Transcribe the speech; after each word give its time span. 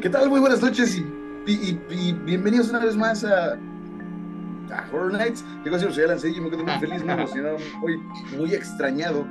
¿Qué 0.00 0.08
tal? 0.10 0.28
Muy 0.28 0.38
buenas 0.38 0.62
noches 0.62 0.96
y, 0.96 1.72
bienvenidos 2.24 2.70
una 2.70 2.78
vez 2.78 2.96
más 2.96 3.24
a, 3.24 3.54
a 3.54 4.88
Horror 4.92 5.12
Nights. 5.12 5.44
Yo 5.64 5.92
soy 5.92 6.04
Alan 6.04 6.18
y 6.22 6.40
me 6.40 6.46
encuentro 6.46 6.64
muy 6.64 6.78
feliz, 6.78 7.02
muy 7.02 7.14
emocionado, 7.14 7.56
muy, 8.36 8.54
extrañado 8.54 9.26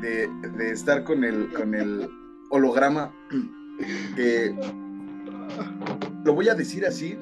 de, 0.00 0.28
estar 0.72 1.04
con 1.04 1.22
el, 1.22 1.52
con 1.52 1.74
el 1.74 2.08
holograma 2.50 3.12
lo 6.24 6.34
voy 6.34 6.48
a 6.48 6.54
decir 6.54 6.84
así 6.84 7.16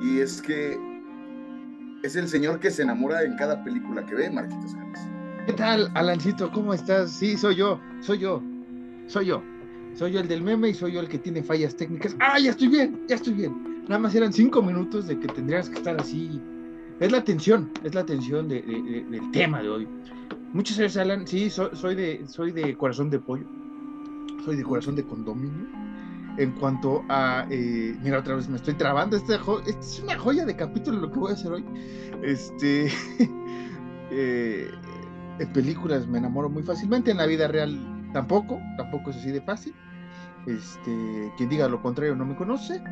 y 0.00 0.20
es 0.20 0.40
que 0.40 0.78
es 2.04 2.14
el 2.14 2.28
señor 2.28 2.60
que 2.60 2.70
se 2.70 2.82
enamora 2.82 3.22
en 3.22 3.36
cada 3.36 3.64
película 3.64 4.06
que 4.06 4.14
ve, 4.14 4.30
Marquitos 4.30 4.76
¿Qué 5.46 5.52
tal, 5.54 5.90
Alancito? 5.94 6.50
¿Cómo 6.52 6.72
estás? 6.72 7.10
Sí, 7.10 7.36
soy 7.36 7.56
yo, 7.56 7.80
soy 8.00 8.18
yo, 8.18 8.42
soy 9.06 9.26
yo. 9.26 9.55
Soy 9.96 10.12
yo 10.12 10.20
el 10.20 10.28
del 10.28 10.42
meme 10.42 10.68
y 10.68 10.74
soy 10.74 10.92
yo 10.92 11.00
el 11.00 11.08
que 11.08 11.18
tiene 11.18 11.42
fallas 11.42 11.74
técnicas. 11.74 12.14
¡Ah, 12.20 12.38
ya 12.38 12.50
estoy 12.50 12.68
bien! 12.68 13.00
Ya 13.08 13.16
estoy 13.16 13.32
bien. 13.32 13.84
Nada 13.88 13.98
más 13.98 14.14
eran 14.14 14.30
cinco 14.32 14.62
minutos 14.62 15.06
de 15.06 15.18
que 15.18 15.26
tendrías 15.26 15.70
que 15.70 15.76
estar 15.76 15.98
así. 15.98 16.38
Es 17.00 17.10
la 17.12 17.24
tensión, 17.24 17.70
es 17.82 17.94
la 17.94 18.04
tensión 18.04 18.46
de, 18.46 18.60
del 18.62 19.30
tema 19.30 19.62
de 19.62 19.68
hoy. 19.70 19.88
Muchas 20.52 20.78
gracias, 20.78 21.02
Alan. 21.02 21.26
Sí, 21.26 21.48
soy, 21.48 21.94
de, 21.94 22.26
soy 22.26 22.52
de 22.52 22.76
corazón 22.76 23.08
de 23.08 23.18
pollo. 23.18 23.46
Soy 24.44 24.56
de 24.56 24.62
corazón 24.64 24.96
de 24.96 25.04
condominio. 25.04 25.66
En 26.36 26.52
cuanto 26.52 27.02
a. 27.08 27.46
Eh, 27.50 27.96
mira, 28.02 28.18
otra 28.18 28.34
vez 28.34 28.50
me 28.50 28.56
estoy 28.56 28.74
trabando. 28.74 29.16
Este, 29.16 29.38
es 29.66 30.00
una 30.02 30.18
joya 30.18 30.44
de 30.44 30.56
capítulo 30.56 31.00
lo 31.00 31.10
que 31.10 31.18
voy 31.18 31.30
a 31.30 31.34
hacer 31.34 31.52
hoy. 31.52 31.64
Este. 32.22 32.90
Eh, 34.08 34.70
en 35.40 35.52
películas 35.52 36.06
me 36.06 36.18
enamoro 36.18 36.48
muy 36.48 36.62
fácilmente. 36.62 37.10
En 37.10 37.16
la 37.16 37.26
vida 37.26 37.48
real 37.48 37.76
tampoco. 38.12 38.60
Tampoco 38.76 39.10
es 39.10 39.16
así 39.16 39.32
de 39.32 39.40
fácil. 39.40 39.74
Este, 40.46 41.32
quien 41.36 41.48
diga 41.48 41.68
lo 41.68 41.82
contrario 41.82 42.14
no 42.14 42.24
me 42.24 42.36
conoce. 42.36 42.82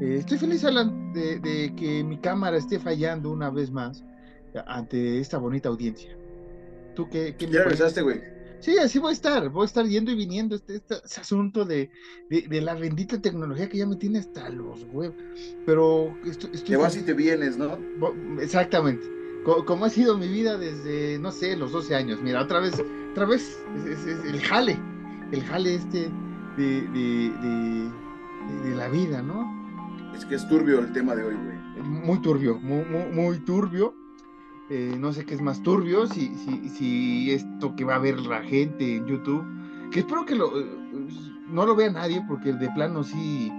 Eh, 0.00 0.16
estoy 0.18 0.38
feliz, 0.38 0.64
Alan, 0.64 1.12
de, 1.12 1.72
que 1.76 2.04
mi 2.04 2.18
cámara 2.18 2.56
esté 2.56 2.78
fallando 2.78 3.30
una 3.30 3.50
vez 3.50 3.70
más 3.70 4.04
ante 4.66 5.18
esta 5.20 5.38
bonita 5.38 5.68
audiencia. 5.68 6.16
¿Tú 6.94 7.08
qué, 7.10 7.34
qué 7.36 7.46
¿Ya 7.46 7.64
regresaste, 7.64 8.02
güey? 8.02 8.34
Sí, 8.64 8.78
así 8.78 8.98
voy 8.98 9.10
a 9.10 9.12
estar, 9.12 9.50
voy 9.50 9.64
a 9.64 9.66
estar 9.66 9.84
yendo 9.84 10.10
y 10.10 10.14
viniendo 10.14 10.54
este, 10.54 10.76
este 10.76 11.20
asunto 11.20 11.66
de, 11.66 11.90
la 12.30 12.74
bendita 12.74 13.20
tecnología 13.20 13.68
que 13.68 13.76
ya 13.76 13.86
me 13.86 13.96
tiene 13.96 14.20
hasta 14.20 14.48
los 14.48 14.86
huevos. 14.90 15.16
Pero 15.66 16.16
estoy, 16.24 16.50
te 16.52 16.76
vas 16.76 16.96
y 16.96 17.02
te 17.02 17.12
vienes, 17.12 17.58
¿no? 17.58 17.78
Exactamente. 18.40 19.06
Como, 19.44 19.84
ha 19.84 19.90
sido 19.90 20.16
mi 20.16 20.28
vida 20.28 20.56
desde, 20.56 21.18
no 21.18 21.30
sé, 21.30 21.56
los 21.56 21.72
12 21.72 21.94
años. 21.94 22.22
Mira, 22.22 22.40
otra 22.40 22.60
vez, 22.60 22.82
otra 23.10 23.26
vez, 23.26 23.62
es 23.86 24.06
el 24.06 24.40
jale, 24.40 24.78
el 25.30 25.42
jale 25.44 25.74
este 25.74 26.10
de, 26.56 27.90
la 28.76 28.88
vida, 28.88 29.22
¿no? 29.22 29.52
Es 30.14 30.24
que 30.24 30.36
es 30.36 30.48
turbio 30.48 30.80
el 30.80 30.92
tema 30.92 31.14
de 31.14 31.24
hoy, 31.24 31.34
güey. 31.34 31.86
Muy 31.86 32.20
turbio, 32.22 32.58
muy, 32.60 32.84
muy, 33.12 33.38
turbio. 33.40 33.94
Eh, 34.70 34.96
no 34.98 35.12
sé 35.12 35.24
qué 35.26 35.34
es 35.34 35.42
más 35.42 35.62
turbio, 35.62 36.06
si, 36.06 36.34
si, 36.36 36.68
si 36.70 37.32
esto 37.32 37.76
que 37.76 37.84
va 37.84 37.96
a 37.96 37.98
ver 37.98 38.18
la 38.20 38.42
gente 38.42 38.96
en 38.96 39.06
YouTube, 39.06 39.44
que 39.90 40.00
espero 40.00 40.24
que 40.24 40.34
lo, 40.34 40.50
no 41.48 41.66
lo 41.66 41.76
vea 41.76 41.90
nadie, 41.90 42.24
porque 42.26 42.52
de 42.54 42.70
plano 42.70 43.04
sí 43.04 43.52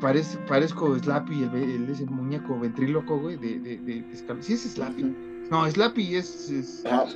parece, 0.00 0.38
parezco 0.46 0.96
Slappy, 0.98 1.42
el, 1.42 1.88
ese 1.88 2.06
muñeco 2.06 2.58
ventríloco, 2.58 3.18
güey, 3.18 3.36
de, 3.36 3.58
de, 3.58 3.76
de, 3.78 4.04
¿Sí 4.40 4.52
es 4.52 4.72
Slappy? 4.74 5.14
No, 5.50 5.68
Slappy 5.68 6.16
es... 6.16 6.50
es... 6.50 6.84
Ah. 6.86 7.06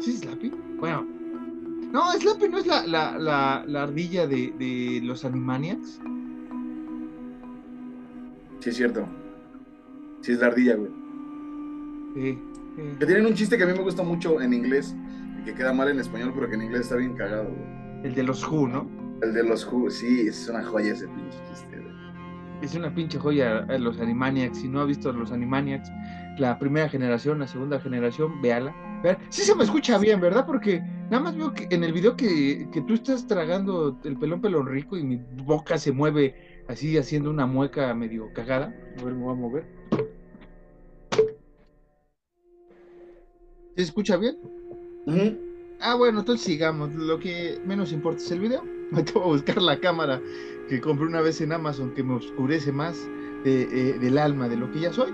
¿Sí 0.00 0.10
es 0.10 0.20
Slappy? 0.20 0.52
Bueno, 0.78 1.06
no, 1.92 2.12
Slappy 2.12 2.48
no 2.48 2.58
es 2.58 2.66
la, 2.66 2.86
la, 2.86 3.18
la, 3.18 3.64
la 3.66 3.82
ardilla 3.82 4.26
de, 4.26 4.52
de, 4.58 5.00
los 5.02 5.24
Animaniacs. 5.24 6.00
Sí, 8.60 8.70
es 8.70 8.76
cierto. 8.76 9.06
Sí, 10.20 10.32
es 10.32 10.40
la 10.40 10.48
ardilla, 10.48 10.74
güey. 10.74 10.90
Sí, 12.14 12.38
Que 12.98 13.06
tienen 13.06 13.26
un 13.26 13.34
chiste 13.34 13.56
que 13.56 13.64
a 13.64 13.66
mí 13.66 13.72
me 13.72 13.82
gusta 13.82 14.02
mucho 14.02 14.40
en 14.40 14.52
inglés 14.52 14.94
y 15.40 15.44
que 15.44 15.54
queda 15.54 15.72
mal 15.72 15.88
en 15.88 15.98
español, 16.00 16.32
pero 16.34 16.48
que 16.48 16.56
en 16.56 16.62
inglés 16.62 16.82
está 16.82 16.96
bien 16.96 17.14
cagado, 17.14 17.44
güey. 17.44 18.06
El 18.06 18.14
de 18.14 18.22
los 18.22 18.46
Who, 18.46 18.68
¿no? 18.68 18.88
El 19.22 19.32
de 19.32 19.44
los 19.44 19.66
Who, 19.66 19.90
sí, 19.90 20.28
es 20.28 20.48
una 20.48 20.62
joya 20.64 20.92
ese 20.92 21.08
pinche 21.08 21.38
chiste, 21.48 21.78
güey. 21.80 21.94
Es 22.62 22.74
una 22.74 22.94
pinche 22.94 23.18
joya 23.18 23.66
eh, 23.68 23.78
los 23.78 24.00
Animaniacs. 24.00 24.58
Si 24.58 24.68
no 24.68 24.80
ha 24.80 24.84
visto 24.84 25.12
los 25.12 25.32
Animaniacs, 25.32 25.90
la 26.38 26.58
primera 26.58 26.88
generación, 26.88 27.38
la 27.38 27.46
segunda 27.46 27.80
generación, 27.80 28.42
véala. 28.42 28.74
Sí 29.30 29.42
se 29.42 29.54
me 29.54 29.64
escucha 29.64 29.98
bien, 29.98 30.20
¿verdad? 30.20 30.44
Porque 30.46 30.82
Nada 31.10 31.22
más 31.22 31.36
veo 31.36 31.54
que 31.54 31.66
en 31.70 31.84
el 31.84 31.94
video 31.94 32.16
que, 32.16 32.68
tú 32.86 32.92
estás 32.92 33.26
tragando 33.26 33.98
el 34.04 34.18
pelón 34.18 34.42
pelón 34.42 34.66
rico 34.66 34.98
y 34.98 35.02
mi 35.02 35.16
boca 35.42 35.78
se 35.78 35.90
mueve 35.90 36.34
así 36.68 36.98
haciendo 36.98 37.30
una 37.30 37.46
mueca 37.46 37.94
medio 37.94 38.30
cagada. 38.34 38.74
A 38.98 39.04
ver, 39.04 39.14
me 39.14 39.24
voy 39.24 39.32
a 39.32 39.36
mover. 39.36 39.64
¿Se 43.74 43.82
escucha 43.82 44.18
bien? 44.18 44.36
Ah, 45.80 45.94
bueno, 45.94 46.20
entonces 46.20 46.44
sigamos. 46.44 46.94
Lo 46.94 47.18
que 47.18 47.58
menos 47.64 47.90
importa 47.92 48.20
es 48.20 48.30
el 48.30 48.40
video. 48.40 48.62
Me 48.90 49.02
tengo 49.02 49.22
a 49.22 49.28
buscar 49.28 49.60
la 49.62 49.78
cámara 49.80 50.20
que 50.68 50.80
compré 50.80 51.06
una 51.06 51.22
vez 51.22 51.40
en 51.40 51.52
Amazon 51.52 51.92
que 51.94 52.02
me 52.02 52.14
oscurece 52.14 52.72
más 52.72 52.96
eh, 53.44 53.98
del 54.00 54.16
alma, 54.16 54.48
de 54.48 54.56
lo 54.56 54.70
que 54.72 54.80
ya 54.80 54.92
soy. 54.92 55.12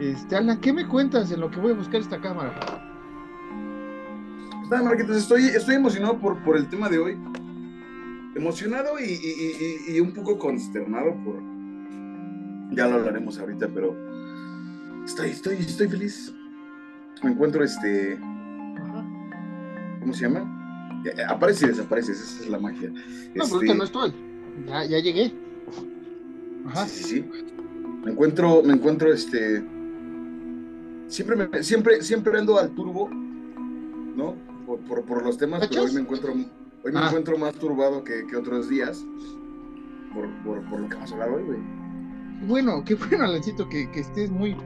Este, 0.00 0.34
Alan, 0.34 0.60
¿qué 0.60 0.72
me 0.72 0.86
cuentas 0.86 1.30
en 1.30 1.40
lo 1.40 1.48
que 1.48 1.60
voy 1.60 1.72
a 1.72 1.76
buscar 1.76 2.00
esta 2.00 2.20
cámara? 2.20 2.93
Pues 4.74 4.82
Marquitos, 4.82 5.16
estoy, 5.18 5.44
estoy 5.44 5.76
emocionado 5.76 6.18
por, 6.18 6.42
por 6.42 6.56
el 6.56 6.68
tema 6.68 6.88
de 6.88 6.98
hoy. 6.98 7.16
Emocionado 8.34 8.98
y, 8.98 10.00
un 10.00 10.12
poco 10.12 10.36
consternado 10.36 11.14
por. 11.22 11.40
Ya 12.74 12.88
lo 12.88 12.96
hablaremos 12.96 13.38
ahorita, 13.38 13.68
pero 13.72 13.96
estoy, 15.04 15.30
estoy, 15.30 15.58
estoy 15.58 15.86
feliz. 15.86 16.34
Me 17.22 17.30
encuentro 17.30 17.62
este. 17.62 18.18
¿Cómo 20.00 20.12
se 20.12 20.22
llama? 20.22 21.00
Aparece 21.28 21.66
y 21.66 21.68
desaparece, 21.68 22.10
esa 22.10 22.42
es 22.42 22.48
la 22.48 22.58
magia. 22.58 22.90
No, 22.90 23.44
este... 23.44 23.54
porque 23.54 23.74
no 23.76 23.84
estoy. 23.84 24.12
Ya, 24.66 24.84
ya 24.86 24.98
llegué. 24.98 25.32
Ajá. 26.66 26.88
Sí, 26.88 27.04
sí, 27.04 27.04
sí. 27.04 27.30
Me 28.04 28.10
encuentro, 28.10 28.60
me 28.64 28.72
encuentro 28.72 29.12
este. 29.12 29.64
Siempre, 31.06 31.36
me, 31.36 31.62
siempre, 31.62 32.02
siempre 32.02 32.36
ando 32.36 32.58
al 32.58 32.74
turbo, 32.74 33.08
¿no? 33.08 34.52
Por, 34.78 35.22
los 35.22 35.38
temas, 35.38 35.66
pero 35.68 35.82
hoy 35.82 35.92
me 35.92 36.00
encuentro, 36.00 36.32
hoy 36.32 36.92
me 36.92 36.98
ah. 36.98 37.06
encuentro 37.08 37.38
más 37.38 37.54
turbado 37.54 38.04
que, 38.04 38.24
otros 38.36 38.68
días 38.68 39.04
por, 40.12 40.26
lo 40.80 40.88
que 40.88 40.94
vamos 40.94 41.10
a 41.10 41.14
hablar 41.14 41.30
hoy, 41.30 41.42
güey. 41.42 41.58
Bueno, 42.46 42.84
qué 42.84 42.94
bueno, 42.94 43.24
Alancito, 43.24 43.68
que, 43.68 43.90
que 43.90 44.00
estés 44.00 44.30
muy 44.30 44.56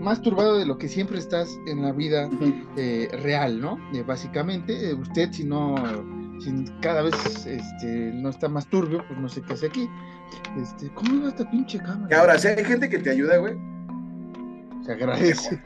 más 0.00 0.22
turbado 0.22 0.58
de 0.58 0.64
lo 0.64 0.78
que 0.78 0.88
siempre 0.88 1.18
estás 1.18 1.48
en 1.66 1.82
la 1.82 1.92
vida 1.92 2.28
eh, 2.76 3.08
real, 3.22 3.60
¿no? 3.60 3.78
Eh, 3.92 4.02
básicamente, 4.02 4.90
eh, 4.90 4.94
usted 4.94 5.30
si 5.30 5.44
no, 5.44 5.74
si 6.40 6.64
cada 6.80 7.02
vez 7.02 7.14
este, 7.46 8.12
no 8.14 8.30
está 8.30 8.48
más 8.48 8.66
turbio, 8.66 9.04
pues 9.06 9.20
no 9.20 9.28
sé 9.28 9.42
qué 9.42 9.52
hace 9.52 9.66
aquí. 9.66 9.88
Este, 10.60 10.88
¿Cómo 10.94 11.22
va 11.22 11.28
esta 11.28 11.48
pinche 11.50 11.78
cámara? 11.78 12.18
ahora, 12.18 12.38
si 12.38 12.48
hay 12.48 12.64
gente 12.64 12.88
que 12.88 12.98
te 12.98 13.10
ayuda, 13.10 13.36
güey. 13.36 13.54
Se 14.84 14.92
agradece. 14.92 15.62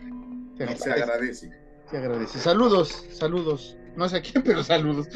Se 0.57 0.63
agradece 0.65 0.93
agradece. 0.93 1.64
Saludos, 2.27 3.07
saludos. 3.13 3.77
No 3.97 4.09
sé 4.09 4.17
a 4.17 4.23
quién, 4.23 4.43
pero 4.45 4.63
saludos. 4.65 5.09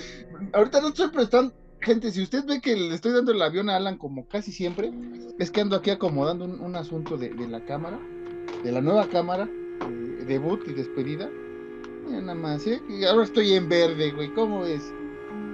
Ahorita 0.52 0.80
no 0.80 0.88
estoy 0.88 1.08
prestando. 1.08 1.52
Gente, 1.80 2.10
si 2.10 2.22
usted 2.22 2.44
ve 2.44 2.60
que 2.60 2.76
le 2.76 2.94
estoy 2.94 3.12
dando 3.12 3.32
el 3.32 3.42
avión 3.42 3.70
a 3.70 3.76
Alan 3.76 3.98
como 3.98 4.26
casi 4.26 4.52
siempre, 4.52 4.92
es 5.38 5.50
que 5.50 5.60
ando 5.60 5.76
aquí 5.76 5.90
acomodando 5.90 6.44
un, 6.44 6.76
asunto 6.76 7.16
de, 7.16 7.30
la 7.48 7.64
cámara, 7.64 7.98
de 8.64 8.72
la 8.72 8.80
nueva 8.80 9.08
cámara, 9.08 9.48
eh, 9.48 10.24
debut 10.26 10.60
y 10.66 10.72
despedida. 10.72 11.28
nada 12.08 12.34
más, 12.34 12.66
¿eh? 12.66 12.80
Ahora 13.08 13.24
estoy 13.24 13.52
en 13.52 13.68
verde, 13.68 14.10
güey. 14.10 14.32
¿Cómo 14.34 14.64
es? 14.64 14.92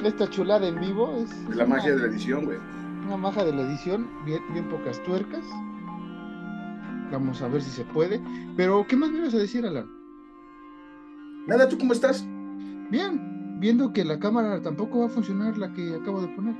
Esta 0.03 0.29
chulada 0.31 0.67
en 0.67 0.81
vivo 0.81 1.15
es. 1.17 1.57
la 1.57 1.67
magia 1.67 1.93
de 1.93 1.99
la 2.01 2.07
edición, 2.07 2.47
güey. 2.47 2.59
Una 3.07 3.19
magia 3.19 3.45
de 3.45 3.53
la 3.53 3.63
edición, 3.63 4.09
bien, 4.25 4.41
bien 4.53 4.69
pocas 4.69 5.03
tuercas. 5.03 5.45
Vamos 7.13 7.43
a 7.43 7.49
ver 7.49 7.63
si 7.63 7.71
se 7.71 7.85
puede. 7.85 8.21
Pero, 8.57 8.87
¿qué 8.89 8.97
más 8.97 9.11
me 9.11 9.19
ibas 9.19 9.35
a 9.35 9.39
decir, 9.39 9.67
Alan? 9.67 10.04
Nada, 11.47 11.69
¿tú 11.69 11.77
cómo 11.77 11.93
estás? 11.93 12.27
Bien, 12.91 13.61
viendo 13.61 13.93
que 13.93 14.05
la 14.05 14.19
cámara 14.19 14.63
tampoco 14.63 15.01
va 15.01 15.07
a 15.07 15.11
funcionar 15.11 15.59
la 15.59 15.73
que 15.75 15.95
acabo 15.95 16.23
de 16.23 16.29
poner. 16.29 16.55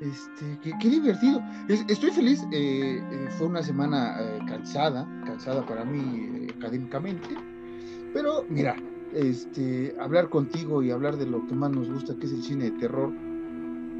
Este, 0.00 0.58
qué, 0.80 0.88
divertido. 0.88 1.40
estoy 1.68 2.10
feliz. 2.10 2.42
Eh, 2.52 3.00
eh, 3.00 3.28
fue 3.38 3.46
una 3.46 3.62
semana 3.62 4.16
eh, 4.20 4.40
cansada, 4.48 5.06
cansada 5.24 5.64
para 5.64 5.84
mí 5.84 6.48
académicamente. 6.56 7.28
Pero 8.12 8.44
mira, 8.48 8.74
este, 9.12 9.94
hablar 10.00 10.28
contigo 10.28 10.82
y 10.82 10.90
hablar 10.90 11.16
de 11.16 11.26
lo 11.26 11.46
que 11.46 11.54
más 11.54 11.70
nos 11.70 11.88
gusta, 11.88 12.16
que 12.16 12.26
es 12.26 12.32
el 12.32 12.42
cine 12.42 12.64
de 12.64 12.78
terror, 12.78 13.12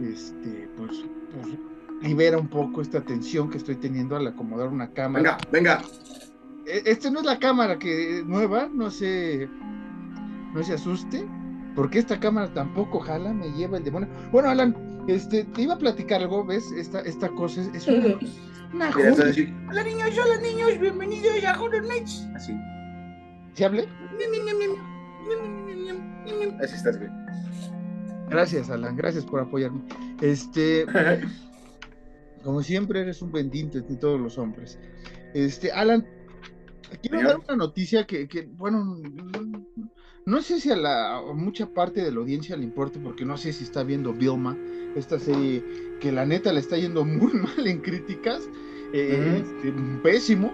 este, 0.03 0.69
pues, 0.77 1.05
pues 1.33 1.57
libera 2.03 2.37
un 2.37 2.49
poco 2.49 2.83
esta 2.83 3.01
tensión 3.01 3.49
que 3.49 3.59
estoy 3.59 3.77
teniendo 3.77 4.17
al 4.17 4.27
acomodar 4.27 4.69
una 4.69 4.91
cámara. 4.91 5.39
Venga, 5.53 5.79
venga. 5.79 5.83
Este 6.67 7.11
no 7.11 7.21
es 7.21 7.27
la 7.27 7.39
cámara 7.39 7.79
que 7.79 8.25
nueva, 8.27 8.69
no 8.73 8.91
sé 8.91 9.49
no 10.55 10.63
se 10.63 10.75
asuste. 10.75 11.27
porque 11.75 11.99
esta 11.99 12.19
cámara 12.21 12.53
tampoco 12.55 13.01
jala, 13.01 13.33
me 13.33 13.51
lleva 13.53 13.79
el 13.79 13.85
demonio. 13.85 14.09
Bueno, 14.31 14.49
Alan, 14.49 14.77
este, 15.09 15.43
te 15.45 15.63
iba 15.63 15.75
a 15.75 15.79
platicar 15.79 16.21
algo, 16.23 16.45
¿ves? 16.47 16.71
Esta, 16.73 17.01
esta 17.01 17.29
cosa 17.31 17.61
es, 17.63 17.69
es 17.75 17.89
una, 17.89 18.17
una 18.73 18.93
joya. 18.93 19.11
decir, 19.11 19.53
Hola 19.69 19.83
niños, 19.83 20.11
hola 20.17 20.41
niños, 20.41 20.79
bienvenidos 20.81 21.45
a 21.45 21.61
Horror 21.61 21.85
Nights. 21.85 22.29
así. 22.37 22.53
¿Se 23.55 23.65
hable? 23.65 23.89
Así 26.63 26.75
estás, 26.77 26.99
güey. 26.99 27.11
Gracias, 28.31 28.71
Alan, 28.71 28.97
gracias 28.97 29.25
por 29.25 29.41
apoyarme. 29.41 29.83
Este, 30.21 30.87
como 32.45 32.63
siempre, 32.63 33.01
eres 33.01 33.21
un 33.23 33.33
bendito 33.33 33.81
de 33.81 33.97
todos 33.97 34.21
los 34.21 34.39
hombres. 34.39 34.79
Este, 35.35 35.71
Alan, 35.73 36.07
quiero 37.03 37.19
Señor. 37.19 37.25
dar 37.27 37.39
una 37.49 37.57
noticia 37.57 38.07
que, 38.07 38.27
que, 38.29 38.47
bueno, 38.47 38.97
no, 40.27 40.43
sé 40.43 40.61
si 40.61 40.71
a 40.71 40.77
la 40.77 41.19
a 41.19 41.33
mucha 41.35 41.67
parte 41.67 42.03
de 42.03 42.13
la 42.13 42.19
audiencia 42.19 42.57
le 42.57 42.65
importe, 42.65 42.99
porque 42.99 43.25
no 43.25 43.37
sé 43.37 43.53
si 43.53 43.65
está 43.65 43.83
viendo 43.83 44.13
Vilma, 44.13 44.57
esta 44.97 45.19
serie 45.19 45.63
que 46.01 46.13
la 46.13 46.25
neta 46.27 46.53
le 46.53 46.61
está 46.61 46.77
yendo 46.77 47.05
muy 47.05 47.33
mal 47.33 47.67
en 47.67 47.81
críticas, 47.81 48.49
eh, 48.93 49.43
este, 49.45 49.73
pésimo. 50.03 50.53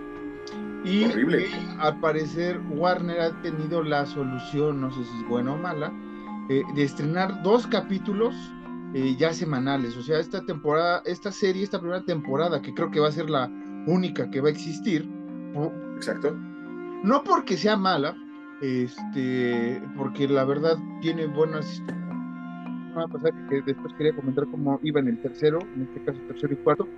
Y 0.84 1.04
Horrible. 1.04 1.44
eh, 1.44 1.50
al 1.78 2.00
parecer 2.00 2.58
Warner 2.70 3.20
ha 3.20 3.42
tenido 3.42 3.82
la 3.82 4.06
solución, 4.06 4.80
no 4.80 4.90
sé 4.90 5.04
si 5.04 5.22
es 5.22 5.28
buena 5.28 5.52
o 5.52 5.58
mala, 5.58 5.92
eh, 6.48 6.62
de 6.74 6.82
estrenar 6.84 7.42
dos 7.42 7.66
capítulos 7.66 8.34
eh, 8.94 9.14
ya 9.18 9.32
semanales. 9.34 9.96
O 9.96 10.02
sea, 10.02 10.18
esta 10.18 10.44
temporada, 10.44 11.02
esta 11.04 11.30
serie, 11.30 11.62
esta 11.62 11.78
primera 11.78 12.02
temporada, 12.02 12.62
que 12.62 12.72
creo 12.74 12.90
que 12.90 12.98
va 12.98 13.08
a 13.08 13.12
ser 13.12 13.28
la 13.28 13.50
única 13.86 14.30
que 14.30 14.40
va 14.40 14.48
a 14.48 14.52
existir, 14.52 15.08
Exacto. 15.96 16.34
no 17.04 17.22
porque 17.24 17.56
sea 17.56 17.76
mala, 17.76 18.16
este, 18.60 19.82
porque 19.96 20.28
la 20.28 20.44
verdad 20.44 20.76
tiene 21.00 21.26
buenas 21.26 21.70
historias. 21.72 22.00
Va 22.96 23.04
a 23.04 23.08
pasar 23.08 23.32
que 23.48 23.62
después 23.62 23.92
quería 23.96 24.12
comentar 24.14 24.46
cómo 24.50 24.78
iba 24.82 25.00
en 25.00 25.08
el 25.08 25.18
tercero, 25.18 25.58
en 25.76 25.82
este 25.82 26.00
caso 26.00 26.20
tercero 26.26 26.54
y 26.54 26.56
cuarto. 26.56 26.88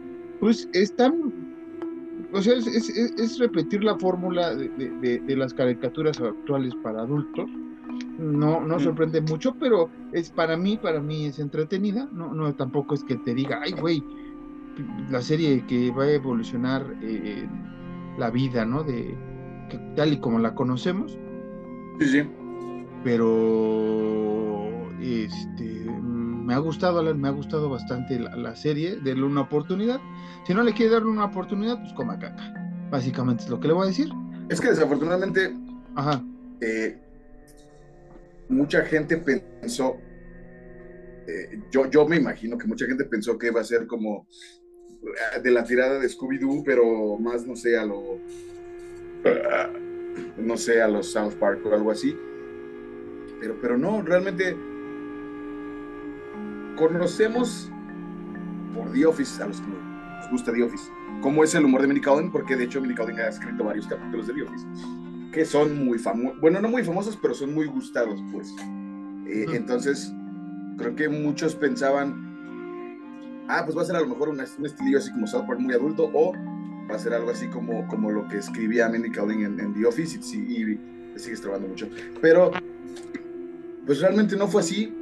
Pues 0.40 0.68
están, 0.72 1.12
o 2.32 2.42
sea, 2.42 2.54
es, 2.54 2.66
es- 2.66 2.88
es- 3.16 3.38
repetir 3.38 3.84
la 3.84 3.98
fórmula 3.98 4.54
de, 4.54 4.70
de- 4.76 5.20
de- 5.20 5.36
las 5.36 5.52
caricaturas 5.52 6.18
actuales 6.20 6.72
para 6.82 7.02
adultos. 7.02 7.50
No, 8.18 8.60
no 8.60 8.76
Mm. 8.76 8.80
sorprende 8.80 9.20
mucho, 9.20 9.54
pero 9.58 9.90
es 10.12 10.30
para 10.30 10.56
mí, 10.56 10.78
para 10.78 11.00
mí 11.00 11.26
es 11.26 11.38
entretenida. 11.38 12.08
No, 12.12 12.32
no 12.32 12.54
tampoco 12.54 12.94
es 12.94 13.04
que 13.04 13.16
te 13.16 13.34
diga, 13.34 13.60
ay, 13.62 13.72
güey, 13.72 14.02
la 15.10 15.20
serie 15.20 15.64
que 15.66 15.90
va 15.90 16.04
a 16.04 16.12
evolucionar 16.12 16.86
eh, 17.02 17.46
la 18.18 18.30
vida, 18.30 18.64
¿no? 18.64 18.82
De 18.82 19.14
que 19.68 19.78
tal 19.96 20.12
y 20.14 20.20
como 20.20 20.38
la 20.38 20.54
conocemos, 20.54 21.18
Sí, 22.00 22.06
sí. 22.08 22.22
pero 23.04 24.90
este 25.00 25.62
me 26.44 26.54
ha 26.54 26.58
gustado, 26.58 26.98
Alan, 26.98 27.20
me 27.20 27.28
ha 27.28 27.30
gustado 27.30 27.70
bastante 27.70 28.18
la, 28.18 28.34
la 28.36 28.56
serie, 28.56 28.96
denle 28.96 29.24
una 29.24 29.42
oportunidad. 29.42 30.00
Si 30.46 30.52
no 30.54 30.62
le 30.64 30.72
quiere 30.72 30.92
dar 30.92 31.06
una 31.06 31.24
oportunidad, 31.26 31.78
pues 31.80 31.92
coma 31.92 32.18
caca. 32.18 32.52
Básicamente 32.90 33.44
es 33.44 33.50
lo 33.50 33.60
que 33.60 33.68
le 33.68 33.74
voy 33.74 33.84
a 33.84 33.86
decir. 33.88 34.08
Es 34.48 34.60
que 34.60 34.68
desafortunadamente 34.68 35.54
Ajá. 35.94 36.22
eh, 36.60 36.98
mucha 38.48 38.82
gente 38.82 39.16
pensó, 39.18 39.96
eh, 41.28 41.60
yo, 41.70 41.88
yo 41.88 42.06
me 42.08 42.16
imagino 42.16 42.58
que 42.58 42.66
mucha 42.66 42.86
gente 42.86 43.04
pensó 43.04 43.38
que 43.38 43.46
iba 43.46 43.60
a 43.60 43.64
ser 43.64 43.86
como 43.86 44.26
eh, 45.36 45.40
de 45.40 45.50
la 45.52 45.64
tirada 45.64 46.00
de 46.00 46.08
Scooby-Doo, 46.08 46.64
pero 46.64 47.16
más, 47.18 47.46
no 47.46 47.54
sé, 47.54 47.78
a 47.78 47.86
lo, 47.86 48.18
no 50.36 50.56
sé, 50.56 50.82
a 50.82 50.88
los 50.88 51.12
South 51.12 51.34
Park 51.34 51.60
o 51.66 51.74
algo 51.74 51.90
así. 51.90 52.16
Pero, 53.40 53.56
pero 53.60 53.76
no, 53.76 54.02
realmente 54.02 54.56
conocemos 56.76 57.70
por 58.74 58.92
The 58.92 59.06
Office, 59.06 59.42
a 59.42 59.46
los 59.46 59.60
que 59.60 59.66
nos 59.68 60.30
gusta 60.30 60.52
The 60.52 60.62
Office, 60.62 60.90
cómo 61.20 61.44
es 61.44 61.54
el 61.54 61.64
humor 61.64 61.82
de 61.82 61.88
Minnie 61.88 62.02
Kaling, 62.02 62.30
porque 62.30 62.56
de 62.56 62.64
hecho 62.64 62.80
Minnie 62.80 62.96
Kaling 62.96 63.18
ha 63.18 63.28
escrito 63.28 63.64
varios 63.64 63.86
capítulos 63.86 64.26
de 64.26 64.34
The 64.34 64.42
Office 64.42 64.66
que 65.32 65.44
son 65.46 65.86
muy 65.86 65.98
famosos, 65.98 66.38
bueno, 66.40 66.60
no 66.60 66.68
muy 66.68 66.84
famosos, 66.84 67.18
pero 67.20 67.34
son 67.34 67.52
muy 67.54 67.66
gustados, 67.66 68.22
pues. 68.30 68.54
Eh. 69.26 69.46
Entonces, 69.54 70.12
creo 70.76 70.94
que 70.94 71.08
muchos 71.08 71.54
pensaban, 71.54 73.46
ah, 73.48 73.62
pues 73.64 73.76
va 73.76 73.82
a 73.82 73.84
ser 73.86 73.96
a 73.96 74.00
lo 74.00 74.08
mejor 74.08 74.28
un, 74.28 74.38
un 74.38 74.66
estilillo 74.66 74.98
así 74.98 75.10
como 75.10 75.26
South 75.26 75.46
Park 75.46 75.58
muy 75.58 75.74
adulto, 75.74 76.10
o 76.12 76.32
va 76.90 76.96
a 76.96 76.98
ser 76.98 77.14
algo 77.14 77.30
así 77.30 77.46
como, 77.48 77.86
como 77.88 78.10
lo 78.10 78.28
que 78.28 78.38
escribía 78.38 78.88
Minnie 78.88 79.10
Kaling 79.10 79.44
en, 79.44 79.60
en 79.60 79.74
The 79.74 79.86
Office, 79.86 80.18
y, 80.34 80.36
y 80.36 80.64
le 80.64 81.18
sigue 81.18 81.36
trabajando 81.36 81.68
mucho. 81.68 81.88
Pero, 82.20 82.50
pues 83.86 84.00
realmente 84.00 84.36
no 84.36 84.46
fue 84.46 84.60
así. 84.60 84.92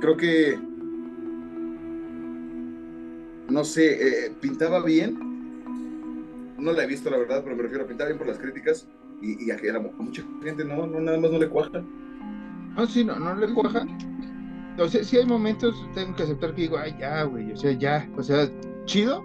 Creo 0.00 0.16
que, 0.16 0.58
no 3.48 3.64
sé, 3.64 4.26
eh, 4.26 4.32
pintaba 4.40 4.82
bien. 4.82 5.18
No 6.58 6.72
la 6.72 6.84
he 6.84 6.86
visto, 6.86 7.10
la 7.10 7.18
verdad, 7.18 7.42
pero 7.44 7.56
me 7.56 7.62
refiero 7.62 7.84
a 7.84 7.88
pintar 7.88 8.06
bien 8.08 8.18
por 8.18 8.26
las 8.26 8.38
críticas 8.38 8.86
y, 9.20 9.44
y 9.44 9.50
a 9.50 9.56
que 9.56 9.70
a 9.70 9.78
mucha 9.78 10.22
gente 10.42 10.64
no, 10.64 10.86
no, 10.86 11.00
nada 11.00 11.18
más 11.18 11.30
no 11.30 11.38
le 11.38 11.48
cuaja. 11.48 11.82
No, 12.76 12.86
sí, 12.86 13.04
no, 13.04 13.18
no 13.18 13.34
le 13.34 13.52
cuaja. 13.52 13.86
O 14.78 14.88
sea, 14.88 15.04
sí 15.04 15.16
hay 15.16 15.26
momentos, 15.26 15.74
tengo 15.94 16.16
que 16.16 16.24
aceptar 16.24 16.54
que 16.54 16.62
digo, 16.62 16.76
ay, 16.78 16.96
ya, 16.98 17.22
güey, 17.24 17.52
o 17.52 17.56
sea, 17.56 17.72
ya, 17.72 18.08
o 18.16 18.22
sea, 18.22 18.48
chido. 18.86 19.22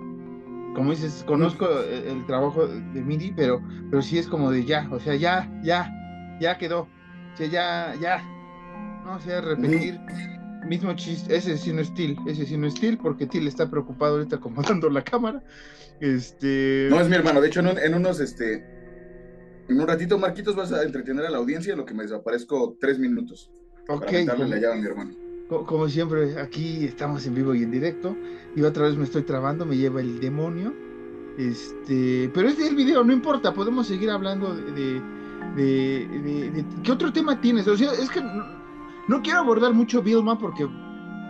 Como 0.76 0.92
dices, 0.92 1.24
conozco 1.28 1.68
el, 1.82 2.06
el 2.06 2.26
trabajo 2.26 2.68
de 2.68 3.02
Midi, 3.02 3.34
pero, 3.36 3.62
pero 3.90 4.02
sí 4.02 4.18
es 4.18 4.28
como 4.28 4.52
de 4.52 4.66
ya, 4.66 4.88
o 4.92 5.00
sea, 5.00 5.16
ya, 5.16 5.50
ya, 5.64 5.92
ya 6.40 6.58
quedó. 6.58 6.82
O 7.34 7.38
sea, 7.38 7.48
ya, 7.48 7.96
ya. 8.00 8.24
No, 9.06 9.16
o 9.16 9.20
sea, 9.20 9.42
repetir. 9.42 10.00
Mismo 10.68 10.94
chiste, 10.94 11.36
ese 11.36 11.58
sí 11.58 11.72
no 11.74 11.82
es 11.82 11.94
Til, 11.94 12.18
ese 12.28 12.46
sí 12.46 12.58
no 12.58 12.68
es 12.68 12.74
Til, 12.76 12.98
porque 12.98 13.26
Til 13.26 13.48
está 13.48 13.70
preocupado 13.70 14.18
ahorita 14.18 14.36
acomodando 14.36 14.90
la 14.90 15.02
cámara. 15.04 15.42
Este. 16.00 16.88
No 16.90 17.00
es 17.00 17.08
mi 17.10 17.16
hermano, 17.16 17.42
de 17.42 17.48
hecho, 17.48 17.62
en, 17.62 17.68
un- 17.68 17.80
en 17.80 17.94
unos, 17.96 18.20
este, 18.20 18.56
en 19.70 19.80
un 19.80 19.88
ratito, 19.88 20.18
Marquitos, 20.20 20.56
vas 20.56 20.72
a 20.74 20.84
entretener 20.84 21.26
a 21.26 21.30
la 21.30 21.38
audiencia, 21.38 21.72
en 21.74 21.80
lo 21.80 21.86
que 21.86 21.94
me 21.94 22.04
desaparezco 22.04 22.78
tres 22.80 23.00
minutos. 23.00 23.50
ok, 23.88 24.02
Para 24.06 24.26
darle 24.26 24.48
la 24.48 24.56
llave 24.58 24.74
a 24.74 24.78
mi 24.82 24.86
hermano. 24.86 25.12
Co- 25.50 25.66
Como 25.66 25.90
siempre, 25.90 26.40
aquí 26.40 26.86
estamos 26.86 27.26
en 27.26 27.34
vivo 27.36 27.54
y 27.56 27.64
en 27.64 27.72
directo. 27.72 28.16
Y 28.56 28.62
otra 28.62 28.84
vez 28.84 28.96
me 28.96 29.04
estoy 29.04 29.24
trabando, 29.24 29.66
me 29.66 29.76
lleva 29.78 30.00
el 30.02 30.20
demonio. 30.20 30.74
Este, 31.38 32.30
pero 32.34 32.50
es 32.50 32.60
el 32.60 32.76
video, 32.76 33.04
no 33.04 33.14
importa, 33.14 33.54
podemos 33.54 33.88
seguir 33.88 34.10
hablando 34.10 34.54
de, 34.54 35.02
de, 35.56 36.08
de- 36.08 36.66
¿qué 36.84 36.92
otro 36.92 37.14
tema 37.14 37.40
tienes? 37.40 37.66
O 37.68 37.78
sea, 37.78 37.94
es 37.94 38.10
que 38.10 38.22
no, 38.22 38.44
no 39.08 39.22
quiero 39.22 39.40
abordar 39.40 39.74
mucho 39.74 40.02
Vilma 40.02 40.38
porque 40.38 40.68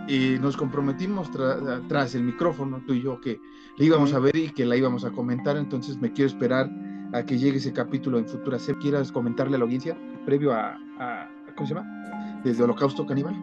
eh, 0.08 0.36
nos 0.40 0.56
comprometimos 0.56 1.30
tra- 1.30 1.86
tras 1.86 2.16
el 2.16 2.24
micrófono, 2.24 2.82
tú 2.86 2.94
y 2.94 3.02
yo, 3.02 3.20
que 3.20 3.40
la 3.76 3.84
íbamos 3.84 4.12
a 4.12 4.18
ver 4.18 4.34
y 4.34 4.50
que 4.50 4.66
la 4.66 4.76
íbamos 4.76 5.04
a 5.04 5.12
comentar. 5.12 5.56
Entonces 5.56 6.00
me 6.00 6.12
quiero 6.12 6.26
esperar 6.28 6.68
a 7.12 7.22
que 7.24 7.38
llegue 7.38 7.58
ese 7.58 7.72
capítulo 7.72 8.18
en 8.18 8.26
futura. 8.26 8.58
¿Se 8.58 8.74
quieras 8.78 9.12
comentarle 9.12 9.54
a 9.54 9.58
la 9.58 9.64
audiencia 9.64 9.96
previo 10.26 10.52
a, 10.52 10.76
a- 10.98 11.28
¿cómo 11.54 11.68
se 11.68 11.74
llama? 11.74 12.40
Desde 12.42 12.64
Holocausto 12.64 13.06
Caníbal. 13.06 13.36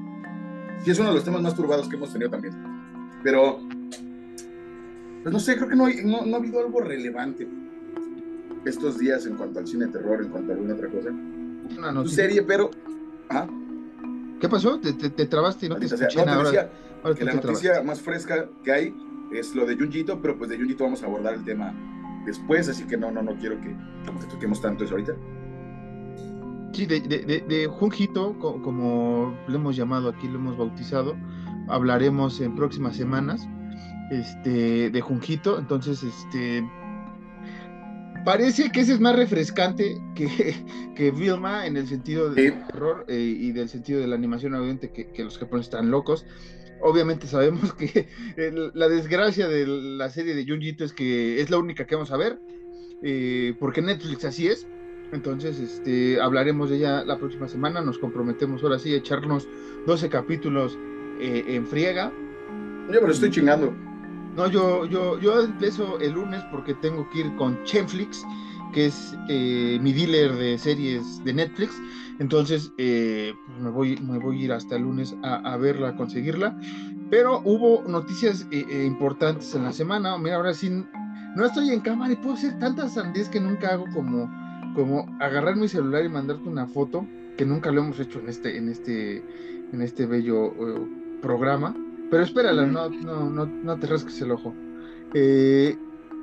Sí, 0.84 0.91
es 0.91 1.00
uno 1.00 1.10
de 1.10 1.15
los 1.15 1.24
temas 1.24 1.41
más 1.41 1.55
turbados 1.55 1.88
que 1.89 1.96
hemos 1.96 2.12
tenido 2.12 2.29
también. 2.29 2.53
Pero, 3.24 3.60
pues 5.24 5.34
no 5.34 5.39
sé, 5.39 5.55
creo 5.57 5.67
que 5.69 5.75
no, 5.75 5.86
hay- 5.86 6.03
no, 6.05 6.25
no 6.25 6.36
ha 6.36 6.39
habido 6.39 6.60
algo 6.60 6.79
relevante 6.81 7.48
estos 8.65 8.98
días 8.98 9.25
en 9.25 9.36
cuanto 9.36 9.60
al 9.60 9.67
cine 9.67 9.86
de 9.88 9.91
terror, 9.93 10.22
en 10.22 10.29
cuanto 10.29 10.51
a 10.51 10.55
alguna 10.55 10.74
otra 10.75 10.88
cosa. 10.89 11.10
Una 11.77 11.91
noticia. 11.91 12.24
serie, 12.24 12.41
pero... 12.43 12.69
Ah, 13.29 13.48
¿Qué 14.39 14.48
pasó? 14.48 14.79
¿Te, 14.79 14.93
te, 14.93 15.10
te 15.10 15.25
trabaste 15.25 15.65
y 15.65 15.69
no 15.69 15.77
te 15.77 15.88
sea. 15.88 15.98
escuché 15.98 16.17
No, 16.19 16.24
te 16.24 16.29
nada? 16.31 16.43
decía 16.43 16.62
Ahora, 16.62 16.72
ahora 17.03 17.15
que 17.15 17.25
la 17.25 17.34
noticia 17.34 17.62
trabaste. 17.74 17.88
más 17.88 18.01
fresca 18.01 18.50
que 18.63 18.72
hay 18.72 18.96
es 19.34 19.55
lo 19.55 19.65
de 19.65 19.75
Junjito, 19.75 20.22
pero 20.22 20.38
pues 20.38 20.50
de 20.50 20.57
Junjito 20.57 20.84
vamos 20.84 21.01
a 21.03 21.07
abordar 21.07 21.34
el 21.34 21.43
tema 21.43 21.74
después, 22.25 22.69
así 22.69 22.84
que 22.86 22.98
no, 22.98 23.10
no, 23.12 23.22
no 23.22 23.36
quiero 23.38 23.60
que, 23.60 23.67
que 23.69 24.27
toquemos 24.29 24.62
tanto 24.62 24.84
eso 24.84 24.93
ahorita. 24.93 25.13
Sí, 26.74 26.86
de, 26.86 27.00
de, 27.00 27.19
de, 27.19 27.39
de 27.41 27.67
Junjito, 27.67 28.38
co- 28.39 28.62
como 28.62 29.36
lo 29.47 29.55
hemos 29.55 29.75
llamado 29.75 30.09
aquí, 30.09 30.27
lo 30.27 30.36
hemos 30.36 30.57
bautizado, 30.57 31.15
hablaremos 31.69 32.39
en 32.41 32.55
próximas 32.55 32.95
semanas 32.95 33.47
este, 34.12 34.89
de 34.89 35.01
Junjito. 35.01 35.57
Entonces, 35.57 36.03
este. 36.03 36.63
Parece 38.25 38.69
que 38.71 38.81
ese 38.81 38.93
es 38.93 39.00
más 39.00 39.15
refrescante 39.15 39.97
que, 40.13 40.27
que 40.95 41.12
Vilma 41.12 41.65
en 41.65 41.77
el 41.77 41.88
sentido 41.88 42.29
del 42.33 42.51
Sí. 42.53 42.59
terror 42.67 43.05
eh, 43.07 43.17
y 43.19 43.51
del 43.53 43.69
sentido 43.69 44.01
de 44.01 44.07
la 44.07 44.15
animación, 44.15 44.53
obviamente, 44.53 44.91
que, 44.91 45.12
que 45.12 45.24
los 45.24 45.38
japoneses 45.38 45.74
están 45.74 45.89
locos. 45.91 46.25
Obviamente 46.81 47.25
sabemos 47.27 47.74
que 47.74 48.07
el- 48.38 48.71
la 48.75 48.89
desgracia 48.89 49.47
de 49.47 49.65
la 49.65 50.09
serie 50.09 50.36
de 50.36 50.45
Junjito 50.45 50.83
es 50.83 50.91
que 50.93 51.39
es 51.41 51.50
la 51.50 51.57
única 51.57 51.86
que 51.88 51.95
vamos 51.95 52.12
a 52.12 52.17
ver, 52.17 52.39
eh, 53.01 53.55
porque 53.59 53.81
Netflix 53.81 54.25
así 54.25 54.47
es. 54.47 54.67
Entonces, 55.12 55.60
este, 55.60 56.20
hablaremos 56.20 56.70
de 56.70 56.78
ella 56.78 57.04
la 57.06 57.18
próxima 57.18 57.48
semana. 57.48 57.82
Nos 57.82 57.98
comprometemos 57.98 58.64
ahora 58.64 58.80
sí 58.80 58.94
a 58.94 58.98
echarnos 58.98 59.48
12 59.86 60.10
capítulos 60.10 60.78
eh, 61.20 61.44
en 61.48 61.66
friega. 61.66 62.12
Yo, 62.92 63.00
pero 63.00 63.12
estoy 63.12 63.32
chingando. 63.32 63.74
No, 64.36 64.48
yo, 64.48 64.86
yo, 64.86 65.20
yo 65.20 65.42
empiezo 65.42 66.00
el 66.00 66.14
lunes 66.14 66.44
porque 66.52 66.74
tengo 66.76 67.10
que 67.10 67.22
ir 67.22 67.36
con 67.38 67.64
Chenflix, 67.64 68.24
que 68.74 68.88
es 68.88 69.16
eh, 69.30 69.80
mi 69.82 69.94
dealer 69.94 70.34
de 70.36 70.58
series 70.58 71.24
de 71.24 71.34
Netflix. 71.34 71.74
Entonces, 72.20 72.72
eh, 72.78 73.34
pues 73.46 73.60
me, 73.60 73.70
voy, 73.70 73.98
me 73.98 74.18
voy 74.18 74.42
a 74.42 74.46
ir 74.46 74.52
hasta 74.52 74.76
el 74.76 74.84
lunes 74.84 75.16
a, 75.24 75.56
verla, 75.58 75.90
a 75.90 75.96
conseguirla. 75.96 76.58
Pero 77.10 77.42
hubo 77.46 77.84
noticias 77.88 78.48
eh, 78.52 78.66
eh, 78.70 78.86
importantes 78.86 79.54
en 79.56 79.64
la 79.64 79.72
semana. 79.72 80.18
Mira, 80.18 80.38
ahora 80.38 80.54
sí, 80.54 80.70
no 81.36 81.46
estoy 81.46 81.70
en 81.70 81.82
cámara 81.82 82.14
y 82.14 82.16
puedo 82.18 82.34
hacer 82.34 82.58
tantas 82.60 82.96
sandías 82.96 83.30
que 83.30 83.40
nunca 83.40 83.74
hago 83.74 83.86
como, 83.94 84.30
como 84.77 85.07
agarrar 85.19 85.55
mi 85.55 85.67
celular 85.67 86.05
y 86.05 86.10
mandarte 86.10 86.48
una 86.48 86.67
foto, 86.67 87.03
que 87.36 87.48
nunca 87.48 87.72
lo 87.72 87.81
hemos 87.81 88.00
hecho 88.00 88.19
en 88.19 88.29
este, 88.29 88.57
en 88.57 88.69
este, 88.69 89.24
en 89.74 89.81
este 89.81 90.05
bello 90.05 90.53
programa. 91.19 91.75
Pero 92.12 92.22
espérala, 92.22 92.63
no, 92.67 92.88
no, 92.88 93.27
no, 93.27 93.48
no 93.48 93.79
te 93.79 93.88
rasques 93.88 94.22
el 94.22 94.31
ojo. 94.34 94.53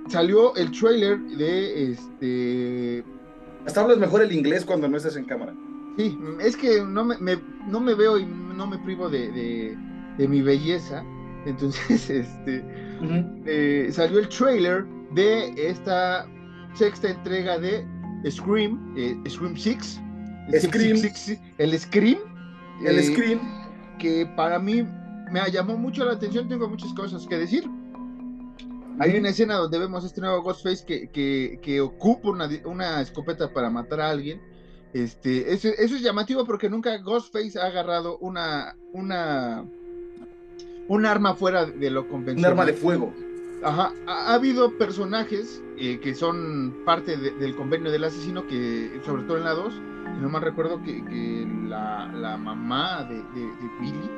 salió 0.06 0.54
el 0.54 0.70
trailer 0.70 1.18
de 1.36 1.90
este. 1.90 3.04
Hasta 3.66 3.80
hablas 3.80 3.98
mejor 3.98 4.22
el 4.22 4.30
inglés 4.30 4.64
cuando 4.64 4.86
no 4.88 4.98
estás 4.98 5.16
en 5.16 5.24
cámara. 5.24 5.52
Sí, 5.96 6.16
es 6.40 6.56
que 6.56 6.80
no 6.80 7.04
me, 7.04 7.16
no 7.66 7.80
me 7.80 7.94
veo 7.94 8.20
y 8.20 8.24
no 8.24 8.68
me 8.68 8.78
privo 8.78 9.10
de, 9.10 9.76
mi 10.16 10.42
belleza. 10.42 11.02
Entonces, 11.44 11.90
este 12.08 12.64
eh, 13.46 13.88
salió 13.90 14.20
el 14.20 14.28
trailer 14.28 14.84
de 15.10 15.52
esta 15.56 16.28
sexta 16.74 17.10
entrega 17.10 17.58
de 17.58 17.84
Scream, 18.30 18.94
eh, 18.96 19.16
Scream 19.28 19.56
6. 19.56 20.00
Scream. 20.60 20.96
el 21.58 21.78
Scream. 21.78 22.18
El 22.84 22.98
eh, 22.98 23.02
Scream. 23.02 23.40
Que 23.98 24.26
para 24.36 24.58
mí 24.58 24.86
me 25.30 25.50
llamó 25.50 25.76
mucho 25.76 26.04
la 26.04 26.12
atención, 26.12 26.48
tengo 26.48 26.68
muchas 26.68 26.92
cosas 26.94 27.26
que 27.26 27.38
decir. 27.38 27.68
Hay 28.98 29.16
una 29.16 29.30
escena 29.30 29.56
donde 29.56 29.78
vemos 29.78 30.04
este 30.04 30.20
nuevo 30.20 30.42
Ghostface 30.42 30.84
que, 30.84 31.58
que, 31.60 31.80
ocupa 31.80 32.30
una, 32.30 32.48
una, 32.64 33.00
escopeta 33.00 33.52
para 33.52 33.68
matar 33.68 34.00
a 34.00 34.10
alguien 34.10 34.40
este, 34.94 35.52
eso, 35.52 35.68
es 35.76 36.00
llamativo 36.00 36.46
porque 36.46 36.70
nunca 36.70 36.96
Ghostface 36.98 37.58
ha 37.58 37.66
agarrado 37.66 38.16
una, 38.18 38.76
una, 38.92 39.64
un 40.86 41.04
arma 41.04 41.34
fuera 41.34 41.66
de 41.66 41.90
lo 41.90 42.08
convencional. 42.08 42.52
Un 42.52 42.60
arma 42.60 42.70
de 42.70 42.78
fuego. 42.78 43.12
Ajá, 43.64 43.92
ha, 44.06 44.34
habido 44.34 44.78
personajes 44.78 45.60
eh, 45.78 46.00
que 46.00 46.14
son 46.14 46.74
parte 46.84 47.16
del 47.16 47.54
convenio 47.56 47.90
del 47.90 48.04
asesino, 48.04 48.46
que 48.46 49.00
sobre 49.04 49.24
todo 49.24 49.38
en 49.38 49.44
la 49.44 49.52
2, 49.52 49.72
si 49.72 50.20
no 50.20 50.28
mal 50.28 50.42
recuerdo 50.42 50.82
que, 50.82 51.46
la, 51.68 52.36
mamá 52.36 53.04
de, 53.04 53.22
Billy 53.80 54.10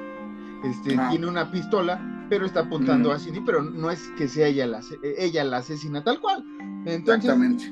este, 0.64 0.96
ah. 0.98 1.08
tiene 1.10 1.26
una 1.26 1.50
pistola, 1.50 2.26
pero 2.28 2.44
está 2.44 2.60
apuntando 2.60 3.12
a 3.12 3.18
Cindy, 3.18 3.40
pero 3.40 3.62
no 3.62 3.90
es 3.90 4.08
que 4.18 4.28
sea 4.28 4.48
ella 4.48 4.66
la, 4.66 4.80
ella 5.02 5.44
la 5.44 5.58
asesina 5.58 6.02
tal 6.02 6.20
cual. 6.20 6.44
Exactamente. 6.84 7.70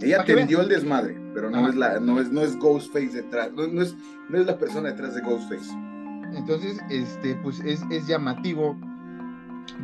Ella 0.00 0.24
tendió 0.24 0.60
el 0.60 0.68
desmadre 0.68 1.22
pero 1.34 1.50
no 1.50 1.68
es 1.68 1.74
la, 1.74 2.00
no 2.00 2.20
es, 2.20 2.30
no 2.30 2.42
es 2.42 2.56
Ghostface 2.58 3.10
detrás, 3.10 3.52
no, 3.52 3.82
es, 3.82 3.96
no 4.28 4.38
es 4.38 4.46
la 4.46 4.58
persona 4.58 4.90
detrás 4.90 5.14
de 5.14 5.22
Ghostface. 5.22 5.72
Entonces, 6.34 6.80
este, 6.90 7.34
pues 7.36 7.60
es, 7.60 7.82
es 7.90 8.06
llamativo 8.06 8.76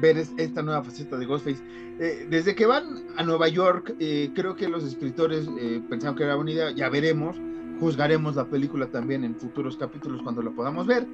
ver 0.00 0.16
esta 0.16 0.62
nueva 0.62 0.82
faceta 0.82 1.16
de 1.16 1.26
Ghostface. 1.26 1.62
Eh, 1.98 2.26
desde 2.30 2.54
que 2.54 2.66
van 2.66 3.04
a 3.16 3.22
Nueva 3.22 3.48
York, 3.48 3.94
eh, 3.98 4.30
creo 4.34 4.54
que 4.54 4.68
los 4.68 4.84
escritores 4.84 5.48
eh, 5.58 5.82
pensaron 5.88 6.16
que 6.16 6.24
era 6.24 6.36
buena 6.36 6.52
idea, 6.52 6.70
ya 6.70 6.88
veremos, 6.88 7.36
juzgaremos 7.80 8.36
la 8.36 8.46
película 8.46 8.86
también 8.86 9.24
en 9.24 9.34
futuros 9.34 9.76
capítulos 9.76 10.22
cuando 10.22 10.42
la 10.42 10.50
podamos 10.50 10.86
ver, 10.86 11.06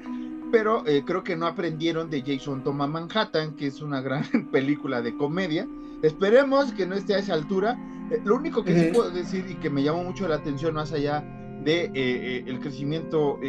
pero 0.50 0.84
creo 1.04 1.24
que 1.24 1.36
no 1.36 1.46
aprendieron 1.46 2.10
de 2.10 2.22
Jason 2.22 2.62
Toma 2.62 2.86
Manhattan, 2.86 3.56
que 3.56 3.66
es 3.66 3.82
una 3.82 4.00
gran 4.00 4.24
película 4.52 5.02
de 5.02 5.16
comedia. 5.16 5.66
Esperemos 6.02 6.72
que 6.72 6.86
no 6.86 6.94
esté 6.94 7.14
a 7.14 7.18
esa 7.18 7.34
altura, 7.34 7.78
lo 8.24 8.36
único 8.36 8.62
que 8.62 8.78
sí 8.78 8.90
puedo 8.94 9.10
decir 9.10 9.44
y 9.48 9.54
que 9.54 9.70
me 9.70 9.82
llamó 9.82 10.04
mucho 10.04 10.28
la 10.28 10.36
atención 10.36 10.74
más 10.74 10.92
allá 10.92 11.24
de 11.64 11.84
eh, 11.84 11.90
eh, 11.94 12.44
el 12.46 12.60
crecimiento 12.60 13.40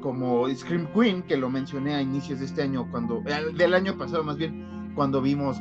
como 0.00 0.48
Scream 0.54 0.88
Queen, 0.92 1.22
que 1.22 1.36
lo 1.36 1.50
mencioné 1.50 1.94
a 1.94 2.02
inicios 2.02 2.40
de 2.40 2.46
este 2.46 2.62
año, 2.62 2.88
cuando 2.90 3.22
del 3.56 3.74
año 3.74 3.96
pasado 3.96 4.22
más 4.22 4.36
bien, 4.36 4.92
cuando 4.94 5.20
vimos, 5.20 5.56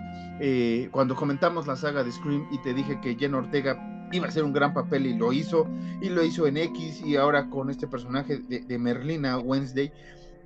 cuando 0.92 1.16
comentamos 1.16 1.68
la 1.68 1.76
saga 1.76 2.04
de 2.04 2.12
Scream 2.12 2.48
y 2.52 2.58
te 2.60 2.74
dije 2.74 3.00
que 3.02 3.16
Jen 3.16 3.34
Ortega 3.34 4.10
iba 4.12 4.26
a 4.26 4.30
hacer 4.30 4.44
un 4.44 4.54
gran 4.54 4.74
papel 4.74 5.08
y 5.08 5.16
lo 5.16 5.34
hizo, 5.34 5.68
y 6.02 6.10
lo 6.10 6.24
hizo 6.24 6.46
en 6.46 6.58
X 6.58 7.02
y 7.04 7.16
ahora 7.16 7.50
con 7.50 7.70
este 7.70 7.88
personaje 7.88 8.38
de, 8.38 8.78
Merlina 8.78 9.40
Wednesday. 9.40 9.92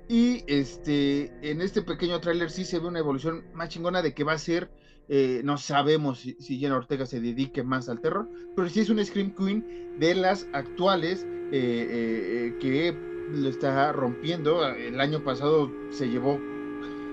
Y 0.08 0.42
este, 0.46 1.30
en 1.42 1.60
este 1.60 1.82
pequeño 1.82 2.18
tráiler 2.20 2.50
sí 2.50 2.64
se 2.64 2.78
ve 2.78 2.88
una 2.88 3.00
evolución 3.00 3.44
más 3.52 3.68
chingona 3.68 4.00
de 4.00 4.14
que 4.14 4.24
va 4.24 4.32
a 4.32 4.38
ser 4.38 4.70
eh, 5.10 5.40
no 5.42 5.56
sabemos 5.56 6.18
si, 6.18 6.58
Jenna 6.58 6.76
Ortega 6.76 7.06
se 7.06 7.20
dedique 7.20 7.62
más 7.62 7.88
al 7.88 8.00
terror, 8.00 8.28
pero 8.54 8.68
sí 8.68 8.80
es 8.80 8.90
un 8.90 9.02
Scream 9.02 9.34
Queen 9.34 9.96
de 9.98 10.14
las 10.14 10.46
actuales 10.52 11.26
eh, 11.50 12.52
eh, 12.52 12.54
que 12.60 12.94
lo 13.32 13.48
está 13.48 13.92
rompiendo. 13.92 14.66
El 14.66 15.00
año 15.00 15.22
pasado 15.22 15.70
se 15.90 16.08
llevó 16.08 16.40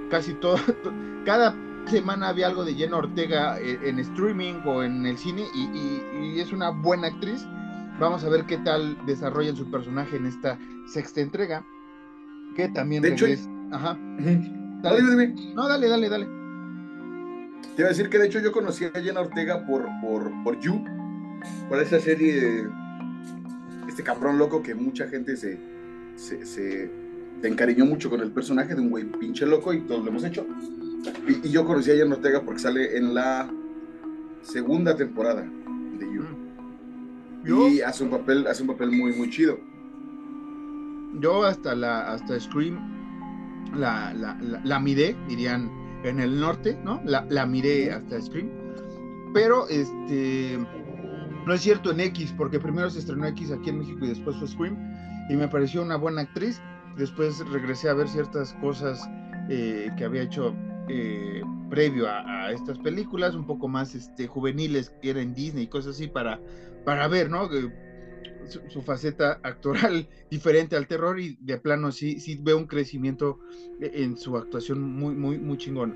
casi 0.09 0.33
todo, 0.33 0.57
cada 1.25 1.55
semana 1.87 2.29
había 2.29 2.47
algo 2.47 2.65
de 2.65 2.73
Jenna 2.73 2.97
Ortega 2.97 3.59
en, 3.59 3.99
streaming 3.99 4.61
o 4.65 4.83
en 4.83 5.05
el 5.05 5.17
cine 5.17 5.43
y, 5.53 6.39
es 6.39 6.51
una 6.51 6.69
buena 6.69 7.07
actriz. 7.07 7.45
Vamos 7.99 8.23
a 8.25 8.29
ver 8.29 8.45
qué 8.45 8.57
tal 8.57 8.97
desarrollan 9.05 9.55
su 9.55 9.69
personaje 9.71 10.17
en 10.17 10.25
esta 10.25 10.59
sexta 10.87 11.21
entrega. 11.21 11.65
Que 12.55 12.67
también 12.69 13.01
de 13.01 13.09
hecho, 13.09 13.25
Ajá. 13.71 13.95
No, 13.95 15.67
dale, 15.67 15.89
dale, 15.89 16.09
dale. 16.09 16.27
Te 17.75 17.81
iba 17.81 17.87
a 17.87 17.89
decir 17.89 18.09
que 18.09 18.17
de 18.17 18.27
hecho 18.27 18.39
yo 18.39 18.51
conocí 18.51 18.85
a 18.85 18.91
Jenna 18.91 19.21
Ortega 19.21 19.65
por, 19.65 19.87
por, 20.01 20.31
por 20.43 20.59
You, 20.59 20.83
por 21.67 21.81
esa 21.81 21.99
serie 21.99 22.39
de 22.39 22.69
este 23.95 24.03
cabrón 24.03 24.37
loco 24.37 24.61
que 24.61 24.75
mucha 24.75 25.07
gente 25.07 25.37
se, 25.37 25.57
se, 26.17 26.91
encariñó 27.41 27.85
mucho 27.85 28.09
con 28.09 28.19
el 28.19 28.29
personaje 28.29 28.75
de 28.75 28.81
un 28.81 28.89
güey 28.89 29.05
pinche 29.05 29.45
loco 29.45 29.71
y 29.71 29.79
todos 29.79 30.03
lo 30.03 30.11
hemos 30.11 30.25
hecho. 30.25 30.45
Y, 31.25 31.49
yo 31.49 31.63
conocí 31.63 31.91
a 31.91 31.95
Jenna 31.95 32.15
Ortega 32.15 32.41
porque 32.41 32.59
sale 32.59 32.97
en 32.97 33.13
la 33.13 33.49
segunda 34.41 34.97
temporada 34.97 35.43
de 35.43 36.13
You. 36.13 36.23
Mm. 37.45 37.73
Y 37.73 37.79
hace 37.79 38.03
un 38.03 38.09
papel, 38.09 38.45
hace 38.47 38.63
un 38.63 38.67
papel 38.67 38.91
muy, 38.91 39.13
muy 39.13 39.29
chido. 39.29 39.57
Yo 41.21 41.45
hasta 41.45 41.73
la 41.73 42.11
hasta 42.11 42.37
Scream 42.37 42.77
la, 43.77 44.13
la, 44.13 44.37
la, 44.41 44.59
la 44.61 44.79
miré, 44.81 45.15
dirían 45.29 45.71
en 46.03 46.19
el 46.19 46.37
norte, 46.37 46.77
¿no? 46.83 46.99
La, 47.05 47.45
miré 47.45 47.93
hasta 47.93 48.21
Scream. 48.21 48.49
Pero 49.33 49.69
este 49.69 50.59
no 51.45 51.53
es 51.53 51.61
cierto 51.61 51.91
en 51.91 51.99
X, 51.99 52.33
porque 52.35 52.59
primero 52.59 52.89
se 52.89 52.99
estrenó 52.99 53.27
X 53.27 53.51
aquí 53.51 53.69
en 53.69 53.79
México 53.79 54.05
y 54.05 54.09
después 54.09 54.35
fue 54.37 54.47
Scream. 54.47 54.77
Y 55.29 55.35
me 55.35 55.47
pareció 55.47 55.81
una 55.81 55.95
buena 55.95 56.21
actriz. 56.21 56.61
Después 56.97 57.39
regresé 57.49 57.89
a 57.89 57.93
ver 57.93 58.07
ciertas 58.07 58.53
cosas 58.55 59.07
eh, 59.49 59.91
que 59.97 60.05
había 60.05 60.23
hecho 60.23 60.55
eh, 60.87 61.41
previo 61.69 62.07
a, 62.09 62.51
estas 62.51 62.79
películas, 62.79 63.35
un 63.35 63.45
poco 63.45 63.67
más 63.67 63.95
este, 63.95 64.27
juveniles 64.27 64.91
que 65.01 65.09
era 65.09 65.21
en 65.21 65.33
Disney 65.33 65.63
y 65.63 65.67
cosas 65.67 65.95
así, 65.95 66.07
para, 66.07 66.39
para 66.83 67.07
ver, 67.07 67.29
¿no? 67.29 67.49
su, 68.47 68.81
faceta 68.81 69.39
actoral 69.43 70.07
diferente 70.29 70.75
al 70.75 70.87
terror 70.87 71.19
y 71.19 71.37
de 71.41 71.57
plano 71.57 71.91
sí, 71.91 72.19
sí 72.19 72.39
veo 72.41 72.57
un 72.57 72.67
crecimiento 72.67 73.39
en 73.79 74.17
su 74.17 74.37
actuación 74.37 74.81
muy, 74.81 75.15
muy, 75.15 75.37
muy 75.37 75.57
chingón. 75.57 75.95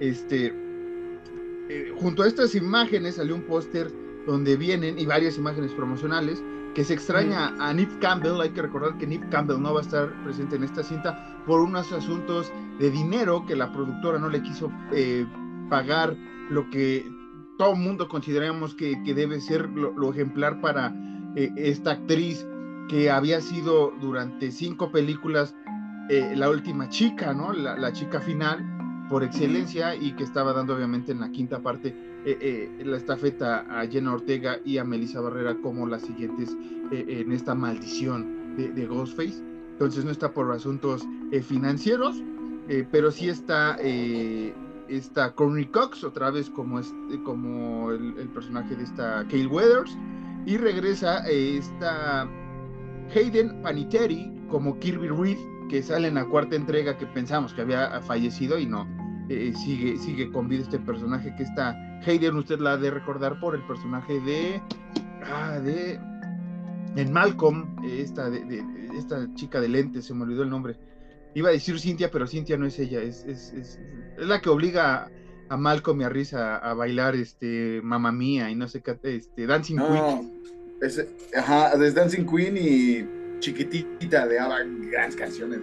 Este, 0.00 0.52
eh, 1.68 1.92
junto 1.98 2.22
a 2.22 2.26
estas 2.26 2.54
imágenes 2.54 3.16
salió 3.16 3.34
un 3.34 3.42
póster 3.42 3.92
donde 4.30 4.56
vienen 4.56 4.98
y 4.98 5.06
varias 5.06 5.36
imágenes 5.38 5.72
promocionales 5.72 6.42
que 6.74 6.84
se 6.84 6.94
extraña 6.94 7.52
a 7.58 7.72
Nip 7.72 7.90
Campbell. 8.00 8.40
Hay 8.40 8.50
que 8.50 8.62
recordar 8.62 8.96
que 8.96 9.06
Nip 9.06 9.28
Campbell 9.28 9.60
no 9.60 9.74
va 9.74 9.80
a 9.80 9.82
estar 9.82 10.22
presente 10.22 10.56
en 10.56 10.62
esta 10.62 10.84
cinta 10.84 11.42
por 11.46 11.60
unos 11.60 11.92
asuntos 11.92 12.52
de 12.78 12.90
dinero 12.90 13.44
que 13.44 13.56
la 13.56 13.72
productora 13.72 14.18
no 14.18 14.28
le 14.28 14.40
quiso 14.42 14.70
eh, 14.92 15.26
pagar 15.68 16.16
lo 16.48 16.70
que 16.70 17.10
todo 17.58 17.72
el 17.72 17.80
mundo 17.80 18.08
consideramos 18.08 18.74
que, 18.74 18.96
debe 19.04 19.40
ser 19.40 19.68
lo 19.68 20.10
ejemplar 20.10 20.60
para 20.60 20.94
eh, 21.34 21.50
esta 21.56 21.92
actriz 21.92 22.46
que 22.88 23.10
había 23.10 23.40
sido 23.40 23.92
durante 24.00 24.50
cinco 24.52 24.92
películas 24.92 25.54
eh, 26.08 26.34
la 26.36 26.50
última 26.50 26.88
chica, 26.88 27.32
¿no? 27.34 27.52
La, 27.52 27.92
chica 27.92 28.20
final 28.20 28.69
por 29.10 29.24
excelencia 29.24 29.94
y 29.94 30.12
que 30.12 30.24
estaba 30.24 30.52
dando 30.54 30.74
obviamente 30.74 31.12
en 31.12 31.20
la 31.20 31.30
quinta 31.30 31.58
parte 31.58 31.94
eh, 32.24 32.70
la 32.84 32.96
estafeta 32.96 33.66
a 33.68 33.86
Jenna 33.86 34.14
Ortega 34.14 34.58
y 34.64 34.78
a 34.78 34.84
Melissa 34.84 35.20
Barrera 35.20 35.56
como 35.60 35.86
las 35.86 36.02
siguientes 36.02 36.56
en 36.92 37.32
esta 37.32 37.54
maldición 37.54 38.56
de, 38.56 38.86
Ghostface. 38.86 39.42
Entonces 39.72 40.04
no 40.04 40.10
está 40.10 40.32
por 40.32 40.50
asuntos 40.52 41.06
financieros, 41.42 42.22
pero 42.90 43.10
sí 43.10 43.28
está 43.28 43.76
está 44.90 45.32
Courtney 45.32 45.66
Cox, 45.66 46.04
otra 46.04 46.30
vez 46.30 46.50
como, 46.50 46.78
es, 46.78 46.92
como 47.24 47.90
el, 47.92 48.14
el, 48.18 48.28
personaje 48.28 48.74
de 48.74 48.84
esta 48.84 49.24
Kale 49.28 49.46
Weathers, 49.46 49.96
y 50.46 50.56
regresa 50.56 51.26
eh, 51.28 51.58
esta 51.58 52.28
Hayden 53.14 53.62
Panettiere 53.62 54.30
como 54.48 54.78
Kirby 54.78 55.08
Reed, 55.08 55.38
que 55.68 55.82
sale 55.82 56.08
en 56.08 56.14
la 56.14 56.24
cuarta 56.24 56.56
entrega 56.56 56.96
que 56.96 57.06
pensamos 57.06 57.52
que 57.54 57.62
había 57.62 58.00
fallecido 58.02 58.58
y 58.58 58.66
no. 58.66 58.86
Eh, 59.30 59.52
sigue, 59.54 59.96
sigue 59.96 60.28
con 60.32 60.48
vida 60.48 60.64
este 60.64 60.80
personaje 60.80 61.32
que 61.36 61.44
está 61.44 61.76
Hayden, 62.04 62.34
usted 62.34 62.58
la 62.58 62.72
ha 62.72 62.76
de 62.76 62.90
recordar 62.90 63.38
por 63.38 63.54
el 63.54 63.62
personaje 63.62 64.18
de. 64.20 64.60
Ah, 65.22 65.60
de. 65.60 66.00
en 66.96 67.12
Malcolm, 67.12 67.76
esta, 67.84 68.28
de, 68.28 68.64
esta 68.98 69.32
chica 69.34 69.60
de 69.60 69.68
lentes, 69.68 70.06
se 70.06 70.14
me 70.14 70.24
olvidó 70.24 70.42
el 70.42 70.50
nombre. 70.50 70.76
Iba 71.34 71.50
a 71.50 71.52
decir 71.52 71.78
Cintia, 71.78 72.10
pero 72.10 72.26
Cintia 72.26 72.56
no 72.56 72.66
es 72.66 72.76
ella, 72.80 73.00
es, 73.02 73.24
es, 73.24 73.52
es, 73.52 73.78
es 74.18 74.26
la 74.26 74.40
que 74.40 74.48
obliga 74.48 75.08
a, 75.48 75.56
Malcolm 75.56 76.00
y 76.00 76.04
a 76.04 76.08
Risa 76.08 76.56
a, 76.56 76.74
bailar 76.74 77.14
este 77.14 77.80
Mamma 77.84 78.10
Mía 78.10 78.50
y 78.50 78.56
no 78.56 78.66
sé 78.66 78.82
qué, 78.82 78.98
este, 79.04 79.46
Dancing 79.46 79.76
Queen. 79.76 80.42
Es, 80.82 81.06
ajá, 81.36 81.72
es 81.74 81.94
Dancing 81.94 82.26
Queen 82.26 82.56
y 82.56 83.38
Chiquitita 83.38 84.26
de 84.26 84.40
Ava, 84.40 84.58
grandes 84.90 85.14
canciones. 85.14 85.60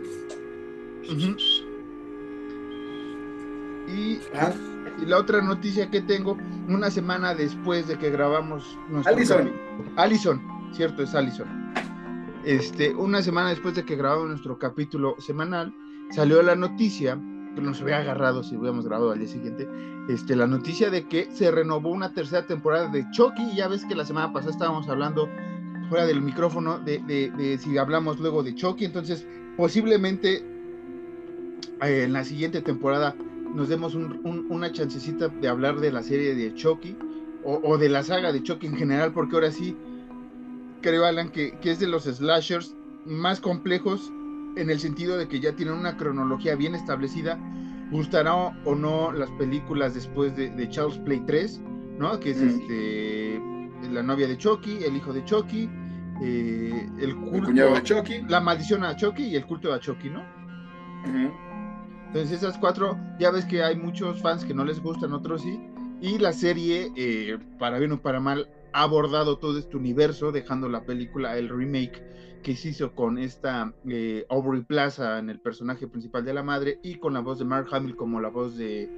Y, 3.87 4.19
y, 5.01 5.05
la 5.05 5.17
otra 5.17 5.41
noticia 5.41 5.89
que 5.89 6.01
tengo, 6.01 6.37
una 6.67 6.89
semana 6.91 7.33
después 7.33 7.87
de 7.87 7.97
que 7.97 8.09
grabamos 8.09 8.77
nuestro. 8.89 9.15
Allison. 9.15 9.51
Allison, 9.95 10.41
cierto, 10.73 11.03
es 11.03 11.15
Allison. 11.15 11.47
Este, 12.43 12.93
una 12.95 13.21
semana 13.21 13.49
después 13.49 13.75
de 13.75 13.83
que 13.83 13.95
grabamos 13.95 14.29
nuestro 14.29 14.57
capítulo 14.57 15.15
semanal, 15.19 15.73
salió 16.11 16.41
la 16.41 16.55
noticia 16.55 17.19
que 17.55 17.61
nos 17.61 17.81
había 17.81 17.97
agarrado 17.97 18.43
si 18.43 18.55
hubiéramos 18.55 18.85
grabado 18.85 19.11
al 19.11 19.19
día 19.19 19.27
siguiente, 19.27 19.67
este, 20.07 20.35
la 20.35 20.47
noticia 20.47 20.89
de 20.89 21.07
que 21.07 21.29
se 21.33 21.51
renovó 21.51 21.89
una 21.89 22.13
tercera 22.13 22.45
temporada 22.45 22.87
de 22.87 23.05
Chucky. 23.11 23.55
Ya 23.55 23.67
ves 23.67 23.83
que 23.85 23.95
la 23.95 24.05
semana 24.05 24.31
pasada 24.31 24.51
estábamos 24.51 24.87
hablando 24.87 25.27
fuera 25.89 26.05
del 26.05 26.21
micrófono 26.21 26.79
de, 26.79 26.99
de, 26.99 27.57
si 27.57 27.77
hablamos 27.77 28.19
luego 28.19 28.43
de 28.43 28.55
Chucky. 28.55 28.85
Entonces, 28.85 29.27
posiblemente 29.57 30.45
eh, 31.81 32.03
en 32.03 32.13
la 32.13 32.23
siguiente 32.23 32.61
temporada 32.61 33.15
nos 33.53 33.69
demos 33.69 33.95
una 33.95 34.71
chancecita 34.71 35.27
de 35.27 35.47
hablar 35.47 35.79
de 35.79 35.91
la 35.91 36.03
serie 36.03 36.35
de 36.35 36.53
Chucky 36.53 36.97
o, 37.43 37.59
o, 37.63 37.77
de 37.77 37.89
la 37.89 38.03
saga 38.03 38.31
de 38.31 38.43
Chucky 38.43 38.67
en 38.67 38.75
general, 38.75 39.13
porque 39.13 39.35
ahora 39.35 39.51
sí 39.51 39.75
creo, 40.81 41.05
Alan, 41.05 41.29
que, 41.29 41.57
que 41.59 41.71
es 41.71 41.79
de 41.79 41.87
los 41.87 42.03
slashers 42.03 42.75
más 43.05 43.39
complejos 43.39 44.11
en 44.55 44.69
el 44.69 44.79
sentido 44.79 45.17
de 45.17 45.27
que 45.27 45.39
ya 45.39 45.55
tienen 45.55 45.75
una 45.75 45.97
cronología 45.97 46.55
bien 46.55 46.75
establecida. 46.75 47.39
Gustará 47.91 48.33
o 48.35 48.75
no 48.75 49.13
las 49.13 49.29
películas 49.31 49.93
después 49.93 50.35
de, 50.35 50.49
de 50.49 50.69
Charles 50.69 50.97
Play 50.99 51.21
3, 51.25 51.61
¿no? 51.99 52.19
Que 52.19 52.31
es 52.31 52.41
este 52.41 53.41
la 53.91 54.03
novia 54.03 54.27
de 54.27 54.37
Chucky, 54.37 54.83
el 54.83 54.97
hijo 54.97 55.13
de 55.13 55.23
Chucky, 55.23 55.69
eh, 56.21 56.89
el 56.99 57.15
culto, 57.15 57.51
de 57.51 57.83
Chucky, 57.83 58.23
la 58.27 58.41
maldición 58.41 58.83
a 58.83 58.95
Chucky 58.95 59.23
y 59.23 59.35
el 59.35 59.45
culto 59.45 59.71
a 59.71 59.79
Chucky, 59.79 60.09
¿no? 60.09 60.23
Entonces 62.07 62.31
esas 62.31 62.57
cuatro, 62.57 62.97
ya 63.19 63.31
ves 63.31 63.45
que 63.45 63.63
hay 63.63 63.75
muchos 63.75 64.21
fans 64.21 64.43
que 64.45 64.53
no 64.53 64.65
les 64.65 64.81
gustan, 64.81 65.13
otros 65.13 65.41
sí, 65.41 65.59
y 66.01 66.17
la 66.19 66.33
serie, 66.33 66.91
eh, 66.95 67.37
para 67.59 67.79
bien 67.79 67.91
o 67.91 68.01
para 68.01 68.19
mal, 68.19 68.49
ha 68.73 68.83
abordado 68.83 69.37
todo 69.37 69.57
este 69.57 69.77
universo, 69.77 70.31
dejando 70.31 70.69
la 70.69 70.85
película, 70.85 71.37
el 71.37 71.49
remake 71.49 72.03
que 72.43 72.55
se 72.55 72.69
hizo 72.69 72.93
con 72.93 73.17
esta 73.17 73.73
eh, 73.89 74.25
Aubrey 74.29 74.61
Plaza 74.61 75.19
en 75.19 75.29
el 75.29 75.39
personaje 75.39 75.87
principal 75.87 76.23
de 76.23 76.33
la 76.33 76.43
madre 76.43 76.79
y 76.83 76.95
con 76.95 77.13
la 77.13 77.19
voz 77.19 77.39
de 77.39 77.45
Mark 77.45 77.67
Hamill 77.71 77.95
como 77.95 78.21
la 78.21 78.29
voz 78.29 78.55
de, 78.55 78.89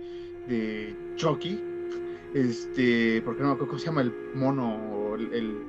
de 0.48 0.96
Chucky. 1.16 1.60
Este, 2.34 3.24
porque 3.24 3.42
no 3.42 3.48
me 3.48 3.54
acuerdo 3.54 3.70
cómo 3.70 3.80
se 3.80 3.88
llama 3.88 4.02
el 4.02 4.14
mono, 4.36 5.16
el, 5.16 5.64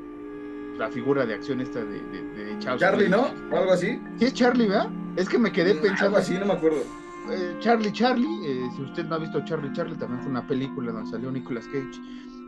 la 0.78 0.90
figura 0.90 1.24
de 1.24 1.34
acción 1.34 1.60
esta 1.60 1.82
de, 1.82 2.00
de. 2.00 2.58
Charlie, 2.58 3.08
¿no? 3.08 3.32
O 3.50 3.56
algo 3.56 3.72
así. 3.72 3.98
Sí, 4.18 4.26
es 4.26 4.34
Charlie, 4.34 4.66
¿verdad? 4.66 4.90
Es 5.16 5.28
que 5.28 5.38
me 5.38 5.50
quedé 5.50 5.74
mm, 5.74 5.80
pensando. 5.80 6.16
Algo 6.16 6.18
así, 6.18 6.34
no 6.34 6.46
me 6.46 6.52
acuerdo. 6.52 6.82
Eh, 7.30 7.56
Charlie 7.60 7.92
Charlie, 7.92 8.46
eh, 8.46 8.70
si 8.74 8.82
usted 8.82 9.04
no 9.04 9.16
ha 9.16 9.18
visto 9.18 9.44
Charlie 9.44 9.72
Charlie, 9.72 9.96
también 9.96 10.20
fue 10.20 10.30
una 10.30 10.46
película 10.46 10.92
donde 10.92 11.10
salió 11.10 11.30
Nicolas 11.30 11.66
Cage, 11.66 12.00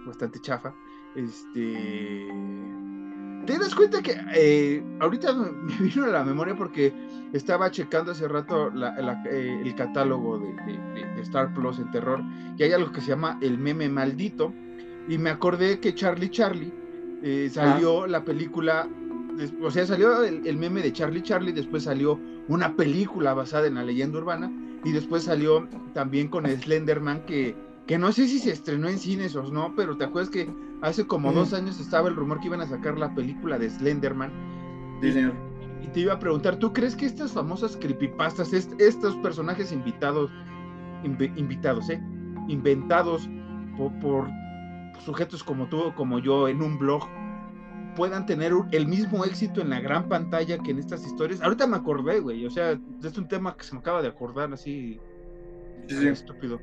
bastante 0.06 0.40
chafa. 0.40 0.74
Este 1.14 2.28
¿Te 3.46 3.58
das 3.58 3.74
cuenta 3.74 4.00
que 4.02 4.16
eh, 4.34 4.82
ahorita 5.00 5.32
me 5.32 5.50
vino 5.80 6.04
a 6.04 6.08
la 6.08 6.24
memoria 6.24 6.54
porque 6.54 6.92
estaba 7.32 7.70
checando 7.70 8.12
hace 8.12 8.28
rato 8.28 8.68
el 8.68 9.74
catálogo 9.74 10.38
de, 10.38 11.22
Star 11.22 11.52
Plus 11.54 11.78
en 11.78 11.90
terror 11.90 12.22
y 12.56 12.62
hay 12.62 12.72
algo 12.72 12.92
que 12.92 13.00
se 13.00 13.08
llama 13.08 13.38
el 13.40 13.58
meme 13.58 13.88
maldito 13.88 14.52
y 15.08 15.18
me 15.18 15.30
acordé 15.30 15.80
que 15.80 15.94
Charlie 15.94 16.30
Charlie 16.30 16.72
eh, 17.22 17.48
salió 17.52 18.06
la 18.06 18.24
película, 18.24 18.88
o 19.62 19.70
sea, 19.70 19.86
salió 19.86 20.22
el, 20.24 20.46
el, 20.46 20.56
meme 20.56 20.82
de 20.82 20.92
Charlie 20.92 21.22
Charlie, 21.22 21.52
después 21.52 21.84
salió 21.84 22.18
una 22.48 22.76
película 22.76 23.34
basada 23.34 23.66
en 23.66 23.74
la 23.74 23.84
leyenda 23.84 24.18
urbana 24.18 24.52
y 24.84 24.92
después 24.92 25.24
salió 25.24 25.68
también 25.94 26.28
con 26.28 26.46
Slenderman 26.46 27.24
que 27.26 27.54
que 27.86 27.98
no 27.98 28.12
sé 28.12 28.28
si 28.28 28.38
se 28.38 28.52
estrenó 28.52 28.88
en 28.88 28.98
cines 28.98 29.34
o 29.34 29.42
no, 29.50 29.74
pero 29.74 29.96
te 29.96 30.04
acuerdas 30.04 30.30
que 30.30 30.48
hace 30.82 31.06
como 31.06 31.32
dos 31.32 31.52
años 31.52 31.80
estaba 31.80 32.08
el 32.08 32.16
rumor 32.16 32.40
que 32.40 32.46
iban 32.46 32.60
a 32.60 32.66
sacar 32.66 32.98
la 32.98 33.14
película 33.14 33.58
de 33.58 33.70
Slenderman. 33.70 34.30
Sí, 35.00 35.12
señor. 35.12 35.34
Y 35.82 35.88
te 35.88 36.00
iba 36.00 36.12
a 36.12 36.18
preguntar, 36.18 36.56
¿tú 36.56 36.72
crees 36.72 36.94
que 36.94 37.06
estas 37.06 37.32
famosas 37.32 37.76
creepypastas, 37.76 38.52
estos 38.52 39.16
personajes 39.16 39.72
invitados, 39.72 40.30
invitados, 41.02 41.90
eh, 41.90 42.00
inventados 42.48 43.28
por, 44.00 44.28
sujetos 45.04 45.42
como 45.42 45.66
tú 45.66 45.80
o 45.80 45.94
como 45.94 46.20
yo 46.20 46.46
en 46.46 46.62
un 46.62 46.78
blog, 46.78 47.08
puedan 47.94 48.26
tener 48.26 48.52
el 48.72 48.86
mismo 48.86 49.24
éxito 49.24 49.60
en 49.60 49.70
la 49.70 49.80
gran 49.80 50.08
pantalla 50.08 50.58
que 50.58 50.70
en 50.70 50.78
estas 50.78 51.04
historias? 51.06 51.40
Ahorita 51.40 51.66
me 51.66 51.76
acordé, 51.76 52.20
güey, 52.20 52.44
o 52.46 52.50
sea, 52.50 52.78
es 53.02 53.18
un 53.18 53.28
tema 53.28 53.56
que 53.56 53.64
se 53.64 53.74
me 53.74 53.80
acaba 53.80 54.02
de 54.02 54.08
acordar 54.08 54.52
así, 54.52 55.00
sí, 55.88 56.08
estúpido. 56.08 56.60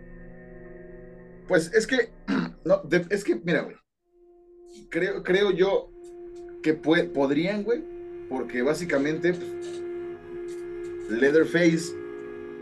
Pues 1.48 1.74
es 1.74 1.88
que, 1.88 2.12
no, 2.66 2.82
es 3.10 3.24
que, 3.24 3.36
mira, 3.44 3.62
güey, 3.62 3.76
creo, 4.90 5.24
creo 5.24 5.52
yo 5.52 5.92
que 6.62 6.74
podrían, 6.74 7.64
güey, 7.64 7.84
porque 8.30 8.62
básicamente 8.62 9.34
pues, 9.34 11.22
Leatherface, 11.22 11.96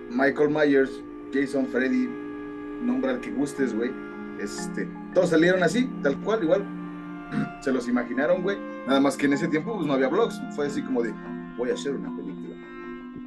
Michael 0.10 0.50
Myers, 0.50 0.92
Jason 1.34 1.68
Freddy, 1.68 2.08
nombra 2.82 3.12
al 3.12 3.22
que 3.22 3.32
gustes, 3.32 3.76
güey, 3.76 3.92
este, 4.40 4.88
todos 5.14 5.32
salieron 5.32 5.64
así, 5.64 5.90
tal 6.04 6.20
cual, 6.22 6.44
igual, 6.44 6.77
se 7.62 7.72
los 7.72 7.88
imaginaron, 7.88 8.44
güey, 8.44 8.58
nada 8.88 9.00
más 9.00 9.18
que 9.18 9.26
en 9.26 9.34
ese 9.34 9.48
tiempo 9.48 9.76
pues 9.76 9.88
no 9.88 9.94
había 9.94 10.08
blogs, 10.08 10.42
fue 10.56 10.68
así 10.68 10.82
como 10.82 11.02
de, 11.02 11.14
voy 11.58 11.70
a 11.70 11.74
hacer 11.74 11.96
una 11.96 12.16
película. 12.16 12.56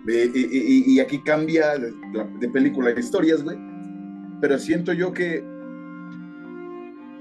y, 0.06 1.00
aquí 1.00 1.20
cambia 1.22 1.76
de, 1.76 1.92
de 2.38 2.48
película 2.48 2.90
a 2.90 2.98
historias, 2.98 3.42
güey, 3.42 3.58
pero 4.40 4.58
siento 4.58 4.92
yo 4.92 5.12
que 5.12 5.44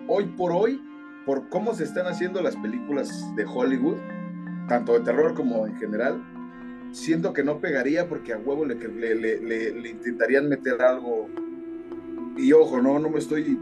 hoy 0.07 0.25
por 0.37 0.51
hoy, 0.51 0.81
por 1.25 1.49
cómo 1.49 1.73
se 1.73 1.83
están 1.83 2.07
haciendo 2.07 2.41
las 2.41 2.55
películas 2.55 3.23
de 3.35 3.45
Hollywood, 3.45 3.97
tanto 4.67 4.93
de 4.93 5.01
terror 5.01 5.35
como 5.35 5.67
en 5.67 5.75
general, 5.75 6.23
siento 6.91 7.33
que 7.33 7.43
no 7.43 7.59
pegaría 7.59 8.07
porque 8.07 8.33
a 8.33 8.37
huevo 8.37 8.65
le, 8.65 8.75
le, 8.75 9.89
intentarían 9.89 10.49
meter 10.49 10.81
algo. 10.81 11.29
Y 12.37 12.51
ojo, 12.53 12.81
no, 12.81 12.99
no 12.99 13.09
me 13.09 13.19
estoy, 13.19 13.59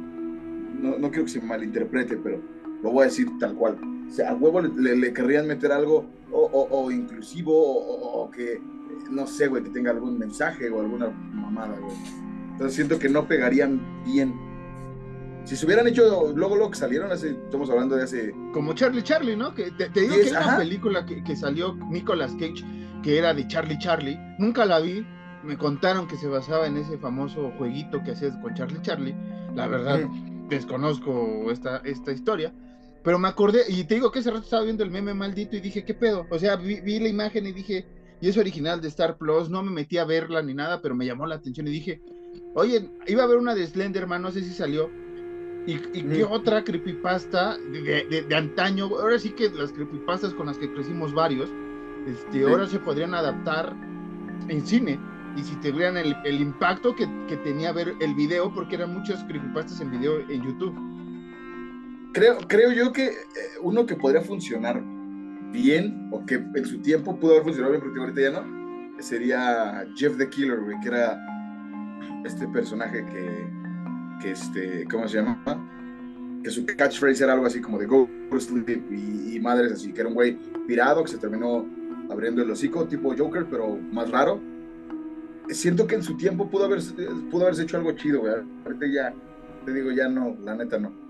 no, 0.80 0.98
no 0.98 1.10
quiero 1.10 1.26
que 1.26 1.32
se 1.32 1.42
malinterprete, 1.42 2.18
pero 2.18 2.40
lo 2.84 2.92
voy 2.92 3.04
a 3.04 3.06
decir 3.06 3.28
tal 3.40 3.56
cual. 3.56 3.78
O 4.08 4.12
sea, 4.12 4.32
a 4.32 4.36
huevo 4.36 4.62
le, 4.62 5.14
querrían 5.14 5.48
meter 5.48 5.72
algo 5.72 6.06
o, 6.32 6.92
inclusivo 6.92 7.54
o, 7.54 8.30
que, 8.32 8.62
no 9.10 9.28
sé, 9.28 9.48
güey, 9.48 9.64
que 9.64 9.70
tenga 9.70 9.92
algún 9.92 10.18
mensaje 10.18 10.70
o 10.70 10.80
alguna 10.80 11.10
mamada, 11.10 11.78
güey. 11.80 11.96
Entonces 12.52 12.76
siento 12.76 12.98
que 13.00 13.10
no 13.10 13.28
pegarían 13.28 13.80
bien. 14.06 14.34
Si 15.46 15.56
se 15.56 15.66
hubieran 15.66 15.88
hecho 15.88 16.34
luego 16.36 16.56
lo 16.56 16.70
que 16.70 16.78
salieron 16.78 17.12
hace, 17.12 17.32
estamos 17.32 17.70
hablando 17.70 17.96
de 17.96 18.04
hace. 18.04 18.36
Como 18.52 18.74
Charlie 18.74 19.04
Charlie, 19.04 19.36
¿no? 19.36 19.54
Que 19.54 19.72
te, 19.72 19.90
digo 19.90 20.16
que 20.16 20.24
hay 20.24 20.44
una 20.44 20.58
película 20.58 21.06
que, 21.06 21.36
salió 21.36 21.76
Nicolas 21.90 22.34
Cage 22.34 22.66
que 23.04 23.18
era 23.18 23.34
de 23.34 23.48
Charlie 23.48 23.78
Charlie. 23.78 24.20
Nunca 24.40 24.66
la 24.66 24.80
vi. 24.80 25.06
Me 25.44 25.58
contaron 25.58 26.08
que 26.08 26.18
se 26.18 26.28
basaba 26.28 26.68
en 26.68 26.78
ese 26.78 26.98
famoso 26.98 27.52
jueguito 27.58 28.04
que 28.04 28.12
hacías 28.12 28.36
con 28.38 28.54
Charlie 28.56 28.82
Charlie. 28.82 29.16
La 29.56 29.68
verdad, 29.68 30.00
desconozco 30.50 31.50
esta, 31.52 31.78
esta 31.86 32.12
historia. 32.12 32.52
Pero 33.08 33.20
me 33.20 33.30
acordé, 33.30 33.62
y 33.70 33.86
te 33.86 33.94
digo 33.94 34.12
que 34.12 34.20
ese 34.20 34.32
rato 34.32 34.44
estaba 34.44 34.66
viendo 34.66 34.84
el 34.84 34.92
meme 34.92 35.14
maldito 35.14 35.56
y 35.56 35.62
dije, 35.62 35.86
¿qué 35.86 35.94
pedo? 35.94 36.28
O 36.30 36.38
sea, 36.38 36.58
vi, 36.58 36.82
vi 36.82 37.00
la 37.00 37.08
imagen 37.08 37.48
y 37.48 37.54
dije, 37.54 37.86
y 38.20 38.28
es 38.28 38.36
original 38.38 38.82
de 38.82 38.90
Star 38.90 39.18
Plus, 39.18 39.50
no 39.50 39.64
me 39.64 39.72
metí 39.72 39.98
a 39.98 40.04
verla 40.04 40.42
ni 40.42 40.54
nada, 40.54 40.82
pero 40.82 40.94
me 40.94 41.06
llamó 41.06 41.26
la 41.26 41.36
atención 41.36 41.70
y 41.70 41.72
dije, 41.72 42.02
Oye, 42.54 42.92
iba 43.08 43.22
a 43.22 43.26
haber 43.26 43.38
una 43.38 43.56
de 43.56 43.66
Slenderman, 43.66 44.22
no 44.22 44.32
sé 44.32 44.42
si 44.42 44.50
salió. 44.50 44.90
¿Y, 45.66 45.78
qué 45.78 46.26
otra 46.26 46.66
creepypasta 46.66 47.58
de, 47.58 48.26
de, 48.28 48.36
antaño? 48.36 48.88
Ahora 48.88 49.18
sí 49.18 49.30
que 49.30 49.52
las 49.52 49.72
creepypastas 49.72 50.34
con 50.34 50.48
las 50.48 50.58
que 50.58 50.70
crecimos 50.74 51.14
varios, 51.14 51.50
este, 52.08 52.44
ahora 52.44 52.68
se 52.68 52.78
podrían 52.78 53.14
adaptar 53.14 53.74
en 54.50 54.68
cine. 54.68 55.00
Y 55.38 55.44
si 55.44 55.56
tuvieran 55.58 55.96
el, 55.96 56.14
el 56.26 56.42
impacto 56.42 56.94
que, 56.94 57.08
que, 57.30 57.38
tenía 57.38 57.72
ver 57.72 57.96
el 58.02 58.16
video, 58.16 58.54
porque 58.54 58.76
eran 58.76 58.94
muchas 58.94 59.24
creepypastas 59.24 59.80
en 59.80 59.92
video 59.92 60.20
en 60.30 60.44
YouTube. 60.44 60.76
Creo, 62.18 62.40
creo 62.48 62.72
yo 62.72 62.92
que 62.92 63.10
eh, 63.10 63.14
uno 63.62 63.86
que 63.86 63.96
podría 63.96 64.22
funcionar 64.22 64.82
bien, 65.52 66.10
o 66.12 66.26
que 66.26 66.44
en 66.56 66.66
su 66.66 66.80
tiempo 66.80 67.20
pudo 67.20 67.34
haber 67.34 67.44
funcionado 67.44 67.74
bien, 67.74 67.84
porque 67.84 68.00
ahorita 68.00 68.22
ya 68.22 68.32
no, 68.32 69.04
sería 69.04 69.86
Jeff 69.96 70.18
the 70.18 70.28
Killer, 70.28 70.60
güey, 70.62 70.80
que 70.80 70.88
era 70.88 71.16
este 72.26 72.48
personaje 72.48 73.06
que, 73.06 73.48
que 74.20 74.32
este, 74.32 74.88
¿cómo 74.90 75.08
se 75.08 75.18
llama? 75.18 75.44
que 76.44 76.50
su 76.50 76.66
catchphrase 76.66 77.24
era 77.24 77.34
algo 77.34 77.46
así 77.46 77.62
como 77.62 77.78
de 77.78 77.86
go 77.86 78.10
to 78.32 78.40
sleep 78.40 78.92
y, 78.92 79.36
y 79.36 79.40
madres 79.40 79.74
así, 79.74 79.94
que 79.94 80.02
era 80.02 80.10
un 80.10 80.16
güey 80.16 80.40
pirado 80.66 81.04
que 81.04 81.12
se 81.12 81.20
terminó 81.20 81.68
abriendo 82.10 82.42
el 82.42 82.50
hocico, 82.50 82.88
tipo 82.88 83.14
Joker, 83.16 83.46
pero 83.48 83.78
más 83.92 84.10
raro. 84.10 84.42
Siento 85.50 85.86
que 85.86 85.94
en 85.94 86.04
su 86.04 86.18
tiempo 86.18 86.50
pudo, 86.50 86.66
haber, 86.66 86.80
pudo 87.30 87.44
haberse 87.44 87.62
hecho 87.62 87.78
algo 87.78 87.92
chido, 87.92 88.22
güey. 88.22 88.34
Ahorita 88.66 88.88
ya, 88.88 89.14
te 89.66 89.72
digo, 89.72 89.92
ya 89.92 90.10
no, 90.10 90.36
la 90.44 90.56
neta 90.56 90.80
no. 90.80 91.07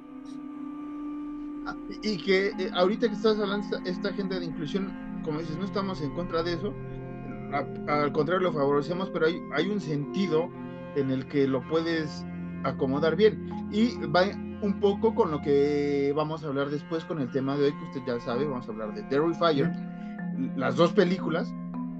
Y 2.03 2.17
que 2.17 2.47
eh, 2.47 2.71
ahorita 2.73 3.07
que 3.07 3.13
estás 3.15 3.39
hablando 3.39 3.65
esta, 3.65 3.89
esta 3.89 4.09
agenda 4.09 4.39
de 4.39 4.45
inclusión, 4.45 4.91
como 5.23 5.39
dices, 5.39 5.57
no 5.57 5.65
estamos 5.65 6.01
en 6.01 6.11
contra 6.11 6.43
de 6.43 6.53
eso, 6.53 6.73
a- 7.53 8.01
al 8.03 8.11
contrario 8.11 8.49
lo 8.49 8.53
favorecemos, 8.53 9.09
pero 9.11 9.27
hay, 9.27 9.41
hay 9.55 9.69
un 9.69 9.79
sentido 9.79 10.49
en 10.95 11.11
el 11.11 11.25
que 11.27 11.47
lo 11.47 11.61
puedes 11.67 12.25
acomodar 12.63 13.15
bien. 13.15 13.49
Y 13.71 13.95
va 14.07 14.23
un 14.61 14.79
poco 14.79 15.13
con 15.13 15.29
lo 15.31 15.41
que 15.41 16.11
vamos 16.15 16.43
a 16.43 16.47
hablar 16.47 16.69
después 16.69 17.03
con 17.05 17.19
el 17.19 17.29
tema 17.31 17.55
de 17.57 17.65
hoy, 17.65 17.71
que 17.73 17.99
usted 17.99 18.13
ya 18.15 18.19
sabe, 18.23 18.45
vamos 18.45 18.67
a 18.67 18.71
hablar 18.71 18.93
de 18.95 19.03
Terrifier, 19.03 19.71
las 20.55 20.75
dos 20.75 20.91
películas, 20.93 21.53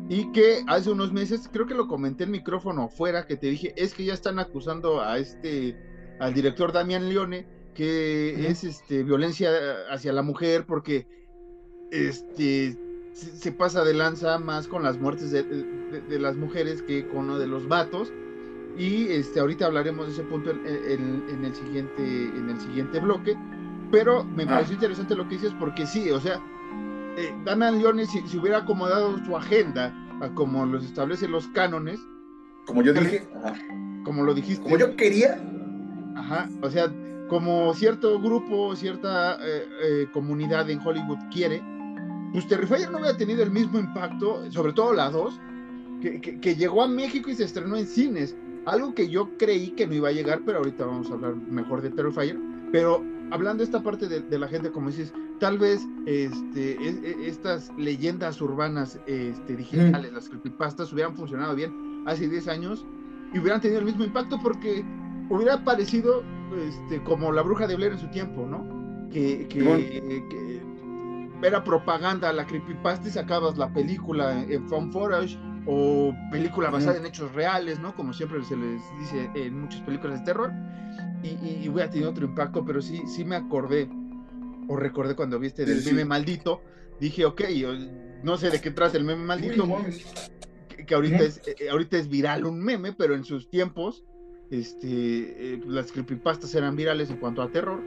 y 0.09 0.31
que 0.31 0.63
hace 0.67 0.89
unos 0.89 1.11
meses, 1.11 1.49
creo 1.51 1.65
que 1.67 1.75
lo 1.75 1.87
comenté 1.87 2.23
en 2.23 2.31
micrófono 2.31 2.83
afuera, 2.83 3.25
que 3.27 3.35
te 3.35 3.47
dije, 3.47 3.73
es 3.75 3.93
que 3.93 4.05
ya 4.05 4.13
están 4.13 4.39
acusando 4.39 5.01
a 5.01 5.17
este, 5.17 5.77
al 6.19 6.33
director 6.33 6.71
Damián 6.71 7.09
Leone, 7.09 7.45
que 7.77 8.47
es 8.49 8.63
este, 8.63 9.03
violencia 9.03 9.51
hacia 9.91 10.11
la 10.11 10.23
mujer, 10.23 10.65
porque 10.65 11.05
este, 11.91 12.75
se, 13.13 13.31
se 13.37 13.51
pasa 13.51 13.83
de 13.83 13.93
lanza 13.93 14.39
más 14.39 14.67
con 14.67 14.81
las 14.83 14.97
muertes 14.99 15.29
de, 15.31 15.43
de- 15.43 16.01
de 16.01 16.19
las 16.19 16.35
mujeres 16.35 16.81
que 16.81 17.07
con 17.07 17.27
lo 17.27 17.37
de 17.37 17.45
los 17.47 17.67
vatos. 17.67 18.11
Y 18.77 19.07
este, 19.09 19.39
ahorita 19.39 19.67
hablaremos 19.67 20.07
de 20.07 20.13
ese 20.13 20.23
punto 20.23 20.49
en, 20.51 20.59
en- 20.65 21.23
en 21.29 21.45
el, 21.45 21.53
siguiente, 21.55 22.03
en 22.03 22.49
el 22.49 22.59
siguiente 22.59 22.99
bloque. 22.99 23.35
Pero 23.91 24.23
me 24.25 24.43
Ah. 24.43 24.47
pareció 24.47 24.73
interesante 24.73 25.15
lo 25.15 25.27
que 25.29 25.35
dices, 25.35 25.53
porque 25.59 25.85
sí, 25.85 26.09
o 26.11 26.19
sea, 26.19 26.41
eh, 27.17 27.31
Damian 27.45 27.77
Leone, 27.79 28.05
si, 28.07 28.19
si 28.27 28.37
hubiera 28.37 28.57
acomodado 28.59 29.17
su 29.23 29.37
agenda 29.37 29.93
a 30.19 30.29
como 30.33 30.65
los 30.65 30.83
establecen 30.83 31.31
los 31.31 31.47
cánones, 31.49 31.99
Como 32.65 32.81
yo 32.81 32.91
dije, 32.91 33.27
ajá. 33.43 33.55
como 34.03 34.23
lo 34.23 34.33
dijiste, 34.33 34.63
como 34.63 34.77
yo 34.77 34.95
quería, 34.95 35.39
Ajá, 36.15 36.49
o 36.61 36.69
sea, 36.71 36.91
como 37.29 37.73
cierto 37.73 38.19
grupo, 38.21 38.75
cierta 38.75 39.37
eh, 39.41 39.63
eh, 39.83 40.07
comunidad 40.13 40.69
en 40.69 40.79
Hollywood 40.79 41.17
quiere, 41.31 41.61
pues 42.33 42.47
Terrifier 42.47 42.91
no 42.91 42.99
hubiera 42.99 43.17
tenido 43.17 43.43
el 43.43 43.51
mismo 43.51 43.79
impacto, 43.79 44.49
sobre 44.51 44.73
todo 44.73 44.93
la 44.93 45.09
2, 45.09 45.39
que, 46.01 46.21
que- 46.21 46.39
que 46.39 46.55
llegó 46.55 46.83
a 46.83 46.87
México 46.87 47.29
y 47.29 47.35
se 47.35 47.43
estrenó 47.45 47.75
en 47.77 47.87
cines. 47.87 48.35
Algo 48.65 48.93
que 48.93 49.07
yo 49.09 49.29
creí 49.37 49.71
que 49.71 49.87
no 49.87 49.93
iba 49.93 50.09
a 50.09 50.11
llegar, 50.11 50.41
pero 50.45 50.59
ahorita 50.59 50.85
vamos 50.85 51.09
a 51.09 51.13
hablar 51.13 51.35
mejor 51.35 51.81
de 51.81 51.89
Terrifier. 51.89 52.37
Pero 52.71 53.01
hablando 53.31 53.59
de 53.59 53.63
esta 53.65 53.81
parte 53.81 54.07
de, 54.07 54.21
de 54.21 54.39
la 54.39 54.47
gente, 54.47 54.71
como 54.71 54.89
dices, 54.89 55.13
tal 55.39 55.57
vez 55.57 55.81
este, 56.05 56.73
es- 56.87 56.97
es- 57.03 57.17
estas 57.27 57.71
leyendas 57.77 58.41
urbanas 58.41 58.99
este, 59.05 59.55
digitales, 59.55 60.11
las 60.13 60.27
creepypastas, 60.29 60.91
hubieran 60.93 61.15
funcionado 61.15 61.55
bien 61.55 61.73
hace 62.05 62.27
10 62.29 62.47
años 62.49 62.85
y 63.33 63.39
hubieran 63.39 63.61
tenido 63.61 63.79
el 63.79 63.85
mismo 63.85 64.03
impacto 64.03 64.37
porque 64.41 64.83
hubiera 65.29 65.63
parecido 65.63 66.23
este, 66.67 67.03
como 67.03 67.31
la 67.31 67.41
bruja 67.41 67.67
de 67.67 67.75
Blair 67.75 67.93
en 67.93 67.99
su 67.99 68.07
tiempo, 68.07 68.45
¿no? 68.45 69.09
Que, 69.09 69.47
que, 69.47 69.59
Simón. 69.59 69.77
que 69.79 70.61
era 71.43 71.63
propaganda, 71.63 72.33
la 72.33 72.45
creepypasta 72.45 73.07
y 73.07 73.11
sacabas 73.11 73.57
la 73.57 73.71
película 73.71 74.43
en, 74.43 74.67
found 74.67 74.91
footage 74.91 75.37
o 75.65 76.13
película 76.31 76.69
basada 76.69 76.93
Ujú. 76.93 77.01
en 77.01 77.05
hechos 77.07 77.33
reales, 77.33 77.79
¿no? 77.79 77.95
Como 77.95 78.13
siempre 78.13 78.43
se 78.43 78.55
les 78.55 78.81
dice 78.99 79.29
en 79.35 79.61
muchas 79.61 79.81
películas 79.81 80.19
de 80.19 80.25
terror. 80.25 80.51
Y, 81.23 81.29
y, 81.29 81.61
y 81.63 81.69
hubiera 81.69 81.89
tenido 81.89 82.09
otro 82.11 82.25
impacto, 82.25 82.63
pero 82.63 82.81
sí, 82.81 83.01
sí 83.07 83.25
me 83.25 83.35
acordé 83.35 83.89
o 84.67 84.75
recordé 84.75 85.15
cuando 85.15 85.39
viste 85.39 85.65
del 85.65 85.77
Sí, 85.77 85.89
sí. 85.89 85.89
meme 85.91 86.05
maldito. 86.05 86.61
Dije, 86.99 87.25
ok, 87.25 87.43
yo 87.49 87.69
no 88.23 88.37
sé 88.37 88.49
de 88.49 88.59
qué 88.61 88.71
trata 88.71 88.97
el 88.97 89.03
meme 89.03 89.23
maldito 89.23 89.63
Uy, 89.65 90.03
que, 90.69 90.85
que 90.85 90.95
ahorita, 90.95 91.23
es, 91.23 91.41
eh, 91.45 91.69
ahorita 91.69 91.97
es 91.97 92.07
viral 92.07 92.45
un 92.45 92.59
meme, 92.59 92.93
pero 92.93 93.13
en 93.15 93.23
sus 93.23 93.49
tiempos 93.49 94.03
este, 94.49 95.53
eh, 95.53 95.61
las 95.67 95.91
creepypastas 95.91 96.53
eran 96.55 96.75
virales 96.75 97.09
en 97.09 97.17
cuanto 97.17 97.41
a 97.41 97.49
terror. 97.49 97.81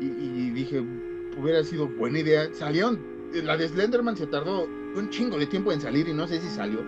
Y, 0.00 0.04
y 0.06 0.50
dije, 0.50 0.82
hubiera 1.38 1.62
sido 1.64 1.88
buena 1.88 2.18
idea. 2.18 2.48
Salieron, 2.54 2.98
eh, 3.34 3.42
la 3.42 3.56
de 3.56 3.68
Slenderman 3.68 4.16
se 4.16 4.26
tardó 4.26 4.64
un 4.96 5.10
chingo 5.10 5.38
de 5.38 5.46
tiempo 5.46 5.72
en 5.72 5.80
salir 5.80 6.08
y 6.08 6.14
no 6.14 6.26
sé 6.26 6.40
si 6.40 6.48
salió. 6.48 6.80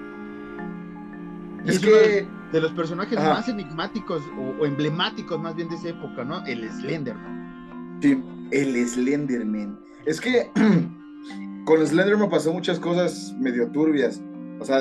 Es 1.67 1.81
que 1.81 2.27
de 2.53 2.61
los 2.61 2.73
personajes 2.73 3.19
Ajá. 3.19 3.35
más 3.35 3.49
enigmáticos 3.49 4.23
o, 4.38 4.62
o 4.62 4.67
emblemáticos 4.67 5.38
más 5.38 5.55
bien 5.55 5.69
de 5.69 5.75
esa 5.77 5.91
época, 5.91 6.25
¿no? 6.25 6.45
El 6.47 6.69
Slenderman. 6.71 7.99
Sí, 8.01 8.23
el 8.53 8.88
Slenderman. 8.88 9.79
Es 10.07 10.21
que 10.21 10.51
con 11.67 11.87
Slenderman 11.87 12.31
pasó 12.31 12.53
muchas 12.53 12.79
cosas 12.81 13.35
medio 13.38 13.71
turbias. 13.71 14.23
O 14.61 14.64
sea, 14.64 14.81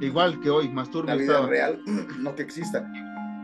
Igual 0.00 0.40
que 0.40 0.50
hoy, 0.50 0.68
más 0.68 0.88
la 0.88 0.92
turbio 0.92 1.14
vida 1.16 1.24
estaba. 1.32 1.46
real, 1.46 1.80
no 2.20 2.34
que 2.34 2.42
exista. 2.42 2.90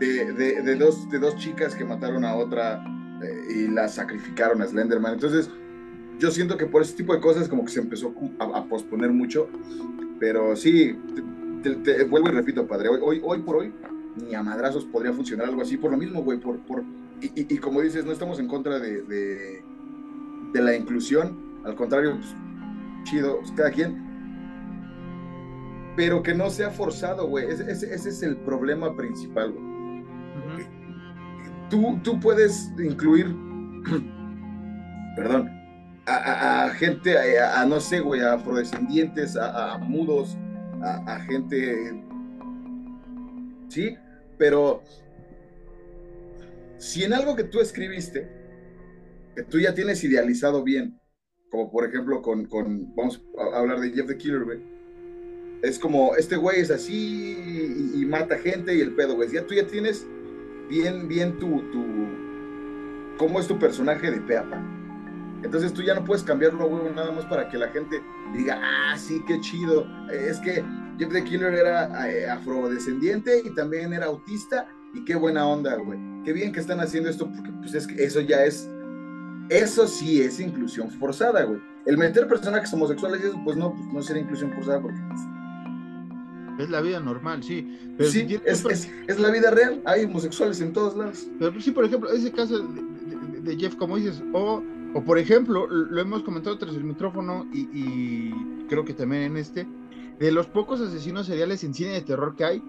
De, 0.07 0.77
dos, 0.77 1.09
de 1.11 1.19
dos 1.19 1.37
chicas 1.37 1.77
que 1.77 1.85
mataron 1.85 2.25
a 2.25 2.35
otra 2.35 2.83
eh, 3.23 3.55
y 3.55 3.69
la 3.69 3.89
sacrificaron 3.89 4.61
a 4.61 4.67
Slenderman. 4.67 5.15
Entonces, 5.15 5.49
yo 6.19 6.31
siento 6.31 6.57
que 6.57 6.67
por 6.67 6.83
ese 6.83 6.95
tipo 6.95 7.15
de 7.15 7.21
cosas 7.21 7.49
como 7.49 7.65
que 7.65 7.71
se 7.71 7.81
empezó 7.81 8.13
a, 8.41 8.65
posponer 8.65 9.11
mucho. 9.11 9.49
Pero 10.19 10.57
sí, 10.57 10.99
te, 11.63 12.05
vuelvo 12.05 12.29
y 12.29 12.33
repito, 12.33 12.67
padre, 12.67 12.89
hoy, 12.89 13.21
hoy, 13.25 13.43
por 13.43 13.57
hoy 13.57 13.73
ni 14.17 14.35
a 14.35 14.43
madrazos 14.43 14.85
podría 14.85 15.13
funcionar 15.13 15.47
algo 15.49 15.63
así. 15.63 15.77
Por 15.77 15.93
lo 15.93 15.97
mismo, 15.97 16.23
güey, 16.23 16.39
por, 16.39 16.59
por, 16.61 16.83
y, 17.21 17.57
como 17.59 17.81
dices, 17.81 18.05
no 18.05 18.13
estamos 18.13 18.41
en 18.41 18.49
contra 18.49 18.79
de, 18.81 19.03
de, 19.03 20.61
la 20.61 20.75
inclusión. 20.75 21.61
Al 21.65 21.77
contrario, 21.77 22.17
pues, 22.17 22.35
chido, 23.05 23.39
pues, 23.39 23.53
cada 23.53 23.71
quien 23.71 24.11
pero 25.95 26.23
que 26.23 26.35
no 26.35 26.49
sea 26.49 26.71
forzado, 26.71 27.27
güey. 27.29 27.51
Ese, 27.51 27.71
ese- 27.71 27.95
ese 27.95 28.09
es 28.09 28.23
el 28.23 28.37
problema 28.39 28.97
principal, 28.97 29.53
güey. 29.53 29.72
Tú, 31.73 31.99
tú 32.05 32.21
puedes 32.21 32.71
incluir, 32.79 33.29
perdón, 35.17 35.51
a, 36.05 36.69
gente, 36.77 37.17
a, 37.41 37.65
no 37.65 37.81
sé, 37.81 38.01
güey, 38.01 38.21
a 38.21 38.35
afrodescendientes, 38.35 39.39
a, 39.39 39.79
mudos, 39.79 40.37
a, 40.83 41.15
a 41.15 41.21
gente, 41.21 42.05
sí, 43.69 43.97
pero 44.37 44.83
si 46.77 47.05
en 47.05 47.15
algo 47.15 47.35
que 47.35 47.45
tú 47.45 47.59
escribiste, 47.63 48.31
que 49.35 49.43
tú 49.43 49.59
ya 49.59 49.73
tienes 49.73 50.05
idealizado 50.05 50.63
bien, 50.63 51.01
como 51.51 51.73
por 51.73 51.87
ejemplo 51.87 52.21
con, 52.21 52.45
con 52.45 52.95
vamos 52.95 53.25
a 53.39 53.61
hablar 53.61 53.81
de 53.81 53.93
Jeff 53.93 54.09
the 54.09 54.19
Killer, 54.19 54.45
güey, 54.45 54.61
es 55.63 55.79
como, 55.79 56.17
este 56.17 56.37
güey 56.37 56.61
es 56.61 56.71
así 56.71 57.95
y, 57.95 58.03
y 58.03 58.05
mata 58.05 58.37
gente 58.37 58.77
y 58.77 58.83
el 58.83 58.95
pedo, 58.95 59.15
güey. 59.15 59.33
Ya 59.33 59.47
tú 59.47 59.55
ya 59.55 59.67
tienes 59.67 60.07
bien, 60.73 61.07
bien 61.07 61.39
tu, 61.39 61.61
tu, 61.71 61.85
cómo 63.19 63.39
es 63.39 63.47
tu 63.47 63.59
personaje 63.59 64.11
de 64.11 64.21
pe 64.23 64.39
a 64.39 64.49
pa. 64.49 64.59
Entonces 65.43 65.75
tú 65.75 65.83
ya 65.83 65.95
no 65.95 66.03
puedes 66.03 66.23
cambiarlo, 66.23 66.67
güey, 66.67 66.95
nada 66.95 67.13
más 67.13 67.27
para 67.27 67.51
que 67.51 67.59
la 67.59 67.69
gente 67.69 68.03
diga, 68.33 68.59
ah, 68.63 68.97
sí, 68.97 69.23
qué 69.27 69.39
chido. 69.41 69.87
Es 70.11 70.39
que 70.39 70.65
Jeff 70.99 71.13
the 71.13 71.25
Killer 71.25 71.53
era 71.53 72.11
eh, 72.11 72.27
afrodescendiente 72.31 73.43
y 73.45 73.55
también 73.55 73.93
era 73.93 74.07
autista 74.07 74.67
y 74.95 75.05
qué 75.05 75.15
buena 75.15 75.47
onda, 75.47 75.77
güey. 75.77 75.99
Qué 76.25 76.33
bien 76.33 76.53
que 76.53 76.61
están 76.61 76.81
haciendo 76.81 77.11
esto 77.11 77.31
porque 77.31 77.51
pues 77.61 77.75
eso 77.75 78.21
ya 78.23 78.45
es, 78.45 78.67
eso 79.51 79.87
sí 79.87 80.23
es 80.23 80.41
inclusión 80.41 80.91
forzada, 80.91 81.43
güey. 81.43 81.61
El 81.85 81.99
meter 81.99 82.27
personajes 82.29 82.73
homosexuales, 82.73 83.21
pues 83.45 83.59
no, 83.59 83.75
pues 83.75 83.93
no 83.93 84.01
sería 84.01 84.23
inclusión 84.23 84.53
forzada 84.53 84.81
porque 84.81 85.01
pues, 85.09 85.21
Es 86.63 86.71
la 86.71 86.81
vida 86.81 87.01
normal, 87.01 87.43
sí. 87.43 87.67
Pero, 87.97 88.11
si 88.11 88.21
sí, 88.21 88.27
tienes 88.27 88.47
es, 88.47 88.65
es, 88.65 88.91
es 89.09 89.19
la 89.21 89.31
vida 89.31 89.51
real. 89.51 89.83
Hay 89.85 90.05
homosexuales 90.05 90.61
en 90.61 90.73
todos 90.73 90.97
lados. 90.97 91.27
Pero 91.39 91.61
sí, 91.61 91.71
por 91.73 91.85
ejemplo, 91.85 92.11
ese 92.11 92.33
caso 92.33 92.59
de, 92.59 92.83
de- 92.83 93.41
de 93.43 93.57
Jeff, 93.57 93.75
como 93.77 93.97
dices, 93.97 94.23
o, 94.33 94.63
o 94.95 95.05
por 95.05 95.19
ejemplo, 95.19 95.67
lo 95.67 96.01
hemos 96.01 96.23
comentado 96.23 96.57
tras 96.59 96.75
el 96.77 96.85
micrófono 96.85 97.45
y, 97.53 97.69
y 97.73 98.33
creo 98.69 98.85
que 98.85 98.95
también 98.95 99.23
en 99.23 99.37
este, 99.37 99.67
de 100.21 100.31
los 100.33 100.47
pocos 100.47 100.81
asesinos 100.81 101.27
seriales 101.27 101.65
en 101.65 101.75
cine 101.75 101.91
de 101.91 102.03
terror 102.03 102.37
que 102.37 102.45
hay, 102.45 102.63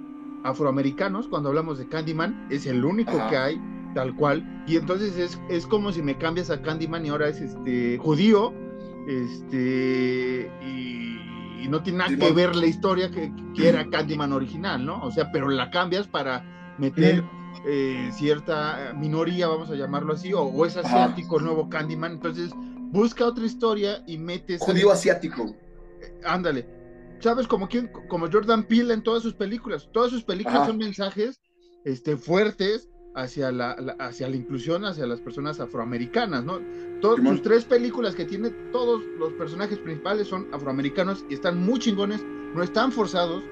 afroamericanos, 0.43 1.27
cuando 1.27 1.49
hablamos 1.49 1.77
de 1.77 1.87
Candyman, 1.87 2.47
es 2.49 2.65
el 2.65 2.83
único 2.83 3.11
Ajá. 3.17 3.29
que 3.29 3.37
hay, 3.37 3.61
tal 3.93 4.15
cual, 4.15 4.63
y 4.67 4.75
entonces 4.77 5.15
es, 5.17 5.39
es 5.49 5.67
como 5.67 5.91
si 5.91 6.01
me 6.01 6.17
cambias 6.17 6.49
a 6.49 6.61
Candyman 6.61 7.05
y 7.05 7.09
ahora 7.09 7.29
es 7.29 7.39
este 7.39 7.97
judío, 7.99 8.51
este, 9.07 10.51
y, 10.65 11.12
y 11.63 11.69
no 11.69 11.81
tiene 11.81 11.99
nada 11.99 12.15
que 12.15 12.31
ver 12.33 12.57
la 12.57 12.65
historia 12.65 13.09
que, 13.09 13.31
que 13.55 13.69
era 13.69 13.89
Candyman 13.89 14.33
original, 14.33 14.85
¿no? 14.85 15.01
O 15.01 15.11
sea, 15.11 15.31
pero 15.31 15.49
la 15.49 15.71
cambias 15.71 16.07
para 16.07 16.43
meter 16.77 17.23
eh, 17.65 18.09
cierta 18.11 18.93
minoría, 18.97 19.47
vamos 19.47 19.69
a 19.69 19.75
llamarlo 19.75 20.13
así, 20.13 20.33
o, 20.33 20.41
o 20.41 20.65
es 20.65 20.75
Ajá. 20.75 21.05
asiático 21.05 21.37
el 21.37 21.45
nuevo 21.45 21.69
Candyman, 21.69 22.11
entonces 22.13 22.51
busca 22.91 23.25
otra 23.25 23.45
historia 23.45 24.03
y 24.05 24.17
metes... 24.17 24.61
Judío 24.61 24.91
asiático. 24.91 25.55
Ándale. 26.25 26.67
¿Sabes? 27.19 27.47
Como, 27.47 27.69
quién? 27.69 27.89
como 28.09 28.29
Jordan 28.29 28.65
Peele 28.65 28.93
en 28.93 29.01
todas 29.01 29.23
sus 29.23 29.33
películas. 29.33 29.89
Todas 29.93 30.11
sus 30.11 30.25
películas 30.25 30.57
Ajá. 30.57 30.67
son 30.67 30.77
mensajes 30.77 31.39
este, 31.85 32.17
fuertes 32.17 32.89
hacia 33.15 33.53
la, 33.53 33.71
hacia 33.99 34.27
la 34.27 34.35
inclusión, 34.35 34.83
hacia 34.83 35.07
las 35.07 35.21
personas 35.21 35.61
afroamericanas, 35.61 36.43
¿no? 36.43 36.59
Todas 37.03 37.21
sus 37.21 37.41
tres 37.41 37.65
películas 37.65 38.15
que 38.15 38.23
tiene, 38.23 38.49
todos 38.71 39.03
los 39.19 39.33
personajes 39.33 39.77
principales 39.77 40.25
son 40.25 40.47
afroamericanos 40.53 41.25
y 41.27 41.33
están 41.33 41.61
muy 41.61 41.77
chingones, 41.77 42.23
no 42.55 42.63
están 42.63 42.93
forzados 42.93 43.43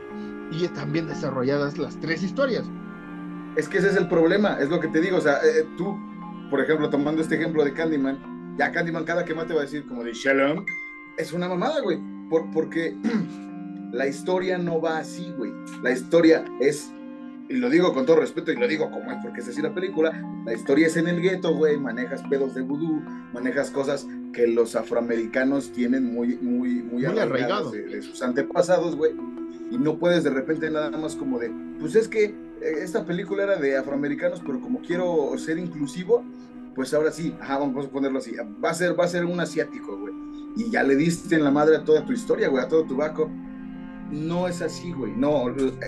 y 0.53 0.63
están 0.63 0.93
bien 0.93 1.05
desarrolladas 1.07 1.77
las 1.77 1.99
tres 1.99 2.23
historias. 2.23 2.63
Es 3.57 3.67
que 3.67 3.79
ese 3.79 3.89
es 3.89 3.97
el 3.97 4.07
problema, 4.07 4.57
es 4.61 4.69
lo 4.69 4.79
que 4.79 4.87
te 4.87 5.01
digo, 5.01 5.17
o 5.17 5.21
sea, 5.21 5.39
eh, 5.43 5.67
tú, 5.77 5.99
por 6.49 6.61
ejemplo, 6.61 6.89
tomando 6.89 7.21
este 7.21 7.35
ejemplo 7.35 7.65
de 7.65 7.73
Candyman, 7.73 8.55
ya 8.57 8.71
Candyman 8.71 9.03
cada 9.03 9.25
que 9.25 9.35
más 9.35 9.47
te 9.47 9.53
va 9.53 9.59
a 9.59 9.63
decir 9.63 9.85
como 9.85 10.05
de 10.05 10.13
Shalom, 10.13 10.63
es 11.17 11.33
una 11.33 11.49
mamada, 11.49 11.81
güey, 11.81 11.99
por, 12.29 12.49
porque 12.51 12.95
la 13.91 14.07
historia 14.07 14.59
no 14.59 14.79
va 14.79 14.99
así, 14.99 15.29
güey, 15.37 15.51
la 15.83 15.91
historia 15.91 16.45
es 16.61 16.93
y 17.51 17.57
lo 17.57 17.69
digo 17.69 17.93
con 17.93 18.05
todo 18.05 18.17
respeto 18.17 18.51
y 18.51 18.55
lo 18.55 18.67
digo 18.67 18.89
como 18.89 19.11
es 19.11 19.17
porque 19.21 19.41
es 19.41 19.47
así 19.47 19.61
la 19.61 19.73
película, 19.73 20.11
la 20.45 20.53
historia 20.53 20.87
es 20.87 20.95
en 20.95 21.07
el 21.07 21.21
gueto, 21.21 21.53
güey, 21.53 21.77
manejas 21.77 22.21
pedos 22.29 22.55
de 22.55 22.61
vudú, 22.61 23.01
manejas 23.33 23.69
cosas 23.71 24.07
que 24.33 24.47
los 24.47 24.75
afroamericanos 24.75 25.71
tienen 25.71 26.13
muy, 26.13 26.37
muy, 26.37 26.81
muy, 26.81 27.05
arraigados. 27.05 27.73
de, 27.73 28.01
sus 28.01 28.21
antepasados, 28.21 28.95
güey, 28.95 29.11
y 29.69 29.77
no 29.77 29.97
puedes 29.97 30.23
de 30.23 30.29
repente 30.29 30.69
nada 30.69 30.89
más 30.91 31.15
como 31.15 31.39
de, 31.39 31.51
pues 31.79 31.95
es 31.95 32.07
que 32.07 32.25
eh, 32.25 32.35
esta 32.81 33.05
película 33.05 33.43
era 33.43 33.57
de 33.57 33.77
afroamericanos, 33.77 34.41
pero 34.45 34.61
como 34.61 34.81
quiero 34.81 35.37
ser 35.37 35.57
inclusivo, 35.57 36.23
pues 36.73 36.93
ahora 36.93 37.11
sí, 37.11 37.35
ajá, 37.41 37.57
vamos 37.57 37.85
a 37.85 37.89
ponerlo 37.89 38.19
así, 38.19 38.33
va 38.63 38.69
a 38.69 38.73
ser, 38.73 38.97
va 38.97 39.03
a 39.03 39.09
ser 39.09 39.25
un 39.25 39.39
asiático, 39.41 39.97
güey, 39.97 40.13
y 40.55 40.69
ya 40.71 40.83
le 40.83 40.95
diste 40.95 41.35
en 41.35 41.43
la 41.43 41.51
madre 41.51 41.75
a 41.75 41.83
toda 41.83 42.05
tu 42.05 42.13
historia, 42.13 42.47
güey, 42.47 42.63
a 42.63 42.67
todo 42.69 42.85
tu 42.85 42.95
backup 42.95 43.29
no 44.11 44.47
es 44.47 44.61
así, 44.61 44.91
güey. 44.91 45.13
No, 45.15 45.45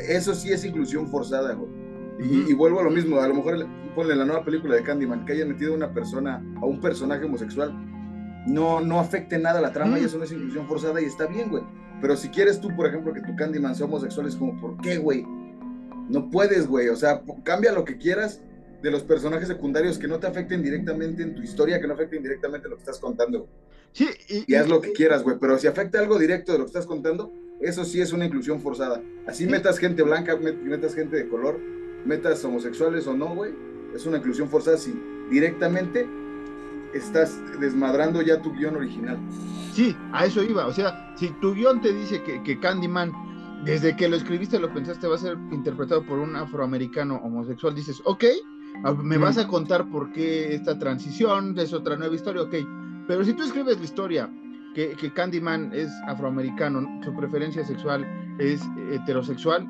eso 0.08 0.34
sí 0.34 0.52
es 0.52 0.64
inclusión 0.66 1.08
forzada, 1.08 1.54
güey. 1.54 1.70
Y, 2.20 2.54
vuelvo 2.54 2.80
a 2.80 2.84
lo 2.84 2.92
mismo, 2.92 3.20
a 3.20 3.28
lo 3.28 3.34
mejor 3.34 3.68
ponle 3.96 4.16
la 4.16 4.24
nueva 4.24 4.46
película 4.46 4.76
de 4.76 4.84
Candyman, 4.84 5.26
que 5.26 5.34
haya 5.34 5.46
metido 5.46 5.74
a 5.74 5.76
una 5.76 5.94
persona, 5.94 6.44
a 6.62 6.66
un 6.66 6.80
personaje 6.80 7.26
homosexual, 7.26 7.74
no, 8.48 8.82
no 8.82 9.00
afecte 9.00 9.38
nada 9.40 9.60
a 9.60 9.62
la 9.62 9.74
trama 9.74 10.00
y 10.00 10.04
eso 10.04 10.18
no 10.18 10.24
es 10.24 10.32
inclusión 10.32 10.68
forzada 10.68 11.02
y 11.02 11.06
está 11.06 11.26
bien, 11.26 11.50
güey. 11.50 11.64
Pero 12.02 12.16
si 12.16 12.30
quieres 12.30 12.60
tú, 12.60 12.70
por 12.76 12.86
ejemplo, 12.86 13.14
que 13.14 13.22
tu 13.22 13.36
Candyman 13.36 13.76
sea 13.76 13.86
homosexual, 13.86 14.28
es 14.28 14.36
como, 14.36 14.60
¿por 14.60 14.78
qué, 14.82 14.98
güey? 14.98 15.26
No 16.10 16.30
puedes, 16.30 16.68
güey. 16.68 16.90
O 16.90 16.96
sea, 16.96 17.24
cambia 17.44 17.72
lo 17.72 17.84
que 17.84 17.98
quieras 17.98 18.42
de 18.82 18.92
los 18.92 19.04
personajes 19.04 19.48
secundarios 19.48 19.98
que 19.98 20.08
no 20.08 20.20
te 20.20 20.28
afecten 20.28 20.62
directamente 20.62 21.24
en 21.24 21.34
tu 21.34 21.42
historia, 21.42 21.80
que 21.80 21.88
no 21.88 21.94
afecten 21.94 22.22
directamente 22.22 22.68
lo 22.68 22.76
que 22.76 22.82
estás 22.82 23.00
contando. 23.00 23.48
Sí, 23.94 24.10
y, 24.48 24.56
haz 24.56 24.68
lo 24.68 24.82
que 24.82 24.92
quieras, 24.92 25.24
güey. 25.24 25.38
Pero 25.40 25.58
si 25.58 25.68
afecta 25.68 26.00
algo 26.00 26.20
directo 26.20 26.52
de 26.52 26.58
lo 26.58 26.66
que 26.66 26.70
estás 26.70 26.86
contando, 26.86 27.32
eso 27.60 27.86
sí 27.86 28.02
es 28.02 28.14
una 28.14 28.26
inclusión 28.26 28.60
forzada. 28.60 29.02
Así 29.26 29.46
metas 29.46 29.80
gente 29.80 30.04
blanca, 30.04 30.38
metas 30.38 30.96
gente 30.96 31.16
de 31.16 31.28
color, 31.28 31.60
metas 32.06 32.44
homosexuales 32.44 33.08
o 33.08 33.14
no, 33.16 33.36
güey. 33.36 33.54
Es 33.96 34.06
una 34.06 34.18
inclusión 34.18 34.50
forzada 34.50 34.78
si 34.78 34.94
directamente 35.30 36.08
estás 36.94 37.40
desmadrando 37.60 38.22
ya 38.22 38.42
tu 38.42 38.54
guion 38.54 38.76
original. 38.76 39.18
Sí, 39.74 39.96
a 40.12 40.26
eso 40.26 40.44
iba. 40.44 40.68
O 40.68 40.74
sea, 40.74 41.14
si 41.18 41.30
tu 41.42 41.54
guion 41.54 41.82
te 41.82 41.94
dice 41.94 42.22
que, 42.24 42.44
que 42.44 42.60
Candyman, 42.60 43.12
desde 43.66 43.96
que 43.96 44.08
lo 44.10 44.16
escribiste, 44.16 44.60
lo 44.60 44.74
pensaste, 44.74 45.08
va 45.08 45.16
a 45.16 45.20
ser 45.20 45.38
interpretado 45.52 46.06
por 46.06 46.20
un 46.20 46.36
afroamericano 46.36 47.16
homosexual, 47.24 47.74
dices, 47.74 48.02
ok, 48.06 48.26
me 49.02 49.18
vas 49.18 49.38
a 49.38 49.48
contar 49.48 49.90
por 49.90 50.12
qué 50.12 50.54
esta 50.54 50.78
transición 50.78 51.58
es 51.58 51.74
otra 51.74 51.96
nueva 51.96 52.16
historia, 52.16 52.42
ok. 52.42 52.56
Pero 53.08 53.24
si 53.24 53.34
tú 53.34 53.44
escribes 53.44 53.78
la 53.78 53.86
historia 53.86 54.30
que, 54.74 55.12
Candyman 55.14 55.72
es 55.74 55.92
afroamericano, 56.08 57.02
su 57.04 57.16
preferencia 57.16 57.64
sexual 57.64 58.06
es 58.40 58.62
heterosexual, 58.92 59.68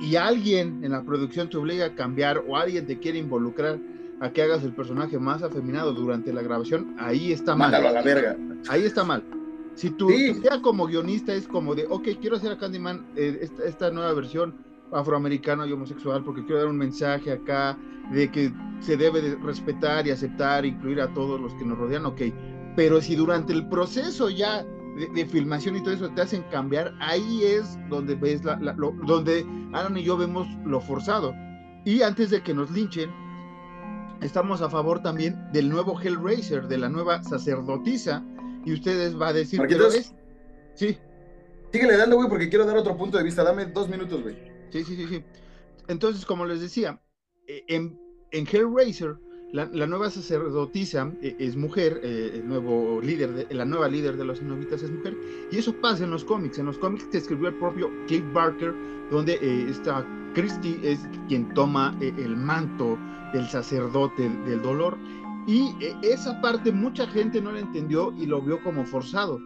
y 0.00 0.16
alguien 0.16 0.82
en 0.82 0.92
la 0.92 1.02
producción 1.02 1.50
te 1.50 1.58
obliga 1.58 1.86
a 1.86 1.94
cambiar 1.94 2.42
o 2.48 2.56
alguien 2.56 2.86
te 2.86 2.98
quiere 2.98 3.18
involucrar 3.18 3.78
a 4.20 4.30
que 4.30 4.42
hagas 4.42 4.64
el 4.64 4.72
personaje 4.72 5.18
más 5.18 5.42
afeminado 5.42 5.92
durante 5.92 6.32
la 6.32 6.42
grabación, 6.42 6.94
ahí 6.98 7.32
está 7.32 7.54
mal. 7.54 7.70
Mándalo 7.70 7.88
a 7.88 7.92
la 7.92 8.02
verga. 8.02 8.36
Ahí 8.68 8.84
está 8.84 9.04
mal. 9.04 9.22
Si 9.74 9.90
tu, 9.90 10.10
idea 10.10 10.60
como 10.60 10.86
guionista 10.86 11.32
es 11.32 11.46
como 11.46 11.74
de, 11.74 11.86
ok, 11.88 12.08
quiero 12.20 12.36
hacer 12.36 12.52
a 12.52 12.58
Candyman 12.58 13.06
eh, 13.16 13.48
esta, 13.64 13.90
nueva 13.90 14.12
versión 14.12 14.54
afroamericano 14.92 15.64
y 15.66 15.72
homosexual 15.72 16.22
porque 16.24 16.44
quiero 16.44 16.58
dar 16.58 16.68
un 16.68 16.76
mensaje 16.76 17.32
acá 17.32 17.78
de 18.12 18.30
que 18.30 18.52
se 18.80 18.96
debe 18.96 19.22
de 19.22 19.36
respetar 19.36 20.06
y 20.06 20.10
aceptar, 20.10 20.66
incluir 20.66 21.00
a 21.00 21.08
todos 21.14 21.40
los 21.40 21.54
que 21.54 21.64
nos 21.64 21.78
rodean, 21.78 22.04
ok, 22.06 22.22
pero 22.76 23.00
si 23.00 23.16
durante 23.16 23.52
el 23.52 23.68
proceso 23.68 24.30
ya 24.30 24.64
de, 25.14 25.26
filmación 25.26 25.76
y 25.76 25.82
todo 25.82 25.94
eso 25.94 26.10
te 26.10 26.22
hacen 26.22 26.42
cambiar, 26.50 26.94
ahí 27.00 27.42
es 27.44 27.78
donde 27.88 28.14
ves 28.14 28.44
la, 28.44 28.56
donde 29.06 29.46
Aaron 29.72 29.96
y 29.96 30.04
yo 30.04 30.16
vemos 30.16 30.46
lo 30.64 30.80
forzado. 30.80 31.34
Y 31.84 32.02
antes 32.02 32.30
de 32.30 32.42
que 32.42 32.52
nos 32.52 32.70
linchen, 32.70 33.10
estamos 34.20 34.60
a 34.62 34.68
favor 34.68 35.02
también 35.02 35.50
del 35.52 35.68
nuevo 35.68 35.98
Hellraiser, 36.00 36.68
de 36.68 36.78
la 36.78 36.88
nueva 36.88 37.22
sacerdotisa, 37.22 38.24
y 38.64 38.72
ustedes 38.72 39.18
va 39.18 39.28
a 39.28 39.32
decir 39.32 39.60
que 39.66 39.74
es. 39.74 40.14
Sí. 40.74 40.98
Síguele 41.72 41.96
dando, 41.96 42.16
güey, 42.16 42.28
porque 42.28 42.48
quiero 42.48 42.66
dar 42.66 42.76
otro 42.76 42.96
punto 42.96 43.16
de 43.16 43.24
vista. 43.24 43.44
Dame 43.44 43.66
dos 43.66 43.88
minutos, 43.88 44.22
güey. 44.22 44.36
Sí, 44.70 44.84
sí, 44.84 44.96
sí, 44.96 45.06
sí. 45.06 45.24
Entonces, 45.88 46.26
como 46.26 46.44
les 46.44 46.60
decía, 46.60 47.00
eh, 47.46 47.64
en, 47.68 47.98
en 48.32 48.46
Hellraiser 48.46 49.16
la, 49.52 49.86
nueva 49.86 50.10
sacerdotisa 50.10 51.12
eh, 51.22 51.34
es 51.38 51.56
mujer, 51.56 52.00
eh, 52.02 52.32
el 52.34 52.48
nuevo 52.48 53.00
líder, 53.02 53.32
de, 53.32 53.54
la 53.54 53.64
nueva 53.64 53.88
líder 53.88 54.16
de 54.16 54.24
los 54.24 54.40
novitas 54.42 54.82
es 54.82 54.90
mujer, 54.90 55.16
y 55.50 55.58
eso 55.58 55.74
pasa 55.74 56.04
en 56.04 56.10
los 56.10 56.24
cómics. 56.24 56.58
En 56.58 56.66
los 56.66 56.78
cómics 56.78 57.04
que 57.06 57.18
escribió 57.18 57.48
el 57.48 57.56
propio 57.56 57.90
Cliff 58.06 58.24
Barker, 58.32 58.74
donde 59.10 59.34
eh, 59.34 59.66
está 59.68 60.06
Christie 60.34 60.78
es 60.82 61.00
quien 61.26 61.52
toma 61.54 61.96
el 62.00 62.36
manto 62.36 62.96
del 63.32 63.46
sacerdote 63.48 64.28
del 64.46 64.62
dolor, 64.62 64.96
y 65.46 65.74
esa 66.02 66.40
parte 66.40 66.70
mucha 66.70 67.06
gente 67.08 67.40
no 67.40 67.50
la 67.50 67.60
entendió 67.60 68.12
y 68.16 68.26
lo 68.26 68.40
vio 68.40 68.62
como 68.62 68.84
forzado. 68.84 69.40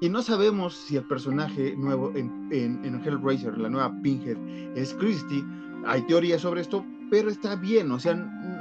Y 0.00 0.08
no 0.08 0.22
sabemos 0.22 0.74
si 0.74 0.96
el 0.96 1.04
personaje 1.04 1.76
nuevo 1.76 2.10
en, 2.14 2.48
en, 2.50 2.82
en 2.82 3.02
Hellraiser, 3.04 3.58
la 3.58 3.68
nueva 3.68 3.92
Pinhead, 4.00 4.38
es 4.74 4.94
Christie. 4.94 5.44
Hay 5.84 6.00
teorías 6.06 6.40
sobre 6.40 6.62
esto, 6.62 6.86
pero 7.10 7.28
está 7.28 7.56
bien, 7.56 7.90
o 7.90 7.98
sea, 7.98 8.14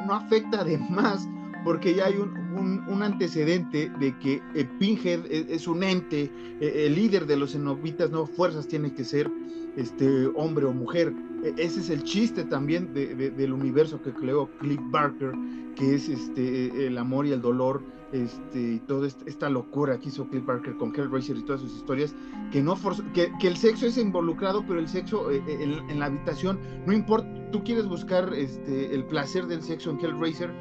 no 0.09 0.15
afecta 0.15 0.61
además 0.61 1.29
porque 1.63 1.93
ya 1.93 2.07
hay 2.07 2.15
un, 2.15 2.83
un, 2.87 3.03
antecedente 3.03 3.91
de 3.99 4.17
que 4.17 4.41
eh, 4.55 5.45
es, 5.49 5.67
un 5.67 5.83
ente, 5.83 6.31
eh, 6.61 6.85
el 6.87 6.95
líder 6.95 7.25
de 7.25 7.37
los 7.37 7.51
cenobitas, 7.51 8.09
no 8.09 8.25
fuerzas 8.25 8.67
tiene 8.67 8.93
que 8.93 9.03
ser 9.03 9.29
este 9.75 10.27
hombre 10.35 10.65
o 10.65 10.71
mujer. 10.71 11.13
E, 11.43 11.53
ese 11.57 11.81
es 11.81 11.89
el 11.89 12.03
chiste 12.03 12.45
también 12.45 12.93
de, 12.93 13.13
del 13.13 13.53
universo 13.53 14.01
que 14.01 14.11
creó 14.11 14.49
Cliff 14.59 14.79
Barker, 14.85 15.33
que 15.75 15.95
es 15.95 16.09
este 16.09 16.87
el 16.87 16.97
amor 16.97 17.27
y 17.27 17.33
el 17.33 17.41
dolor, 17.41 17.83
este 18.11 18.81
toda 18.87 19.07
esta 19.07 19.49
locura 19.49 19.99
que 19.99 20.09
hizo 20.09 20.27
Cliff 20.27 20.45
Barker 20.45 20.75
con 20.77 20.93
Hellraiser 20.95 21.37
y 21.37 21.43
todas 21.43 21.61
sus 21.61 21.75
historias, 21.75 22.15
que 22.51 22.61
no 22.61 22.77
que, 23.13 23.31
que, 23.39 23.47
el 23.47 23.57
sexo 23.57 23.85
es 23.85 23.97
involucrado, 23.97 24.65
pero 24.65 24.79
el 24.79 24.87
sexo 24.87 25.31
eh, 25.31 25.41
en, 25.47 25.89
en, 25.89 25.99
la 25.99 26.05
habitación 26.07 26.59
no 26.85 26.93
importa. 26.93 27.27
Tú 27.51 27.63
quieres 27.63 27.87
buscar 27.87 28.33
este 28.33 28.93
el 28.93 29.05
placer 29.05 29.47
del 29.47 29.61
sexo 29.61 29.91
en 29.91 29.99
Hellraiser 29.99 30.51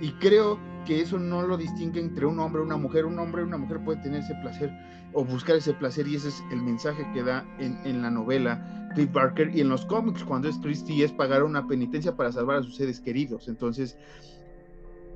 y 0.00 0.10
creo 0.12 0.58
que 0.86 1.00
eso 1.00 1.18
no 1.18 1.42
lo 1.42 1.56
distingue 1.56 2.00
entre 2.00 2.26
un 2.26 2.38
hombre 2.38 2.62
y 2.62 2.64
una 2.64 2.76
mujer. 2.76 3.04
Un 3.04 3.18
hombre 3.18 3.42
y 3.42 3.44
una 3.44 3.58
mujer 3.58 3.82
puede 3.84 4.02
tener 4.02 4.20
ese 4.22 4.34
placer 4.36 4.70
o 5.12 5.24
buscar 5.24 5.56
ese 5.56 5.74
placer 5.74 6.06
y 6.06 6.16
ese 6.16 6.28
es 6.28 6.42
el 6.50 6.62
mensaje 6.62 7.06
que 7.12 7.22
da 7.22 7.44
en, 7.58 7.78
en 7.84 8.00
la 8.00 8.10
novela 8.10 8.90
Cliff 8.94 9.12
Barker 9.12 9.54
y 9.54 9.60
en 9.60 9.68
los 9.68 9.84
cómics 9.86 10.24
cuando 10.24 10.48
es 10.48 10.56
Christie 10.58 11.04
es 11.04 11.12
pagar 11.12 11.42
una 11.42 11.66
penitencia 11.66 12.16
para 12.16 12.32
salvar 12.32 12.58
a 12.58 12.62
sus 12.62 12.76
seres 12.76 13.00
queridos. 13.00 13.48
Entonces, 13.48 13.96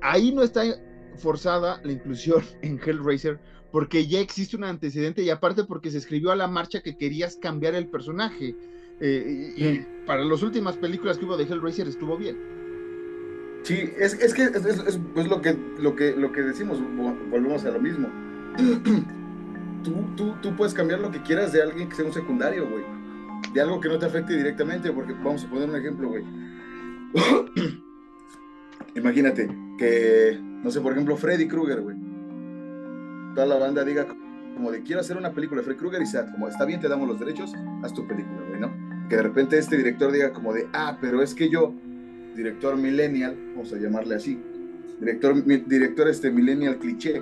ahí 0.01 0.31
no 0.33 0.43
está 0.43 0.63
forzada 1.17 1.81
la 1.83 1.91
inclusión 1.91 2.43
en 2.61 2.79
Hellraiser 2.83 3.39
porque 3.71 4.07
ya 4.07 4.21
existe 4.21 4.55
un 4.55 4.63
antecedente 4.63 5.21
y 5.21 5.29
aparte 5.29 5.65
porque 5.65 5.91
se 5.91 5.97
escribió 5.97 6.31
a 6.31 6.35
la 6.37 6.47
marcha 6.47 6.81
que 6.81 6.95
querías 6.95 7.35
cambiar 7.35 7.75
el 7.75 7.89
personaje. 7.89 8.55
Eh, 9.01 9.53
y, 9.57 10.05
para 10.05 10.23
las 10.23 10.41
últimas 10.43 10.77
películas 10.77 11.17
que 11.17 11.25
hubo 11.25 11.35
de 11.35 11.43
Hellraiser 11.43 11.85
estuvo 11.85 12.15
bien. 12.15 12.37
Sí, 13.63 13.91
es, 13.99 14.13
es 14.13 14.33
que 14.33 14.43
es, 14.43 15.27
lo, 15.27 15.41
que, 15.41 15.57
lo, 15.79 15.93
que, 15.93 16.15
lo 16.15 16.31
que 16.31 16.41
decimos, 16.43 16.79
volvemos 17.29 17.65
a 17.65 17.71
lo 17.71 17.81
mismo. 17.81 18.07
tú, 19.83 20.05
tú, 20.15 20.35
tú 20.41 20.55
puedes 20.55 20.73
cambiar 20.73 21.01
lo 21.01 21.11
que 21.11 21.21
quieras 21.23 21.51
de 21.51 21.63
alguien 21.63 21.89
que 21.89 21.95
sea 21.95 22.05
un 22.05 22.13
secundario, 22.13 22.69
güey. 22.69 22.85
De 23.53 23.59
algo 23.59 23.81
que 23.81 23.89
no 23.89 23.99
te 23.99 24.05
afecte 24.05 24.37
directamente, 24.37 24.89
porque 24.93 25.11
vamos 25.13 25.43
a 25.43 25.49
poner 25.49 25.69
un 25.69 25.75
ejemplo, 25.75 26.07
güey. 26.07 26.23
Imagínate 28.95 29.49
que, 29.77 30.39
no 30.65 30.71
sé, 30.71 30.81
por 30.81 30.93
ejemplo, 30.93 31.15
Freddy 31.15 31.47
Krueger, 31.47 31.79
güey. 31.81 31.95
Toda 33.35 33.45
la 33.45 33.57
banda 33.57 33.83
diga 33.83 34.07
como 34.55 34.71
de 34.71 34.81
quiero 34.81 34.99
hacer 34.99 35.15
una 35.15 35.31
película 35.31 35.61
de 35.61 35.65
Freddy 35.65 35.77
Krueger 35.77 36.01
y 36.01 36.07
sea 36.07 36.25
como 36.31 36.47
está 36.47 36.65
bien, 36.65 36.81
te 36.81 36.87
damos 36.89 37.07
los 37.07 37.19
derechos, 37.19 37.53
haz 37.83 37.93
tu 37.93 38.07
película, 38.07 38.41
güey, 38.47 38.59
¿no? 38.59 38.73
Que 39.07 39.15
de 39.15 39.21
repente 39.21 39.59
este 39.59 39.77
director 39.77 40.11
diga 40.11 40.33
como 40.33 40.53
de, 40.53 40.67
ah, 40.73 40.97
pero 40.99 41.21
es 41.21 41.35
que 41.35 41.51
yo 41.51 41.71
director 42.35 42.75
millennial, 42.77 43.37
vamos 43.53 43.71
a 43.73 43.77
llamarle 43.77 44.15
así, 44.15 44.41
director, 44.99 45.45
director 45.45 46.07
este 46.07 46.31
millennial 46.31 46.79
cliché. 46.79 47.21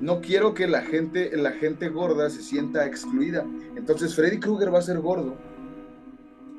No 0.00 0.20
quiero 0.20 0.54
que 0.54 0.68
la 0.68 0.82
gente, 0.82 1.36
la 1.36 1.50
gente 1.50 1.88
gorda 1.88 2.30
se 2.30 2.42
sienta 2.42 2.86
excluida. 2.86 3.44
Entonces 3.74 4.14
Freddy 4.14 4.38
Krueger 4.38 4.72
va 4.72 4.78
a 4.78 4.82
ser 4.82 5.00
gordo 5.00 5.36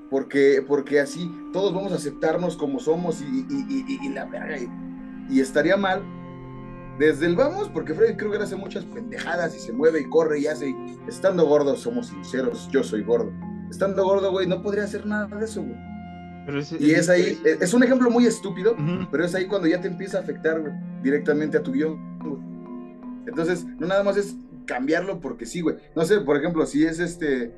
porque, 0.09 0.63
porque 0.67 0.99
así 0.99 1.31
todos 1.51 1.73
vamos 1.73 1.91
a 1.91 1.95
aceptarnos 1.95 2.57
como 2.57 2.79
somos 2.79 3.21
y, 3.21 3.45
y, 3.49 4.09
la 4.09 4.25
verga. 4.25 4.57
Y, 5.29 5.39
estaría 5.39 5.77
mal 5.77 6.03
desde 6.99 7.25
el 7.25 7.35
vamos, 7.35 7.69
porque 7.69 7.93
Freddy 7.93 8.15
Krueger 8.15 8.41
hace 8.41 8.55
muchas 8.55 8.85
pendejadas 8.85 9.55
y 9.55 9.59
se 9.59 9.73
mueve 9.73 10.01
y 10.01 10.09
corre 10.09 10.39
y 10.39 10.47
hace. 10.47 10.73
Estando 11.07 11.45
gordo, 11.45 11.75
somos 11.75 12.07
sinceros, 12.07 12.69
yo 12.71 12.83
soy 12.83 13.03
gordo. 13.03 13.31
Estando 13.69 14.03
gordo, 14.03 14.31
güey, 14.31 14.47
no 14.47 14.61
podría 14.61 14.83
hacer 14.83 15.05
nada 15.05 15.27
de 15.27 15.45
eso, 15.45 15.63
güey. 15.63 16.63
y 16.79 16.91
es, 16.91 17.09
ahí, 17.09 17.41
es 17.43 17.73
un 17.73 17.83
ejemplo 17.83 18.09
muy 18.11 18.27
estúpido, 18.27 18.75
pero 19.11 19.25
es 19.25 19.33
ahí 19.33 19.47
cuando 19.47 19.67
ya 19.67 19.81
te 19.81 19.87
empieza 19.87 20.19
a 20.19 20.21
afectar 20.21 20.61
directamente 21.01 21.57
a 21.57 21.63
tu 21.63 21.71
guion. 21.71 22.15
Entonces, 23.27 23.65
no 23.79 23.87
nada 23.87 24.03
más 24.03 24.17
es 24.17 24.35
cambiarlo 24.65 25.19
porque 25.19 25.45
sí, 25.45 25.61
güey. 25.61 25.77
No 25.95 26.05
sé, 26.05 26.21
por 26.21 26.37
ejemplo, 26.37 26.65
si 26.65 26.85
es 26.85 26.99
este 26.99 27.51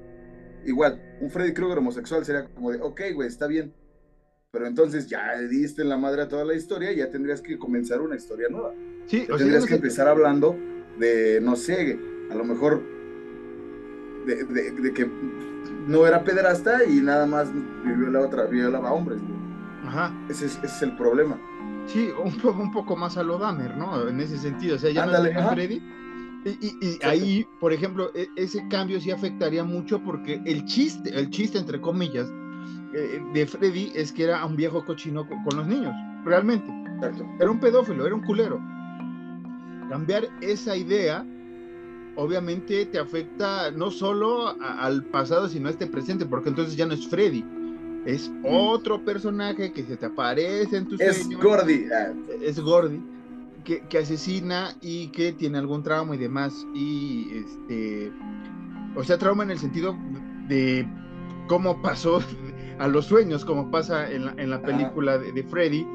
igual, 0.65 1.01
un 1.21 1.29
Freddy 1.29 1.53
Krueger 1.53 1.77
homosexual 1.79 2.25
sería 2.25 2.45
como 2.45 2.71
de, 2.71 2.81
ok, 2.81 3.01
güey, 3.13 3.27
está 3.27 3.47
bien. 3.47 3.73
Pero 4.51 4.65
entonces 4.65 5.07
ya 5.07 5.35
le 5.35 5.47
diste 5.47 5.81
en 5.81 5.89
la 5.89 5.97
madre 5.97 6.23
a 6.23 6.27
toda 6.27 6.45
la 6.45 6.53
historia 6.53 6.91
y 6.91 6.97
ya 6.97 7.09
tendrías 7.09 7.41
que 7.41 7.59
comenzar 7.59 8.01
una 8.01 8.15
historia 8.15 8.47
nueva. 8.49 8.73
Sí, 9.05 9.27
o 9.31 9.37
tendrías 9.37 9.65
que 9.65 9.75
empezar 9.75 10.07
hablando 10.07 10.55
de, 10.97 11.39
no 11.41 11.55
sé, 11.55 11.99
a 12.31 12.35
lo 12.35 12.43
mejor 12.43 12.81
de, 14.25 14.93
que 14.93 15.09
no 15.87 16.07
era 16.07 16.23
pederasta 16.23 16.83
y 16.85 17.01
nada 17.01 17.25
más 17.25 17.49
la 17.83 18.21
otra, 18.21 18.45
violaba 18.45 18.91
hombres, 18.91 19.21
güey. 19.21 19.37
Ajá. 19.85 20.13
Ese 20.29 20.45
es, 20.45 20.81
el 20.81 20.95
problema. 20.97 21.39
Sí, 21.85 22.09
un, 22.23 22.33
un 22.59 22.71
poco 22.71 22.95
más 22.95 23.17
a 23.17 23.23
lo 23.23 23.37
Dahmer, 23.37 23.77
¿no? 23.77 24.07
En 24.07 24.19
ese 24.19 24.37
sentido. 24.37 24.75
O 24.75 24.79
sea, 24.79 24.91
ya 24.91 25.05
no 25.05 25.25
es 25.25 25.49
Freddy, 25.51 25.81
y, 26.49 26.99
ahí, 27.03 27.45
por 27.59 27.73
ejemplo, 27.73 28.11
e, 28.13 28.27
ese 28.35 28.65
cambio 28.69 28.99
sí 28.99 29.11
afectaría 29.11 29.63
mucho 29.63 30.01
porque 30.03 30.41
el 30.45 30.65
chiste, 30.65 31.09
el 31.17 31.29
chiste 31.29 31.57
entre 31.57 31.81
comillas, 31.81 32.31
eh, 32.93 33.21
de 33.33 33.45
Freddy 33.45 33.91
es 33.95 34.11
que 34.11 34.23
era 34.23 34.45
un 34.45 34.55
viejo 34.55 34.85
cochino 34.85 35.27
con, 35.27 35.57
los 35.57 35.67
niños, 35.67 35.93
realmente. 36.23 36.71
Era 37.39 37.51
un 37.51 37.59
pedófilo, 37.59 38.05
era 38.05 38.15
un 38.15 38.23
culero. 38.23 38.59
Cambiar 39.89 40.27
esa 40.41 40.75
idea, 40.75 41.25
obviamente 42.15 42.85
te 42.85 42.99
afecta 42.99 43.71
no 43.71 43.91
solo 43.91 44.55
al 44.61 45.03
pasado, 45.05 45.47
sino 45.47 45.67
a 45.67 45.71
este 45.71 45.87
presente, 45.87 46.25
porque 46.25 46.49
entonces 46.49 46.75
ya 46.75 46.85
no 46.85 46.93
es 46.93 47.07
Freddy. 47.07 47.45
Es 48.05 48.31
otro 48.43 49.03
personaje 49.03 49.71
que 49.73 49.83
se 49.83 49.97
te 49.97 50.05
aparece 50.05 50.77
en 50.77 50.87
tus 50.87 50.99
Es 51.01 51.27
Gordy. 51.29 51.87
Es 52.41 52.59
Gordy 52.59 53.16
que, 53.67 53.97
asesina 53.97 54.75
y 54.81 55.07
que 55.09 55.33
tiene 55.33 55.57
algún 55.57 55.83
trauma 55.83 56.15
y 56.15 56.17
demás. 56.17 56.65
Y 56.73 57.29
este, 57.33 58.11
o 58.95 59.03
sea, 59.03 59.17
trauma 59.17 59.43
en 59.43 59.51
el 59.51 59.59
sentido 59.59 59.95
de 60.47 60.87
cómo 61.47 61.81
pasó 61.81 62.21
a 62.79 62.87
los 62.87 63.05
sueños, 63.05 63.43
como 63.43 63.69
pasa 63.69 64.09
en 64.09 64.25
la, 64.25 64.33
en 64.37 64.49
la 64.49 64.61
película 64.61 65.17
de, 65.17 65.43
Freddy, 65.43 65.85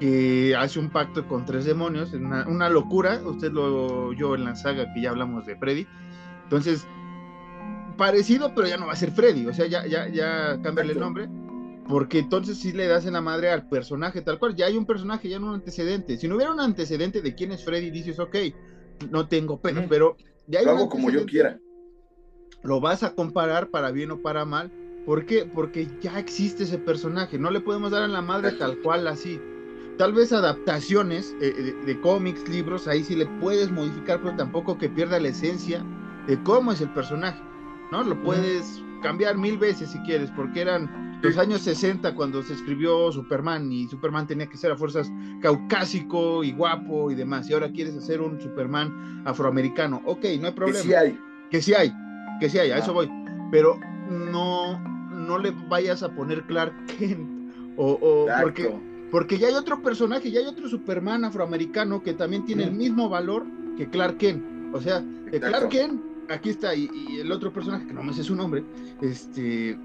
que 0.00 0.56
hace 0.56 0.78
un 0.78 0.88
pacto 0.90 1.26
con 1.28 1.44
tres 1.44 1.66
demonios, 1.66 2.12
una, 2.14 2.46
una 2.48 2.70
locura. 2.70 3.20
Usted 3.24 3.52
lo 3.52 4.12
yo 4.14 4.34
en 4.34 4.44
la 4.44 4.56
saga 4.56 4.92
que 4.94 5.02
ya 5.02 5.10
hablamos 5.10 5.44
de 5.44 5.56
Freddy. 5.56 5.86
Entonces, 6.44 6.86
parecido, 7.98 8.54
pero 8.54 8.68
ya 8.68 8.78
no 8.78 8.86
va 8.86 8.94
a 8.94 8.96
ser 8.96 9.10
Freddy, 9.10 9.46
o 9.46 9.52
sea, 9.52 9.66
ya, 9.66 9.86
ya, 9.86 10.08
ya 10.08 10.58
cámbiale 10.62 10.92
el 10.92 11.00
nombre 11.00 11.28
porque 11.88 12.18
entonces 12.18 12.58
sí 12.58 12.72
le 12.72 12.86
das 12.86 13.06
en 13.06 13.14
la 13.14 13.22
madre 13.22 13.50
al 13.50 13.68
personaje 13.68 14.20
tal 14.20 14.38
cual. 14.38 14.54
Ya 14.54 14.66
hay 14.66 14.76
un 14.76 14.84
personaje, 14.84 15.28
ya 15.28 15.38
no 15.38 15.48
un 15.48 15.54
antecedente. 15.54 16.18
Si 16.18 16.28
no 16.28 16.36
hubiera 16.36 16.52
un 16.52 16.60
antecedente 16.60 17.22
de 17.22 17.34
quién 17.34 17.50
es 17.50 17.64
Freddy, 17.64 17.90
dices, 17.90 18.18
ok, 18.18 18.36
no 19.10 19.26
tengo 19.26 19.60
pena, 19.60 19.86
pero 19.88 20.16
ya 20.46 20.60
hay 20.60 20.66
Lo 20.66 20.72
hago 20.72 20.88
como 20.88 21.10
yo 21.10 21.24
quiera. 21.24 21.58
Lo 22.62 22.80
vas 22.80 23.02
a 23.02 23.14
comparar 23.14 23.70
para 23.70 23.90
bien 23.90 24.10
o 24.10 24.20
para 24.20 24.44
mal. 24.44 24.70
¿Por 25.06 25.24
qué? 25.24 25.46
Porque 25.46 25.88
ya 26.02 26.18
existe 26.18 26.64
ese 26.64 26.76
personaje. 26.76 27.38
No 27.38 27.50
le 27.50 27.60
podemos 27.60 27.90
dar 27.90 28.02
en 28.02 28.12
la 28.12 28.20
madre 28.20 28.52
tal 28.52 28.78
cual 28.80 29.06
así. 29.06 29.40
Tal 29.96 30.12
vez 30.12 30.32
adaptaciones 30.32 31.34
eh, 31.40 31.74
de, 31.84 32.00
cómics, 32.00 32.48
libros, 32.48 32.86
ahí 32.86 33.02
sí 33.02 33.16
le 33.16 33.26
puedes 33.40 33.70
modificar, 33.70 34.20
pero 34.22 34.36
tampoco 34.36 34.76
que 34.78 34.88
pierda 34.88 35.18
la 35.18 35.28
esencia 35.28 35.84
de 36.26 36.40
cómo 36.42 36.72
es 36.72 36.80
el 36.82 36.90
personaje. 36.90 37.42
¿No? 37.90 38.04
Lo 38.04 38.20
puedes 38.22 38.82
cambiar 39.00 39.36
mil 39.36 39.58
veces 39.58 39.90
si 39.90 39.98
quieres, 40.00 40.30
porque 40.30 40.60
eran 40.60 41.20
los 41.22 41.36
años 41.36 41.62
60 41.62 42.14
cuando 42.14 42.42
se 42.42 42.54
escribió 42.54 43.10
Superman 43.10 43.72
y 43.72 43.88
Superman 43.88 44.26
tenía 44.26 44.46
que 44.46 44.56
ser 44.56 44.70
a 44.70 44.76
fuerzas 44.76 45.10
caucásico 45.40 46.44
y 46.44 46.52
guapo 46.52 47.10
y 47.10 47.14
demás, 47.14 47.48
y 47.50 47.54
ahora 47.54 47.70
quieres 47.70 47.96
hacer 47.96 48.20
un 48.20 48.40
Superman 48.40 49.22
afroamericano, 49.24 50.00
ok, 50.04 50.24
no 50.40 50.46
hay 50.46 50.52
problema. 50.52 50.78
Que 50.80 50.84
sí 50.84 50.94
hay. 50.94 51.18
Que 51.50 51.62
sí 51.62 51.74
hay, 51.74 51.92
que 52.40 52.48
sí 52.50 52.58
hay, 52.58 52.70
a 52.70 52.78
eso 52.78 52.92
voy. 52.92 53.10
Pero 53.50 53.80
no, 54.10 54.78
no 55.10 55.38
le 55.38 55.52
vayas 55.68 56.02
a 56.02 56.14
poner 56.14 56.42
Clark 56.44 56.74
Kent 56.86 57.38
o, 57.76 58.26
porque, 58.42 58.74
porque 59.10 59.38
ya 59.38 59.48
hay 59.48 59.54
otro 59.54 59.80
personaje, 59.82 60.30
ya 60.30 60.40
hay 60.40 60.46
otro 60.46 60.68
Superman 60.68 61.24
afroamericano 61.24 62.02
que 62.02 62.12
también 62.12 62.44
tiene 62.44 62.64
el 62.64 62.72
mismo 62.72 63.08
valor 63.08 63.46
que 63.76 63.88
Clark 63.88 64.18
Kent. 64.18 64.44
O 64.74 64.80
sea, 64.80 65.02
Clark 65.30 65.68
Kent, 65.68 66.02
aquí 66.30 66.50
está, 66.50 66.74
y, 66.74 66.90
y, 66.92 67.20
el 67.20 67.32
otro 67.32 67.52
personaje, 67.52 67.86
que 67.86 67.92
no 67.92 68.02
me 68.02 68.12
sé 68.12 68.22
su 68.22 68.34
nombre, 68.34 68.64
este, 69.00 69.78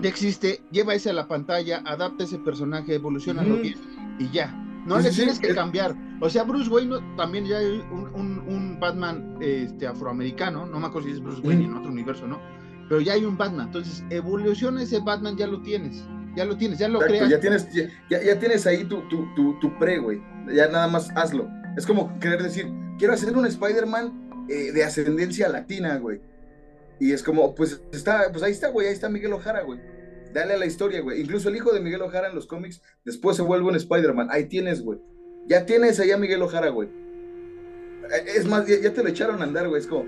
ya 0.00 0.08
existe, 0.08 0.62
lleva 0.70 0.94
ese 0.94 1.10
a 1.10 1.12
la 1.12 1.28
pantalla, 1.28 1.82
adapta 1.84 2.24
ese 2.24 2.38
personaje, 2.38 2.94
evoluciona 2.94 3.42
lo 3.42 3.56
bien 3.56 3.76
y 4.18 4.30
ya. 4.30 4.60
No 4.86 4.98
le 4.98 5.10
tienes 5.10 5.40
que 5.40 5.54
cambiar. 5.54 5.96
O 6.20 6.28
sea, 6.28 6.42
Bruce 6.42 6.68
Wayne 6.68 6.96
también 7.16 7.46
ya 7.46 7.58
hay 7.58 7.82
un, 7.90 8.76
Batman 8.78 9.38
este, 9.40 9.86
afroamericano, 9.86 10.66
no 10.66 10.78
me 10.78 10.86
acuerdo 10.86 11.08
si 11.08 11.14
es 11.14 11.20
Bruce 11.20 11.40
Wayne 11.40 11.64
en 11.64 11.74
otro 11.74 11.90
universo, 11.90 12.26
¿no? 12.26 12.38
Pero 12.88 13.00
ya 13.00 13.14
hay 13.14 13.24
un 13.24 13.38
Batman. 13.38 13.68
Entonces, 13.68 14.04
evoluciona 14.10 14.82
ese 14.82 15.00
Batman, 15.00 15.36
ya 15.36 15.46
lo 15.46 15.62
tienes. 15.62 16.04
Ya 16.36 16.44
lo 16.44 16.56
tienes, 16.56 16.78
ya 16.78 16.88
lo 16.88 16.98
creas. 16.98 17.30
Ya 17.30 17.40
tienes, 17.40 17.66
ya, 17.72 18.22
ya 18.22 18.38
tienes 18.38 18.66
ahí 18.66 18.84
tu, 18.84 19.00
tu, 19.08 19.26
tu, 19.34 19.58
tu, 19.60 19.78
pre, 19.78 19.98
güey. 19.98 20.20
Ya 20.52 20.68
nada 20.68 20.88
más 20.88 21.08
hazlo. 21.16 21.48
Es 21.78 21.86
como 21.86 22.18
querer 22.18 22.42
decir, 22.42 22.70
quiero 22.98 23.14
hacer 23.14 23.34
un 23.34 23.46
Spider-Man 23.46 24.23
eh, 24.48 24.72
de 24.72 24.84
ascendencia 24.84 25.48
latina, 25.48 25.96
güey 25.98 26.20
y 26.98 27.12
es 27.12 27.22
como, 27.22 27.54
pues 27.54 27.82
está, 27.92 28.30
pues 28.30 28.42
ahí 28.42 28.52
está, 28.52 28.68
güey, 28.68 28.86
ahí 28.86 28.92
está 28.92 29.08
Miguel 29.08 29.32
Ojara, 29.32 29.62
güey. 29.62 29.80
Dale 30.32 30.54
a 30.54 30.58
la 30.58 30.66
historia, 30.66 31.00
güey. 31.00 31.20
Incluso 31.20 31.48
el 31.48 31.56
hijo 31.56 31.72
de 31.72 31.80
Miguel 31.80 32.02
Ojara 32.02 32.28
en 32.28 32.34
los 32.34 32.46
cómics 32.46 32.82
después 33.04 33.36
se 33.36 33.42
vuelve 33.42 33.68
un 33.68 33.76
Spider-Man. 33.76 34.28
Ahí 34.30 34.46
tienes, 34.46 34.82
güey. 34.82 34.98
Ya 35.46 35.66
tienes 35.66 36.00
allá 36.00 36.14
a 36.14 36.18
Miguel 36.18 36.42
Ojara, 36.42 36.70
güey. 36.70 36.88
Eh, 36.88 38.24
es 38.36 38.46
más, 38.46 38.66
ya, 38.66 38.92
te 38.92 39.02
lo 39.02 39.08
echaron 39.08 39.40
a 39.40 39.44
andar, 39.44 39.68
güey. 39.68 39.80
Es 39.80 39.86
como, 39.86 40.06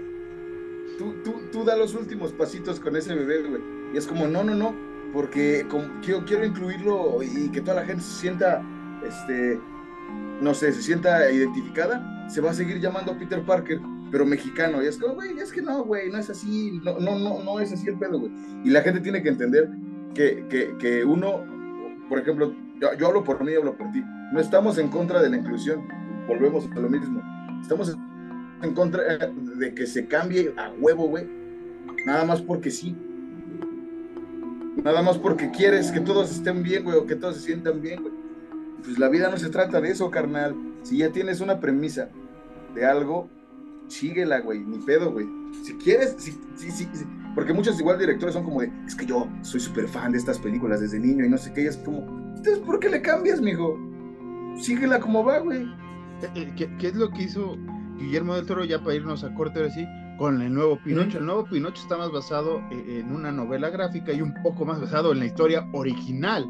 tú, 0.98 1.14
tú, 1.24 1.34
tú 1.52 1.64
da 1.64 1.76
los 1.76 1.94
últimos 1.94 2.32
pasitos 2.32 2.80
con 2.80 2.96
ese 2.96 3.14
bebé, 3.14 3.42
güey. 3.42 3.62
Y 3.92 3.98
es 3.98 4.06
como, 4.06 4.26
no, 4.26 4.42
no, 4.42 4.54
no, 4.54 4.74
porque 5.12 5.66
quiero, 6.04 6.24
quiero 6.24 6.44
incluirlo 6.44 7.22
y 7.22 7.50
que 7.50 7.60
toda 7.60 7.76
la 7.76 7.84
gente 7.84 8.02
se 8.02 8.20
sienta, 8.20 8.62
este, 9.06 9.60
no 10.40 10.54
sé, 10.54 10.72
se 10.72 10.82
sienta 10.82 11.30
identificada. 11.30 12.28
Se 12.28 12.40
va 12.40 12.50
a 12.50 12.54
seguir 12.54 12.80
llamando 12.80 13.16
Peter 13.16 13.44
Parker 13.44 13.80
pero 14.10 14.24
mexicano. 14.24 14.82
Y 14.82 14.86
es 14.86 14.98
como, 14.98 15.14
güey, 15.14 15.38
es 15.38 15.52
que 15.52 15.62
no, 15.62 15.84
güey, 15.84 16.10
no 16.10 16.18
es 16.18 16.30
así, 16.30 16.80
no, 16.84 16.98
no, 16.98 17.18
no, 17.18 17.42
no 17.42 17.60
es 17.60 17.72
así 17.72 17.88
el 17.88 17.98
pedo, 17.98 18.20
güey. 18.20 18.32
Y 18.64 18.70
la 18.70 18.82
gente 18.82 19.00
tiene 19.00 19.22
que 19.22 19.28
entender 19.28 19.70
que, 20.14 20.46
que, 20.48 20.76
que 20.78 21.04
uno, 21.04 21.44
por 22.08 22.18
ejemplo, 22.18 22.54
yo, 22.80 23.06
hablo 23.06 23.24
por 23.24 23.42
mí, 23.42 23.54
hablo 23.54 23.76
por 23.76 23.90
ti. 23.92 24.02
No 24.32 24.40
estamos 24.40 24.78
en 24.78 24.88
contra 24.88 25.22
de 25.22 25.30
la 25.30 25.36
inclusión, 25.36 25.86
volvemos 26.28 26.68
a 26.70 26.80
lo 26.80 26.88
mismo. 26.88 27.22
Estamos 27.62 27.96
en 28.62 28.74
contra 28.74 29.02
de 29.28 29.74
que 29.74 29.86
se 29.86 30.06
cambie 30.06 30.52
a 30.56 30.70
huevo, 30.78 31.08
güey. 31.08 31.26
Nada 32.04 32.24
más 32.24 32.42
porque 32.42 32.70
sí. 32.70 32.94
Nada 34.82 35.02
más 35.02 35.18
porque 35.18 35.50
quieres 35.50 35.90
que 35.90 36.00
todos 36.00 36.30
estén 36.30 36.62
bien, 36.62 36.84
güey, 36.84 36.96
o 36.96 37.06
que 37.06 37.16
todos 37.16 37.36
se 37.36 37.42
sientan 37.42 37.80
bien, 37.80 38.02
güey. 38.02 38.14
Pues 38.84 38.98
la 38.98 39.08
vida 39.08 39.30
no 39.30 39.38
se 39.38 39.48
trata 39.48 39.80
de 39.80 39.90
eso, 39.90 40.10
carnal. 40.10 40.54
Si 40.82 40.98
ya 40.98 41.10
tienes 41.10 41.40
una 41.40 41.58
premisa 41.58 42.10
de 42.74 42.84
algo, 42.84 43.28
síguela, 43.88 44.40
güey, 44.40 44.60
ni 44.60 44.78
pedo, 44.78 45.12
güey. 45.12 45.26
Si 45.62 45.74
quieres, 45.74 46.16
sí, 46.18 46.38
sí, 46.56 46.70
sí, 46.70 46.88
porque 47.34 47.52
muchos 47.52 47.78
igual 47.78 47.98
directores 47.98 48.34
son 48.34 48.44
como 48.44 48.60
de, 48.60 48.72
es 48.86 48.94
que 48.94 49.06
yo 49.06 49.28
soy 49.42 49.60
súper 49.60 49.88
fan 49.88 50.12
de 50.12 50.18
estas 50.18 50.38
películas 50.38 50.80
desde 50.80 50.98
niño 50.98 51.24
y 51.24 51.28
no 51.28 51.38
sé 51.38 51.52
qué, 51.52 51.62
y 51.62 51.66
es 51.66 51.76
como, 51.76 51.98
entonces, 52.36 52.58
¿por 52.58 52.80
qué 52.80 52.88
le 52.88 53.02
cambias, 53.02 53.40
mijo? 53.40 53.78
Síguela 54.58 55.00
como 55.00 55.24
va, 55.24 55.38
güey. 55.38 55.64
Eh, 56.22 56.30
eh, 56.34 56.52
¿Qué, 56.56 56.74
¿Qué, 56.78 56.88
es 56.88 56.94
lo 56.94 57.10
que 57.10 57.24
hizo 57.24 57.56
Guillermo 57.98 58.34
del 58.34 58.46
Toro 58.46 58.64
ya 58.64 58.78
para 58.78 58.94
irnos 58.94 59.24
a 59.24 59.34
corte 59.34 59.60
ahora 59.60 59.72
sí? 59.72 59.86
Con 60.18 60.40
el 60.40 60.54
nuevo 60.54 60.78
Pinocho. 60.82 61.18
El 61.18 61.26
nuevo 61.26 61.44
Pinocho 61.44 61.82
está 61.82 61.96
más 61.98 62.10
basado 62.10 62.60
eh, 62.70 63.00
en 63.00 63.12
una 63.12 63.30
novela 63.32 63.68
gráfica 63.68 64.12
y 64.12 64.22
un 64.22 64.34
poco 64.42 64.64
más 64.64 64.80
basado 64.80 65.12
en 65.12 65.18
la 65.18 65.26
historia 65.26 65.68
original, 65.72 66.46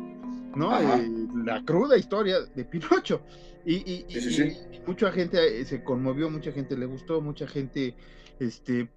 ¿no? 0.54 0.70
la 1.44 1.62
cruda 1.64 1.96
historia 1.96 2.36
de 2.54 2.64
Pinocho. 2.64 3.22
Y, 3.66 4.06
mucha 4.86 5.10
gente 5.10 5.60
eh, 5.60 5.64
se 5.64 5.82
conmovió, 5.82 6.30
mucha 6.30 6.52
gente 6.52 6.76
le 6.76 6.86
gustó, 6.86 7.20
mucha 7.20 7.48
gente 7.48 7.94
este, 8.38 8.88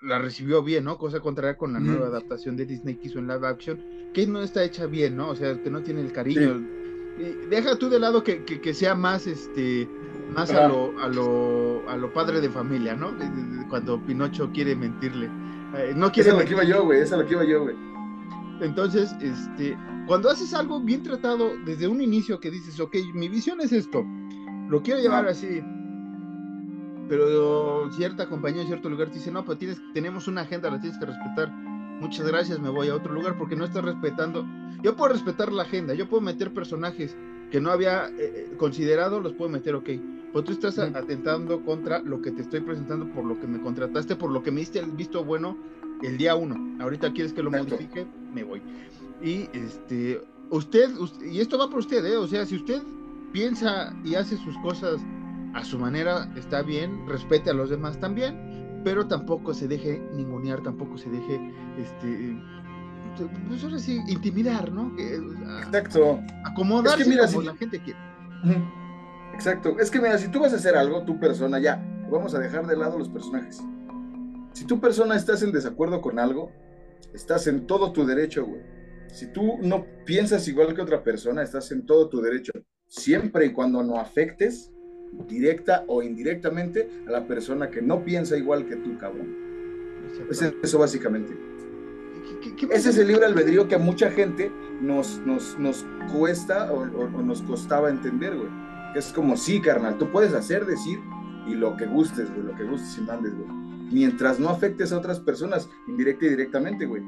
la 0.00 0.20
recibió 0.20 0.62
bien, 0.62 0.84
¿no? 0.84 0.96
Cosa 0.96 1.18
contraria 1.18 1.56
con 1.56 1.72
la 1.72 1.80
nueva 1.80 2.06
adaptación 2.06 2.56
de 2.56 2.64
Disney 2.64 2.94
que 2.94 3.08
hizo 3.08 3.18
en 3.18 3.26
live 3.26 3.46
action, 3.46 3.80
que 4.14 4.26
no 4.26 4.40
está 4.40 4.62
hecha 4.62 4.86
bien, 4.86 5.16
¿no? 5.16 5.30
O 5.30 5.36
sea, 5.36 5.60
que 5.60 5.70
no 5.70 5.82
tiene 5.82 6.02
el 6.02 6.12
cariño. 6.12 6.62
deja 7.50 7.76
tú 7.76 7.90
de 7.90 7.98
lado 7.98 8.22
que, 8.22 8.44
que, 8.44 8.74
sea 8.74 8.94
más, 8.94 9.26
este, 9.26 9.88
más 10.32 10.52
a 10.52 10.68
lo, 10.68 10.96
a 11.00 11.08
lo, 11.08 11.88
a 11.88 11.96
lo 11.96 12.12
padre 12.12 12.40
de 12.40 12.48
familia, 12.48 12.94
¿no? 12.94 13.12
Cuando 13.68 14.00
Pinocho 14.06 14.52
quiere 14.52 14.76
mentirle. 14.76 15.26
Eh, 15.76 15.94
no 15.96 16.12
quiere 16.12 16.28
esa 16.28 16.38
es 16.38 16.44
lo 16.44 16.48
que 16.48 16.54
iba 16.54 16.64
yo, 16.64 16.84
güey, 16.84 17.00
esa 17.00 17.16
es 17.16 17.22
lo 17.22 17.26
que 17.26 17.34
iba 17.34 17.44
yo, 17.44 17.62
güey. 17.62 17.91
Entonces, 18.62 19.14
este, 19.20 19.76
cuando 20.06 20.30
haces 20.30 20.54
algo 20.54 20.80
bien 20.80 21.02
tratado 21.02 21.52
desde 21.66 21.88
un 21.88 22.00
inicio 22.00 22.38
que 22.38 22.50
dices, 22.50 22.78
ok, 22.78 22.96
mi 23.12 23.28
visión 23.28 23.60
es 23.60 23.72
esto, 23.72 24.04
lo 24.68 24.82
quiero 24.82 25.00
llevar 25.00 25.26
así, 25.26 25.62
pero 27.08 27.90
cierta 27.92 28.28
compañía 28.28 28.62
en 28.62 28.68
cierto 28.68 28.88
lugar 28.88 29.08
te 29.08 29.14
dice, 29.14 29.32
no, 29.32 29.44
pero 29.44 29.58
tienes, 29.58 29.82
tenemos 29.92 30.28
una 30.28 30.42
agenda, 30.42 30.70
la 30.70 30.80
tienes 30.80 30.98
que 30.98 31.06
respetar. 31.06 31.52
Muchas 32.00 32.26
gracias, 32.26 32.58
me 32.58 32.70
voy 32.70 32.88
a 32.88 32.94
otro 32.94 33.12
lugar 33.12 33.36
porque 33.36 33.54
no 33.54 33.64
estás 33.64 33.84
respetando. 33.84 34.46
Yo 34.82 34.96
puedo 34.96 35.12
respetar 35.12 35.52
la 35.52 35.64
agenda, 35.64 35.94
yo 35.94 36.08
puedo 36.08 36.20
meter 36.22 36.54
personajes 36.54 37.16
que 37.50 37.60
no 37.60 37.70
había 37.70 38.08
eh, 38.08 38.12
eh, 38.18 38.56
considerado, 38.56 39.20
los 39.20 39.34
puedo 39.34 39.50
meter, 39.50 39.74
ok. 39.74 39.90
Pero 40.32 40.44
tú 40.44 40.52
estás 40.52 40.78
atentando 40.78 41.62
contra 41.62 41.98
lo 42.00 42.22
que 42.22 42.30
te 42.30 42.40
estoy 42.40 42.60
presentando, 42.60 43.06
por 43.12 43.24
lo 43.24 43.38
que 43.38 43.46
me 43.46 43.60
contrataste, 43.60 44.16
por 44.16 44.30
lo 44.30 44.42
que 44.42 44.50
me 44.50 44.60
diste 44.60 44.78
el 44.78 44.90
visto 44.92 45.22
bueno 45.22 45.58
el 46.02 46.18
día 46.18 46.34
uno. 46.34 46.82
Ahorita 46.82 47.12
quieres 47.12 47.32
que 47.32 47.42
lo 47.42 47.50
modifique, 47.50 48.06
me 48.32 48.44
voy. 48.44 48.62
Y 49.22 49.48
este, 49.52 50.20
usted, 50.50 50.90
y 51.24 51.40
esto 51.40 51.58
va 51.58 51.68
por 51.68 51.80
usted, 51.80 52.04
¿eh? 52.04 52.16
O 52.16 52.26
sea, 52.26 52.44
si 52.44 52.56
usted 52.56 52.82
piensa 53.32 53.94
y 54.04 54.14
hace 54.14 54.36
sus 54.36 54.56
cosas 54.58 55.00
a 55.54 55.64
su 55.64 55.78
manera, 55.78 56.32
está 56.36 56.62
bien, 56.62 57.06
respete 57.06 57.50
a 57.50 57.54
los 57.54 57.70
demás 57.70 57.98
también, 58.00 58.80
pero 58.84 59.06
tampoco 59.06 59.54
se 59.54 59.68
deje 59.68 60.02
ningunear, 60.14 60.62
tampoco 60.62 60.98
se 60.98 61.10
deje, 61.10 61.52
este, 61.78 62.36
pues 63.48 63.62
ahora 63.62 63.78
sí, 63.78 64.00
intimidar, 64.08 64.72
¿no? 64.72 64.92
Exacto. 64.98 66.20
Acomodarse 66.44 67.04
como 67.04 67.42
la 67.42 67.56
gente 67.56 67.80
quiere. 67.80 67.98
Exacto. 69.34 69.76
Es 69.78 69.90
que 69.90 70.00
mira, 70.00 70.18
si 70.18 70.28
tú 70.28 70.40
vas 70.40 70.52
a 70.52 70.56
hacer 70.56 70.76
algo, 70.76 71.04
tu 71.04 71.18
persona, 71.18 71.58
ya, 71.58 71.82
vamos 72.10 72.34
a 72.34 72.38
dejar 72.38 72.66
de 72.66 72.76
lado 72.76 72.98
los 72.98 73.08
personajes. 73.08 73.62
Si 74.52 74.66
tu 74.66 74.80
persona 74.80 75.16
estás 75.16 75.42
en 75.42 75.52
desacuerdo 75.52 76.00
con 76.00 76.18
algo, 76.18 76.50
estás 77.14 77.46
en 77.46 77.66
todo 77.66 77.92
tu 77.92 78.04
derecho, 78.04 78.44
güey. 78.44 78.62
Si 79.12 79.26
tú 79.26 79.58
no 79.60 79.86
piensas 80.06 80.46
igual 80.48 80.74
que 80.74 80.82
otra 80.82 81.02
persona, 81.02 81.42
estás 81.42 81.70
en 81.72 81.84
todo 81.84 82.08
tu 82.08 82.20
derecho. 82.20 82.52
Siempre 82.86 83.46
y 83.46 83.52
cuando 83.52 83.82
no 83.82 83.98
afectes 83.98 84.70
directa 85.28 85.84
o 85.88 86.02
indirectamente 86.02 86.88
a 87.06 87.10
la 87.10 87.26
persona 87.26 87.70
que 87.70 87.82
no 87.82 88.04
piensa 88.04 88.36
igual 88.36 88.66
que 88.66 88.76
tú, 88.76 88.96
cabrón. 88.98 89.36
Es 90.30 90.42
eso 90.42 90.78
básicamente. 90.78 91.36
Ese 92.70 92.90
es 92.90 92.98
el 92.98 93.08
libre 93.08 93.26
albedrío 93.26 93.68
que 93.68 93.74
a 93.74 93.78
mucha 93.78 94.10
gente 94.10 94.50
nos, 94.80 95.18
nos, 95.26 95.58
nos 95.58 95.86
cuesta 96.12 96.72
o, 96.72 96.86
nos 96.86 97.42
costaba 97.42 97.90
entender, 97.90 98.36
güey. 98.36 98.48
es 98.94 99.12
como, 99.12 99.36
sí, 99.36 99.60
carnal, 99.60 99.98
tú 99.98 100.10
puedes 100.10 100.32
hacer, 100.32 100.66
decir 100.66 100.98
y 101.46 101.54
lo 101.54 101.76
que 101.76 101.86
gustes, 101.86 102.30
güey, 102.30 102.42
lo 102.46 102.54
que 102.54 102.64
gustes 102.64 102.96
y 102.98 103.02
mandes, 103.02 103.34
güey. 103.34 103.61
Mientras 103.92 104.40
no 104.40 104.48
afectes 104.48 104.92
a 104.92 104.98
otras 104.98 105.20
personas, 105.20 105.68
indirecta 105.86 106.26
y 106.26 106.30
directamente, 106.30 106.86
güey. 106.86 107.02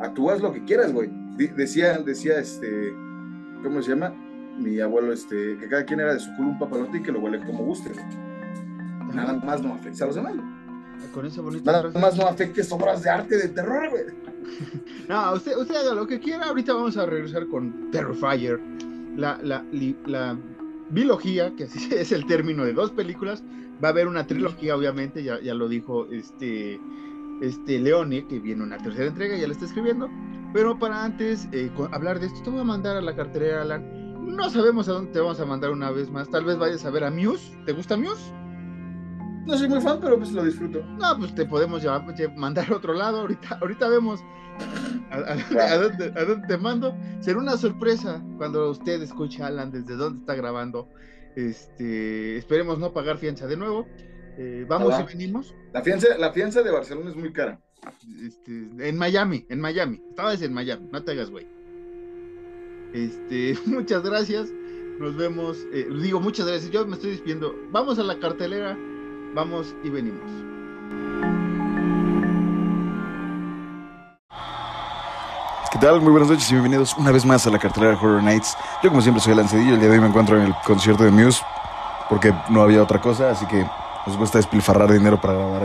Actúas 0.00 0.40
lo 0.40 0.52
que 0.52 0.64
quieras, 0.64 0.92
güey. 0.92 1.08
Decía, 1.56 1.98
decía, 1.98 2.38
este, 2.38 2.92
¿cómo 3.62 3.80
se 3.80 3.90
llama? 3.90 4.12
mi 4.58 4.80
abuelo, 4.80 5.12
este, 5.12 5.56
que 5.58 5.68
cada 5.68 5.84
quien 5.84 6.00
era 6.00 6.14
de 6.14 6.20
su 6.20 6.34
culo 6.36 6.50
un 6.50 6.58
papalote 6.58 6.98
y 6.98 7.02
que 7.02 7.12
lo 7.12 7.20
huele 7.20 7.40
como 7.44 7.64
guste. 7.64 7.90
Nada 9.12 9.34
más 9.34 9.62
no 9.62 9.74
afecte 9.74 10.02
a 10.02 10.06
los 10.06 10.16
demás. 10.16 10.34
Con 11.12 11.26
esa 11.26 11.40
bonita 11.40 11.70
Nada 11.70 11.90
más 11.98 12.16
no 12.16 12.26
afectes 12.26 12.70
obras 12.72 13.02
de 13.02 13.10
arte 13.10 13.36
de 13.36 13.48
terror, 13.48 13.90
güey. 13.90 14.04
no, 15.08 15.32
usted, 15.34 15.56
usted 15.56 15.76
haga 15.76 15.94
lo 15.94 16.06
que 16.06 16.20
quiera. 16.20 16.46
Ahorita 16.46 16.72
vamos 16.72 16.96
a 16.96 17.06
regresar 17.06 17.46
con 17.46 17.90
Terrifier. 17.90 18.60
La, 19.16 19.38
la, 19.42 19.64
la 20.06 20.36
biología, 20.90 21.54
que 21.54 21.64
así 21.64 21.88
es 21.94 22.12
el 22.12 22.26
término 22.26 22.64
de 22.64 22.72
dos 22.72 22.90
películas. 22.90 23.42
Va 23.82 23.88
a 23.88 23.90
haber 23.90 24.06
una 24.06 24.26
trilogía, 24.26 24.76
obviamente, 24.76 25.22
ya, 25.22 25.40
ya 25.40 25.54
lo 25.54 25.68
dijo 25.68 26.06
este, 26.10 26.80
este 27.40 27.78
Leone, 27.78 28.26
que 28.26 28.38
viene 28.38 28.62
una 28.62 28.78
tercera 28.78 29.06
entrega, 29.06 29.36
ya 29.36 29.46
la 29.46 29.52
está 29.52 29.64
escribiendo. 29.64 30.08
Pero 30.52 30.78
para 30.78 31.04
antes 31.04 31.48
eh, 31.52 31.70
hablar 31.90 32.20
de 32.20 32.26
esto, 32.26 32.42
te 32.42 32.50
voy 32.50 32.60
a 32.60 32.64
mandar 32.64 32.96
a 32.96 33.00
la 33.00 33.16
cartera, 33.16 33.62
Alan 33.62 34.04
no 34.24 34.50
sabemos 34.50 34.88
a 34.88 34.92
dónde 34.92 35.12
te 35.12 35.20
vamos 35.20 35.38
a 35.40 35.44
mandar 35.44 35.70
una 35.70 35.90
vez 35.90 36.10
más. 36.10 36.28
Tal 36.28 36.44
vez 36.44 36.58
vayas 36.58 36.84
a 36.84 36.90
ver 36.90 37.04
a 37.04 37.10
Muse. 37.10 37.56
¿Te 37.66 37.72
gusta 37.72 37.96
Muse? 37.96 38.32
No 39.46 39.56
soy 39.58 39.68
muy 39.68 39.80
fan, 39.80 39.98
pero 40.00 40.16
pues 40.16 40.32
lo 40.32 40.42
disfruto. 40.42 40.82
No, 40.98 41.18
pues 41.18 41.34
te 41.34 41.44
podemos 41.44 41.82
llevar, 41.82 42.04
mandar 42.36 42.72
a 42.72 42.76
otro 42.76 42.94
lado. 42.94 43.20
Ahorita, 43.20 43.58
ahorita 43.60 43.88
vemos 43.88 44.20
a, 45.10 45.76
dónde, 45.76 46.46
te 46.48 46.58
mando. 46.58 46.96
Será 47.20 47.38
una 47.38 47.56
sorpresa 47.56 48.22
cuando 48.38 48.70
usted 48.70 49.02
escuche 49.02 49.42
a 49.42 49.48
Alan 49.48 49.70
desde 49.70 49.96
dónde 49.96 50.20
está 50.20 50.34
grabando. 50.34 50.88
Este, 51.36 52.36
esperemos 52.36 52.78
no 52.78 52.92
pagar 52.92 53.18
fianza 53.18 53.46
de 53.46 53.56
nuevo. 53.56 53.86
Eh, 54.38 54.64
vamos 54.68 54.94
y 54.98 55.02
venimos. 55.04 55.54
La 55.72 55.82
fianza, 55.82 56.16
la 56.18 56.32
fianza 56.32 56.62
de 56.62 56.70
Barcelona 56.70 57.10
es 57.10 57.16
muy 57.16 57.32
cara. 57.32 57.60
Este, 58.24 58.50
en 58.50 58.96
Miami, 58.96 59.46
en 59.48 59.60
Miami. 59.60 60.02
Estabas 60.10 60.42
en 60.42 60.52
Miami, 60.52 60.88
no 60.90 61.02
te 61.02 61.12
hagas 61.12 61.30
güey. 61.30 61.46
Este, 62.92 63.58
muchas 63.66 64.02
gracias. 64.02 64.52
Nos 64.98 65.16
vemos. 65.16 65.58
Eh, 65.72 65.88
digo, 66.02 66.20
muchas 66.20 66.46
gracias. 66.46 66.70
Yo 66.70 66.86
me 66.86 66.94
estoy 66.94 67.10
despidiendo. 67.10 67.54
Vamos 67.70 67.98
a 67.98 68.04
la 68.04 68.18
cartelera. 68.18 68.78
Vamos 69.34 69.74
y 69.82 69.90
venimos. 69.90 70.30
¿Qué 75.74 75.80
tal? 75.80 76.00
Muy 76.00 76.12
buenas 76.12 76.30
noches 76.30 76.48
y 76.50 76.52
bienvenidos 76.52 76.94
una 76.96 77.10
vez 77.10 77.24
más 77.24 77.48
a 77.48 77.50
la 77.50 77.58
cartelera 77.58 77.98
Horror 78.00 78.22
Nights. 78.22 78.56
Yo 78.80 78.90
como 78.90 79.02
siempre 79.02 79.20
soy 79.20 79.32
el. 79.32 79.40
El 79.40 79.80
día 79.80 79.88
de 79.88 79.90
hoy 79.90 79.98
me 79.98 80.06
encuentro 80.06 80.36
en 80.36 80.44
el 80.44 80.54
concierto 80.64 81.02
de 81.02 81.10
Muse 81.10 81.42
porque 82.08 82.32
no 82.48 82.62
había 82.62 82.80
otra 82.80 83.00
cosa, 83.00 83.32
así 83.32 83.44
que 83.46 83.66
nos 84.06 84.16
gusta 84.16 84.38
despilfarrar 84.38 84.92
dinero 84.92 85.20
para 85.20 85.34
grabar, 85.34 85.62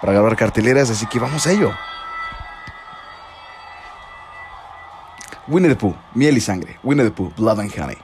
para 0.00 0.12
grabar 0.14 0.36
carteleras, 0.36 0.88
así 0.88 1.04
que 1.04 1.18
vamos 1.18 1.46
a 1.46 1.52
ello. 1.52 1.70
Winnie 5.48 5.68
the 5.68 5.76
Pooh, 5.76 5.94
miel 6.14 6.38
y 6.38 6.40
sangre. 6.40 6.78
Winnie 6.82 7.04
the 7.04 7.10
Pooh, 7.10 7.30
Blood 7.36 7.60
and 7.60 7.78
Honey. 7.78 7.98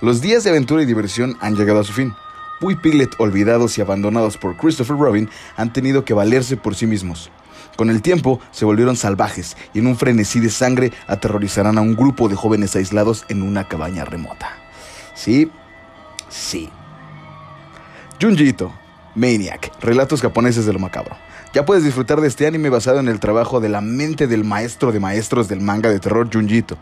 Los 0.00 0.20
días 0.20 0.42
de 0.42 0.50
aventura 0.50 0.82
y 0.82 0.86
diversión 0.86 1.36
han 1.40 1.54
llegado 1.54 1.78
a 1.78 1.84
su 1.84 1.92
fin. 1.92 2.12
Pooh 2.58 2.72
y 2.72 2.74
Piglet, 2.74 3.14
olvidados 3.18 3.78
y 3.78 3.82
abandonados 3.82 4.36
por 4.36 4.56
Christopher 4.56 4.96
Robin, 4.96 5.30
han 5.56 5.72
tenido 5.72 6.04
que 6.04 6.12
valerse 6.12 6.56
por 6.56 6.74
sí 6.74 6.88
mismos. 6.88 7.30
Con 7.78 7.90
el 7.90 8.02
tiempo 8.02 8.40
se 8.50 8.64
volvieron 8.64 8.96
salvajes 8.96 9.56
y 9.72 9.78
en 9.78 9.86
un 9.86 9.96
frenesí 9.96 10.40
de 10.40 10.50
sangre 10.50 10.92
aterrorizarán 11.06 11.78
a 11.78 11.80
un 11.80 11.94
grupo 11.94 12.28
de 12.28 12.34
jóvenes 12.34 12.74
aislados 12.74 13.24
en 13.28 13.40
una 13.40 13.68
cabaña 13.68 14.04
remota. 14.04 14.48
Sí, 15.14 15.48
sí. 16.28 16.70
Junji 18.20 18.52
Maniac, 19.14 19.70
relatos 19.80 20.20
japoneses 20.22 20.66
de 20.66 20.72
lo 20.72 20.80
macabro. 20.80 21.16
Ya 21.54 21.64
puedes 21.64 21.84
disfrutar 21.84 22.20
de 22.20 22.26
este 22.26 22.48
anime 22.48 22.68
basado 22.68 22.98
en 22.98 23.06
el 23.06 23.20
trabajo 23.20 23.60
de 23.60 23.68
la 23.68 23.80
mente 23.80 24.26
del 24.26 24.42
maestro 24.42 24.90
de 24.90 24.98
maestros 24.98 25.46
del 25.46 25.60
manga 25.60 25.88
de 25.88 26.00
terror 26.00 26.28
Junjito. 26.32 26.76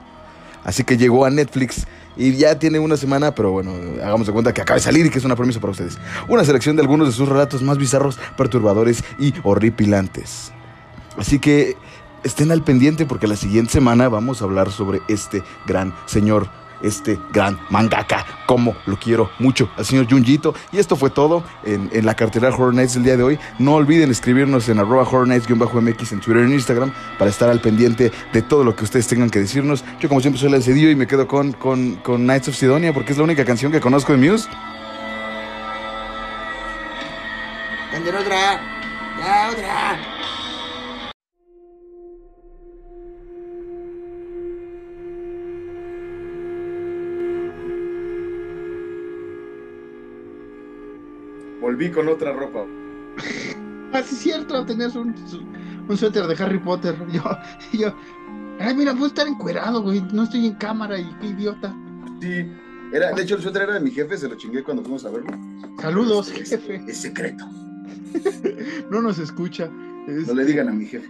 Así 0.65 0.83
que 0.83 0.97
llegó 0.97 1.27
a 1.27 1.31
Netflix 1.31 1.87
y 2.17 2.37
ya 2.37 2.59
tiene 2.59 2.79
una 2.79 2.97
semana, 2.97 3.35
pero 3.35 3.53
bueno, 3.53 3.73
hagamos 4.03 4.27
de 4.27 4.33
cuenta 4.33 4.55
que 4.55 4.63
acaba 4.63 4.77
de 4.77 4.83
salir 4.83 5.05
y 5.05 5.11
que 5.11 5.19
es 5.19 5.27
una 5.27 5.37
promesa 5.37 5.61
para 5.61 5.73
ustedes. 5.73 5.99
Una 6.27 6.43
selección 6.43 6.75
de 6.75 6.81
algunos 6.81 7.07
de 7.09 7.13
sus 7.13 7.29
relatos 7.29 7.63
más 7.63 7.77
bizarros, 7.77 8.19
perturbadores 8.39 9.05
y 9.19 9.35
horripilantes. 9.43 10.56
Así 11.17 11.39
que 11.39 11.77
estén 12.25 12.51
al 12.51 12.63
pendiente 12.63 13.07
porque 13.07 13.27
la 13.27 13.37
siguiente 13.37 13.73
semana 13.73 14.09
vamos 14.09 14.43
a 14.43 14.45
hablar 14.45 14.71
sobre 14.71 15.01
este 15.09 15.43
gran 15.67 15.95
señor 16.07 16.49
este 16.83 17.19
gran 17.33 17.59
mangaka, 17.71 18.27
como 18.47 18.77
lo 18.85 18.99
quiero 18.99 19.31
mucho, 19.39 19.71
al 19.77 19.85
señor 19.85 20.09
Junjito. 20.11 20.55
Y 20.73 20.79
esto 20.79 20.97
fue 20.97 21.11
todo 21.11 21.43
en, 21.65 22.05
la 22.05 22.15
cartera 22.15 22.49
Horror 22.49 22.75
Nights 22.75 22.95
del 22.95 23.05
día 23.05 23.17
de 23.17 23.23
hoy. 23.23 23.39
No 23.59 23.75
olviden 23.75 24.11
escribirnos 24.11 24.69
en 24.69 24.79
arroba 24.79 25.03
Horror 25.03 25.29
Nights-MX 25.29 26.13
en 26.13 26.21
Twitter 26.21 26.43
y 26.43 26.47
en 26.47 26.53
Instagram 26.53 26.93
para 27.19 27.31
estar 27.31 27.49
al 27.49 27.61
pendiente 27.61 28.13
de 28.33 28.43
todo 28.43 28.65
lo 28.65 28.77
que 28.77 28.85
ustedes 28.85 29.07
tengan 29.07 29.31
que 29.31 29.39
decirnos. 29.39 29.85
Yo 30.01 30.09
como 30.09 30.21
siempre 30.21 30.41
soy 30.41 30.53
el 30.53 30.63
cedido 30.63 30.91
y 30.91 30.97
me 30.97 31.07
quedo 31.07 31.27
con, 31.27 31.53
con, 31.53 31.97
con 31.97 32.27
Nights 32.27 32.49
of 32.49 32.57
Sidonia 32.57 32.93
porque 32.93 33.13
es 33.13 33.19
la 33.19 33.25
única 33.25 33.45
canción 33.45 33.73
que 33.73 33.81
conozco 33.81 34.13
de 34.13 34.19
Muse. 34.19 34.49
otra, 38.21 38.61
ya 39.19 39.51
otra. 39.51 39.99
Volví 51.77 51.91
con 51.91 52.09
otra 52.09 52.33
ropa. 52.33 52.65
Así 53.19 53.55
ah, 53.93 54.01
es 54.01 54.07
cierto, 54.07 54.65
tenías 54.65 54.97
un, 54.97 55.15
un 55.87 55.97
suéter 55.97 56.27
de 56.27 56.43
Harry 56.43 56.59
Potter. 56.59 56.97
Yo, 57.13 57.23
yo, 57.73 57.95
ay, 58.59 58.75
mira, 58.75 58.93
puedo 58.93 59.09
estar 59.09 59.27
encuerado, 59.27 59.83
güey. 59.83 60.01
No 60.13 60.25
estoy 60.25 60.47
en 60.47 60.55
cámara 60.55 60.99
y 60.99 61.05
qué 61.21 61.27
idiota. 61.29 61.77
Sí, 62.21 62.51
era, 62.93 63.13
de 63.13 63.23
hecho, 63.23 63.37
el 63.37 63.43
suéter 63.43 63.63
era 63.63 63.75
de 63.75 63.81
mi 63.81 63.91
jefe, 63.91 64.17
se 64.17 64.27
lo 64.27 64.37
chingué 64.37 64.63
cuando 64.63 64.83
fuimos 64.83 65.05
a 65.05 65.11
verlo. 65.11 65.31
Saludos, 65.79 66.33
jefe. 66.33 66.83
Es 66.89 66.97
secreto. 66.97 67.45
no 68.91 69.03
nos 69.03 69.19
escucha. 69.19 69.69
No 69.69 70.35
le 70.35 70.45
digan 70.47 70.71
a 70.71 70.73
mi 70.73 70.87
jefe. 70.87 71.09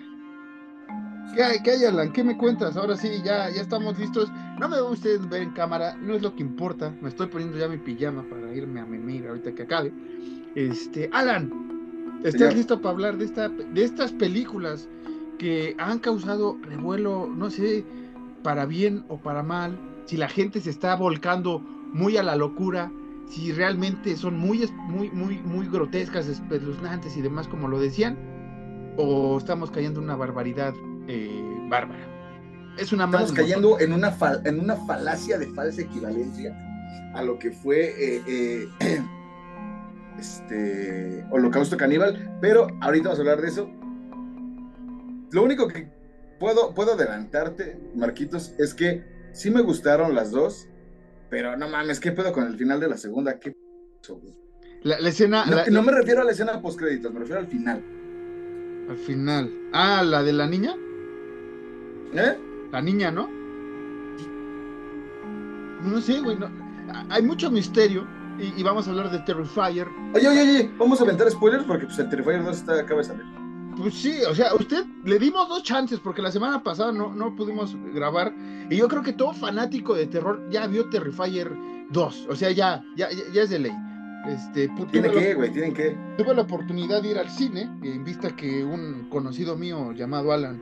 ¿Qué 1.37 1.43
hay, 1.45 1.63
qué 1.63 1.73
hay, 1.73 1.85
Alan? 1.85 2.13
¿Qué 2.13 2.25
me 2.25 2.37
cuentas? 2.37 2.77
Ahora 2.77 2.97
sí, 2.97 3.09
ya, 3.23 3.51
ya 3.51 3.61
estamos 3.61 3.99
listos. 3.99 4.33
No 4.59 4.69
me 4.69 4.77
a 4.77 4.83
ustedes 4.83 5.29
ver 5.29 5.43
en 5.43 5.51
cámara, 5.51 5.95
no 5.97 6.15
es 6.15 6.23
lo 6.23 6.35
que 6.35 6.43
importa. 6.43 6.93
Me 7.03 7.11
estoy 7.11 7.27
poniendo 7.27 7.59
ya 7.59 7.69
mi 7.69 7.77
pijama 7.77 8.25
para 8.29 8.53
irme 8.55 8.81
a 8.81 8.87
memir 8.87 9.29
ahorita 9.29 9.55
que 9.55 9.63
acabe. 9.63 9.93
Este, 10.57 11.11
Alan, 11.13 11.53
¿estás 12.25 12.55
listo 12.55 12.81
para 12.81 12.95
hablar 12.95 13.19
de, 13.19 13.27
esta, 13.27 13.51
de 13.51 13.85
estas 13.85 14.11
películas 14.13 14.89
que 15.39 15.77
han 15.79 15.99
causado 15.99 16.57
revuelo, 16.63 17.27
no 17.29 17.51
sé, 17.51 17.85
para 18.43 18.65
bien 18.65 19.05
o 19.09 19.19
para 19.19 19.43
mal, 19.43 19.79
si 20.07 20.17
la 20.17 20.29
gente 20.31 20.63
se 20.63 20.71
está 20.71 20.97
volcando 20.97 21.59
muy 21.93 22.17
a 22.17 22.23
la 22.23 22.37
locura, 22.37 22.91
si 23.29 23.53
realmente 23.53 24.17
son 24.17 24.39
muy, 24.39 24.67
muy, 24.89 25.11
muy, 25.11 25.37
muy 25.43 25.69
grotescas, 25.69 26.27
espeluznantes 26.27 27.17
y 27.19 27.21
demás, 27.21 27.49
como 27.49 27.69
lo 27.69 27.79
decían, 27.79 28.17
o 28.97 29.37
estamos 29.37 29.71
cayendo 29.71 30.01
en 30.01 30.05
una 30.07 30.17
barbaridad 30.17 30.73
eh, 31.07 31.67
bárbara. 31.69 32.07
Es 32.79 32.95
una 32.95 33.05
Estamos 33.05 33.31
más 33.31 33.39
cayendo 33.39 33.79
en 33.79 33.93
una, 33.93 34.11
fal- 34.11 34.41
en 34.47 34.59
una 34.59 34.77
falacia 34.77 35.37
de 35.39 35.49
falsa 35.49 35.83
equivalencia 35.83 36.57
a 37.15 37.23
lo 37.23 37.39
que 37.39 37.51
fue 37.51 37.93
eh, 37.99 38.23
eh, 38.27 38.69
este 40.19 41.25
Holocausto 41.31 41.77
Caníbal, 41.77 42.39
pero 42.41 42.67
ahorita 42.81 43.09
vamos 43.11 43.19
a 43.19 43.23
hablar 43.23 43.41
de 43.43 43.49
eso. 43.49 43.71
Lo 45.33 45.43
único 45.43 45.69
que 45.69 45.89
puedo, 46.39 46.75
puedo 46.75 46.93
adelantarte, 46.95 47.79
Marquitos, 47.95 48.55
es 48.59 48.75
que 48.75 49.05
sí 49.33 49.51
me 49.51 49.61
gustaron 49.63 50.15
las 50.15 50.31
dos, 50.31 50.69
pero 51.31 51.57
no 51.57 51.69
mames, 51.69 52.01
¿qué 52.01 52.13
pedo 52.13 52.33
con 52.33 52.47
el 52.47 52.57
final 52.57 52.79
de 52.81 52.89
la 52.89 52.97
segunda? 52.97 53.39
¿Qué? 53.39 53.55
La, 54.83 55.01
la 55.01 55.09
escena 55.09 55.45
No, 55.47 55.57
la- 55.57 55.67
no 55.67 55.83
me 55.83 55.91
refiero 55.93 56.21
a 56.21 56.25
la 56.25 56.31
escena 56.31 56.61
post 56.63 56.79
créditos, 56.79 57.13
me 57.13 57.21
refiero 57.21 57.41
al 57.41 57.49
final. 57.49 57.83
al 58.89 58.97
final. 58.99 59.51
Ah, 59.73 60.03
la 60.05 60.23
de 60.23 60.33
la 60.33 60.47
niña. 60.47 60.75
¿Eh? 62.15 62.37
La 62.71 62.81
niña, 62.81 63.11
¿no? 63.11 63.29
No 65.83 66.01
sé, 66.01 66.21
güey. 66.21 66.37
no- 66.39 66.51
Hay 67.11 67.23
mucho 67.23 67.51
misterio. 67.51 68.07
Y, 68.39 68.61
y 68.61 68.63
vamos 68.63 68.87
a 68.87 68.91
hablar 68.91 69.11
de 69.11 69.19
Terrifier. 69.21 69.89
Oye, 70.15 70.29
oye, 70.29 70.43
oye, 70.43 70.71
vamos 70.79 71.01
a 71.01 71.05
aventar 71.05 71.31
spoilers 71.31 71.65
porque 71.65 71.87
pues, 71.87 71.99
el 71.99 72.09
Terrifier 72.09 72.45
2 72.45 72.57
está, 72.57 72.81
acaba 72.81 73.01
de 73.01 73.07
salir. 73.07 73.25
Pues 73.77 73.95
sí, 73.95 74.21
o 74.29 74.35
sea, 74.35 74.55
usted 74.55 74.85
le 75.05 75.19
dimos 75.19 75.49
dos 75.49 75.63
chances 75.63 76.01
porque 76.01 76.23
la 76.23 76.33
semana 76.33 76.63
pasada 76.63 76.93
no, 76.93 77.15
no 77.15 77.35
pudimos 77.37 77.77
grabar. 77.95 78.33
Y 78.71 78.77
yo 78.77 78.89
creo 78.89 79.03
que 79.03 79.13
todo 79.13 79.33
fanático 79.33 79.95
de 79.95 80.07
terror 80.07 80.49
ya 80.51 80.67
vio 80.67 80.89
Terrifier 80.89 81.53
2. 81.91 82.27
O 82.31 82.37
sea, 82.37 82.51
ya, 82.51 82.83
ya, 82.97 83.09
ya, 83.11 83.43
es 83.43 83.51
de 83.51 83.59
ley. 83.59 83.73
Este, 84.29 84.69
Tiene 84.91 85.11
que, 85.11 85.35
güey, 85.35 85.53
tienen 85.53 85.73
que. 85.73 85.97
tuve 86.19 86.35
la 86.35 86.43
oportunidad 86.43 87.03
de 87.03 87.11
ir 87.11 87.19
al 87.19 87.31
cine, 87.31 87.71
en 87.83 88.03
vista 88.03 88.35
que 88.35 88.65
un 88.65 89.09
conocido 89.09 89.57
mío 89.57 89.93
llamado 89.93 90.33
Alan 90.33 90.61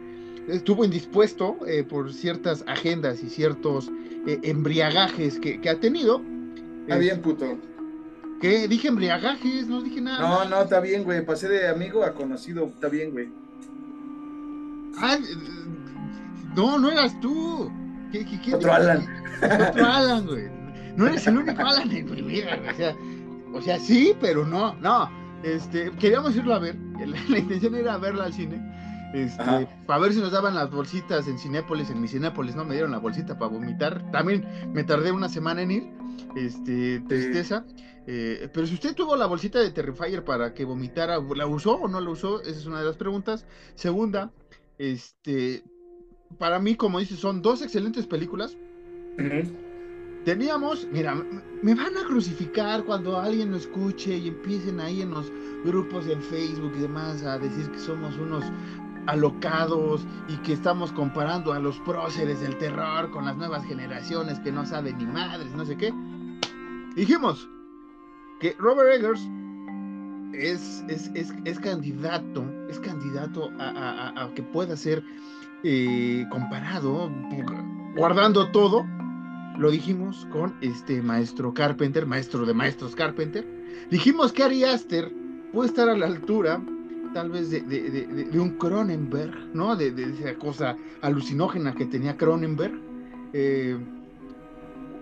estuvo 0.48 0.84
indispuesto 0.84 1.56
eh, 1.66 1.84
por 1.84 2.12
ciertas 2.12 2.64
agendas 2.66 3.22
y 3.22 3.30
ciertos 3.30 3.90
eh, 4.26 4.38
embriagajes 4.42 5.38
que, 5.38 5.60
que 5.60 5.70
ha 5.70 5.80
tenido. 5.80 6.20
Está 6.84 6.96
bien, 6.98 7.20
puto. 7.22 7.58
¿Qué? 8.40 8.68
Dije 8.68 8.88
embriagajes, 8.88 9.66
no 9.66 9.80
dije 9.82 10.00
nada. 10.00 10.20
No, 10.20 10.44
no, 10.48 10.62
está 10.62 10.80
bien, 10.80 11.02
güey. 11.04 11.24
Pasé 11.24 11.48
de 11.48 11.68
amigo 11.68 12.04
a 12.04 12.12
conocido. 12.14 12.66
Está 12.66 12.88
bien, 12.88 13.10
güey. 13.12 13.28
Ah, 14.98 15.18
no, 16.54 16.78
no 16.78 16.90
eras 16.90 17.18
tú. 17.20 17.70
¿Qué, 18.12 18.24
qué, 18.24 18.40
qué- 18.40 18.54
Otro 18.54 18.72
Alan. 18.72 19.06
Otro 19.70 19.86
Alan, 19.86 20.26
güey. 20.26 20.44
No 20.96 21.06
eres 21.06 21.26
el 21.26 21.38
único 21.38 21.60
Alan 21.60 21.90
en 21.90 22.10
mi 22.10 22.22
vida, 22.22 22.56
güey. 22.56 22.70
O 22.70 22.74
sea, 22.76 22.96
o 23.54 23.62
sea, 23.62 23.78
sí, 23.78 24.14
pero 24.20 24.44
no, 24.46 24.74
no. 24.76 25.10
Este, 25.42 25.90
queríamos 25.92 26.36
irlo 26.36 26.54
a 26.54 26.58
ver. 26.58 26.76
La, 27.00 27.16
la 27.28 27.38
intención 27.38 27.74
era 27.74 27.96
verla 27.98 28.24
al 28.24 28.32
cine. 28.34 28.60
Este, 29.14 29.68
para 29.86 30.00
ver 30.00 30.12
si 30.12 30.20
nos 30.20 30.32
daban 30.32 30.56
las 30.56 30.70
bolsitas 30.70 31.28
en 31.28 31.38
Cinépolis. 31.38 31.88
En 31.88 32.00
mi 32.00 32.08
Cinépolis 32.08 32.56
no 32.56 32.64
me 32.64 32.74
dieron 32.74 32.90
la 32.90 32.98
bolsita 32.98 33.38
para 33.38 33.52
vomitar. 33.52 34.10
También 34.10 34.44
me 34.72 34.82
tardé 34.82 35.12
una 35.12 35.28
semana 35.28 35.62
en 35.62 35.70
ir. 35.70 35.92
Este, 36.36 37.00
tristeza. 37.08 37.64
Eh, 38.06 38.50
pero 38.52 38.66
si 38.66 38.74
usted 38.74 38.94
tuvo 38.94 39.16
la 39.16 39.26
bolsita 39.26 39.60
de 39.60 39.70
Terrifier 39.70 40.24
para 40.24 40.52
que 40.52 40.64
vomitara, 40.64 41.18
¿la 41.34 41.46
usó 41.46 41.76
o 41.76 41.88
no 41.88 42.00
la 42.00 42.10
usó? 42.10 42.42
Esa 42.42 42.58
es 42.58 42.66
una 42.66 42.80
de 42.80 42.86
las 42.86 42.96
preguntas. 42.96 43.46
Segunda, 43.76 44.32
este, 44.78 45.62
para 46.36 46.58
mí, 46.58 46.74
como 46.74 46.98
dices, 46.98 47.20
son 47.20 47.40
dos 47.40 47.62
excelentes 47.62 48.06
películas. 48.06 48.56
Teníamos, 50.24 50.88
mira, 50.90 51.14
me 51.62 51.74
van 51.74 51.96
a 51.96 52.04
crucificar 52.04 52.84
cuando 52.84 53.18
alguien 53.18 53.50
lo 53.50 53.58
escuche 53.58 54.16
y 54.16 54.28
empiecen 54.28 54.80
ahí 54.80 55.02
en 55.02 55.10
los 55.10 55.30
grupos 55.64 56.06
de 56.06 56.16
Facebook 56.16 56.72
y 56.76 56.80
demás 56.80 57.22
a 57.22 57.38
decir 57.38 57.70
que 57.70 57.78
somos 57.78 58.16
unos 58.16 58.44
alocados 59.06 60.06
y 60.28 60.36
que 60.38 60.52
estamos 60.52 60.92
comparando 60.92 61.52
a 61.52 61.58
los 61.58 61.78
próceres 61.80 62.40
del 62.40 62.56
terror 62.58 63.10
con 63.10 63.24
las 63.24 63.36
nuevas 63.36 63.64
generaciones 63.66 64.38
que 64.40 64.52
no 64.52 64.64
saben 64.66 64.98
ni 64.98 65.06
madres, 65.06 65.52
no 65.54 65.64
sé 65.64 65.76
qué. 65.76 65.92
Dijimos 66.96 67.48
que 68.40 68.54
Robert 68.58 68.90
Eggers 68.94 69.20
es, 70.32 70.84
es, 70.88 71.10
es, 71.14 71.32
es 71.44 71.58
candidato, 71.60 72.44
es 72.68 72.78
candidato 72.80 73.50
a, 73.58 73.68
a- 73.68 74.24
a- 74.24 74.34
que 74.34 74.42
pueda 74.42 74.76
ser 74.76 75.02
eh, 75.62 76.26
comparado, 76.30 77.10
guardando 77.96 78.50
todo, 78.50 78.84
lo 79.58 79.70
dijimos 79.70 80.26
con 80.32 80.54
este 80.60 81.00
maestro 81.02 81.54
Carpenter, 81.54 82.06
maestro 82.06 82.44
de 82.44 82.52
maestros 82.54 82.96
Carpenter. 82.96 83.46
Dijimos 83.90 84.32
que 84.32 84.42
Ari 84.42 84.64
Aster 84.64 85.12
puede 85.52 85.68
estar 85.68 85.88
a 85.88 85.96
la 85.96 86.06
altura, 86.06 86.60
tal 87.14 87.30
vez, 87.30 87.48
de, 87.50 87.60
de- 87.62 87.90
de- 87.90 88.38
un 88.40 88.58
Cronenberg, 88.58 89.54
¿no? 89.54 89.76
De, 89.76 89.90
de 89.92 90.02
esa 90.12 90.34
cosa 90.38 90.76
alucinógena 91.00 91.74
que 91.74 91.86
tenía 91.86 92.16
Cronenberg. 92.16 92.74
Eh, 93.32 93.78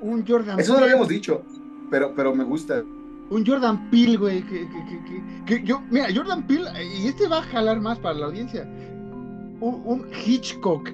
un 0.00 0.24
Jordan 0.26 0.60
Eso 0.60 0.74
no 0.74 0.80
lo 0.80 0.84
habíamos 0.84 1.08
dicho, 1.08 1.42
pero, 1.90 2.12
pero 2.14 2.34
me 2.34 2.44
gusta. 2.44 2.82
un 3.30 3.46
Jordan 3.46 3.88
Peele, 3.90 4.16
güey, 4.16 4.42
que, 4.42 4.68
que- 4.68 5.00
que- 5.06 5.44
que- 5.46 5.64
yo, 5.66 5.80
mira, 5.90 6.06
Jordan 6.14 6.46
Peele, 6.46 6.68
y 6.84 7.06
este 7.08 7.26
va 7.28 7.38
a 7.38 7.42
jalar 7.42 7.80
más 7.80 7.98
para 7.98 8.14
la 8.18 8.26
audiencia, 8.26 8.62
un, 9.60 9.82
un 9.84 10.06
Hitchcock 10.26 10.90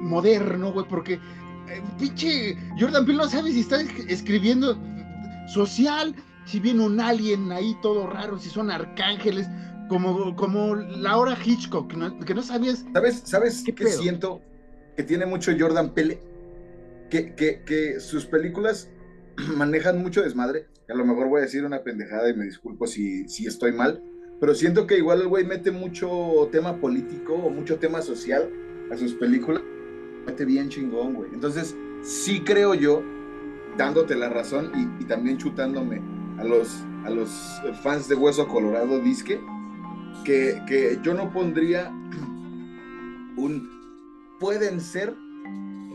moderno, 0.00 0.72
güey, 0.72 0.86
porque 0.88 1.14
eh, 1.14 1.82
pinche 1.98 2.56
Jordan 2.78 3.04
Peele 3.06 3.18
no 3.22 3.28
sabe 3.28 3.52
si 3.52 3.60
está 3.60 3.80
es- 3.80 4.06
escribiendo 4.08 4.76
social, 5.52 6.14
si 6.44 6.58
viene 6.60 6.84
un 6.84 6.98
alien 7.00 7.52
ahí 7.52 7.76
todo 7.82 8.06
raro, 8.08 8.38
si 8.38 8.48
son 8.48 8.70
arcángeles, 8.70 9.46
como, 9.88 10.34
como 10.36 10.74
la 10.74 11.16
hora 11.16 11.36
Hitchcock, 11.42 11.94
¿no? 11.94 12.18
que 12.20 12.34
no 12.34 12.42
sabías, 12.42 12.84
¿Sabes, 12.92 13.22
sabes 13.24 13.62
¿Qué 13.64 13.72
pedo? 13.72 13.88
siento? 13.90 14.40
Que 14.96 15.02
tiene 15.02 15.26
mucho 15.26 15.52
Jordan 15.58 15.92
Pele. 15.94 16.20
Que, 17.10 17.34
que, 17.34 17.62
que 17.62 18.00
sus 18.00 18.26
películas 18.26 18.90
manejan 19.56 20.02
mucho 20.02 20.22
desmadre. 20.22 20.66
A 20.88 20.94
lo 20.94 21.04
mejor 21.04 21.28
voy 21.28 21.40
a 21.40 21.44
decir 21.44 21.64
una 21.64 21.82
pendejada 21.82 22.28
y 22.30 22.34
me 22.34 22.44
disculpo 22.44 22.86
si, 22.86 23.28
si 23.28 23.46
estoy 23.46 23.72
mal. 23.72 24.02
Pero 24.40 24.54
siento 24.54 24.86
que 24.86 24.98
igual 24.98 25.22
el 25.22 25.28
güey 25.28 25.44
mete 25.44 25.70
mucho 25.70 26.48
tema 26.52 26.78
político 26.78 27.34
o 27.34 27.50
mucho 27.50 27.78
tema 27.78 28.02
social 28.02 28.50
a 28.90 28.96
sus 28.96 29.14
películas. 29.14 29.62
Mete 30.26 30.44
bien 30.44 30.68
chingón, 30.68 31.14
güey. 31.14 31.30
Entonces, 31.32 31.74
sí 32.02 32.40
creo 32.40 32.74
yo, 32.74 33.02
dándote 33.76 34.14
la 34.14 34.28
razón 34.28 34.72
y, 34.74 35.02
y 35.02 35.06
también 35.06 35.38
chutándome 35.38 36.00
a 36.38 36.44
los, 36.44 36.84
a 37.04 37.10
los 37.10 37.30
fans 37.82 38.08
de 38.08 38.14
Hueso 38.14 38.46
Colorado 38.46 39.00
Disque, 39.00 39.40
que, 40.24 40.62
que 40.66 40.98
yo 41.02 41.14
no 41.14 41.32
pondría 41.32 41.90
un 43.36 43.68
pueden 44.40 44.80
ser 44.80 45.14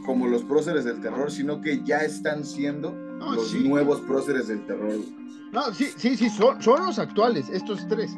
como 0.06 0.28
los 0.28 0.44
próceres 0.44 0.84
del 0.86 1.00
terror, 1.00 1.30
sino 1.32 1.62
que 1.62 1.84
ya 1.84 2.00
están 2.00 2.44
siendo 2.44 2.92
No, 2.92 3.36
los 3.36 3.50
sí. 3.52 3.68
nuevos 3.68 4.00
próceres 4.02 4.48
del 4.48 4.66
terror. 4.66 4.96
No, 5.52 5.72
sí, 5.74 5.90
sí, 5.96 6.18
sí, 6.18 6.30
son, 6.30 6.62
son 6.62 6.86
los 6.86 6.98
actuales, 6.98 7.50
estos 7.50 7.88
tres. 7.88 8.16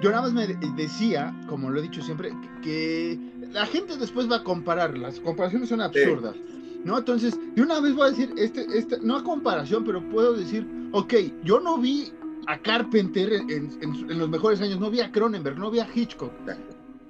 Yo 0.00 0.10
nada 0.10 0.22
más 0.22 0.32
me 0.32 0.46
de- 0.46 0.56
decía, 0.76 1.34
como 1.48 1.70
lo 1.70 1.80
he 1.80 1.82
dicho 1.82 2.00
siempre, 2.02 2.30
que, 2.62 3.18
que 3.42 3.48
la 3.52 3.66
gente 3.66 3.96
después 3.98 4.30
va 4.30 4.36
a 4.36 4.44
comparar, 4.44 4.96
las 4.96 5.18
comparaciones 5.20 5.68
son 5.68 5.80
absurdas, 5.82 6.36
¿no? 6.84 6.96
Entonces, 6.96 7.36
de 7.54 7.60
una 7.62 7.80
vez 7.80 7.94
voy 7.94 8.06
a 8.06 8.10
decir, 8.10 8.32
este, 8.38 8.64
este, 8.78 8.98
no 9.02 9.16
a 9.16 9.24
comparación, 9.24 9.84
pero 9.84 10.00
puedo 10.08 10.32
decir, 10.34 10.66
ok, 10.92 11.14
yo 11.44 11.58
no 11.60 11.76
vi 11.78 12.10
a 12.48 12.58
Carpenter 12.58 13.30
en, 13.34 14.18
los 14.18 14.28
mejores 14.30 14.62
años, 14.62 14.80
no 14.80 14.90
vi 14.90 15.00
a 15.00 15.12
Cronenberg, 15.12 15.58
no 15.58 15.70
vi 15.70 15.80
a 15.80 15.88
Hitchcock, 15.94 16.32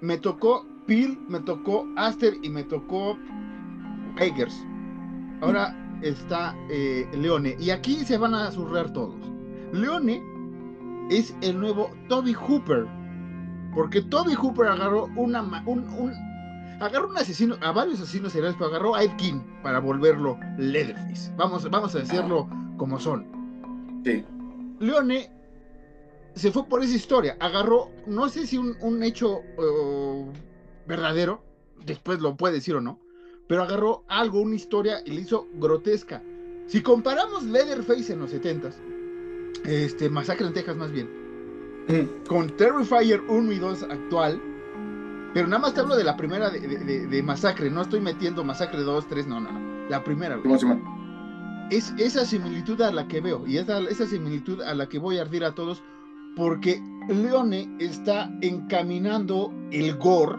me 0.01 0.18
tocó 0.18 0.66
Peel, 0.86 1.16
me 1.28 1.39
tocó 1.41 1.86
Aster 1.97 2.34
y 2.43 2.49
me 2.49 2.64
tocó 2.64 3.16
Eggers. 4.18 4.66
Ahora 5.41 5.76
está 6.03 6.57
eh, 6.70 7.09
Leone. 7.12 7.57
Y 7.61 7.70
aquí 7.70 8.05
se 8.05 8.18
van 8.18 8.34
a 8.34 8.51
zurrar 8.51 8.93
todos. 8.93 9.14
Leone 9.72 10.20
es 11.11 11.36
el 11.41 11.61
nuevo 11.61 11.91
Toby 12.09 12.32
Hooper. 12.32 12.86
Porque 13.74 14.03
Toby 14.03 14.34
Hooper 14.34 14.66
agarró 14.66 15.09
una 15.14 15.43
un, 15.66 16.12
agarró 16.80 17.11
un 17.11 17.18
asesino, 17.18 17.57
a 17.61 17.70
varios 17.70 18.01
asesinos 18.01 18.32
seriales, 18.32 18.57
pero 18.59 18.70
agarró 18.70 18.97
a 18.97 19.05
Ed 19.05 19.12
Gein 19.18 19.45
para 19.62 19.78
volverlo 19.78 20.36
Leatherface. 20.57 21.32
Vamos, 21.36 21.68
vamos 21.70 21.95
a 21.95 21.99
decirlo 22.01 22.49
como 22.76 22.99
son. 22.99 23.26
Sí. 24.05 24.24
Leone 24.81 25.31
se 26.35 26.53
fue 26.53 26.66
por 26.66 26.83
esa 26.83 26.95
historia. 26.95 27.37
Agarró, 27.41 27.91
no 28.07 28.29
sé 28.29 28.47
si 28.47 28.59
un, 28.59 28.76
un 28.81 29.03
hecho 29.03 29.41
verdadero, 30.87 31.43
después 31.85 32.20
lo 32.20 32.37
puede 32.37 32.55
decir 32.55 32.74
o 32.76 32.81
no, 32.81 32.99
pero 33.47 33.62
agarró 33.62 34.05
algo, 34.09 34.41
una 34.41 34.55
historia 34.57 35.01
y 35.05 35.11
le 35.12 35.22
hizo 35.22 35.47
grotesca. 35.55 36.22
Si 36.66 36.83
comparamos 36.83 37.45
Leatherface 37.45 38.12
en 38.12 38.20
los 38.20 38.33
70s, 38.33 38.74
este, 39.64 40.09
Masacre 40.11 40.47
en 40.47 40.53
Texas 40.53 40.76
más 40.76 40.93
bien, 40.93 41.09
con 42.29 42.49
Terrifier 42.57 43.22
1 43.29 43.53
y 43.53 43.59
2 43.59 43.83
actual, 43.85 44.41
Pero 45.35 45.47
nada 45.47 45.61
más 45.61 45.74
te 45.74 45.81
hablo 45.81 45.95
de 45.95 46.05
la 46.05 46.16
primera 46.16 46.49
de, 46.51 46.59
de- 46.61 46.79
de- 46.79 47.07
de 47.07 47.22
Masacre, 47.22 47.70
no 47.70 47.83
estoy 47.83 48.01
metiendo 48.01 48.45
Masacre 48.45 48.81
2, 48.81 49.07
3, 49.09 49.26
no, 49.26 49.39
no, 49.41 49.53
no. 49.53 49.89
La 49.91 50.03
primera, 50.03 50.37
güey. 50.37 50.49
Es 51.71 51.93
esa 51.99 52.25
similitud 52.25 52.81
a 52.83 52.91
la 52.91 53.07
que 53.09 53.21
veo 53.21 53.47
y 53.47 53.59
esa, 53.59 53.79
esa 53.81 54.07
similitud 54.07 54.61
a 54.62 54.75
la 54.75 54.89
que 54.89 54.99
voy 54.99 55.19
a 55.19 55.23
ardir 55.23 55.45
a 55.45 55.55
todos, 55.55 55.83
porque 56.37 56.83
Leone 57.09 57.69
está 57.79 58.31
encaminando 58.43 59.53
el 59.71 59.95
gore 59.97 60.37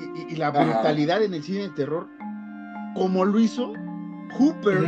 y, 0.00 0.20
y- 0.20 0.34
y 0.34 0.36
la 0.36 0.50
brutalidad 0.64 1.22
en 1.22 1.34
el 1.34 1.42
cine 1.42 1.60
de 1.62 1.70
terror 1.70 2.08
como 2.94 3.24
lo 3.24 3.38
hizo 3.38 3.72
Hooper 4.38 4.78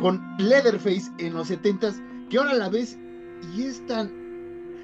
con 0.00 0.20
Leatherface 0.38 1.10
en 1.18 1.34
los 1.34 1.50
70s, 1.50 2.28
que 2.28 2.38
ahora 2.38 2.54
la 2.54 2.68
ves 2.68 2.98
y 3.54 3.62
es 3.64 3.84
tan. 3.86 4.10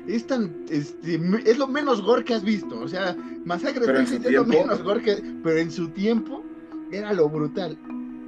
Es 0.06 0.26
tan. 0.26 0.54
Este, 0.70 1.20
es 1.44 1.58
lo 1.58 1.66
menos 1.66 2.00
gore 2.02 2.24
que 2.24 2.34
has 2.34 2.42
visto. 2.44 2.78
O 2.80 2.88
sea, 2.88 3.14
Masacre 3.44 3.84
es 4.02 4.10
lo 4.32 4.44
menos 4.46 4.82
gore 4.82 5.02
que. 5.02 5.16
Pero 5.42 5.58
en 5.58 5.70
su 5.70 5.88
tiempo 5.88 6.42
era 6.92 7.12
lo 7.12 7.28
brutal. 7.28 7.76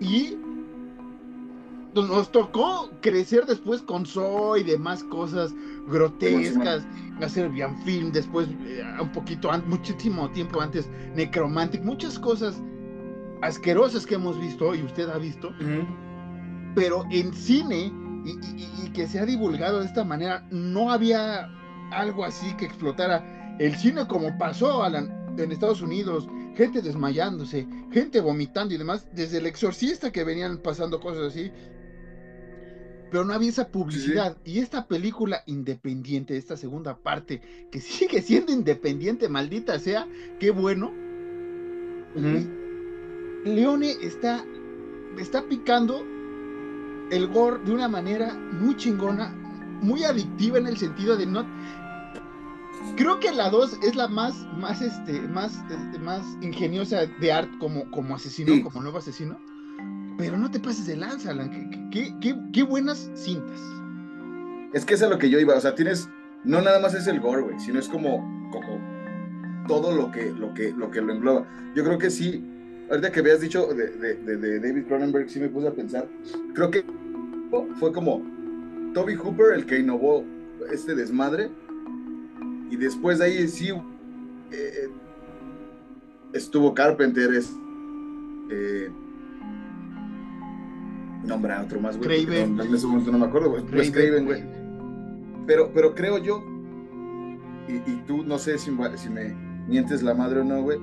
Y. 0.01 0.37
Nos 1.95 2.31
tocó 2.31 2.91
crecer 3.01 3.47
después 3.47 3.83
con 3.83 4.07
Saw 4.07 4.57
y 4.57 4.63
demás 4.63 5.03
cosas 5.05 5.53
grotescas, 5.89 6.85
hacer 7.21 7.49
Bian 7.51 7.77
Film, 7.85 8.13
después 8.13 8.49
eh, 8.65 8.83
un 9.01 9.11
poquito, 9.13 9.51
muchísimo 9.67 10.31
tiempo 10.31 10.61
antes, 10.61 10.89
Necromantic, 11.17 11.83
muchas 11.83 12.19
cosas 12.19 12.63
asquerosas 13.43 14.07
que 14.07 14.15
hemos 14.15 14.39
visto 14.41 14.75
y 14.75 14.83
usted 14.83 15.09
ha 15.09 15.19
visto, 15.19 15.53
pero 16.75 17.05
en 17.11 17.33
cine 17.33 17.93
y- 18.25 18.85
y 18.87 18.91
que 18.91 19.07
se 19.07 19.19
ha 19.19 19.27
divulgado 19.27 19.81
de 19.81 19.87
esta 19.87 20.05
manera, 20.05 20.47
no 20.51 20.93
había 20.93 21.49
algo 21.91 22.25
así 22.25 22.55
que 22.57 22.67
explotara. 22.67 23.57
El 23.59 23.75
cine 23.77 24.07
como 24.07 24.37
pasó 24.39 24.83
Alan, 24.85 25.35
en 25.37 25.51
Estados 25.53 25.81
Unidos, 25.83 26.29
gente 26.55 26.83
desmayándose, 26.83 27.67
gente 27.91 28.21
vomitando 28.21 28.75
y 28.75 28.79
demás, 28.79 29.07
desde 29.15 29.39
el 29.39 29.47
exorcista 29.47 30.13
que 30.13 30.23
venían 30.25 30.59
pasando 30.59 31.01
cosas 31.01 31.29
así. 31.33 31.51
Pero 33.11 33.25
no 33.25 33.33
había 33.33 33.49
esa 33.51 33.69
publicidad. 33.69 34.37
Y 34.45 34.59
esta 34.61 34.87
película 34.87 35.43
independiente, 35.47 36.37
esta 36.37 36.57
segunda 36.57 36.97
parte, 36.97 37.43
que 37.71 37.81
sigue 37.81 38.23
siendo 38.23 38.53
independiente, 38.53 39.29
maldita 39.29 39.79
sea, 39.79 40.07
qué 40.39 40.51
bueno. 40.51 40.93
Leone 43.45 43.93
está, 44.03 44.45
está 45.19 45.43
picando 45.43 46.05
el 47.11 47.27
gore 47.29 47.65
de 47.65 47.73
una 47.73 47.89
manera 47.89 48.35
muy 48.35 48.77
chingona, 48.77 49.35
muy 49.81 50.05
adictiva 50.05 50.59
en 50.59 50.67
el 50.67 50.77
sentido 50.77 51.17
de 51.17 51.27
no. 51.27 51.47
Creo 52.97 53.21
que 53.21 53.31
la 53.33 53.51
2 53.51 53.79
es 53.83 53.95
la 53.95 54.09
más, 54.09 54.47
más, 54.57 54.83
este, 54.83 55.21
más, 55.21 55.59
este, 55.71 55.99
más 55.99 56.25
ingeniosa 56.41 57.07
de 57.07 57.33
Art 57.33 57.51
como, 57.59 57.91
como 57.91 58.15
asesino, 58.15 58.55
Sí. 58.55 58.63
como 58.63 58.81
nuevo 58.83 58.99
asesino. 58.99 59.39
Pero 60.21 60.37
no 60.37 60.51
te 60.51 60.61
pases 60.61 60.87
de 60.87 60.97
lanza, 60.97 61.31
Alan. 61.31 61.51
Qué, 61.91 62.15
qué- 62.21 62.37
qué- 62.53 62.63
buenas 62.63 63.11
cintas. 63.15 63.59
Es 64.75 64.85
que 64.85 64.95
es 64.95 65.03
a 65.03 65.09
lo 65.09 65.19
que 65.19 65.31
yo 65.31 65.41
iba, 65.41 65.57
o 65.57 65.61
sea, 65.61 65.75
tienes, 65.75 66.09
no 66.45 66.61
nada 66.61 66.79
más 66.79 66.95
es 66.95 67.07
el 67.07 67.21
gore, 67.21 67.43
güey, 67.43 67.59
sino 67.59 67.79
es 67.81 67.89
como, 67.89 68.49
todo 69.67 69.93
lo 69.97 70.11
que, 70.13 70.31
lo 70.31 70.53
que, 70.55 70.73
lo 70.73 70.91
que 70.91 71.01
lo 71.01 71.15
engloba. 71.15 71.47
Yo 71.75 71.83
creo 71.85 71.99
que 71.99 72.11
sí, 72.11 72.45
ahorita 72.91 73.11
que 73.11 73.21
habías 73.21 73.41
dicho 73.41 73.67
de, 73.75 74.61
David 74.61 74.85
Cronenberg, 74.87 75.29
sí 75.31 75.41
me 75.41 75.49
puse 75.49 75.69
a 75.69 75.73
pensar, 75.73 76.07
creo 76.55 76.71
que 76.71 76.85
fue 77.79 77.93
como 77.93 78.23
Toby 78.95 79.15
Hooper 79.15 79.55
el 79.55 79.67
que 79.67 79.79
innovó 79.79 80.25
este 80.71 80.95
desmadre, 80.95 81.51
y 82.71 82.77
después 82.77 83.19
de 83.19 83.25
ahí 83.25 83.49
sí 83.49 83.71
eh, 84.53 84.89
estuvo 86.35 86.75
Carpenter, 86.75 87.33
es... 87.35 87.53
Eh, 88.51 88.91
nombra 91.25 91.63
otro 91.63 91.81
más, 91.81 91.97
güey. 91.97 92.25
Craven. 92.25 92.57
no- 92.57 92.63
en 92.65 92.75
ese 92.75 92.87
momento 92.87 93.11
no 93.13 93.19
me 93.19 93.27
acuerdo, 93.27 93.51
güey. 93.51 93.63
Pues 93.65 93.91
Craven, 93.91 94.25
güey. 94.25 94.43
Pero, 95.47 95.71
pero 95.75 95.95
creo 95.95 96.19
yo, 96.19 96.43
y, 97.69 97.91
y 97.91 98.03
tú 98.07 98.25
no 98.25 98.39
sé 98.39 98.59
si, 98.59 98.71
si 98.97 99.09
me 99.11 99.35
mientes 99.69 100.03
la 100.03 100.15
madre 100.15 100.41
o 100.41 100.45
no, 100.45 100.63
güey, 100.63 100.79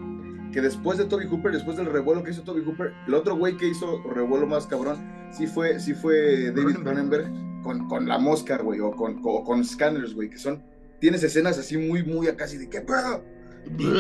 que 0.52 0.62
después 0.62 0.98
de 0.98 1.06
Toby 1.06 1.26
Hooper, 1.26 1.52
después 1.52 1.78
del 1.78 1.88
revuelo 1.88 2.24
que 2.24 2.32
hizo 2.32 2.44
Toby 2.44 2.62
Hooper, 2.66 2.94
el 3.08 3.14
otro 3.14 3.36
güey 3.36 3.58
que 3.58 3.68
hizo 3.68 4.02
revuelo 4.04 4.48
más 4.48 4.66
cabrón, 4.68 4.98
sí 5.32 5.48
fue, 5.48 5.80
sí 5.80 5.94
fue 5.94 6.52
David 6.52 6.78
Cronenberg. 6.84 7.48
Con, 7.64 7.88
con 7.90 8.08
La 8.08 8.18
Mosca, 8.18 8.58
güey, 8.60 8.80
o 8.80 8.92
con, 8.92 9.20
o 9.24 9.44
con 9.44 9.66
Scanners, 9.66 10.14
güey, 10.14 10.30
que 10.30 10.38
son, 10.38 10.64
tienes 11.02 11.22
escenas 11.24 11.58
así 11.58 11.76
muy, 11.76 12.02
muy 12.02 12.28
acá, 12.28 12.46
así 12.46 12.58
de 12.58 12.70
qué 12.70 12.80
pedo. 12.80 13.26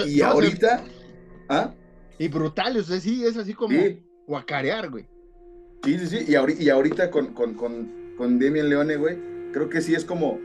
Y, 0.06 0.12
y 0.12 0.22
ahorita, 0.22 0.84
¿ah? 1.50 1.74
Y 2.18 2.30
brutales, 2.30 2.84
o 2.84 2.88
sea, 2.92 3.00
sí, 3.02 3.26
es 3.26 3.36
así 3.36 3.54
como 3.54 3.78
Sí, 3.78 4.02
guacarear, 4.26 4.90
güey. 4.90 5.06
Sí, 5.84 6.00
sí, 6.00 6.08
sí, 6.08 6.26
y 6.28 6.36
ahorita, 6.36 6.62
y 6.64 6.70
ahorita 6.70 7.12
con, 7.12 7.28
con, 7.28 7.54
con, 7.54 7.92
con 8.18 8.40
Damien 8.40 8.70
Leone, 8.70 8.96
güey, 8.98 9.18
creo 9.54 9.70
que 9.70 9.82
sí 9.82 9.96
es 9.96 10.06
como, 10.06 10.40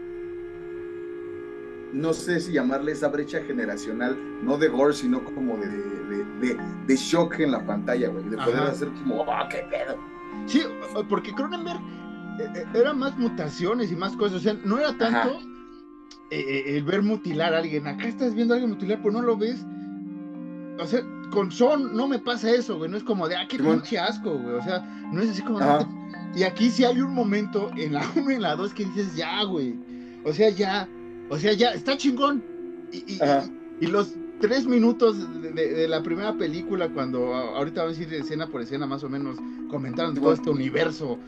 no 1.92 2.12
sé 2.12 2.40
si 2.40 2.52
llamarle 2.52 2.92
esa 2.92 3.08
brecha 3.08 3.42
generacional, 3.42 4.16
no 4.44 4.58
de 4.58 4.68
gore, 4.68 4.94
sino 4.94 5.24
como 5.24 5.56
de, 5.56 5.68
de, 5.68 6.24
de, 6.40 6.58
de 6.86 6.96
shock 6.96 7.40
en 7.40 7.52
la 7.52 7.66
pantalla, 7.66 8.08
güey, 8.08 8.24
de 8.28 8.36
poder 8.36 8.60
Ajá. 8.60 8.70
hacer 8.70 8.88
como, 8.88 9.24
¡ah, 9.30 9.48
qué 9.50 9.64
pedo! 9.70 9.96
Sí, 10.46 10.62
porque 11.08 11.32
Cronenberg 11.34 11.80
eh, 12.40 12.50
eh, 12.56 12.64
era 12.74 12.92
más 12.92 13.16
mutaciones 13.18 13.92
y 13.92 13.96
más 13.96 14.16
cosas, 14.16 14.38
o 14.38 14.40
sea, 14.40 14.54
no 14.64 14.78
era 14.78 14.96
tanto 14.96 15.38
eh, 16.30 16.76
el 16.76 16.84
ver 16.84 17.02
mutilar 17.02 17.54
a 17.54 17.58
alguien. 17.58 17.86
Acá 17.86 18.06
estás 18.08 18.34
viendo 18.34 18.54
a 18.54 18.56
alguien 18.56 18.72
mutilar, 18.72 18.98
pero 19.02 19.12
no 19.12 19.22
lo 19.22 19.36
ves. 19.36 19.64
O 20.78 20.86
sea, 20.86 21.02
con 21.32 21.50
Son 21.50 21.96
no 21.96 22.06
me 22.06 22.18
pasa 22.20 22.50
eso, 22.50 22.78
güey. 22.78 22.88
No 22.90 22.96
es 22.96 23.02
como 23.02 23.26
de, 23.28 23.34
ah, 23.36 23.46
qué 23.48 23.58
pinche 23.58 23.98
asco, 23.98 24.38
güey. 24.38 24.54
O 24.54 24.62
sea, 24.62 24.78
no 25.12 25.20
es 25.22 25.30
así 25.30 25.42
como. 25.42 25.58
Ajá. 25.58 25.88
Y 26.34 26.44
aquí 26.44 26.70
sí 26.70 26.82
hay 26.82 26.98
un 26.98 27.12
momento 27.12 27.70
en 27.76 27.92
la 27.92 28.02
1 28.16 28.30
y 28.30 28.34
en 28.36 28.40
la 28.42 28.56
2 28.56 28.72
que 28.72 28.86
dices, 28.86 29.14
ya, 29.16 29.42
güey. 29.44 29.74
O 30.24 30.32
sea, 30.32 30.48
ya. 30.48 30.88
O 31.28 31.36
sea, 31.36 31.52
ya, 31.52 31.72
está 31.72 31.96
chingón. 31.98 32.42
Y, 32.90 33.16
y- 33.16 33.20
Ajá. 33.20 33.44
y 33.80 33.86
los 33.86 34.14
tres 34.40 34.64
minutos 34.66 35.18
de, 35.42 35.50
de- 35.52 35.72
de 35.74 35.88
la 35.88 36.02
primera 36.02 36.32
película, 36.34 36.88
cuando 36.88 37.34
ahorita 37.34 37.82
vamos 37.82 37.98
a 37.98 38.02
ir 38.02 38.14
escena 38.14 38.46
por 38.46 38.62
escena, 38.62 38.86
más 38.86 39.04
o 39.04 39.10
menos, 39.10 39.36
comentaron 39.68 40.14
todo 40.14 40.32
este 40.32 40.48
universo 40.48 41.18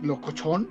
locochón. 0.00 0.68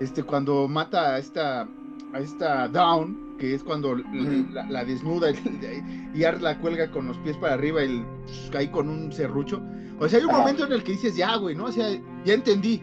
Este, 0.00 0.22
cuando 0.22 0.66
mata 0.66 1.14
a 1.14 1.18
esta, 1.18 1.68
a 2.14 2.20
esta 2.20 2.68
Down, 2.68 3.36
que 3.38 3.54
es 3.54 3.62
cuando 3.62 3.92
l- 3.94 4.02
Ujú. 4.04 4.52
la, 4.52 4.64
la 4.70 4.84
desnuda 4.84 5.30
y, 6.14 6.24
Art 6.24 6.40
la 6.40 6.58
cuelga 6.58 6.90
con 6.90 7.06
los 7.08 7.18
pies 7.18 7.36
para 7.36 7.54
arriba 7.54 7.84
y 7.84 8.04
cae 8.52 8.70
con 8.70 8.88
un 8.88 9.12
serrucho. 9.12 9.60
O 10.00 10.08
sea, 10.08 10.18
hay 10.18 10.24
un 10.24 10.30
Ajá. 10.30 10.40
momento 10.40 10.64
en 10.66 10.72
el 10.72 10.82
que 10.84 10.92
dices, 10.92 11.16
ya, 11.16 11.36
güey, 11.36 11.54
¿no? 11.54 11.66
O 11.66 11.72
sea, 11.72 11.88
ya 12.24 12.34
entendí. 12.34 12.82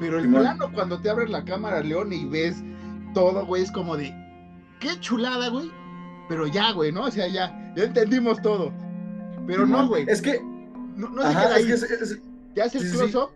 Pero 0.00 0.16
el 0.16 0.22
Simón. 0.24 0.40
plano 0.42 0.70
cuando 0.72 0.98
te 1.00 1.10
abres 1.10 1.28
la 1.30 1.44
cámara, 1.44 1.80
León, 1.82 2.12
y 2.12 2.24
ves 2.24 2.62
todo, 3.14 3.44
güey, 3.46 3.62
es 3.62 3.70
como 3.70 3.96
de, 3.96 4.14
qué 4.78 4.98
chulada, 5.00 5.48
güey. 5.48 5.70
Pero 6.28 6.46
ya, 6.46 6.72
güey, 6.72 6.90
¿no? 6.92 7.04
O 7.04 7.10
sea, 7.10 7.26
ya, 7.28 7.72
ya 7.76 7.84
entendimos 7.84 8.40
todo. 8.40 8.72
Pero 9.46 9.66
no, 9.66 9.86
güey. 9.88 10.04
Es 10.08 10.22
que, 10.22 10.40
No, 10.96 11.08
no 11.10 11.22
se 11.22 11.28
ajá, 11.28 11.44
es 11.50 11.52
ahí. 11.56 11.66
que 11.66 11.72
es- 11.74 11.82
es- 11.82 12.20
Te 12.54 12.62
hace 12.62 12.78
el 12.78 12.84
sí, 12.84 12.90
sí, 12.90 12.96
close-up 12.96 13.30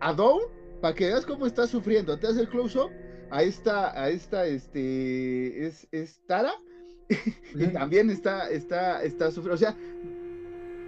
a 0.00 0.12
Down 0.12 0.40
para 0.80 0.94
que 0.94 1.06
veas 1.06 1.24
cómo 1.26 1.46
está 1.46 1.66
sufriendo. 1.66 2.16
Te 2.18 2.26
hace 2.28 2.40
el 2.42 2.48
close-up 2.48 2.90
a 3.34 3.42
esta, 3.42 4.00
a 4.00 4.10
esta, 4.10 4.46
este, 4.46 5.66
es, 5.66 5.88
es 5.90 6.20
Tara. 6.28 6.52
y 7.54 7.66
también 7.66 8.08
está, 8.08 8.48
está, 8.48 9.02
está 9.02 9.26
sufriendo. 9.32 9.54
O 9.54 9.58
sea, 9.58 9.76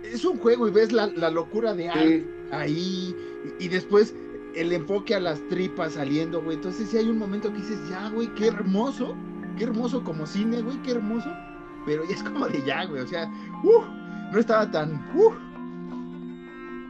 es 0.05 0.25
un 0.25 0.39
juego 0.39 0.69
y 0.69 0.71
ves 0.71 0.93
la, 0.93 1.09
la 1.09 1.29
locura 1.29 1.75
de 1.75 1.89
Art 1.89 2.25
ahí. 2.53 3.17
Y, 3.59 3.65
y 3.65 3.69
después 3.69 4.15
el 4.55 4.73
enfoque 4.73 5.17
a 5.17 5.21
las 5.21 5.41
tripas 5.49 5.95
saliendo, 5.95 6.41
güey. 6.41 6.55
Entonces 6.57 6.89
sí 6.89 6.97
hay 6.97 7.09
un 7.09 7.19
momento 7.19 7.53
que 7.53 7.59
dices, 7.59 7.81
ya, 7.91 8.11
güey, 8.11 8.33
qué 8.37 8.47
hermoso. 8.47 9.17
Qué 9.59 9.65
hermoso 9.65 10.05
como 10.05 10.25
cine, 10.25 10.63
güey, 10.63 10.81
qué 10.83 10.93
hermoso. 10.93 11.29
Pero 11.85 12.05
ya 12.05 12.15
es 12.15 12.23
como 12.23 12.47
de 12.47 12.65
ya, 12.65 12.85
güey. 12.85 13.03
O 13.03 13.09
sea, 13.09 13.29
uh, 13.65 14.33
no 14.33 14.39
estaba 14.39 14.71
tan... 14.71 15.05
Uh, 15.17 15.33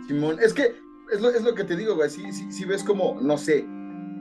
Simón, 0.07 0.37
es 0.39 0.53
que 0.53 0.75
es 1.11 1.21
lo, 1.23 1.31
es 1.31 1.43
lo 1.43 1.55
que 1.55 1.65
te 1.65 1.77
digo, 1.77 1.95
güey. 1.95 2.11
Sí, 2.11 2.31
sí, 2.31 2.53
sí 2.53 2.67
ves 2.67 2.85
como, 2.85 3.19
no 3.23 3.39
sé, 3.39 3.67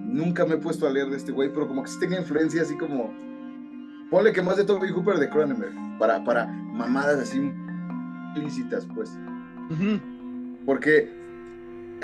nunca 0.06 0.45
me 0.45 0.56
he 0.56 0.58
puesto 0.58 0.88
a 0.88 0.91
leer 0.91 1.10
de 1.10 1.18
este 1.18 1.32
güey, 1.32 1.51
pero 1.51 1.68
como 1.68 1.84
que 1.84 1.89
sí 1.89 1.99
tenga 1.99 2.20
influencia 2.20 2.62
así 2.62 2.78
como. 2.78 3.14
Ponle 4.10 4.32
que 4.32 4.41
más 4.41 4.58
de 4.58 4.64
Toby 4.64 4.91
Hooper 4.91 5.18
de 5.18 5.30
Cronenberg, 5.30 5.74
para, 5.97 6.24
para 6.24 6.45
mamadas 6.45 7.20
así 7.20 7.51
ilícitas, 8.36 8.88
pues. 8.93 9.18
Porque 10.66 11.10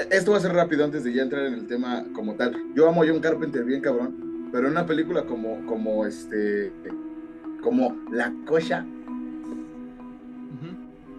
esto 0.10 0.32
va 0.32 0.38
a 0.38 0.42
ser 0.42 0.54
rápido 0.54 0.84
antes 0.84 1.04
de 1.04 1.14
ya 1.14 1.24
entrar 1.24 1.46
en 1.46 1.54
el 1.54 1.68
tema 1.68 2.06
como 2.14 2.36
tal. 2.36 2.56
Yo 2.74 2.88
amo 2.88 3.04
a 3.04 3.08
John 3.08 3.20
Carpenter 3.20 3.64
bien 3.64 3.82
cabrón, 3.82 4.50
pero 4.52 4.68
en 4.68 4.74
una 4.74 4.86
película 4.86 5.24
como, 5.24 5.66
como 5.66 6.06
este, 6.06 6.72
como 7.62 7.96
La 8.12 8.34
Cocha. 8.46 8.86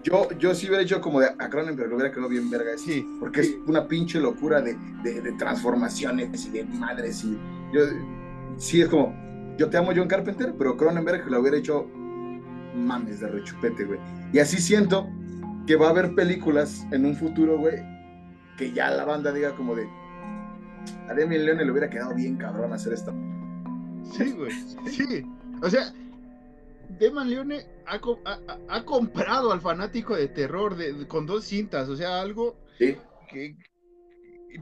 Yo, 0.03 0.29
yo 0.37 0.53
sí 0.53 0.67
hubiera 0.67 0.83
hecho 0.83 0.99
como 1.01 1.19
de 1.19 1.27
a 1.27 1.49
Cronenberg, 1.49 1.89
lo 1.89 1.95
hubiera 1.95 2.11
quedado 2.11 2.29
bien 2.29 2.49
verga 2.49 2.73
eso. 2.73 2.85
Sí. 2.85 3.07
porque 3.19 3.41
es 3.41 3.55
una 3.67 3.87
pinche 3.87 4.19
locura 4.19 4.61
de, 4.61 4.75
de- 5.03 5.21
de 5.21 5.31
transformaciones 5.33 6.45
y 6.45 6.49
de 6.51 6.63
madres 6.65 7.23
y 7.23 7.37
yo 7.73 7.81
sí 8.57 8.81
es 8.81 8.87
como 8.89 9.13
yo 9.57 9.69
te 9.69 9.77
amo 9.77 9.91
John 9.95 10.07
Carpenter 10.07 10.53
pero 10.57 10.75
Cronenberg 10.77 11.27
lo 11.29 11.39
hubiera 11.39 11.57
hecho 11.57 11.87
mames 12.75 13.19
de 13.19 13.27
rechupete 13.29 13.85
güey 13.85 13.99
y 14.33 14.39
así 14.39 14.57
siento 14.57 15.07
que 15.67 15.75
va 15.75 15.87
a 15.87 15.89
haber 15.91 16.13
películas 16.15 16.85
en 16.91 17.05
un 17.05 17.15
futuro, 17.15 17.57
güey, 17.57 17.75
que 18.57 18.73
ya 18.73 18.89
la 18.91 19.05
banda 19.05 19.31
diga 19.31 19.55
como 19.55 19.75
de, 19.75 19.87
a 21.07 21.13
Demi 21.13 21.37
Leone 21.37 21.63
le 21.63 21.71
hubiera 21.71 21.89
quedado 21.89 22.13
bien 22.13 22.35
cabrón 22.35 22.73
hacer 22.73 22.91
esto. 22.91 23.13
Sí, 24.11 24.31
güey. 24.33 24.51
Sí. 24.91 25.25
O 25.61 25.69
sea, 25.69 25.93
Deman 26.99 27.29
Leone 27.29 27.61
ha, 27.87 27.99
ha- 28.25 28.57
ha- 28.69 28.85
comprado 28.85 29.51
al 29.51 29.61
fanático 29.61 30.15
de 30.15 30.27
terror 30.27 30.75
de- 30.75 30.93
de- 30.93 31.07
con 31.07 31.25
dos 31.25 31.43
cintas. 31.45 31.89
O 31.89 31.95
sea, 31.95 32.21
algo 32.21 32.55
Sí, 32.77 32.97
que. 33.29 33.55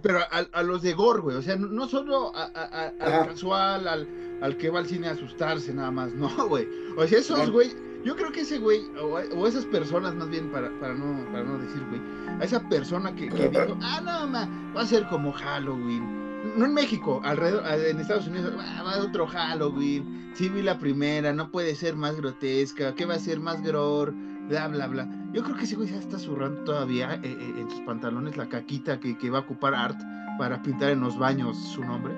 Pero 0.01 0.19
a, 0.19 0.25
a 0.53 0.63
los 0.63 0.81
de 0.81 0.93
gore, 0.93 1.19
güey. 1.21 1.35
O 1.35 1.41
sea, 1.41 1.55
no, 1.57 1.87
solo 1.87 2.33
a- 2.35 2.45
a- 2.53 2.63
a- 2.85 2.87
al 3.21 3.27
casual, 3.27 3.87
al, 3.87 4.07
al 4.41 4.57
que 4.57 4.69
va 4.69 4.79
al 4.79 4.85
cine 4.87 5.07
a 5.07 5.11
asustarse, 5.11 5.73
nada 5.73 5.91
más. 5.91 6.13
No, 6.13 6.29
güey. 6.47 6.67
O 6.97 7.05
sea, 7.07 7.19
esos, 7.19 7.49
güey. 7.51 7.71
Yo 8.03 8.15
creo 8.15 8.31
que 8.31 8.41
ese 8.41 8.57
güey, 8.57 8.81
o, 8.99 9.13
o 9.37 9.47
esas 9.47 9.65
personas, 9.65 10.15
más 10.15 10.27
bien, 10.29 10.51
para, 10.51 10.71
para, 10.79 10.95
no, 10.95 11.23
para 11.31 11.43
no 11.43 11.59
decir, 11.59 11.83
güey. 11.89 12.01
A 12.39 12.43
esa 12.43 12.67
persona 12.67 13.13
que, 13.15 13.29
que 13.29 13.49
dijo, 13.49 13.77
ah, 13.81 14.01
no, 14.03 14.27
ma, 14.27 14.49
va 14.75 14.81
a 14.81 14.85
ser 14.87 15.05
como 15.07 15.31
Halloween. 15.33 16.21
No 16.57 16.65
en 16.65 16.73
México, 16.73 17.21
alrededor, 17.23 17.63
en 17.85 17.99
Estados 17.99 18.27
Unidos, 18.27 18.53
"Ah, 18.59 18.83
va 18.83 19.03
otro 19.03 19.27
Halloween. 19.27 20.31
Sí 20.33 20.49
vi 20.49 20.61
la 20.61 20.79
primera, 20.79 21.33
no 21.33 21.51
puede 21.51 21.75
ser 21.75 21.95
más 21.95 22.15
grotesca, 22.15 22.95
¿qué 22.95 23.05
va 23.05 23.15
a 23.15 23.19
ser 23.19 23.39
más 23.39 23.61
gror? 23.61 24.13
Bla, 24.49 24.67
bla, 24.67 24.87
bla. 24.87 25.07
Yo 25.33 25.43
creo 25.43 25.55
que 25.55 25.63
ese 25.65 25.75
güey 25.75 25.89
ya 25.89 25.97
está 25.99 26.17
zurrando 26.17 26.63
todavía 26.63 27.15
eh, 27.15 27.19
eh, 27.23 27.53
en 27.59 27.69
sus 27.69 27.81
pantalones 27.81 28.37
la 28.37 28.49
caquita 28.49 28.99
que, 28.99 29.17
que 29.17 29.29
va 29.29 29.39
a 29.39 29.41
ocupar 29.41 29.75
Art 29.75 29.99
para 30.37 30.61
pintar 30.61 30.89
en 30.91 30.99
los 31.01 31.17
baños 31.17 31.57
su 31.57 31.83
nombre. 31.83 32.13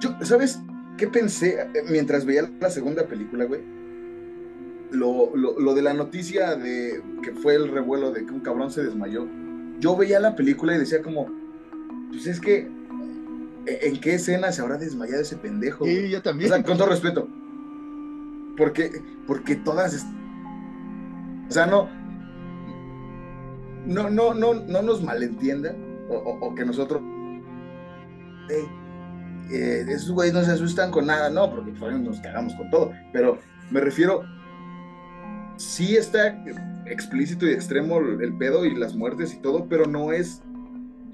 Yo, 0.00 0.10
¿sabes 0.22 0.60
qué 0.98 1.06
pensé 1.08 1.60
eh, 1.60 1.82
mientras 1.90 2.24
veía 2.26 2.48
la 2.60 2.70
segunda 2.70 3.06
película, 3.06 3.46
güey? 3.46 3.62
Lo, 4.90 5.34
lo, 5.34 5.58
lo 5.58 5.74
de 5.74 5.82
la 5.82 5.94
noticia 5.94 6.54
de 6.56 7.02
que 7.22 7.32
fue 7.32 7.54
el 7.56 7.68
revuelo 7.68 8.12
de 8.12 8.26
que 8.26 8.32
un 8.32 8.40
cabrón 8.40 8.70
se 8.70 8.84
desmayó. 8.84 9.26
Yo 9.80 9.96
veía 9.96 10.20
la 10.20 10.36
película 10.36 10.74
y 10.74 10.78
decía 10.78 11.02
como, 11.02 11.26
pues 12.10 12.26
es 12.28 12.38
que, 12.40 12.58
¿e- 12.58 12.70
¿en 13.66 14.00
qué 14.00 14.14
escena 14.14 14.52
se 14.52 14.62
habrá 14.62 14.76
desmayado 14.78 15.20
ese 15.22 15.36
pendejo? 15.36 15.86
Y 15.86 16.10
yo 16.10 16.18
O 16.18 16.22
también. 16.22 16.50
sea, 16.50 16.62
con 16.62 16.76
todo 16.78 16.88
respeto. 16.88 17.28
Porque, 18.56 18.90
porque 19.26 19.56
todas. 19.56 20.06
O 21.48 21.52
sea, 21.52 21.66
no. 21.66 21.88
No, 23.86 24.08
no, 24.10 24.32
no, 24.34 24.54
no 24.54 24.82
nos 24.82 25.02
malentiendan. 25.02 25.76
O, 26.08 26.14
o- 26.16 26.46
o 26.48 26.54
que 26.54 26.64
nosotros. 26.64 27.02
"Ey, 28.50 28.64
eh, 29.52 29.84
esos 29.88 30.10
güeyes 30.12 30.34
no 30.34 30.42
se 30.42 30.52
asustan 30.52 30.90
con 30.90 31.06
nada, 31.06 31.30
no, 31.30 31.50
porque 31.50 31.72
pues, 31.72 31.98
nos 31.98 32.20
cagamos 32.20 32.54
con 32.54 32.70
todo. 32.70 32.92
Pero 33.12 33.38
me 33.70 33.80
refiero. 33.80 34.22
Sí 35.56 35.96
está 35.96 36.36
explícito 36.86 37.46
y 37.46 37.52
extremo 37.52 37.98
el 37.98 38.20
el 38.22 38.36
pedo 38.36 38.64
y 38.66 38.74
las 38.74 38.94
muertes 38.94 39.32
y 39.34 39.38
todo, 39.40 39.66
pero 39.68 39.86
no 39.86 40.12
es. 40.12 40.42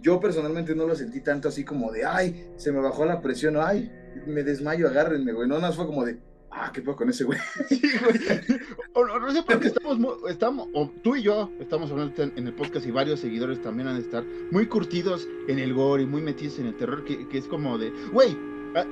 Yo 0.00 0.18
personalmente 0.18 0.74
no 0.74 0.86
lo 0.86 0.94
sentí 0.94 1.20
tanto 1.20 1.48
así 1.48 1.64
como 1.64 1.92
de, 1.92 2.04
ay, 2.04 2.50
se 2.56 2.72
me 2.72 2.80
bajó 2.80 3.04
la 3.04 3.20
presión, 3.20 3.56
ay, 3.58 3.90
me 4.26 4.42
desmayo, 4.42 4.88
agárrenme, 4.88 5.32
güey. 5.32 5.48
No, 5.48 5.58
no, 5.58 5.72
fue 5.72 5.86
como 5.86 6.04
de, 6.04 6.18
ah, 6.50 6.70
¿qué 6.72 6.82
puedo 6.82 6.96
con 6.96 7.10
ese 7.10 7.24
güey? 7.24 7.38
Sí, 7.68 7.80
güey. 8.02 8.60
O, 8.94 9.04
no 9.04 9.30
sé 9.30 9.42
por 9.42 9.60
qué 9.60 9.68
estamos, 9.68 9.98
estamos, 10.28 10.68
o 10.74 10.90
tú 11.02 11.16
y 11.16 11.22
yo 11.22 11.50
estamos 11.60 11.90
hablando 11.90 12.22
en 12.22 12.46
el 12.46 12.54
podcast 12.54 12.86
y 12.86 12.90
varios 12.90 13.20
seguidores 13.20 13.60
también 13.62 13.88
han 13.88 13.96
de 13.96 14.02
estar 14.02 14.24
muy 14.50 14.66
curtidos 14.66 15.28
en 15.48 15.58
el 15.58 15.74
gore 15.74 16.02
y 16.02 16.06
muy 16.06 16.22
metidos 16.22 16.58
en 16.58 16.66
el 16.66 16.76
terror, 16.76 17.04
que, 17.04 17.28
que 17.28 17.38
es 17.38 17.46
como 17.46 17.78
de, 17.78 17.92
güey, 18.12 18.36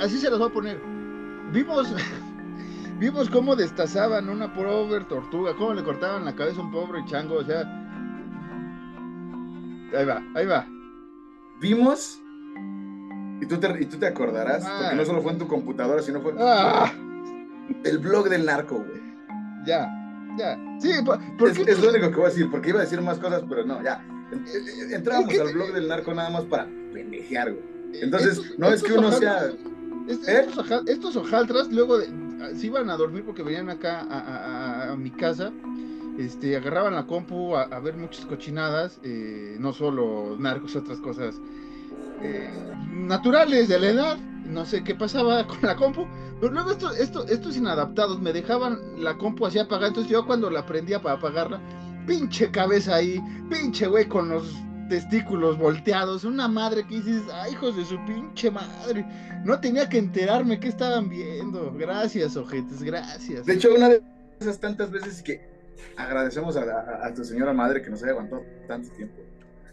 así 0.01 0.19
se 0.19 0.31
los 0.31 0.39
voy 0.39 0.49
a 0.49 0.53
poner. 0.53 0.79
Vimos, 1.53 1.95
vimos 2.99 3.31
cómo 3.31 3.57
destazaban 3.57 4.29
una 4.29 4.53
pobre 4.53 5.05
tortuga, 5.07 5.55
cómo 5.57 5.75
le 5.75 5.83
cortaban 5.83 6.25
la 6.25 6.35
cabeza 6.35 6.61
a 6.61 6.65
un 6.65 6.73
pobre 6.73 7.05
chango, 7.07 7.37
o 7.37 7.45
sea, 7.45 7.61
ahí 9.97 10.05
va, 10.05 10.23
ahí 10.35 10.47
va. 10.47 10.78
Vimos, 11.61 12.21
y 13.41 13.47
tú 13.47 13.57
te, 13.59 13.69
y 13.83 13.87
tú 13.87 13.99
te 13.99 14.07
acordarás, 14.07 14.65
Ah. 14.67 14.79
porque 14.83 14.97
no 14.97 15.05
solo 15.05 15.23
fue 15.23 15.33
en 15.33 15.39
tu 15.39 15.49
computadora, 15.49 16.03
sino 16.03 16.21
fue 16.21 16.35
Ah, 16.39 16.93
el 17.85 17.99
blog 17.99 18.29
del 18.29 18.45
narco, 18.47 18.77
güey. 18.77 19.01
ya, 19.67 19.89
ya. 20.37 20.57
Sí, 20.81 20.91
¿por, 21.05 21.19
Es, 21.49 21.59
es 21.59 21.81
lo 21.83 21.91
único 21.91 22.11
que 22.11 22.17
voy 22.17 22.27
a 22.27 22.29
decir, 22.29 22.51
porque 22.51 22.71
iba 22.71 22.79
a 22.79 22.83
decir 22.83 23.01
más 23.03 23.19
cosas, 23.19 23.43
pero 23.49 23.65
no, 23.65 23.83
ya. 23.83 24.05
En- 24.31 24.45
en- 24.47 24.95
Entrábamos 24.95 25.39
al 25.39 25.53
blog 25.53 25.73
del 25.73 25.89
narco 25.89 26.13
nada 26.15 26.31
más 26.31 26.45
para 26.45 26.67
pendejear, 26.93 27.53
güey. 27.53 27.65
Entonces, 28.03 28.39
Estos- 28.39 28.59
no 28.59 28.69
es 28.69 28.83
que 28.83 28.89
estos 28.91 29.05
uno 29.07 29.13
sea- 29.13 29.47
est- 30.07 30.27
¿Eh? 30.29 30.41
Estos, 30.41 30.59
ojal- 30.59 30.89
estos 30.89 31.17
hojaldras 31.17 31.69
luego 31.73 31.99
de, 31.99 32.07
se 32.57 32.67
iban 32.67 32.89
a 32.91 32.97
dormir 32.97 33.25
porque 33.25 33.43
venían 33.43 33.69
acá 33.71 34.01
a, 34.01 34.19
a- 34.19 34.85
a- 34.89 34.93
a 34.93 34.97
mi 34.97 35.11
casa. 35.11 35.51
Este, 36.19 36.57
agarraban 36.57 36.97
la 36.97 37.07
compu 37.07 37.55
a, 37.55 37.79
ver 37.79 37.97
muchas 37.97 38.27
cochinadas, 38.27 38.99
eh, 39.05 39.57
no 39.61 39.73
solo 39.73 40.37
narcos, 40.37 40.75
otras 40.75 40.99
cosas 40.99 41.37
eh, 42.23 42.51
naturales 42.93 43.69
de 43.69 43.79
la 43.79 43.89
edad. 43.89 44.19
No 44.45 44.67
sé 44.67 44.83
qué 44.83 44.97
pasaba 44.97 45.47
con 45.47 45.59
la 45.63 45.77
compu. 45.77 46.09
Pero 46.41 46.53
luego 46.53 46.73
esto, 46.73 46.93
esto, 46.93 47.25
estos 47.29 47.57
inadaptados 47.57 48.21
me 48.21 48.33
dejaban 48.33 48.81
la 48.97 49.17
compu 49.17 49.47
así 49.47 49.61
apagada. 49.61 49.89
Entonces 49.89 50.11
yo 50.11 50.27
cuando 50.27 50.51
la 50.51 50.67
prendía 50.67 51.01
para 51.01 51.15
apagarla, 51.15 51.61
pinche 52.05 52.51
cabeza 52.51 52.97
ahí, 52.97 53.23
pinche 53.49 53.87
güey 53.87 54.09
con 54.09 54.29
los 54.29 54.57
testículos 54.89 55.57
volteados, 55.57 56.25
una 56.25 56.49
madre 56.49 56.85
que 56.85 56.97
dices, 56.97 57.23
ay 57.33 57.53
hijos 57.53 57.77
de 57.77 57.85
su 57.85 57.97
pinche 58.07 58.51
madre, 58.51 59.07
no 59.45 59.61
tenía 59.61 59.89
que 59.89 59.99
enterarme 59.99 60.59
qué 60.59 60.69
estaban 60.69 61.09
viendo, 61.09 61.73
gracias 61.77 62.37
ojetes, 62.37 62.83
gracias. 62.83 63.47
De 63.47 63.55
hecho, 63.55 63.69
una 63.75 63.91
de 63.91 64.03
esas 64.41 64.59
tantas 64.59 64.91
veces 64.91 65.23
que 65.23 65.58
agradecemos 65.97 66.57
a, 66.57 66.63
a- 66.63 67.07
a 67.07 67.15
tu 67.15 67.25
señora 67.25 67.53
madre 67.53 67.83
que 67.83 67.91
nos 67.91 68.03
haya 68.03 68.13
aguantado 68.13 68.43
tanto 68.67 68.91
tiempo. 68.95 69.15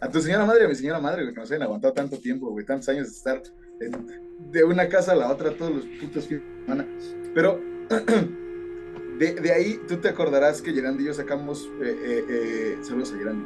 A 0.02 0.10
tu 0.10 0.22
señora 0.22 0.46
madre 0.46 0.64
y 0.64 0.66
a 0.66 0.70
mi 0.70 0.76
señora 0.76 1.00
madre, 1.00 1.24
güey, 1.24 1.34
que 1.34 1.40
nos 1.40 1.50
hayan 1.52 1.64
aguantado 1.64 1.94
tanto 1.94 2.18
tiempo, 2.20 2.50
güey, 2.50 2.66
tantos 2.66 2.90
años 2.90 3.08
de 3.08 3.14
estar 3.14 3.42
en- 3.80 4.52
de 4.52 4.64
una 4.64 4.88
casa 4.90 5.14
a 5.14 5.16
la 5.16 5.30
otra 5.32 5.52
todos 5.52 5.74
los 5.76 5.86
putos 5.86 6.28
fines 6.28 6.44
de 6.44 6.62
semana. 6.66 6.86
Pero 7.34 7.60
de, 9.20 9.34
de 9.36 9.52
ahí 9.54 9.80
tú 9.88 9.98
te 9.98 10.10
acordarás 10.10 10.62
que 10.62 10.74
Gerandi 10.74 11.04
y 11.04 11.08
yo 11.08 11.14
sacamos, 11.14 11.70
eh, 11.82 11.96
eh, 12.04 12.26
eh, 12.30 12.78
saludos 12.82 13.14
a 13.14 13.18
Gerandi, 13.18 13.46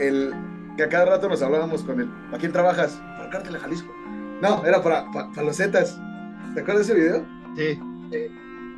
el, 0.00 0.32
que 0.76 0.82
a 0.84 0.88
cada 0.88 1.04
rato 1.06 1.28
nos 1.28 1.42
hablábamos 1.42 1.82
con 1.82 2.00
él, 2.00 2.08
¿para 2.26 2.38
quién 2.38 2.52
trabajas? 2.52 2.92
Para 3.18 3.30
Cártel 3.30 3.54
de 3.54 3.58
Jalisco. 3.60 3.92
No, 4.42 4.64
era 4.66 4.82
para, 4.82 5.10
para, 5.12 5.30
para 5.30 5.42
los 5.44 5.56
Zetas. 5.56 5.98
¿Te 6.54 6.60
acuerdas 6.60 6.86
de 6.86 6.92
ese 6.94 7.02
video? 7.02 7.26
Sí, 7.56 7.78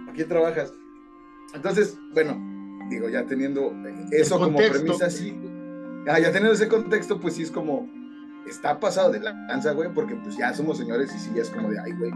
¿A 0.08 0.12
quién 0.12 0.28
trabajas? 0.28 0.72
Entonces, 1.54 1.98
bueno, 2.14 2.36
digo, 2.88 3.08
ya 3.08 3.24
teniendo 3.24 3.72
eso 4.10 4.36
El 4.36 4.40
como 4.42 4.58
premisa, 4.58 5.10
sí. 5.10 5.36
Ah, 6.06 6.18
ya 6.18 6.26
teniendo 6.32 6.52
ese 6.52 6.68
contexto, 6.68 7.20
pues 7.20 7.34
sí 7.34 7.42
es 7.42 7.50
como, 7.50 7.88
está 8.48 8.80
pasado 8.80 9.10
de 9.12 9.20
la 9.20 9.32
lanza, 9.32 9.72
güey, 9.72 9.92
porque 9.92 10.14
pues 10.16 10.36
ya 10.36 10.54
somos 10.54 10.78
señores 10.78 11.14
y 11.14 11.18
sí, 11.18 11.30
ya 11.34 11.42
es 11.42 11.50
como 11.50 11.70
de, 11.70 11.78
ay, 11.80 11.92
güey, 11.92 12.12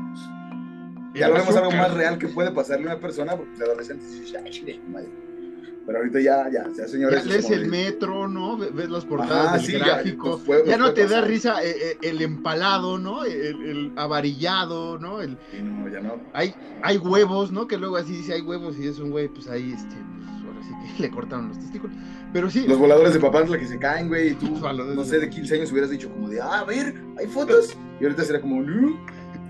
ya 1.15 1.29
lo 1.29 1.35
vemos 1.35 1.55
algo 1.57 1.71
más 1.73 1.93
real 1.93 2.17
que 2.19 2.29
puede 2.29 2.51
pasarle 2.53 2.89
a 2.89 2.93
una 2.95 3.01
persona, 3.01 3.37
porque 3.37 3.53
los 3.59 3.69
adolescentes, 3.69 4.33
madre. 4.89 5.09
Pero 5.85 5.99
ahorita 5.99 6.21
ya, 6.21 6.45
ya, 6.49 6.63
ya 6.69 6.73
Ya 6.85 6.89
señores. 6.89 7.19
es 7.21 7.27
lees 7.27 7.51
el 7.51 7.65
de- 7.65 7.69
metro, 7.69 8.29
¿no? 8.29 8.57
Ve- 8.57 8.71
Ves 8.73 8.89
las 8.89 9.05
portadas 9.05 9.47
Ajá, 9.49 9.57
del 9.57 9.67
sí, 9.67 9.73
ya, 9.73 9.79
gráfico. 9.79 10.39
fue- 10.39 10.63
ya 10.65 10.77
nos 10.79 10.89
no 10.89 10.95
te 10.95 11.01
da 11.03 11.09
pasando. 11.09 11.27
risa 11.27 11.65
eh, 11.65 11.75
eh, 11.77 11.99
el 12.03 12.23
empalado, 12.23 12.99
¿no? 12.99 13.25
El, 13.25 13.63
el 13.69 13.93
avarillado, 13.97 14.97
¿no? 15.01 15.21
El, 15.21 15.37
Sí, 15.51 15.61
no, 15.61 15.89
ya 15.89 15.99
no. 16.01 16.21
hay, 16.33 16.55
hay 16.83 16.99
huevos, 16.99 17.51
¿no? 17.51 17.67
Que 17.67 17.79
luego 17.79 17.97
así 17.97 18.13
dice 18.13 18.33
hay 18.33 18.43
huevos 18.43 18.79
y 18.79 18.87
es 18.87 19.01
un 19.01 19.11
güey, 19.11 19.27
pues 19.27 19.49
ahí, 19.49 19.73
este, 19.73 19.97
le 20.99 21.11
cortaron 21.11 21.49
los 21.49 21.59
testículos. 21.59 21.97
Pero 22.33 22.51
sí, 22.51 22.67
Los 22.67 22.79
voladores 22.79 23.15
de 23.15 23.21
papantla 23.21 23.59
que 23.59 23.67
se 23.67 23.79
caen, 23.79 24.09
güey, 24.09 24.31
y 24.31 24.35
tú, 24.35 24.59
no 24.59 25.05
sé, 25.05 25.19
de 25.19 25.29
15 25.29 25.57
años 25.57 25.73
hubieras 25.73 25.91
dicho 25.91 26.11
como 26.11 26.29
de, 26.29 26.41
ah, 26.41 26.61
a 26.61 26.65
ver, 26.65 26.95
hay 27.19 27.27
fotos. 27.27 27.77
Y 28.01 28.05
ahorita 28.05 28.25
será 28.25 28.41
como, 28.41 28.61
no, 28.61 28.99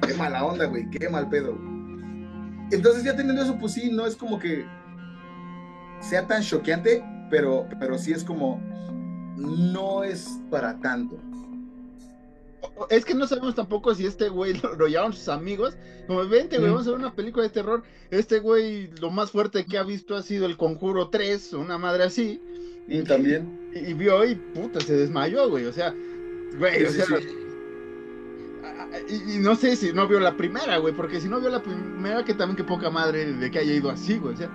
qué 0.06 0.12
mala 0.12 0.44
onda, 0.44 0.66
güey, 0.66 0.90
qué 0.90 1.08
mal 1.08 1.26
pedo. 1.30 1.56
Entonces 2.70 3.02
ya 3.02 3.16
teniendo 3.16 3.42
eso, 3.42 3.56
pues 3.58 3.72
sí, 3.72 3.90
no 3.90 4.04
es 4.04 4.14
como 4.14 4.38
que 4.38 4.66
sea 6.00 6.26
tan 6.26 6.42
choqueante, 6.42 7.02
pero, 7.30 7.66
pero 7.80 7.96
sí 7.96 8.12
es 8.12 8.24
como, 8.24 8.60
no 9.36 10.04
es 10.04 10.38
para 10.50 10.78
tanto. 10.80 11.16
Es 12.90 13.04
que 13.04 13.14
no 13.14 13.26
sabemos 13.26 13.54
tampoco 13.54 13.94
si 13.94 14.06
este 14.06 14.28
güey 14.28 14.54
lo, 14.62 14.74
lo 14.76 14.86
llevaron 14.86 15.12
sus 15.12 15.28
amigos. 15.28 15.76
Como, 16.06 16.26
vente, 16.28 16.58
güey, 16.58 16.70
Mm. 16.70 16.74
vamos 16.74 16.86
a 16.86 16.90
ver 16.90 16.98
una 17.00 17.14
película 17.14 17.44
de 17.44 17.50
terror. 17.50 17.82
Este 18.10 18.38
güey, 18.40 18.88
lo 19.00 19.10
más 19.10 19.30
fuerte 19.30 19.64
que 19.64 19.78
ha 19.78 19.82
visto 19.82 20.14
ha 20.16 20.22
sido 20.22 20.46
El 20.46 20.56
Conjuro 20.56 21.08
3, 21.08 21.54
o 21.54 21.60
una 21.60 21.78
madre 21.78 22.04
así. 22.04 22.40
Y 22.88 23.02
también. 23.02 23.70
Y, 23.74 23.90
y 23.90 23.94
vio 23.94 24.24
y 24.24 24.34
puta, 24.34 24.80
se 24.80 24.94
desmayó, 24.96 25.48
güey. 25.48 25.64
O 25.66 25.72
sea, 25.72 25.94
güey, 26.58 26.84
o 26.84 26.90
sea. 26.90 27.06
sí, 27.06 27.12
Y, 29.08 29.34
y 29.36 29.38
no 29.38 29.54
sé 29.54 29.76
si 29.76 29.92
no 29.92 30.06
vio 30.08 30.20
la 30.20 30.36
primera, 30.36 30.76
güey, 30.78 30.94
porque 30.94 31.20
si 31.20 31.28
no 31.28 31.40
vio 31.40 31.48
la 31.50 31.62
primera, 31.62 32.24
que 32.24 32.34
también 32.34 32.56
que 32.56 32.64
poca 32.64 32.90
madre 32.90 33.32
de 33.32 33.50
que 33.50 33.58
haya 33.60 33.72
ido 33.72 33.90
así, 33.90 34.18
güey. 34.18 34.34
O 34.34 34.36
sea, 34.36 34.50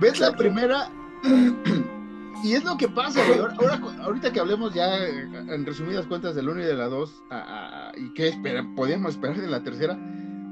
ves 0.00 0.18
la 0.20 0.34
primera 0.36 0.90
y 2.42 2.54
es 2.54 2.64
lo 2.64 2.76
que 2.76 2.88
pasa, 2.88 3.20
güey. 3.26 3.38
Ahora, 3.38 3.80
ahorita 4.02 4.32
que 4.32 4.40
hablemos 4.40 4.74
ya 4.74 4.96
eh, 4.98 5.28
en 5.48 5.64
resumidas 5.64 6.06
cuentas 6.06 6.34
del 6.34 6.48
1 6.48 6.60
y 6.62 6.64
de 6.64 6.74
la 6.74 6.86
2, 6.88 7.22
a- 7.30 7.90
a- 7.90 7.98
y 7.98 8.12
qué 8.14 8.28
espera, 8.28 8.64
podíamos 8.74 9.12
esperar 9.12 9.36
de 9.40 9.46
la 9.46 9.62
tercera. 9.62 9.98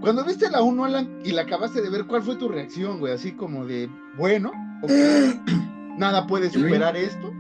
Cuando 0.00 0.24
viste 0.24 0.50
la 0.50 0.62
1, 0.62 0.84
Alan, 0.84 1.20
y 1.24 1.32
la 1.32 1.42
acabaste 1.42 1.80
de 1.80 1.88
ver, 1.90 2.04
¿cuál 2.06 2.22
fue 2.22 2.36
tu 2.36 2.48
reacción, 2.48 2.98
güey? 2.98 3.12
Así 3.12 3.32
como 3.32 3.64
de, 3.66 3.88
bueno. 4.16 4.52
Nada 5.98 6.26
puede 6.26 6.50
superar 6.50 6.96
esto. 6.96 7.32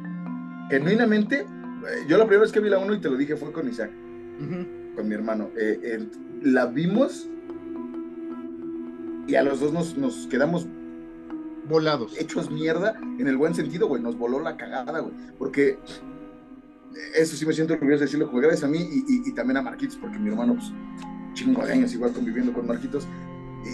Genuinamente, 0.70 1.40
eh, 1.40 2.04
yo 2.08 2.18
la 2.18 2.24
primera 2.24 2.42
vez 2.42 2.52
que 2.52 2.60
vi 2.60 2.68
la 2.70 2.78
1 2.78 2.94
y 2.94 3.00
te 3.00 3.10
lo 3.10 3.16
dije 3.16 3.36
fue 3.36 3.50
con 3.52 3.68
Isaac, 3.68 3.90
con 4.96 5.08
mi 5.08 5.14
hermano. 5.14 5.50
Eh, 5.56 5.80
eh, 5.82 6.06
la 6.42 6.66
vimos 6.66 7.28
y 9.26 9.34
a 9.36 9.42
los 9.42 9.60
dos 9.60 9.72
nos, 9.72 9.96
nos 9.96 10.26
quedamos 10.28 10.66
Volados. 11.72 12.16
hechos 12.18 12.50
mierda 12.50 12.94
en 13.18 13.26
el 13.26 13.36
buen 13.36 13.54
sentido, 13.54 13.88
güey. 13.88 14.00
Nos 14.02 14.16
voló 14.16 14.38
la 14.40 14.56
cagada, 14.56 15.00
güey. 15.00 15.14
Porque 15.38 15.78
eso 17.16 17.36
sí 17.36 17.46
me 17.46 17.52
siento 17.52 17.74
orgulloso 17.74 18.00
de 18.00 18.04
decirlo, 18.06 18.28
güey, 18.28 18.42
gracias 18.44 18.64
a 18.64 18.68
mí 18.68 18.78
y, 18.78 19.28
y- 19.28 19.34
también 19.34 19.56
a 19.56 19.62
Marquitos, 19.62 19.96
porque 19.96 20.18
mi 20.18 20.28
hermano, 20.30 20.54
pues, 20.54 20.70
chingo 21.34 21.64
de 21.64 21.72
años 21.72 21.92
igual 21.94 22.12
conviviendo 22.12 22.52
con 22.52 22.66
Marquitos. 22.66 23.08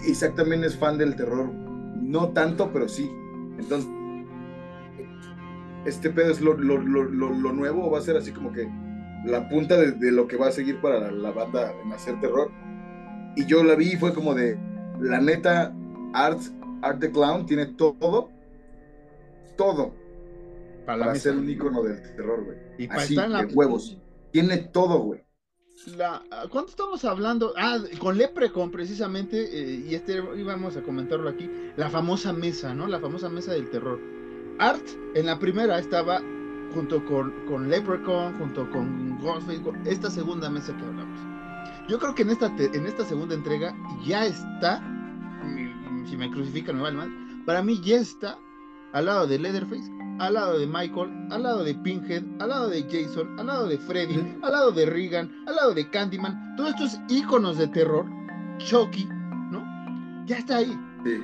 Isaac 0.07 0.35
también 0.37 0.63
es 0.65 0.77
fan 0.77 0.97
del 0.99 1.17
terror. 1.17 1.51
No 2.01 2.29
tanto, 2.31 2.71
pero 2.73 2.89
sí. 2.89 3.11
Entonces, 3.59 3.91
este 5.85 6.11
pedo 6.11 6.31
es 6.31 6.41
lo, 6.41 6.55
lo, 6.55 6.79
lo, 6.79 7.53
nuevo, 7.53 7.91
va 7.91 7.99
a 7.99 8.03
ser 8.03 8.17
así 8.17 8.31
como 8.33 8.53
que 8.53 8.69
la 9.25 9.49
punta 9.49 9.77
de, 9.77 9.93
de 9.93 10.13
lo 10.13 10.29
que 10.29 10.37
va 10.37 10.49
a 10.49 10.53
seguir 10.53 10.81
para 10.81 11.01
la, 11.01 11.11
la 11.11 11.31
banda 11.33 11.73
en 11.85 11.93
hacer 11.93 12.21
terror. 12.21 12.51
Y 13.37 13.47
yo 13.47 13.63
la 13.65 13.75
vi 13.75 13.93
y 13.93 13.97
fue 13.97 14.13
como 14.15 14.35
de, 14.35 14.59
la 15.01 15.21
neta, 15.21 15.75
Art, 16.13 16.41
Art 16.83 17.01
the 17.01 17.11
Clown 17.11 17.47
tiene 17.47 17.67
todo, 17.67 18.31
todo 19.57 19.95
Para 20.87 21.07
para 21.07 21.15
ser 21.17 21.37
un 21.37 21.49
icono 21.49 21.83
del 21.83 22.01
terror, 22.03 22.45
güey. 22.45 22.59
Y 22.79 22.89
para 22.89 23.03
Así, 23.03 23.15
estar 23.15 23.27
en 23.27 23.33
la. 23.33 23.45
de 23.45 23.55
huevos. 23.55 23.99
Tiene 24.31 24.59
todo, 24.59 24.99
güey. 25.01 25.25
La, 25.97 26.23
¿Cuánto 26.51 26.71
estamos 26.71 27.05
hablando? 27.05 27.55
Ah, 27.57 27.79
con 28.01 28.19
Leprecon 28.19 28.71
precisamente, 28.71 29.39
eh, 29.43 29.85
y 29.89 29.95
este 29.95 30.21
íbamos 30.37 30.77
a 30.77 30.83
comentarlo 30.83 31.29
aquí, 31.29 31.49
la 31.77 31.89
famosa 31.89 32.33
mesa, 32.33 32.75
¿no? 32.75 32.89
La 32.89 32.99
famosa 32.99 33.29
mesa 33.29 33.53
del 33.53 33.71
terror. 33.71 34.01
Art 34.59 34.85
en 35.15 35.27
la 35.27 35.39
primera 35.39 35.79
estaba 35.79 36.21
junto 36.75 37.05
con, 37.05 37.33
con 37.47 37.69
Leprechaun, 37.69 38.37
junto 38.39 38.69
con 38.71 39.19
Ghostface, 39.21 39.63
esta 39.87 40.11
segunda 40.11 40.51
mesa 40.51 40.77
que 40.77 40.85
hablamos. 40.85 41.21
Yo 41.89 41.99
creo 41.99 42.15
que 42.15 42.23
en 42.23 42.31
esta, 42.31 42.47
en 42.59 42.87
esta 42.87 43.05
segunda 43.05 43.35
entrega 43.35 43.75
ya 44.05 44.27
está, 44.27 44.83
si 46.09 46.17
me 46.17 46.31
crucifican 46.31 46.77
me 46.77 46.83
vale 46.83 46.97
mal, 46.97 47.11
para 47.47 47.63
mí 47.63 47.81
ya 47.83 47.97
está 47.97 48.39
al 48.93 49.07
lado 49.07 49.27
de 49.27 49.39
Leatherface, 49.39 49.91
al 50.19 50.35
lado 50.35 50.59
de 50.59 50.67
Michael, 50.67 51.11
al 51.31 51.43
lado 51.43 51.65
de 51.65 51.75
Pinhead, 51.75 52.23
al 52.41 52.49
lado 52.49 52.69
de 52.69 52.83
Jason, 52.85 53.39
al 53.39 53.47
lado 53.47 53.69
de 53.69 53.79
Freddy, 53.79 54.17
al 54.43 54.53
lado 54.53 54.73
de 54.73 54.87
Regan, 54.87 55.31
al 55.47 55.57
lado 55.57 55.75
de 55.75 55.89
Candyman, 55.91 56.57
todos 56.57 56.71
estos 56.71 56.99
íconos 57.09 57.59
de 57.59 57.69
terror, 57.69 58.07
Chucky, 58.59 59.07
¿no? 59.51 60.25
Ya 60.27 60.39
está 60.39 60.57
ahí. 60.59 60.77
Sí. 61.05 61.23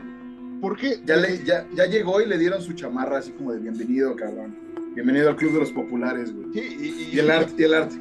¿Por 0.60 0.76
qué? 0.76 1.00
Ya, 1.04 1.16
le, 1.16 1.44
ya, 1.44 1.66
ya 1.74 1.86
llegó 1.86 2.20
y 2.20 2.26
le 2.26 2.38
dieron 2.38 2.62
su 2.62 2.72
chamarra 2.74 3.18
así 3.18 3.32
como 3.32 3.52
de 3.52 3.60
bienvenido, 3.60 4.14
cabrón. 4.16 4.56
Bienvenido 4.94 5.28
al 5.30 5.36
Club 5.36 5.52
de 5.54 5.60
los 5.60 5.72
Populares, 5.72 6.32
güey. 6.34 6.46
Sí, 6.54 7.08
y, 7.10 7.16
Y 7.16 7.18
el 7.18 7.30
arte, 7.30 7.54
y 7.58 7.62
el 7.64 7.74
arte. 7.74 7.96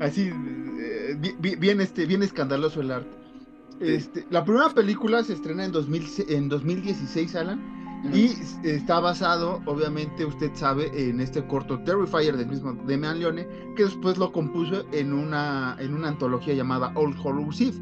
Así, 0.00 0.30
eh, 0.78 1.16
bi- 1.40 1.56
bien, 1.56 1.80
este, 1.80 2.04
bien 2.06 2.22
escandaloso 2.22 2.80
el 2.82 2.90
arte. 2.90 3.10
Este, 3.80 4.26
la 4.30 4.44
primera 4.44 4.70
película 4.70 5.22
se 5.22 5.34
estrena 5.34 5.64
en, 5.64 5.72
2000 5.72 6.06
en 6.28 6.48
2016, 6.48 7.34
Alan, 7.36 7.76
y 8.12 8.30
está 8.62 9.00
basado, 9.00 9.60
obviamente, 9.66 10.24
usted 10.24 10.50
sabe, 10.54 10.90
en 11.08 11.20
este 11.20 11.44
corto 11.46 11.78
Terrifier 11.82 12.36
del 12.36 12.46
mismo 12.48 12.72
Demian 12.86 13.18
Leone, 13.18 13.46
que 13.74 13.84
después 13.84 14.16
lo 14.18 14.32
compuso 14.32 14.84
en 14.92 15.12
una, 15.12 15.76
en 15.80 15.94
una 15.94 16.08
antología 16.08 16.54
llamada 16.54 16.92
Old 16.94 17.16
Hallows 17.18 17.60
Eve. 17.60 17.78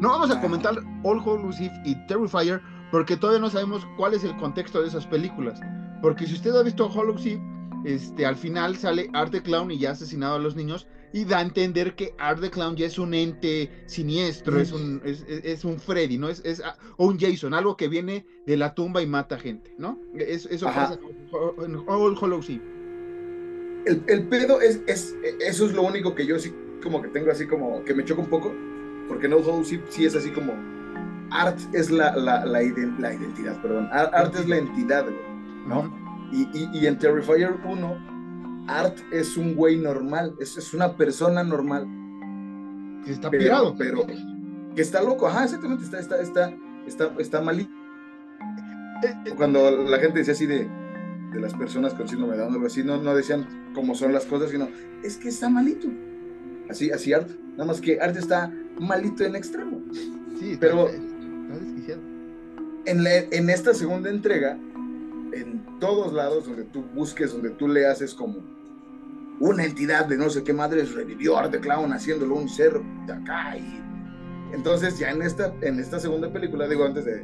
No 0.00 0.08
vamos 0.08 0.30
a 0.30 0.34
Ah. 0.38 0.40
comentar 0.40 0.74
Old 1.04 1.20
Hallows 1.22 1.60
Eve 1.60 1.72
y 1.84 1.94
Terrifier 2.06 2.60
porque 2.90 3.16
todavía 3.16 3.40
no 3.40 3.50
sabemos 3.50 3.86
cuál 3.96 4.14
es 4.14 4.24
el 4.24 4.36
contexto 4.38 4.80
de 4.82 4.88
esas 4.88 5.06
películas. 5.06 5.60
Porque 6.02 6.26
si 6.26 6.34
usted 6.34 6.56
ha 6.56 6.62
visto 6.62 6.88
Hallows 6.90 7.24
Eve, 7.26 7.42
este, 7.84 8.26
al 8.26 8.36
final 8.36 8.76
sale 8.76 9.08
Art 9.12 9.30
the 9.30 9.42
Clown 9.42 9.70
y 9.70 9.78
ya 9.78 9.90
ha 9.90 9.92
asesinado 9.92 10.34
a 10.36 10.38
los 10.38 10.56
niños 10.56 10.86
y 11.12 11.24
da 11.24 11.38
a 11.38 11.42
entender 11.42 11.94
que 11.96 12.14
Art 12.18 12.40
the 12.40 12.50
Clown 12.50 12.76
ya 12.76 12.86
es 12.86 12.98
un 12.98 13.14
ente 13.14 13.70
siniestro, 13.86 14.60
es 14.60 14.72
un, 14.72 15.00
es, 15.04 15.24
es- 15.28 15.64
un 15.64 15.78
Freddy, 15.80 16.18
¿no? 16.18 16.28
Es, 16.28 16.40
es, 16.44 16.60
ah, 16.64 16.76
o 16.96 17.06
un 17.06 17.18
Jason, 17.18 17.52
algo 17.54 17.76
que 17.76 17.88
viene 17.88 18.24
de 18.46 18.56
la 18.56 18.74
tumba 18.74 19.02
y 19.02 19.06
mata 19.06 19.38
gente, 19.38 19.74
¿no? 19.78 19.98
Es- 20.14 20.46
eso 20.46 20.68
Ajá. 20.68 20.90
pasa 20.90 21.00
en 21.64 21.76
Old 21.86 22.18
Hallows 22.22 22.48
Eve. 22.48 22.62
El, 23.86 24.02
el 24.08 24.28
pedo 24.28 24.60
es, 24.60 24.80
es, 24.86 25.16
eso 25.40 25.66
es 25.66 25.72
lo 25.72 25.82
único 25.82 26.14
que 26.14 26.26
yo 26.26 26.38
sí 26.38 26.52
como 26.82 27.00
que 27.02 27.08
tengo 27.08 27.30
así 27.30 27.46
como 27.46 27.82
que 27.84 27.94
me 27.94 28.04
choca 28.04 28.20
un 28.22 28.28
poco, 28.28 28.52
porque 29.08 29.26
No 29.28 29.36
Hollow 29.38 29.64
sí, 29.64 29.80
sí 29.88 30.04
es 30.06 30.14
así 30.14 30.30
como 30.30 30.52
Art 31.30 31.58
es 31.72 31.90
la, 31.90 32.14
la, 32.16 32.44
la, 32.44 32.62
iden- 32.62 32.98
la 32.98 33.14
identidad, 33.14 33.60
perdón. 33.62 33.88
Ar- 33.92 34.10
Art 34.14 34.34
es 34.36 34.48
la 34.48 34.58
entidad, 34.58 35.06
¿no? 35.66 35.80
Ujú. 35.80 35.90
Y, 36.32 36.42
y, 36.56 36.68
y 36.72 36.86
en 36.86 36.98
Terrifier 36.98 37.54
1, 37.64 38.19
Art 38.78 38.98
es 39.12 39.36
un 39.36 39.54
güey 39.54 39.76
normal, 39.76 40.34
es, 40.40 40.56
es 40.56 40.72
una 40.74 40.96
persona 40.96 41.42
normal, 41.42 41.86
Que 43.04 43.12
está 43.12 43.30
pero, 43.30 43.42
pirado. 43.42 43.74
pero 43.78 44.06
que 44.74 44.82
está 44.82 45.02
loco, 45.02 45.26
ajá, 45.26 45.44
exactamente, 45.44 45.84
está, 45.84 45.98
está, 45.98 46.20
está, 46.20 46.54
está, 46.86 47.12
está 47.18 47.40
malito. 47.40 47.70
Eh, 49.02 49.14
eh, 49.26 49.32
Cuando 49.36 49.70
la 49.70 49.98
gente 49.98 50.18
decía 50.20 50.34
así 50.34 50.46
de, 50.46 50.68
de 51.32 51.40
las 51.40 51.54
personas 51.54 51.94
con 51.94 52.06
síndrome 52.08 52.34
de 52.34 52.40
Down 52.42 52.52
algo 52.54 52.66
así, 52.66 52.84
no, 52.84 52.96
no 53.02 53.14
decían 53.14 53.70
cómo 53.74 53.94
son 53.94 54.12
las 54.12 54.26
cosas, 54.26 54.50
sino 54.50 54.68
es 55.02 55.16
que 55.16 55.28
está 55.28 55.48
malito. 55.48 55.88
Así, 56.68 56.90
así 56.92 57.12
Art, 57.12 57.28
nada 57.52 57.64
más 57.64 57.80
que 57.80 58.00
Art 58.00 58.16
está 58.16 58.52
malito 58.78 59.24
en 59.24 59.34
extremo. 59.36 59.80
sí, 60.38 60.56
pero-. 60.60 60.88
En, 62.86 63.04
la- 63.04 63.18
en 63.18 63.50
esta 63.50 63.74
segunda 63.74 64.08
entrega, 64.10 64.56
en 65.32 65.62
todos 65.80 66.12
lados 66.12 66.46
donde 66.46 66.64
tú 66.64 66.82
busques, 66.94 67.32
donde 67.32 67.50
tú 67.50 67.68
leas, 67.68 68.00
es 68.00 68.14
como 68.14 68.36
una 69.40 69.64
entidad 69.64 70.06
de 70.06 70.16
no 70.16 70.30
sé 70.30 70.44
qué 70.44 70.52
madres 70.52 70.94
revivió 70.94 71.36
Art 71.38 71.50
the 71.50 71.60
Clown 71.60 71.92
haciéndolo 71.92 72.34
un 72.36 72.48
ser 72.48 72.80
de 73.06 73.12
acá. 73.12 73.56
Y... 73.56 73.80
Entonces, 74.52 74.98
ya 74.98 75.10
en 75.10 75.22
esta, 75.22 75.52
en 75.62 75.78
esta 75.80 75.98
segunda 75.98 76.32
película, 76.32 76.68
digo 76.68 76.84
antes 76.84 77.04
de. 77.04 77.22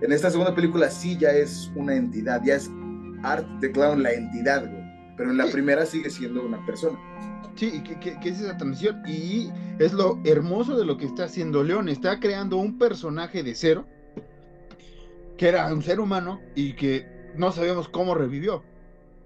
En 0.00 0.12
esta 0.12 0.30
segunda 0.30 0.54
película 0.54 0.88
sí 0.90 1.16
ya 1.18 1.30
es 1.32 1.72
una 1.74 1.94
entidad, 1.96 2.40
ya 2.44 2.54
es 2.54 2.70
Art 3.24 3.46
the 3.60 3.72
Clown 3.72 4.02
la 4.02 4.12
entidad, 4.12 4.68
güey. 4.70 4.82
Pero 5.16 5.30
en 5.32 5.36
la 5.38 5.46
Sí. 5.46 5.52
primera 5.52 5.84
sigue 5.84 6.08
siendo 6.10 6.44
una 6.46 6.64
persona. 6.64 6.96
Sí, 7.56 7.82
que, 7.82 7.98
que- 7.98 8.20
que 8.20 8.28
es 8.28 8.40
esa 8.40 8.56
transición. 8.56 9.02
Y 9.08 9.50
es 9.80 9.92
lo 9.92 10.20
hermoso 10.24 10.76
de 10.78 10.84
lo 10.86 10.96
que 10.96 11.06
está 11.06 11.24
haciendo 11.24 11.64
León. 11.64 11.88
Está 11.88 12.20
creando 12.20 12.56
un 12.58 12.78
personaje 12.78 13.42
de 13.42 13.56
cero, 13.56 13.86
que 15.36 15.48
era 15.48 15.72
un 15.72 15.82
ser 15.82 15.98
humano 15.98 16.40
y 16.54 16.74
que 16.74 17.04
no 17.36 17.50
sabemos 17.50 17.88
cómo 17.88 18.14
revivió. 18.14 18.62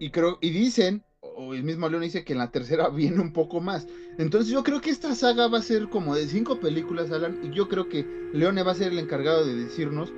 Y 0.02 0.10
creo, 0.10 0.36
y 0.40 0.50
dicen, 0.50 1.04
o 1.20 1.54
el 1.54 1.62
mismo 1.62 1.88
León 1.88 2.02
dice 2.02 2.24
que 2.24 2.32
en 2.32 2.40
la 2.40 2.50
tercera 2.50 2.88
viene 2.90 3.20
un 3.20 3.32
poco 3.32 3.60
más. 3.60 3.86
Entonces 4.18 4.50
yo 4.52 4.64
creo 4.64 4.80
que 4.80 4.90
esta 4.90 5.14
saga 5.14 5.46
va 5.46 5.58
a 5.58 5.62
ser 5.62 5.88
como 5.88 6.16
de 6.16 6.26
cinco 6.26 6.58
películas, 6.58 7.12
Alan, 7.12 7.38
y 7.44 7.50
yo 7.54 7.68
creo 7.68 7.88
que 7.88 8.04
Leone 8.32 8.64
va 8.64 8.72
a 8.72 8.74
ser 8.74 8.90
el 8.90 8.98
encargado 8.98 9.46
de 9.46 9.54
decirnos 9.54 10.12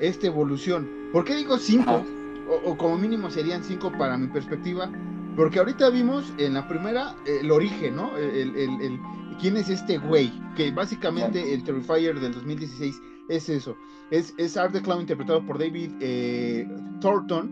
esta 0.00 0.26
evolución. 0.26 0.88
¿Por 1.12 1.24
qué 1.24 1.36
digo 1.36 1.56
cinco? 1.58 2.04
O, 2.50 2.70
o 2.70 2.76
como 2.76 2.98
mínimo 2.98 3.30
serían 3.30 3.62
cinco 3.62 3.92
para 3.96 4.18
mi 4.18 4.26
perspectiva. 4.26 4.90
Porque 5.36 5.60
ahorita 5.60 5.88
vimos 5.90 6.32
en 6.38 6.54
la 6.54 6.66
primera 6.66 7.14
eh, 7.24 7.38
el 7.42 7.52
origen, 7.52 7.94
¿no? 7.94 8.16
El, 8.16 8.56
el- 8.56 8.80
el- 8.80 8.98
¿Quién 9.40 9.56
es 9.56 9.68
este 9.68 9.98
güey? 9.98 10.32
Que 10.56 10.72
básicamente 10.72 11.54
el 11.54 11.62
Terrifier 11.62 12.18
del 12.18 12.32
2016 12.32 13.00
es 13.28 13.48
eso. 13.48 13.76
Es, 14.10 14.34
es 14.36 14.56
Art 14.56 14.72
the 14.72 14.82
Clown 14.82 15.02
interpretado 15.02 15.46
por 15.46 15.58
David 15.60 15.92
eh, 16.00 16.66
Thornton, 17.00 17.48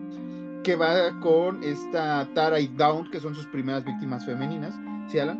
que 0.66 0.74
va 0.74 1.16
con 1.20 1.62
esta 1.62 2.28
Tara 2.34 2.58
y 2.58 2.66
Down, 2.66 3.08
que 3.12 3.20
son 3.20 3.36
sus 3.36 3.46
primeras 3.46 3.84
víctimas 3.84 4.26
femeninas. 4.26 4.74
¿Sí, 5.08 5.16
Alan? 5.20 5.38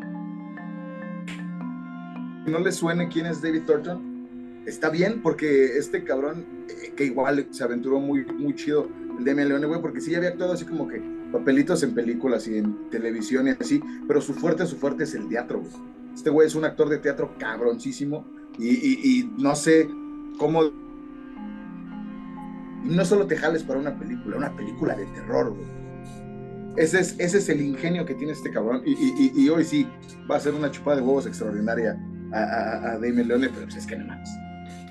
no 2.45 2.59
le 2.59 2.71
suene 2.71 3.09
quién 3.09 3.25
es 3.25 3.41
David 3.41 3.63
Thornton, 3.63 4.63
está 4.65 4.89
bien, 4.89 5.21
porque 5.21 5.77
este 5.77 6.05
cabrón, 6.05 6.45
eh, 6.69 6.93
que 6.95 7.03
igual 7.03 7.45
se 7.51 7.61
aventuró 7.61 7.99
muy, 7.99 8.23
muy 8.23 8.55
chido, 8.55 8.87
el 9.19 9.25
Demian 9.25 9.49
Leone, 9.49 9.67
güey, 9.67 9.81
porque 9.81 9.99
sí 9.99 10.15
había 10.15 10.29
actuado 10.29 10.53
así 10.53 10.63
como 10.63 10.87
que 10.87 11.03
papelitos 11.33 11.83
en 11.83 11.93
películas 11.93 12.47
y 12.47 12.59
en 12.59 12.89
televisión 12.89 13.49
y 13.49 13.49
así, 13.49 13.83
pero 14.07 14.21
su 14.21 14.33
fuerte, 14.33 14.65
su 14.65 14.77
fuerte 14.77 15.03
es 15.03 15.13
el 15.13 15.27
teatro, 15.27 15.59
güey. 15.59 15.73
Este 16.15 16.29
güey 16.29 16.47
es 16.47 16.55
un 16.55 16.63
actor 16.63 16.87
de 16.87 16.99
teatro 16.99 17.35
cabroncísimo 17.37 18.25
y 18.57 19.29
no 19.37 19.53
sé 19.57 19.89
cómo... 20.37 20.86
y 22.85 22.89
No 22.89 23.05
solo 23.05 23.27
te 23.27 23.35
jales 23.37 23.63
para 23.63 23.79
una 23.79 23.97
película, 23.97 24.37
una 24.37 24.55
película 24.55 24.95
de 24.95 25.05
terror, 25.07 25.53
güey. 25.53 25.67
Ese 26.77 26.99
es, 26.99 27.15
ese 27.19 27.39
es 27.39 27.49
el 27.49 27.61
ingenio 27.61 28.05
que 28.05 28.13
tiene 28.13 28.33
este 28.33 28.51
cabrón. 28.51 28.83
Y, 28.85 28.91
y- 28.93 29.31
y- 29.35 29.49
hoy 29.49 29.63
sí 29.63 29.87
va 30.29 30.35
a 30.35 30.39
ser 30.39 30.53
una 30.53 30.69
chupada 30.69 30.97
de 30.97 31.03
huevos 31.03 31.25
extraordinaria 31.25 31.97
a, 32.31 32.37
a, 32.39 32.91
a 32.91 32.93
Damien 32.99 33.27
Leone, 33.27 33.49
pero 33.49 33.63
pues 33.63 33.77
es 33.77 33.87
que 33.87 33.95
no 33.97 34.05
mames. 34.05 34.29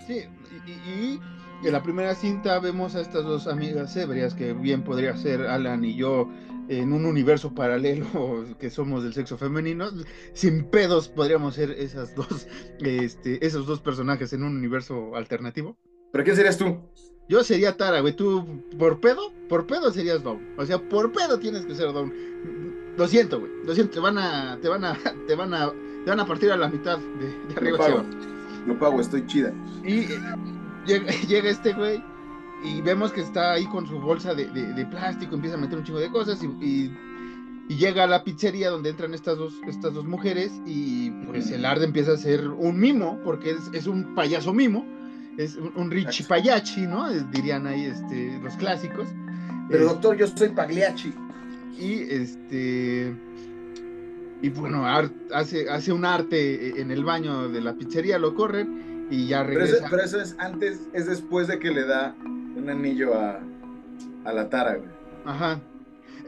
Sí, 0.07 0.24
y, 0.66 0.70
y- 0.72 1.20
y 1.62 1.66
en 1.68 1.72
la 1.72 1.82
primera 1.82 2.14
cinta 2.14 2.59
vemos 2.59 2.97
a 2.97 3.01
estas 3.01 3.22
dos 3.24 3.47
amigas 3.47 3.97
ebrias 3.97 4.34
que 4.34 4.53
bien 4.53 4.82
podría 4.82 5.16
ser 5.16 5.43
Alan 5.47 5.84
y 5.84 5.95
yo 5.97 6.28
en 6.68 6.93
un 6.93 7.07
universo 7.07 7.55
paralelo 7.55 8.45
que 8.59 8.68
somos 8.68 9.05
del 9.05 9.14
sexo 9.14 9.39
femenino. 9.39 9.87
Sin 10.34 10.64
pedos 10.64 11.09
podríamos 11.09 11.55
ser 11.55 11.70
esas 11.70 12.14
dos, 12.16 12.49
este, 12.80 13.47
esos 13.47 13.64
dos 13.66 13.80
personajes 13.80 14.32
en 14.32 14.43
un 14.43 14.57
universo 14.57 15.14
alternativo. 15.14 15.78
¿Pero 16.12 16.24
quién 16.24 16.37
serías 16.37 16.59
tú? 16.59 16.80
Yo 17.29 17.43
sería 17.43 17.77
Tara, 17.77 18.01
güey. 18.01 18.14
Tú, 18.14 18.45
por 18.79 19.01
pedo, 19.01 19.33
por 19.49 19.66
pedo 19.66 19.91
serías 19.93 20.22
Dawn. 20.22 20.41
O 20.57 20.64
sea, 20.64 20.79
por 20.79 21.12
pedo 21.12 21.39
tienes 21.39 21.66
que 21.66 21.74
ser 21.74 21.93
Dawn. 21.93 22.12
Lo 22.97 23.07
siento, 23.09 23.41
güey. 23.41 23.51
Lo 23.64 23.74
siento, 23.74 23.95
te 23.95 24.01
van 24.01 24.16
a, 24.18 24.59
te 24.62 24.68
van 24.68 24.85
a, 24.85 24.97
te 25.27 25.35
van 25.35 25.53
a, 25.55 25.70
te 26.05 26.11
van 26.11 26.20
a 26.20 26.27
partir 26.27 26.51
a 26.53 26.57
la 26.57 26.68
mitad 26.68 26.99
de, 26.99 27.55
arriba 27.57 27.79
hacia 27.79 27.97
pago. 27.97 28.07
Lo 28.66 28.79
pago, 28.79 29.01
estoy 29.01 29.27
chida. 29.27 29.53
Y 29.85 30.01
eh, 30.01 30.20
llega, 30.87 31.11
llega 31.29 31.51
este 31.51 31.72
güey 31.72 32.03
y 32.64 32.81
vemos 32.81 33.12
que 33.12 33.20
está 33.20 33.53
ahí 33.53 33.66
con 33.66 33.87
su 33.87 33.99
bolsa 34.01 34.35
de, 34.35 34.47
de- 34.47 34.72
de 34.72 34.87
plástico, 34.87 35.35
empieza 35.35 35.57
a 35.57 35.61
meter 35.61 35.79
un 35.79 35.85
chingo 35.85 35.99
de 36.01 36.11
cosas 36.11 36.43
y, 36.43 36.47
y- 36.64 36.97
y 37.68 37.74
llega 37.77 38.05
a 38.05 38.07
la 38.07 38.22
pizzería 38.22 38.70
donde 38.70 38.91
entran 38.91 39.12
estas 39.12 39.37
dos, 39.37 39.55
estas 39.66 39.93
dos 39.93 40.05
mujeres 40.05 40.53
y 40.64 41.11
pues 41.27 41.51
el 41.51 41.64
Arde 41.64 41.85
empieza 41.85 42.12
a 42.12 42.16
ser 42.16 42.47
un 42.49 42.79
mimo, 42.79 43.18
porque 43.24 43.51
es, 43.51 43.59
es 43.72 43.89
un 43.89 44.14
payaso 44.14 44.53
mimo, 44.55 44.87
es 45.39 45.57
un, 45.57 45.72
un 45.76 45.91
Richie. 45.91 46.24
Payachi, 46.24 46.87
¿no? 46.87 47.11
Eh, 47.11 47.24
Dirían 47.32 47.66
ahí 47.66 47.84
este, 47.87 48.39
los 48.43 48.55
clásicos. 48.57 49.07
Pero 49.68 49.82
Eh, 49.84 49.87
doctor, 49.87 50.16
yo 50.16 50.26
soy 50.28 50.51
Pagliacci. 50.51 51.12
y 51.78 51.93
este 52.11 53.14
y 54.43 54.49
bueno 54.51 54.87
Art 54.87 55.12
hace 55.34 55.68
hace 55.70 55.93
un 55.93 56.05
arte 56.05 56.80
en 56.80 56.91
el 56.91 57.05
baño 57.05 57.49
de 57.49 57.61
la 57.61 57.74
pizzería 57.74 58.18
lo 58.18 58.34
corren 58.34 59.07
y 59.11 59.26
ya 59.28 59.45
Pero 59.47 59.64
eso, 59.64 59.72
regresa 59.74 59.89
pero 59.91 60.03
eso 60.05 60.20
es 60.20 60.37
antes, 60.39 60.80
es 60.93 61.07
después 61.07 61.49
de 61.49 61.59
que 61.59 61.70
le 61.70 61.84
da 61.87 62.14
un 62.22 62.68
anillo 62.68 63.14
a, 63.18 63.41
a 64.24 64.32
la 64.32 64.49
Tara, 64.49 64.76
güey. 64.76 64.91
ajá 65.24 65.61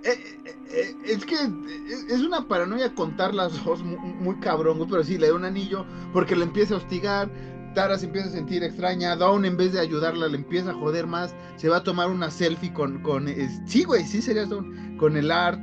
Eh, 0.04 0.10
eh, 0.44 0.54
eh, 0.70 0.94
es 1.06 1.24
que 1.24 1.34
eh, 1.34 2.04
es 2.08 2.20
una 2.20 2.46
paranoia 2.46 2.94
contar 2.94 3.34
las 3.34 3.64
dos 3.64 3.82
mu- 3.82 3.98
muy, 3.98 4.36
cabrón, 4.36 4.78
güey, 4.78 4.88
pero 4.88 5.02
sí, 5.02 5.18
le 5.18 5.26
da 5.28 5.34
un 5.34 5.44
anillo 5.44 5.84
porque 6.12 6.36
le 6.36 6.44
empieza 6.44 6.74
a 6.74 6.76
hostigar, 6.78 7.28
Tara 7.74 7.98
se 7.98 8.06
empieza 8.06 8.28
a 8.28 8.32
sentir 8.32 8.62
extraña, 8.64 9.14
Dawn 9.16 9.44
en 9.44 9.56
vez 9.56 9.72
de 9.72 9.80
ayudarla 9.80 10.28
le 10.28 10.36
empieza 10.36 10.70
a 10.70 10.74
joder 10.74 11.06
más, 11.06 11.34
se 11.56 11.68
va 11.68 11.78
a 11.78 11.82
tomar 11.82 12.08
una 12.10 12.30
selfie 12.30 12.72
con, 12.72 13.02
con 13.02 13.28
es- 13.28 13.60
sí, 13.66 13.84
güey, 13.84 14.04
sí 14.04 14.20
serías 14.22 14.48
Dawn, 14.50 14.96
con 14.98 15.16
el 15.16 15.30
Art, 15.30 15.60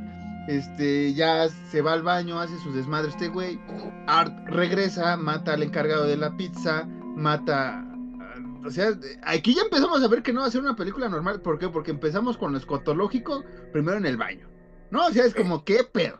este, 0.47 1.13
ya 1.13 1.49
se 1.71 1.81
va 1.81 1.93
al 1.93 2.03
baño, 2.03 2.39
hace 2.39 2.57
su 2.59 2.71
desmadre 2.73 3.09
este 3.09 3.27
güey, 3.29 3.59
Art 4.07 4.33
regresa, 4.47 5.17
mata 5.17 5.53
al 5.53 5.63
encargado 5.63 6.05
de 6.05 6.17
la 6.17 6.35
pizza, 6.37 6.85
mata... 7.15 7.81
O 8.65 8.71
sea, 8.71 8.89
aquí 9.23 9.53
ya 9.53 9.61
empezamos 9.61 10.01
a 10.03 10.07
ver 10.07 10.23
que 10.23 10.33
no 10.33 10.41
va 10.41 10.47
a 10.47 10.51
ser 10.51 10.61
una 10.61 10.75
película 10.75 11.07
normal. 11.07 11.39
¿Por 11.39 11.59
qué? 11.59 11.69
Porque 11.69 11.91
empezamos 11.91 12.35
con 12.35 12.51
lo 12.51 12.57
escotológico 12.57 13.43
primero 13.71 13.97
en 13.99 14.07
el 14.07 14.17
baño. 14.17 14.49
¿No? 14.89 15.05
O 15.05 15.11
sea, 15.11 15.23
es 15.25 15.35
como, 15.35 15.63
¿qué 15.63 15.83
pedo? 15.83 16.19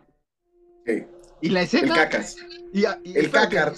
Sí, 0.85 1.05
Y 1.41 1.49
la 1.49 1.61
el 1.61 1.65
escena. 1.65 1.95
cacas. 1.95 2.35
y, 2.71 2.81
y- 3.03 3.17
El 3.17 3.31
cacart. 3.31 3.75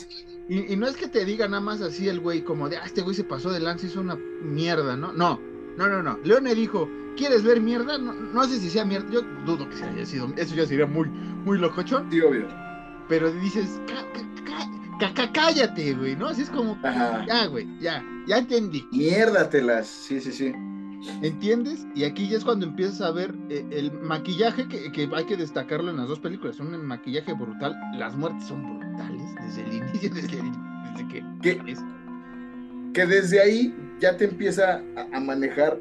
Y, 0.50 0.74
y 0.74 0.76
no 0.78 0.88
es 0.88 0.96
que 0.96 1.08
te 1.08 1.26
diga 1.26 1.48
nada 1.48 1.62
más 1.62 1.82
así 1.82 2.08
el 2.08 2.20
güey, 2.20 2.44
como 2.44 2.70
de, 2.70 2.78
ah, 2.78 2.84
este 2.86 3.02
güey 3.02 3.16
se 3.16 3.24
pasó 3.24 3.52
de 3.52 3.60
lanza, 3.60 3.86
hizo 3.88 4.02
una 4.02 4.16
mierda, 4.42 4.96
¿no? 4.96 5.12
No, 5.14 5.40
no, 5.78 5.88
no, 5.88 6.02
no. 6.04 6.20
Leone 6.24 6.56
dijo, 6.56 6.90
¿quieres 7.18 7.44
ver 7.44 7.60
mierda? 7.62 7.98
No, 7.98 8.14
no 8.14 8.44
sé 8.46 8.60
si 8.60 8.70
sea 8.70 8.86
mierda. 8.86 9.10
Yo 9.12 9.22
dudo 9.46 9.70
que 9.70 9.76
se 9.76 9.86
haya 9.86 10.06
sido. 10.06 10.32
Eso 10.38 10.56
ya 10.56 10.66
sería 10.66 10.86
muy, 10.86 11.08
muy 11.10 11.58
locochón. 11.58 12.08
Sí, 12.12 12.22
obvio. 12.22 12.48
Pero 13.10 13.32
dices, 13.32 13.80
"Ca- 13.88 14.06
ca- 14.14 14.44
ca- 14.46 14.98
ca- 15.00 15.14
ca- 15.14 15.32
cállate, 15.32 15.94
güey, 15.94 16.16
¿no? 16.16 16.28
Así 16.28 16.42
es 16.42 16.50
como, 16.50 16.78
Ajá. 16.84 17.26
ya, 17.28 17.46
güey, 17.48 17.68
ya, 17.80 18.04
ya 18.28 18.38
entendí. 18.40 18.86
Miérdatelas. 18.92 19.88
Sí, 19.88 20.20
sí, 20.22 20.32
sí. 20.32 20.54
¿Entiendes? 21.22 21.86
Y 21.96 22.04
aquí 22.04 22.28
ya 22.28 22.38
es 22.38 22.44
cuando 22.46 22.66
empiezas 22.66 23.02
a 23.02 23.12
ver 23.12 23.36
eh, 23.50 23.66
el 23.72 23.92
maquillaje 23.92 24.68
que, 24.68 24.92
que 24.92 25.10
hay 25.14 25.26
que 25.26 25.38
destacarlo 25.38 25.90
en 25.92 25.98
las 25.98 26.08
dos 26.08 26.20
películas. 26.20 26.60
Un 26.60 26.86
maquillaje 26.86 27.34
brutal. 27.34 27.76
Las 27.98 28.16
muertes 28.16 28.46
son 28.46 28.64
brutales 28.80 29.24
desde 29.46 29.62
el 29.64 29.74
inicio, 29.76 30.10
desde, 30.14 30.40
el- 30.40 30.52
desde 30.94 31.08
que... 31.62 31.72
Es- 31.72 31.84
Que 32.94 33.06
desde 33.06 33.40
ahí 33.42 33.76
ya 34.00 34.18
te 34.18 34.26
empieza 34.26 34.82
a, 34.96 35.18
a 35.18 35.20
manejar 35.20 35.80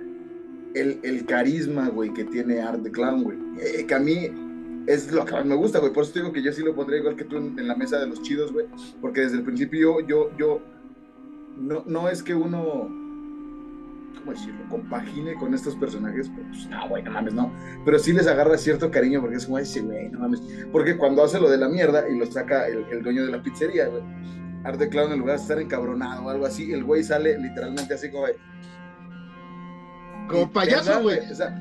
el, 0.74 1.00
el 1.02 1.24
carisma, 1.24 1.88
güey, 1.88 2.12
que 2.12 2.24
tiene 2.24 2.60
Art 2.60 2.82
the 2.82 2.90
Clown, 2.90 3.22
güey. 3.22 3.38
Eh, 3.58 3.86
que 3.86 3.94
a 3.94 3.98
mí 3.98 4.28
es 4.86 5.10
lo 5.10 5.24
que 5.24 5.32
más 5.32 5.46
me 5.46 5.54
gusta, 5.54 5.78
güey. 5.78 5.92
Por 5.92 6.02
eso 6.04 6.12
te 6.12 6.20
digo 6.20 6.32
que 6.32 6.42
yo 6.42 6.52
sí 6.52 6.62
lo 6.62 6.74
pondría 6.74 6.98
igual 7.00 7.16
que 7.16 7.24
tú 7.24 7.38
en, 7.38 7.58
en 7.58 7.66
la 7.68 7.74
mesa 7.74 7.98
de 7.98 8.06
los 8.06 8.20
chidos, 8.22 8.52
güey. 8.52 8.66
Porque 9.00 9.22
desde 9.22 9.38
el 9.38 9.42
principio 9.44 10.00
yo, 10.00 10.06
yo, 10.06 10.36
yo 10.36 10.60
no, 11.58 11.82
no 11.86 12.08
es 12.10 12.22
que 12.22 12.34
uno, 12.34 12.90
¿cómo 14.16 14.32
decirlo? 14.32 14.68
Compagine 14.68 15.34
con 15.34 15.54
estos 15.54 15.76
personajes, 15.76 16.30
pues 16.30 16.66
no, 16.68 16.88
güey, 16.88 17.02
no 17.02 17.10
mames, 17.12 17.34
no. 17.34 17.52
Pero 17.84 17.98
sí 17.98 18.12
les 18.12 18.26
agarra 18.26 18.56
cierto 18.58 18.90
cariño 18.90 19.20
porque 19.20 19.36
es 19.36 19.44
como, 19.46 19.58
ese 19.58 19.80
güey, 19.80 20.08
no 20.08 20.18
mames. 20.20 20.40
Porque 20.72 20.96
cuando 20.96 21.22
hace 21.24 21.38
lo 21.40 21.48
de 21.48 21.58
la 21.58 21.68
mierda 21.68 22.08
y 22.08 22.16
lo 22.18 22.26
saca 22.26 22.66
el, 22.66 22.84
el 22.90 23.02
dueño 23.02 23.24
de 23.24 23.32
la 23.32 23.42
pizzería, 23.42 23.86
güey. 23.88 24.02
Art 24.64 24.78
the 24.78 24.88
Clown, 24.88 25.12
en 25.12 25.20
lugar 25.20 25.36
de 25.36 25.42
estar 25.42 25.60
encabronado 25.60 26.24
o 26.24 26.28
algo 26.30 26.44
así, 26.46 26.72
el 26.72 26.82
güey 26.82 27.04
sale 27.04 27.38
literalmente 27.38 27.94
así 27.94 28.10
como 28.10 28.26
de, 28.26 28.36
Como 30.28 30.50
payaso, 30.52 31.00
güey. 31.02 31.18
o 31.30 31.34
sea. 31.34 31.56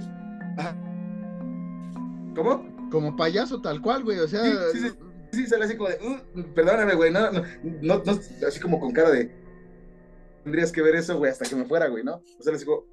¿Cómo? 2.35 2.89
Como 2.89 3.15
payaso 3.15 3.61
tal 3.61 3.81
cual, 3.81 4.03
güey. 4.03 4.19
O 4.19 4.27
sea... 4.27 4.43
Sí, 4.43 4.51
sí, 4.73 4.79
sí. 4.89 4.95
Sí, 5.31 5.47
sale 5.47 5.65
así 5.65 5.75
como 5.75 5.89
de, 5.89 5.97
"Mm, 6.33 6.53
perdóname, 6.53 6.95
güey, 6.95 7.11
no, 7.11 7.29
no", 7.81 8.01
así 8.47 8.59
como 8.61 8.79
con 8.79 8.91
cara 8.93 9.09
de, 9.11 9.29
tendrías 10.45 10.71
que 10.71 10.83
ver 10.83 10.95
eso, 10.95 11.17
güey, 11.17 11.31
hasta 11.31 11.45
que 11.45 11.55
me 11.55 11.65
fuera, 11.65 11.87
güey, 11.87 12.03
¿no? 12.03 12.21
O 12.39 12.43
sea, 12.43 12.53
les 12.53 12.61
digo, 12.61 12.87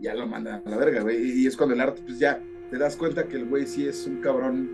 ya 0.00 0.14
lo 0.14 0.26
mandan 0.26 0.62
a 0.66 0.68
la 0.68 0.76
verga, 0.76 1.00
güey, 1.00 1.40
y, 1.40 1.46
es 1.46 1.56
cuando 1.56 1.76
el 1.76 1.80
arte, 1.80 2.02
pues 2.02 2.18
ya 2.18 2.42
te 2.70 2.76
das 2.76 2.96
cuenta 2.96 3.28
que 3.28 3.36
el 3.36 3.46
güey 3.46 3.66
sí 3.66 3.86
es 3.86 4.04
un 4.06 4.20
cabrón 4.20 4.68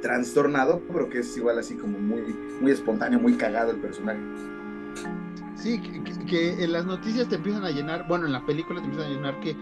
trastornado, 0.00 0.80
pero 0.86 1.10
que 1.10 1.18
es 1.18 1.36
igual 1.36 1.58
así 1.58 1.74
como 1.74 1.98
muy, 1.98 2.22
muy 2.60 2.70
espontáneo, 2.70 3.18
muy 3.18 3.34
cagado 3.36 3.72
el 3.72 3.80
personaje. 3.80 4.20
Sí, 5.56 5.80
que, 6.28 6.62
en 6.62 6.72
las 6.72 6.86
noticias 6.86 7.28
te 7.28 7.34
empiezan 7.34 7.64
a 7.64 7.70
llenar, 7.70 8.06
bueno, 8.06 8.26
en 8.26 8.32
la 8.32 8.46
película 8.46 8.80
te 8.80 8.86
empiezan 8.86 9.10
a 9.10 9.14
llenar 9.14 9.40
que 9.40 9.56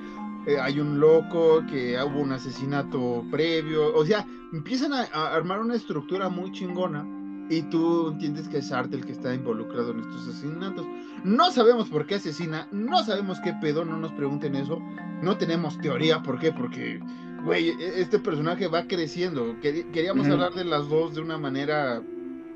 eh, 0.47 0.61
hay 0.61 0.81
un 0.81 1.01
loco, 1.01 1.65
que 1.67 1.97
hubo 2.05 2.21
un 2.21 2.33
asesinato 2.33 3.25
previo, 3.31 3.95
o 3.95 4.05
sea, 4.05 4.27
empiezan 4.53 4.93
a 4.93 5.05
armar 5.35 5.61
una 5.61 5.75
estructura 5.75 6.29
muy 6.29 6.53
chingona 6.53 7.18
y 7.51 7.63
tú 7.63 8.09
entiendes 8.09 8.49
que 8.49 8.59
es 8.59 8.71
Art 8.73 8.93
el 8.93 9.05
que 9.07 9.13
está 9.13 9.35
involucrado 9.35 9.93
en 9.93 10.01
estos 10.01 10.29
asesinatos. 10.29 10.87
No 11.25 11.51
sabemos 11.51 11.89
por 11.89 12.07
qué 12.07 12.17
asesina, 12.17 12.69
no 12.73 13.03
sabemos 13.05 13.39
qué 13.41 13.53
pedo, 13.61 13.85
no 13.85 13.97
nos 13.97 14.13
pregunten 14.13 14.55
eso, 14.55 14.79
no 15.23 15.37
tenemos 15.37 15.79
teoría, 15.79 16.23
¿por 16.23 16.39
qué? 16.39 16.53
Porque, 16.53 17.01
güey, 17.45 17.71
e- 17.71 18.01
este 18.01 18.19
personaje 18.19 18.69
va 18.69 18.85
creciendo, 18.87 19.57
queríamos 19.61 20.27
hablar 20.29 20.53
de 20.55 20.65
las 20.65 20.89
dos 20.89 21.15
de 21.15 21.21
una 21.23 21.39
manera 21.39 22.03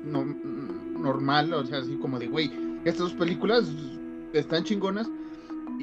no- 0.03 0.25
normal, 0.99 1.53
o 1.53 1.65
sea, 1.65 1.79
así 1.79 1.95
como 1.97 2.19
de, 2.19 2.27
güey, 2.27 2.51
estas 2.85 2.99
dos 2.99 3.13
películas 3.13 3.65
están 4.33 4.63
chingonas 4.63 5.09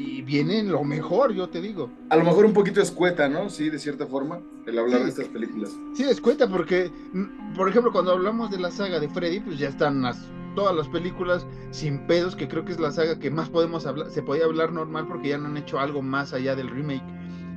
y 0.00 0.22
vienen 0.22 0.70
lo 0.72 0.82
mejor, 0.84 1.32
yo 1.32 1.48
te 1.48 1.60
digo. 1.60 1.90
A 2.08 2.16
lo 2.16 2.24
mejor 2.24 2.46
un 2.46 2.52
poquito 2.52 2.80
escueta, 2.80 3.28
¿no? 3.28 3.50
Sí, 3.50 3.68
de 3.70 3.78
cierta 3.78 4.06
forma, 4.06 4.40
el 4.66 4.78
hablar 4.78 4.98
Sí. 4.98 5.04
de 5.04 5.10
estas 5.10 5.28
películas. 5.28 5.76
Sí, 5.94 6.04
des 6.04 6.20
cuenta 6.20 6.48
porque, 6.48 6.90
mm, 7.12 7.54
por 7.54 7.68
ejemplo, 7.68 7.92
cuando 7.92 8.12
hablamos 8.12 8.50
de 8.50 8.58
la 8.58 8.70
saga 8.70 8.98
de 9.00 9.08
Freddy, 9.08 9.40
pues 9.40 9.58
ya 9.58 9.68
están 9.68 10.02
las, 10.02 10.18
todas 10.56 10.74
las 10.74 10.88
películas 10.88 11.46
sin 11.70 12.06
pedos, 12.06 12.34
que 12.36 12.48
creo 12.48 12.64
que 12.64 12.72
es 12.72 12.80
la 12.80 12.90
saga 12.92 13.18
que 13.18 13.30
más 13.30 13.48
podemos 13.50 13.86
hablar, 13.86 14.10
se 14.10 14.22
podía 14.22 14.44
hablar 14.46 14.72
normal 14.72 15.06
porque 15.06 15.28
ya 15.28 15.38
no 15.38 15.48
han 15.48 15.56
hecho 15.56 15.78
algo 15.78 16.00
más 16.02 16.32
allá 16.32 16.56
del 16.56 16.68
remake. 16.70 17.04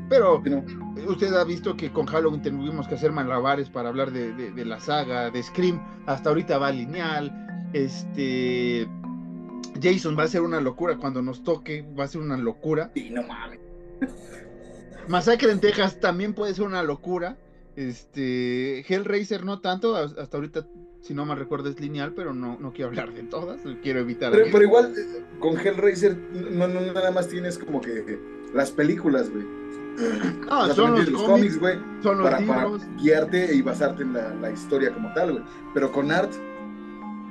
Pero 0.10 0.42
usted 1.08 1.34
ha 1.34 1.44
visto 1.46 1.76
que 1.78 1.92
con 1.92 2.06
Halloween 2.06 2.42
tuvimos 2.42 2.88
que 2.88 2.96
hacer 2.96 3.12
malabares 3.12 3.70
para 3.70 3.90
hablar 3.90 4.12
de, 4.12 4.34
de- 4.34 4.52
de 4.52 4.66
la 4.66 4.80
saga, 4.80 5.32
de 5.32 5.42
Scream, 5.42 5.82
hasta 6.06 6.30
ahorita 6.30 6.58
va 6.58 6.72
lineal, 6.72 7.32
este... 7.74 8.88
Jason 9.82 10.18
va 10.18 10.24
a 10.24 10.28
ser 10.28 10.42
una 10.42 10.62
locura 10.62 10.98
cuando 10.98 11.22
nos 11.22 11.44
toque, 11.44 11.86
va 11.98 12.04
a 12.06 12.08
ser 12.08 12.22
una 12.22 12.38
locura. 12.38 12.92
Sí, 12.94 13.10
no 13.10 13.24
mames. 13.24 13.60
Masacre 15.08 15.52
en 15.52 15.60
Texas 15.60 16.00
también 16.00 16.34
puede 16.34 16.54
ser 16.54 16.66
una 16.66 16.84
locura. 16.84 17.38
Este, 17.76 18.80
Hellraiser 18.88 19.44
no 19.44 19.60
tanto, 19.60 19.96
as- 19.96 20.18
hasta 20.18 20.38
ahorita, 20.38 20.66
si 21.02 21.14
no 21.14 21.26
mal 21.26 21.38
recuerdo, 21.38 21.70
es 21.70 21.80
lineal, 21.80 22.14
pero 22.14 22.34
no, 22.34 22.58
no 22.60 22.72
quiero 22.72 22.90
hablar 22.90 23.12
de 23.14 23.24
todas, 23.24 23.60
quiero 23.82 24.00
evitar. 24.00 24.32
Pero, 24.32 24.46
pero 24.52 24.64
igual, 24.64 24.94
eh, 24.98 25.24
con 25.40 25.58
Hellraiser, 25.58 26.16
no, 26.52 26.68
no, 26.68 26.80
nada 26.82 27.12
más 27.12 27.28
tienes 27.28 27.58
como 27.58 27.82
que 27.82 28.20
las 28.54 28.72
películas, 28.72 29.30
güey. 29.30 29.44
No, 30.50 30.68
Las 30.68 30.76
son 30.76 30.96
los 30.96 31.10
cómics, 31.24 31.60
güey, 31.60 31.78
son 32.02 32.18
los 32.20 32.28
para, 32.30 32.44
para 32.48 32.64
libros. 32.64 32.82
guiarte 33.00 33.54
y 33.56 33.62
basarte 33.62 34.02
en 34.04 34.14
la, 34.14 34.34
la 34.36 34.50
historia 34.52 34.92
como 34.92 35.14
tal, 35.14 35.34
güey. 35.34 35.44
Pero 35.74 35.92
con 35.92 36.12
Art, 36.12 36.32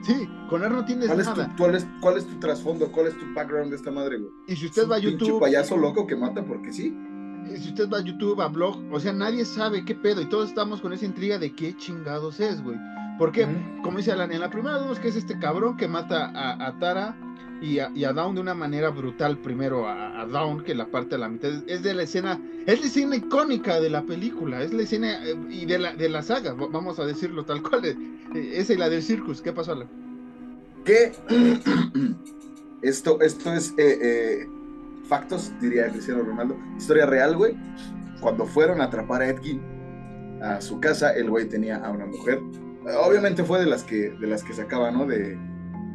Sí, 0.02 0.28
con 0.50 0.64
él 0.64 0.72
no 0.72 0.84
tienes 0.84 1.06
¿cuál 1.06 1.20
es, 1.20 1.32
tu, 1.32 1.40
nada. 1.40 1.54
cuál, 1.56 1.74
es, 1.74 1.86
¿cuál 2.00 2.16
es 2.16 2.26
tu 2.26 2.38
trasfondo? 2.40 2.90
¿Cuál 2.90 3.06
es 3.06 3.18
tu 3.18 3.24
background 3.34 3.70
de 3.70 3.76
esta 3.76 3.90
madre, 3.90 4.18
güey? 4.18 4.32
Y 4.48 4.56
si 4.56 4.66
usted 4.66 4.84
un 4.84 4.90
va 4.90 4.96
a 4.96 4.98
YouTube, 4.98 5.40
payaso 5.40 5.76
loco 5.76 6.06
que 6.06 6.16
mata 6.16 6.44
porque 6.44 6.72
sí. 6.72 6.96
y 7.52 7.56
si 7.56 7.68
usted 7.68 7.88
va 7.88 7.98
a 7.98 8.02
YouTube, 8.02 8.40
a 8.40 8.48
blog, 8.48 8.78
o 8.92 8.98
sea, 9.00 9.12
nadie 9.12 9.44
sabe 9.44 9.84
qué 9.84 9.94
pedo 9.94 10.20
y 10.20 10.28
todos 10.28 10.48
estamos 10.48 10.80
con 10.80 10.92
esa 10.92 11.04
intriga 11.04 11.38
de 11.38 11.54
qué 11.54 11.76
chingados 11.76 12.40
es, 12.40 12.62
güey. 12.62 12.78
Porque, 13.18 13.44
Ujú. 13.44 13.82
como 13.82 13.98
dice 13.98 14.10
Alan, 14.12 14.32
en 14.32 14.40
la 14.40 14.50
primera 14.50 14.78
vemos 14.78 14.98
que 14.98 15.08
es 15.08 15.16
este 15.16 15.38
cabrón 15.38 15.76
que 15.76 15.86
mata 15.86 16.32
a, 16.34 16.66
a 16.66 16.78
Tara 16.78 17.16
y 17.62 17.78
a, 17.78 17.90
y 17.94 18.04
a 18.04 18.12
Dawn 18.12 18.34
de 18.34 18.40
una 18.42 18.54
manera 18.54 18.90
brutal. 18.90 19.38
Primero 19.38 19.86
a, 19.88 20.20
a 20.20 20.26
Dawn, 20.26 20.64
que 20.64 20.74
la 20.74 20.86
parte 20.86 21.14
a 21.14 21.18
la 21.18 21.28
mitad 21.28 21.50
es, 21.66 21.82
de 21.82 21.94
la 21.94 22.02
escena, 22.02 22.38
es 22.66 22.80
la 22.80 22.86
escena 22.86 23.16
icónica 23.16 23.80
de 23.80 23.88
la 23.90 24.02
película, 24.02 24.62
es 24.62 24.72
la 24.72 24.82
escena 24.82 25.24
eh, 25.24 25.36
y 25.48 25.64
de 25.66 25.78
la, 25.78 25.94
de 25.94 26.08
la 26.08 26.22
saga, 26.22 26.52
va- 26.54 26.66
vamos 26.70 26.98
a 26.98 27.06
decirlo 27.06 27.44
tal 27.44 27.62
cual. 27.62 27.84
eh, 27.86 27.96
eh, 28.34 28.52
esa 28.56 28.72
y 28.74 28.76
la 28.76 28.88
del 28.90 29.02
circus, 29.02 29.40
¿qué 29.40 29.52
pasó, 29.52 29.72
Alan? 29.72 29.88
Que 30.84 31.12
Esto, 32.82 33.20
esto 33.20 33.52
es 33.52 33.72
factos, 35.08 35.52
diría 35.60 35.88
Cristiano 35.90 36.22
Ronaldo. 36.22 36.56
Historia 36.76 37.06
real, 37.06 37.36
güey. 37.36 37.54
Cuando 38.20 38.44
fueron 38.46 38.80
a 38.80 38.84
atrapar 38.84 39.22
a 39.22 39.28
Edgin 39.28 39.60
a 40.42 40.60
su 40.60 40.80
casa, 40.80 41.12
el 41.14 41.30
güey 41.30 41.48
tenía 41.48 41.76
a 41.76 41.90
una 41.90 42.06
mujer. 42.06 42.40
Obviamente 43.04 43.44
fue 43.44 43.60
de 43.60 43.66
las 43.66 43.84
que, 43.84 44.10
de 44.10 44.26
las 44.26 44.42
que 44.42 44.52
sacaba, 44.52 44.90
¿no? 44.90 45.06
De, 45.06 45.38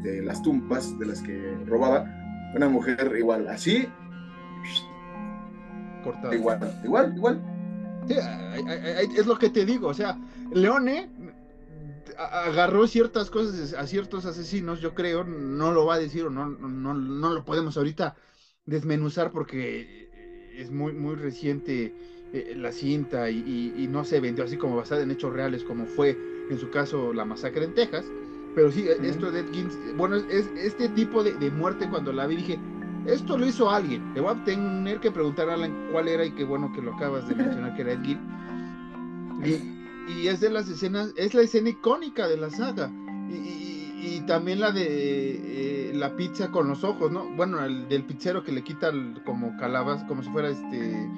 de 0.08 0.22
las 0.22 0.42
tumbas, 0.42 0.98
de 1.00 1.06
las 1.06 1.22
que 1.22 1.58
robaba. 1.66 2.06
Una 2.56 2.70
mujer 2.70 3.14
igual, 3.18 3.48
así, 3.48 3.88
Cortado. 6.04 6.34
igual, 6.34 6.60
igual, 6.84 7.14
igual. 7.16 7.42
Sí, 8.08 8.16
es 9.18 9.26
lo 9.26 9.38
que 9.38 9.50
te 9.50 9.66
digo, 9.66 9.90
o 9.90 9.94
sea, 9.94 10.18
Leone 10.54 11.10
agarró 12.18 12.88
ciertas 12.88 13.30
cosas 13.30 13.74
a 13.74 13.86
ciertos 13.86 14.26
asesinos, 14.26 14.80
yo 14.80 14.94
creo, 14.96 15.24
no 15.24 15.72
lo 15.72 15.86
va 15.86 15.96
a 15.96 16.00
decir 16.00 16.24
o 16.26 16.30
no, 16.30 16.48
no, 16.48 16.94
no 16.94 17.34
lo 17.34 17.44
podemos 17.44 17.76
ahorita 17.78 18.16
desmenuzar 18.66 19.32
porque 19.32 20.10
es 20.56 20.72
muy, 20.72 20.94
muy 20.94 21.16
reciente 21.16 21.94
eh, 22.34 22.54
la 22.56 22.72
cinta 22.72 23.30
y, 23.30 23.38
y- 23.78 23.84
y 23.84 23.88
no 23.88 24.04
se 24.04 24.20
vendió 24.20 24.44
así 24.46 24.58
como 24.58 24.78
basada 24.78 25.04
en 25.04 25.12
hechos 25.12 25.34
reales 25.34 25.64
como 25.64 25.86
fue 25.86 26.18
en 26.50 26.58
su 26.58 26.70
caso 26.70 27.14
la 27.14 27.26
masacre 27.26 27.66
en 27.66 27.74
Texas, 27.76 28.06
pero 28.58 28.72
sí, 28.72 28.88
Ujú. 28.90 29.06
esto 29.06 29.30
de 29.32 29.42
Ed 29.42 29.54
Gein, 29.54 29.70
bueno, 29.98 30.16
es 30.16 30.50
este 30.58 30.90
tipo 30.90 31.24
de, 31.24 31.34
de 31.34 31.52
muerte 31.52 31.88
cuando 31.88 32.12
la 32.12 32.26
vi 32.26 32.38
dije, 32.38 32.60
esto 33.06 33.38
lo 33.38 33.46
hizo 33.46 33.70
alguien. 33.70 34.02
Le 34.16 34.22
voy 34.22 34.34
a 34.36 34.44
tener 34.44 35.00
que 35.00 35.12
preguntar 35.12 35.48
a 35.48 35.54
Alan 35.54 35.90
cuál 35.92 36.08
era 36.08 36.26
y 36.26 36.32
qué 36.32 36.44
bueno 36.44 36.74
que 36.74 36.82
lo 36.82 36.96
acabas 36.96 37.28
de 37.28 37.36
mencionar 37.36 37.76
que 37.76 37.84
era 37.84 37.92
Ed 37.94 38.02
Gein. 38.04 38.20
Y, 39.46 40.12
y 40.12 40.28
es 40.28 40.40
de 40.40 40.50
las 40.50 40.68
escenas, 40.70 41.14
es 41.18 41.36
la 41.36 41.42
escena 41.44 41.70
icónica 41.70 42.28
de 42.28 42.38
la 42.38 42.50
saga. 42.50 42.92
Y, 43.30 43.36
y- 43.36 43.74
y 44.00 44.22
también 44.22 44.60
la 44.60 44.72
de 44.72 45.90
eh, 45.90 45.92
la 45.94 46.16
pizza 46.16 46.50
con 46.50 46.68
los 46.68 46.84
ojos, 46.84 47.12
¿no? 47.12 47.26
Bueno, 47.36 47.64
el 47.64 47.88
del 47.90 48.04
pizzero 48.06 48.44
que 48.44 48.52
le 48.52 48.64
quita 48.64 48.90
el- 48.90 49.22
como 49.24 49.56
calabaz, 49.58 50.04
como 50.06 50.24
si 50.24 50.30
fuera 50.30 50.50
este 50.50 51.10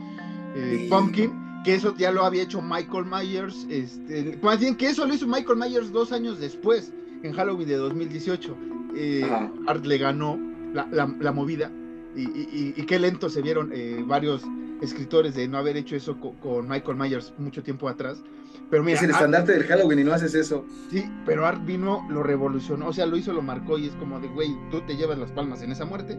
eh, 0.55 0.87
pumpkin, 0.89 1.31
que 1.63 1.75
eso 1.75 1.95
ya 1.97 2.11
lo 2.11 2.25
había 2.25 2.43
hecho 2.43 2.61
Michael 2.61 3.05
Myers, 3.05 3.65
este, 3.69 4.37
más 4.41 4.59
bien 4.59 4.75
que 4.75 4.87
eso 4.89 5.05
lo 5.05 5.13
hizo 5.13 5.25
Michael 5.27 5.57
Myers 5.59 5.91
dos 5.91 6.11
años 6.11 6.39
después, 6.39 6.91
en 7.23 7.33
Halloween 7.33 7.67
de 7.67 7.75
2018. 7.75 8.57
Eh. 8.95 9.29
Art 9.67 9.85
le 9.85 9.97
ganó 9.97 10.39
la, 10.73 10.87
la- 10.91 11.13
la 11.19 11.31
movida 11.31 11.71
y, 12.15 12.21
y- 12.23 12.49
y- 12.51 12.81
y 12.81 12.85
qué 12.85 12.97
lento 12.99 13.29
se 13.29 13.41
vieron 13.41 13.71
eh, 13.73 14.03
varios 14.05 14.43
escritores 14.81 15.35
de 15.35 15.47
no 15.47 15.57
haber 15.57 15.77
hecho 15.77 15.95
eso 15.95 16.19
co- 16.19 16.33
con, 16.41 16.67
Michael 16.67 16.97
Myers 16.97 17.33
mucho 17.37 17.61
tiempo 17.63 17.87
atrás. 17.89 18.23
Pero 18.69 18.83
mira, 18.83 18.97
es 18.97 19.03
el 19.03 19.09
Art- 19.09 19.17
estandarte 19.19 19.51
del 19.53 19.63
Halloween 19.63 19.99
y 19.99 20.03
no 20.03 20.13
haces 20.13 20.33
eso. 20.35 20.65
sí, 20.89 21.03
pero 21.25 21.45
Art 21.45 21.63
vino, 21.65 22.05
lo 22.09 22.23
revolucionó, 22.23 22.87
o 22.87 22.93
sea, 22.93 23.05
lo 23.05 23.17
hizo, 23.17 23.33
lo 23.33 23.41
marcó 23.41 23.77
y 23.77 23.87
es 23.87 23.93
como 23.95 24.19
de, 24.19 24.27
güey, 24.27 24.55
tú 24.71 24.81
te 24.81 24.95
llevas 24.95 25.17
las 25.17 25.31
palmas 25.31 25.61
en 25.61 25.71
esa 25.71 25.85
muerte. 25.85 26.17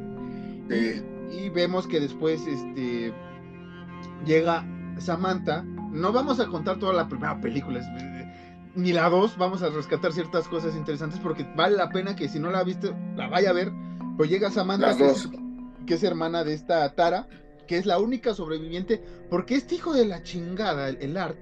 Sí. 0.68 1.02
Y 1.32 1.48
vemos 1.48 1.86
que 1.86 2.00
después 2.00 2.46
este 2.46 3.12
llega 4.26 4.64
Samantha. 4.98 5.62
No 5.92 6.12
vamos 6.12 6.38
a 6.40 6.46
contar 6.46 6.78
toda 6.78 6.92
la 6.92 7.08
primera 7.08 7.40
película, 7.40 7.80
es- 7.80 8.19
ni 8.74 8.92
la 8.92 9.08
dos, 9.08 9.36
vamos 9.36 9.62
a 9.62 9.68
rescatar 9.70 10.12
ciertas 10.12 10.46
cosas 10.48 10.74
interesantes 10.76 11.18
porque 11.20 11.46
vale 11.56 11.76
la 11.76 11.88
pena 11.90 12.14
que 12.16 12.28
si 12.28 12.38
no 12.38 12.50
la 12.50 12.62
viste, 12.64 12.94
la 13.16 13.28
vaya 13.28 13.50
a 13.50 13.54
ver. 13.54 13.72
Pues 14.16 14.30
llega 14.30 14.50
Samantha, 14.50 14.88
que 14.96 15.04
es, 15.10 15.28
que 15.86 15.94
es 15.94 16.02
hermana 16.04 16.44
de 16.44 16.52
esta 16.54 16.94
Tara, 16.94 17.26
que 17.66 17.78
es 17.78 17.86
la 17.86 17.98
única 17.98 18.34
sobreviviente, 18.34 19.02
porque 19.30 19.54
este 19.54 19.76
hijo 19.76 19.92
de 19.94 20.04
la 20.04 20.22
chingada, 20.22 20.88
el, 20.88 20.98
el 21.00 21.16
Art, 21.16 21.36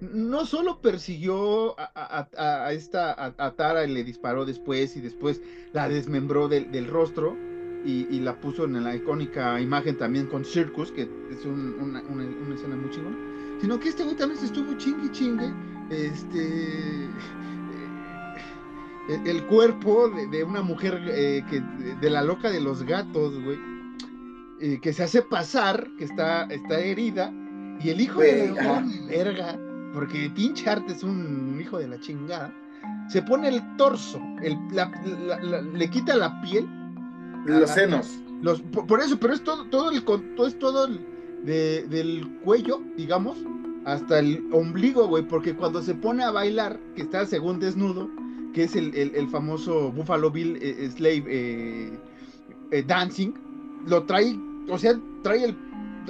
no 0.00 0.44
solo 0.44 0.80
persiguió 0.80 1.78
a, 1.78 1.84
a- 1.94 2.28
a- 2.36 2.66
a 2.66 2.72
esta 2.72 3.12
a, 3.12 3.34
a 3.38 3.50
Tara 3.52 3.84
y 3.84 3.92
le 3.92 4.02
disparó 4.04 4.44
después 4.44 4.96
y 4.96 5.00
después 5.00 5.40
la 5.72 5.88
desmembró 5.88 6.48
del, 6.48 6.70
del 6.72 6.88
rostro 6.88 7.36
y, 7.84 8.06
y 8.10 8.20
la 8.20 8.40
puso 8.40 8.64
en 8.64 8.82
la 8.82 8.94
icónica 8.96 9.60
imagen 9.60 9.96
también 9.96 10.26
con 10.26 10.44
Circus, 10.44 10.90
que 10.90 11.02
es 11.02 11.44
un- 11.44 11.76
una, 11.80 12.02
una- 12.02 12.24
una 12.24 12.54
escena 12.54 12.76
muy 12.76 12.90
chingona, 12.90 13.16
sino 13.60 13.78
que 13.78 13.88
este 13.88 14.04
güey 14.04 14.16
también 14.16 14.38
se 14.40 14.46
estuvo 14.46 14.72
chingue 14.78 15.10
chingue, 15.12 15.52
este... 15.90 17.04
eh, 19.08 19.20
el, 19.26 19.44
cuerpo 19.46 20.08
de, 20.10 20.26
de 20.28 20.44
una 20.44 20.62
mujer 20.62 21.00
eh, 21.08 21.44
que 21.50 21.60
de, 22.00 22.10
la 22.10 22.22
loca 22.22 22.50
de 22.50 22.60
los 22.60 22.82
gatos, 22.84 23.34
güey, 23.42 23.58
eh, 24.60 24.80
que 24.80 24.92
se 24.92 25.02
hace 25.02 25.22
pasar, 25.22 25.88
que 25.98 26.04
está, 26.04 26.44
está 26.44 26.78
herida, 26.80 27.32
y 27.80 27.90
el 27.90 28.00
hijo 28.00 28.20
de 28.20 28.50
la 28.52 28.84
verga, 29.08 29.58
porque 29.92 30.30
pinche 30.34 30.68
arte 30.70 30.92
es 30.92 31.02
un 31.02 31.58
hijo 31.60 31.78
de 31.78 31.88
la 31.88 32.00
chingada, 32.00 32.52
se 33.08 33.20
pone 33.22 33.48
el 33.48 33.76
torso, 33.76 34.20
el, 34.42 34.56
la- 34.72 34.90
la- 35.26 35.40
la- 35.42 35.60
le 35.62 35.90
quita 35.90 36.16
la 36.16 36.40
piel, 36.42 36.66
Los 37.46 37.70
senos. 37.70 38.18
los, 38.42 38.60
por, 38.62 38.86
por 38.86 39.00
eso, 39.00 39.18
pero 39.18 39.34
es 39.34 39.42
todo, 39.44 39.66
todo 39.66 39.90
el 39.90 40.02
todo 40.02 40.46
es 40.46 40.58
todo 40.58 40.86
el- 40.86 41.06
de- 41.44 41.86
del 41.88 42.26
cuello, 42.42 42.80
digamos, 42.96 43.38
hasta 43.84 44.18
el 44.18 44.42
ombligo, 44.52 45.06
güey, 45.08 45.22
porque 45.26 45.54
cuando 45.54 45.82
se 45.82 45.94
pone 45.94 46.24
a 46.24 46.30
bailar, 46.30 46.78
que 46.96 47.02
está 47.02 47.26
según 47.26 47.60
desnudo, 47.60 48.08
que 48.54 48.64
es 48.64 48.76
el, 48.76 48.94
el- 48.94 49.14
el 49.14 49.28
famoso 49.28 49.92
Buffalo 49.92 50.30
Bill 50.30 50.58
eh, 50.62 50.88
Slave 50.90 51.24
eh, 51.28 51.98
eh, 52.70 52.84
Dancing, 52.86 53.32
lo 53.86 54.04
trae, 54.04 54.38
o 54.70 54.78
sea, 54.78 54.94
trae 55.22 55.44
el 55.44 55.56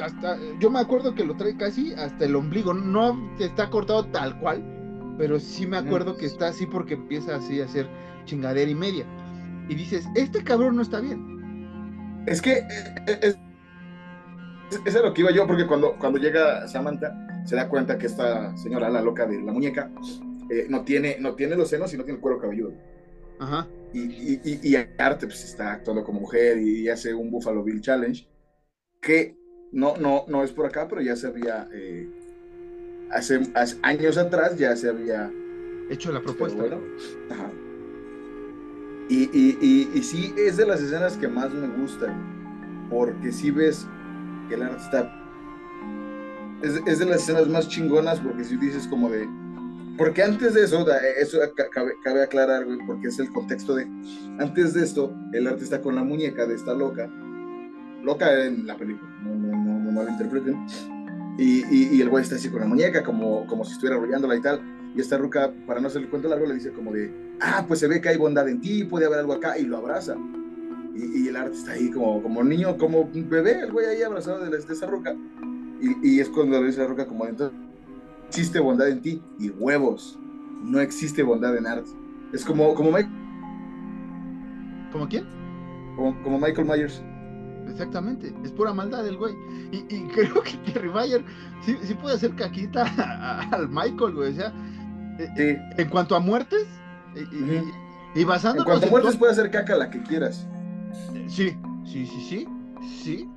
hasta, 0.00 0.36
yo 0.60 0.70
me 0.70 0.80
acuerdo 0.80 1.14
que 1.14 1.24
lo 1.24 1.36
trae 1.36 1.56
casi 1.56 1.92
hasta 1.94 2.24
el 2.24 2.34
ombligo, 2.34 2.74
no 2.74 3.16
está 3.38 3.70
cortado 3.70 4.04
tal 4.06 4.36
cual, 4.40 4.62
pero 5.18 5.38
sí 5.38 5.66
me 5.66 5.76
acuerdo 5.76 6.16
que 6.16 6.26
está 6.26 6.48
así 6.48 6.66
porque 6.66 6.94
empieza 6.94 7.36
así 7.36 7.60
a 7.60 7.64
hacer 7.64 7.88
chingadera 8.24 8.68
y 8.70 8.74
media. 8.74 9.04
Y 9.68 9.74
dices, 9.76 10.04
este 10.16 10.42
cabrón 10.42 10.74
no 10.76 10.82
está 10.82 11.00
bien. 11.00 12.24
Es 12.26 12.42
que 12.42 12.52
eh, 12.54 12.66
eh, 13.06 13.18
es, 13.22 13.38
es, 14.70 14.80
es 14.84 15.02
lo 15.02 15.12
que 15.12 15.22
iba 15.22 15.30
yo, 15.30 15.46
porque 15.46 15.66
cuando, 15.66 15.96
cuando 15.98 16.18
llega 16.18 16.66
Samantha, 16.68 17.44
se 17.44 17.56
da 17.56 17.68
cuenta 17.68 17.98
que 17.98 18.06
esta 18.06 18.56
señora, 18.56 18.88
la 18.88 19.02
loca 19.02 19.26
de 19.26 19.40
la 19.40 19.52
muñeca, 19.52 19.90
eh, 20.50 20.66
no, 20.68 20.84
tiene, 20.84 21.16
no 21.20 21.34
tiene 21.34 21.56
los 21.56 21.68
senos 21.68 21.92
y 21.92 21.96
no 21.96 22.04
tiene 22.04 22.16
el 22.16 22.22
cuero 22.22 22.38
cabelludo. 22.38 22.74
Ajá. 23.38 23.66
Y, 23.92 24.00
y, 24.00 24.40
y, 24.44 24.60
y 24.62 24.76
Arte 24.76 25.26
pues, 25.26 25.44
está 25.44 25.72
actuando 25.72 26.04
como 26.04 26.20
mujer 26.20 26.58
y 26.58 26.88
hace 26.88 27.14
un 27.14 27.30
Buffalo 27.30 27.62
Bill 27.62 27.80
Challenge, 27.80 28.28
que 29.00 29.36
no, 29.72 29.96
no, 29.96 30.24
no 30.28 30.42
es 30.42 30.52
por 30.52 30.66
acá, 30.66 30.88
pero 30.88 31.00
ya 31.00 31.16
se 31.16 31.26
había, 31.26 31.68
eh, 31.72 32.08
hace, 33.10 33.40
hace 33.54 33.78
años 33.82 34.16
atrás 34.18 34.56
ya 34.56 34.74
se 34.76 34.88
había 34.88 35.30
Hecho 35.90 36.12
la 36.12 36.20
propuesta. 36.22 36.58
Bueno, 36.58 36.80
ajá. 37.30 37.50
Y, 39.08 39.24
y, 39.24 39.58
y, 39.60 39.90
y 39.98 40.02
sí, 40.02 40.34
es 40.38 40.56
de 40.56 40.66
las 40.66 40.80
escenas 40.80 41.16
que 41.16 41.28
más 41.28 41.52
me 41.52 41.68
gustan, 41.68 42.88
porque 42.88 43.32
sí 43.32 43.50
ves 43.50 43.86
que 44.48 44.54
el 44.54 44.62
arte 44.62 44.82
está... 44.82 45.20
Es, 46.62 46.80
es 46.86 46.98
de 46.98 47.04
las 47.06 47.22
escenas 47.22 47.48
más 47.48 47.68
chingonas, 47.68 48.20
porque 48.20 48.44
si 48.44 48.56
dices 48.56 48.86
como 48.86 49.10
de... 49.10 49.28
Porque 49.98 50.22
antes 50.22 50.54
de 50.54 50.64
eso, 50.64 50.84
eso 51.20 51.38
ca- 51.54 51.68
cabe, 51.70 51.92
cabe 52.02 52.22
aclarar, 52.22 52.64
güey, 52.64 52.78
porque 52.86 53.08
es 53.08 53.18
el 53.18 53.28
contexto 53.30 53.74
de... 53.74 53.86
Antes 54.38 54.74
de 54.74 54.82
esto, 54.82 55.14
el 55.32 55.46
arte 55.46 55.62
está 55.62 55.80
con 55.80 55.94
la 55.94 56.02
muñeca 56.02 56.46
de 56.46 56.54
esta 56.54 56.74
loca, 56.74 57.08
loca 58.02 58.44
en 58.44 58.66
la 58.66 58.76
película, 58.76 59.08
no, 59.22 59.34
no, 59.34 59.56
no, 59.56 59.78
no 59.78 59.92
malinterpreten, 59.92 60.66
y, 61.38 61.64
y, 61.66 61.88
y 61.92 62.00
el 62.00 62.08
güey 62.08 62.22
está 62.22 62.36
así 62.36 62.48
con 62.48 62.60
la 62.60 62.66
muñeca, 62.66 63.04
como, 63.04 63.46
como 63.46 63.64
si 63.64 63.72
estuviera 63.72 63.96
arrollándola 63.96 64.34
y 64.36 64.40
tal, 64.40 64.60
y 64.96 65.00
esta 65.00 65.16
ruca, 65.16 65.52
para 65.66 65.80
no 65.80 65.86
hacer 65.88 66.02
el 66.02 66.08
cuento 66.08 66.28
largo, 66.28 66.46
le 66.46 66.54
dice 66.54 66.72
como 66.72 66.92
de, 66.92 67.12
ah, 67.40 67.64
pues 67.66 67.80
se 67.80 67.86
ve 67.88 68.00
que 68.00 68.08
hay 68.08 68.16
bondad 68.16 68.48
en 68.48 68.60
ti, 68.60 68.84
puede 68.84 69.06
haber 69.06 69.20
algo 69.20 69.32
acá, 69.32 69.58
y 69.58 69.64
lo 69.64 69.76
abraza. 69.76 70.16
Y, 70.94 71.24
y 71.24 71.28
el 71.28 71.36
arte 71.36 71.56
está 71.56 71.72
ahí 71.72 71.90
como, 71.90 72.22
como 72.22 72.42
niño, 72.44 72.76
como 72.78 73.00
un 73.00 73.28
bebé, 73.28 73.60
el 73.62 73.72
güey 73.72 73.86
ahí 73.86 74.02
abrazado 74.02 74.38
de, 74.44 74.50
la- 74.50 74.64
de 74.64 74.72
esa 74.72 74.86
ruca. 74.86 75.14
Y, 75.80 76.08
y 76.16 76.20
es 76.20 76.28
cuando 76.28 76.62
dice 76.62 76.80
la 76.80 76.86
ruca 76.86 77.06
como, 77.06 77.26
entonces, 77.26 77.58
existe 78.28 78.60
bondad 78.60 78.88
en 78.88 79.02
ti, 79.02 79.22
y 79.38 79.50
huevos, 79.50 80.18
no 80.62 80.80
existe 80.80 81.22
bondad 81.22 81.56
en 81.56 81.66
arte. 81.66 81.90
Es 82.32 82.44
como, 82.44 82.74
como, 82.74 82.90
Mike- 82.92 83.10
¿Como 84.92 85.08
quién? 85.08 85.24
como, 85.96 86.22
como 86.22 86.38
Michael 86.40 86.66
Myers. 86.66 87.02
Exactamente. 87.68 88.32
Es 88.44 88.50
pura 88.52 88.72
maldad 88.72 89.04
del 89.04 89.16
güey. 89.16 89.34
Y, 89.72 89.78
y 89.94 90.02
creo 90.14 90.42
que 90.42 90.56
Terry 90.72 90.88
Mayer 90.90 91.24
sí, 91.64 91.76
sí 91.82 91.94
puede 91.94 92.16
hacer 92.16 92.34
caquita 92.34 92.82
a- 92.98 93.40
a- 93.40 93.48
al 93.50 93.68
Michael, 93.68 94.14
güey. 94.14 94.32
O 94.32 94.34
sea, 94.34 94.52
eh, 95.18 95.28
eh, 95.36 95.58
Sí. 95.76 95.82
en 95.82 95.88
cuanto 95.88 96.14
a 96.16 96.20
muertes, 96.20 96.66
y, 97.14 97.20
y- 97.20 97.72
y 98.16 98.20
En 98.20 98.26
cuanto 98.26 98.48
a 98.48 98.74
en 98.84 98.90
muertes 98.90 99.10
todo- 99.12 99.18
puede 99.18 99.32
hacer 99.32 99.50
caca 99.50 99.76
la 99.76 99.90
que 99.90 100.00
quieras. 100.02 100.46
Sí, 101.28 101.56
sí, 101.84 102.06
sí, 102.06 102.20
sí. 102.28 102.48
Sí, 103.02 103.28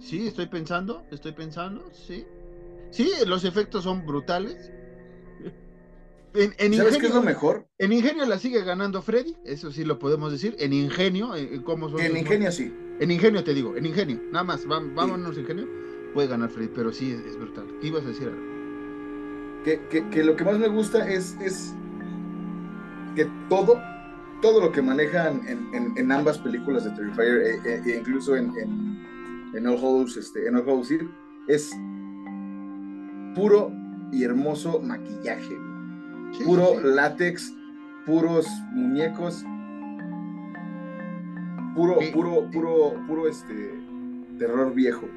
sí, 0.00 0.26
estoy 0.26 0.46
pensando, 0.46 1.04
estoy 1.10 1.32
pensando, 1.32 1.90
sí. 1.92 2.24
Sí, 2.90 3.10
los 3.26 3.44
efectos 3.44 3.84
son 3.84 4.06
brutales. 4.06 4.70
En, 6.34 6.54
en 6.58 6.74
¿Sabes 6.74 6.96
qué 6.98 7.06
es 7.06 7.14
ingenio, 7.14 7.14
lo 7.14 7.22
mejor? 7.22 7.66
en 7.78 7.92
ingenio 7.92 8.26
la 8.26 8.38
sigue 8.38 8.62
ganando 8.62 9.00
Freddy, 9.02 9.36
eso 9.44 9.70
sí 9.70 9.84
lo 9.84 9.98
podemos 9.98 10.32
decir. 10.32 10.54
En 10.58 10.72
ingenio, 10.72 11.34
en, 11.34 11.54
en 11.54 11.62
cómo 11.62 11.88
son 11.88 12.00
En 12.00 12.16
Ingenio 12.16 12.50
sí. 12.52 12.72
En 13.00 13.10
ingenio 13.10 13.44
te 13.44 13.52
digo, 13.54 13.76
en 13.76 13.86
ingenio, 13.86 14.20
nada 14.32 14.44
más, 14.44 14.66
vam- 14.66 14.94
vámonos 14.94 15.36
ingenio, 15.36 15.66
puede 16.14 16.28
ganar 16.28 16.50
Freddy, 16.50 16.70
pero 16.74 16.92
sí 16.92 17.12
es, 17.12 17.20
es 17.20 17.36
brutal. 17.38 17.66
¿Qué 17.80 17.88
ibas 17.88 18.04
a 18.04 18.08
decir? 18.08 18.30
Que- 19.64 19.80
que 20.10 20.24
lo 20.24 20.36
que 20.36 20.44
más 20.44 20.58
me 20.58 20.68
gusta 20.68 21.08
es, 21.10 21.36
es 21.40 21.74
que 23.14 23.26
todo 23.48 23.80
todo 24.42 24.60
lo 24.60 24.70
que 24.72 24.82
manejan 24.82 25.40
en, 25.48 25.74
en- 25.74 25.92
en 25.96 26.12
ambas 26.12 26.38
películas 26.38 26.84
de 26.84 26.90
Terrifier, 26.90 27.36
e, 27.36 27.60
e- 27.64 27.82
e 27.94 27.98
incluso 27.98 28.36
en, 28.36 28.52
en, 29.54 29.66
All 29.66 29.76
Hallows, 29.76 30.16
este, 30.16 30.46
en 30.46 30.54
All 30.56 30.62
Hallows 30.62 30.90
Eve, 30.90 31.08
es 31.48 31.70
puro 33.34 33.72
y 34.12 34.24
hermoso 34.24 34.80
maquillaje. 34.82 35.56
Sí, 36.32 36.44
Puro 36.44 36.66
sí, 36.72 36.76
látex, 36.84 37.54
puros 38.04 38.46
muñecos, 38.72 39.44
puro, 41.74 41.96
Sí. 42.00 42.10
puro, 42.12 42.50
puro, 42.50 42.94
puro 43.06 43.28
este 43.28 43.74
terror 44.38 44.74
viejo. 44.74 45.08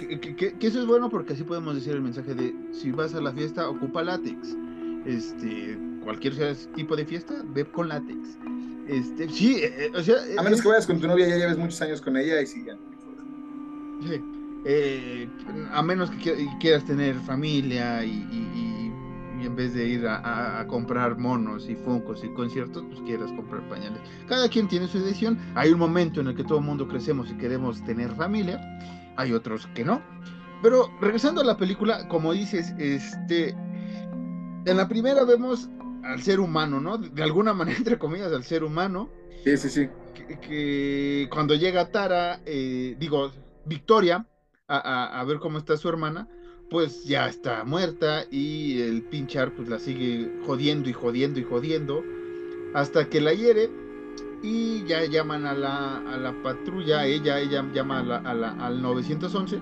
Que, 0.00 0.18
que- 0.20 0.34
que- 0.36 0.52
que 0.54 0.66
eso 0.66 0.80
es 0.80 0.86
bueno 0.86 1.08
porque 1.10 1.34
así 1.34 1.44
podemos 1.44 1.74
decir 1.74 1.92
el 1.92 2.02
mensaje 2.02 2.34
de 2.34 2.54
si 2.72 2.90
vas 2.92 3.14
a 3.14 3.20
la 3.20 3.32
fiesta, 3.32 3.68
ocupa 3.68 4.02
látex. 4.02 4.56
Este, 5.04 5.78
cualquier 6.08 6.56
tipo 6.74 6.96
de 6.96 7.04
fiesta, 7.04 7.34
ve 7.52 7.66
con 7.66 7.88
látex. 7.90 8.38
Este, 8.86 9.28
sí, 9.28 9.56
eh, 9.56 9.74
eh, 9.78 9.92
o 9.94 10.02
sea, 10.02 10.16
A 10.38 10.42
menos 10.42 10.58
es- 10.58 10.62
que 10.62 10.68
vayas 10.68 10.86
con 10.86 10.98
tu 10.98 11.06
novia, 11.06 11.28
ya 11.28 11.36
lleves 11.36 11.58
muchos 11.58 11.82
años 11.82 12.00
con 12.00 12.16
ella 12.16 12.40
y 12.40 12.46
sigan. 12.46 12.78
Sí. 14.06 14.18
Eh, 14.64 15.28
a 15.70 15.82
menos 15.82 16.10
que 16.10 16.16
qui- 16.34 16.58
quieras 16.60 16.82
tener 16.86 17.14
familia 17.16 18.02
y, 18.06 18.08
y- 18.10 18.50
y- 18.54 19.42
y 19.42 19.46
en 19.46 19.54
vez 19.54 19.74
de 19.74 19.86
ir 19.86 20.06
a, 20.06 20.16
a- 20.16 20.60
a 20.60 20.66
comprar 20.66 21.18
monos 21.18 21.68
y 21.68 21.74
funcos 21.76 22.24
y 22.24 22.28
conciertos, 22.30 22.82
pues 22.88 23.00
quieras 23.02 23.30
comprar 23.32 23.68
pañales. 23.68 24.00
Cada 24.26 24.48
quien 24.48 24.66
tiene 24.66 24.88
su 24.88 24.98
decisión. 25.00 25.38
Hay 25.56 25.70
un 25.72 25.78
momento 25.78 26.22
en 26.22 26.28
el 26.28 26.34
que 26.34 26.42
todo 26.44 26.58
el 26.60 26.64
mundo 26.64 26.88
crecemos 26.88 27.30
y 27.30 27.34
queremos 27.34 27.84
tener 27.84 28.10
familia. 28.12 28.58
Hay 29.16 29.34
otros 29.34 29.66
que 29.74 29.84
no. 29.84 30.00
Pero 30.62 30.88
regresando 31.02 31.42
a 31.42 31.44
la 31.44 31.58
película, 31.58 32.08
como 32.08 32.32
dices, 32.32 32.72
este, 32.78 33.50
en 34.64 34.76
la 34.78 34.88
primera 34.88 35.24
vemos 35.24 35.68
al 36.04 36.22
ser 36.22 36.40
humano, 36.40 36.80
¿no? 36.80 36.98
De 36.98 37.22
alguna 37.22 37.52
manera, 37.54 37.78
entre 37.78 37.98
comillas, 37.98 38.32
al 38.32 38.44
ser 38.44 38.64
humano 38.64 39.10
Sí, 39.44 39.56
sí, 39.56 39.70
sí. 39.70 39.88
que, 40.14 40.38
que 40.40 41.28
cuando 41.30 41.54
llega 41.54 41.90
Tara, 41.90 42.40
eh, 42.46 42.96
digo, 42.98 43.30
Victoria, 43.64 44.26
a, 44.66 44.76
a- 44.78 45.20
a 45.20 45.24
ver 45.24 45.38
cómo 45.38 45.58
está 45.58 45.76
su 45.76 45.88
hermana, 45.88 46.28
pues 46.70 47.04
ya 47.04 47.28
está 47.28 47.64
muerta 47.64 48.24
y 48.30 48.80
el 48.82 49.02
pinchar 49.02 49.52
pues 49.52 49.68
la 49.68 49.78
sigue 49.78 50.30
jodiendo 50.46 50.88
y 50.90 50.92
jodiendo 50.92 51.40
y 51.40 51.44
jodiendo 51.44 52.02
hasta 52.74 53.08
que 53.08 53.20
la 53.22 53.32
hiere 53.32 53.70
y 54.42 54.84
ya 54.84 55.04
llaman 55.06 55.46
a 55.46 55.54
la, 55.54 55.98
a 55.98 56.16
la 56.18 56.32
patrulla, 56.42 57.06
ella, 57.06 57.40
ella 57.40 57.64
llama 57.72 58.00
a 58.00 58.02
la, 58.02 58.16
a 58.18 58.34
la- 58.34 58.50
al 58.66 58.82
911. 58.82 59.58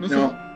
¿No 0.00 0.08
No. 0.08 0.52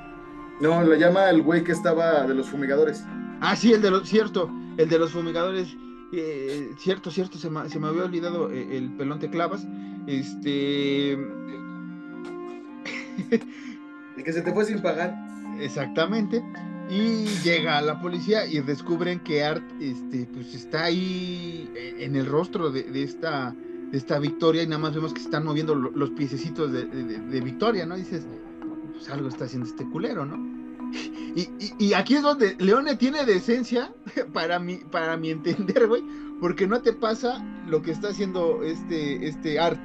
No, 0.61 0.83
lo 0.83 0.95
llama 0.95 1.29
el 1.29 1.43
güey 1.43 1.63
que 1.63 1.73
estaba 1.73 2.23
de 2.27 2.35
los 2.35 2.49
fumigadores. 2.49 3.05
Ah, 3.43 3.55
sí, 3.55 3.75
el 3.75 3.83
de 3.83 3.91
los, 3.91 4.09
cierto, 4.09 4.51
el 4.79 4.89
de 4.89 4.99
los 4.99 5.13
fumigadores. 5.13 5.69
eh, 6.13 6.71
cierto, 6.79 7.11
cierto, 7.11 7.39
se 7.39 7.51
me, 7.51 7.69
se 7.69 7.79
me 7.81 7.89
había 7.89 8.05
olvidado 8.05 8.51
eh, 8.51 8.77
el 8.77 8.91
pelón 8.97 9.19
te 9.19 9.29
clavas. 9.31 9.67
Este. 10.07 11.13
El 14.17 14.25
que 14.25 14.33
se 14.33 14.43
te 14.43 14.53
fue 14.53 14.65
sin 14.65 14.81
pagar. 14.81 15.15
Exactamente. 15.61 16.43
Y 16.89 17.25
llega 17.43 17.81
la 17.81 18.01
policía 18.01 18.47
y 18.47 18.61
descubren 18.61 19.19
que 19.21 19.43
Art 19.45 19.65
este, 19.81 20.27
pues 20.33 20.55
está 20.55 20.85
ahí 20.85 21.69
eh, 21.75 21.97
en 22.01 22.15
el 22.15 22.27
rostro 22.27 22.71
de, 22.71 22.85
de 22.85 23.03
esta, 23.03 23.53
de 23.91 23.99
esta 23.99 24.19
Victoria 24.21 24.63
y 24.63 24.67
nada 24.69 24.79
más 24.81 24.95
vemos 24.95 25.13
que 25.13 25.19
se 25.19 25.27
están 25.27 25.45
moviendo 25.45 25.75
lo- 25.75 25.91
los 25.91 26.11
piececitos 26.11 26.71
de, 26.73 26.85
de- 26.87 27.19
de 27.19 27.41
Victoria, 27.41 27.87
¿no? 27.87 27.97
Dices, 27.97 28.25
pues 28.93 29.09
algo 29.11 29.29
está 29.29 29.47
haciendo 29.47 29.67
este 29.69 29.85
culero, 29.91 30.25
¿no? 30.25 30.56
Y, 30.93 31.41
y- 31.59 31.75
y 31.79 31.93
aquí 31.95 32.15
es 32.15 32.23
donde 32.23 32.57
Leone 32.59 32.97
tiene 32.97 33.25
decencia, 33.25 33.93
para 34.33 34.59
mi, 34.59 34.77
para 34.77 35.17
mi 35.17 35.31
entender, 35.31 35.87
güey, 35.87 36.03
porque 36.41 36.67
no 36.67 36.81
te 36.83 36.93
pasa 36.93 37.45
lo 37.67 37.83
que 37.83 37.91
está 37.91 38.09
haciendo 38.09 38.63
este, 38.63 39.27
este 39.27 39.59
Art, 39.61 39.79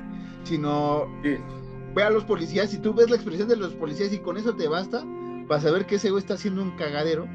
sino 0.44 1.06
Sí. 1.24 1.36
ve 1.96 2.04
a 2.04 2.10
los 2.10 2.24
policías 2.26 2.74
y 2.74 2.78
tú 2.78 2.94
ves 2.94 3.10
la 3.10 3.16
expresión 3.16 3.48
de 3.48 3.56
los 3.58 3.74
policías 3.74 4.14
y 4.14 4.20
con 4.20 4.38
eso 4.38 4.54
te 4.56 4.68
basta 4.68 5.04
para 5.48 5.62
saber 5.62 5.86
que 5.86 5.96
ese 5.96 6.10
güey 6.12 6.22
está 6.22 6.36
haciendo 6.36 6.62
un 6.62 6.72
cagadero 6.78 7.28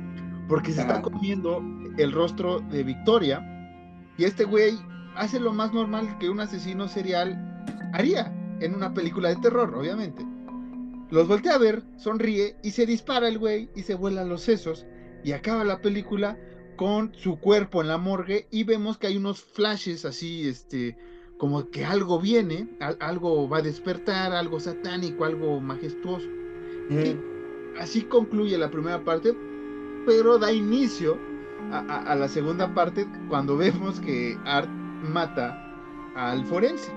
porque 0.49 0.73
se 0.73 0.81
está 0.81 1.03
comiendo 1.03 1.61
el 1.99 2.13
rostro 2.13 2.61
de 2.61 2.83
Victoria 2.85 3.43
y 4.17 4.25
este 4.25 4.45
güey 4.45 4.79
hace 5.17 5.41
lo 5.41 5.53
más 5.53 5.73
normal 5.73 6.17
que 6.19 6.31
un 6.31 6.41
asesino 6.41 6.89
serial 6.89 7.65
haría 7.93 8.33
en 8.61 8.75
una 8.75 8.95
película 8.95 9.29
de 9.31 9.37
terror, 9.37 9.75
obviamente. 9.75 10.25
Los 11.11 11.29
voltea 11.29 11.55
a 11.55 11.59
ver, 11.59 11.83
sonríe 11.97 12.57
y 12.63 12.73
se 12.73 12.85
dispara 12.87 13.29
el 13.29 13.39
güey 13.39 13.71
y 13.77 13.83
se 13.83 13.95
vuela 13.95 14.25
los 14.25 14.43
sesos 14.43 14.87
y 15.23 15.33
acaba 15.33 15.65
la 15.65 15.81
película 15.81 16.37
con 16.77 17.15
su 17.15 17.39
cuerpo 17.39 17.81
en 17.81 17.89
la 17.89 17.97
morgue 17.99 18.49
y 18.51 18.65
vemos 18.65 18.99
que 18.99 19.07
hay 19.07 19.17
unos 19.17 19.41
flashes 19.41 20.05
así, 20.05 20.47
este, 20.49 20.97
como 21.39 21.71
que 21.71 21.85
algo 21.85 22.21
viene, 22.21 22.69
al- 22.81 22.99
algo 23.01 23.49
va 23.49 23.59
a 23.59 23.63
despertar, 23.63 24.33
algo 24.33 24.59
satánico, 24.61 25.25
algo 25.25 25.61
majestuoso. 25.61 26.27
Sí, 26.91 27.17
así 27.79 28.03
concluye 28.03 28.59
la 28.59 28.71
primera 28.71 29.03
parte, 29.05 29.35
pero 30.07 30.39
da 30.39 30.53
inicio 30.53 31.19
a, 31.73 31.79
a- 31.79 32.13
a 32.13 32.15
la 32.17 32.29
segunda 32.29 32.75
parte 32.75 33.07
cuando 33.29 33.57
vemos 33.57 34.01
que 34.01 34.37
Art 34.45 34.69
mata 35.03 35.57
al 36.17 36.45
forense. 36.47 36.91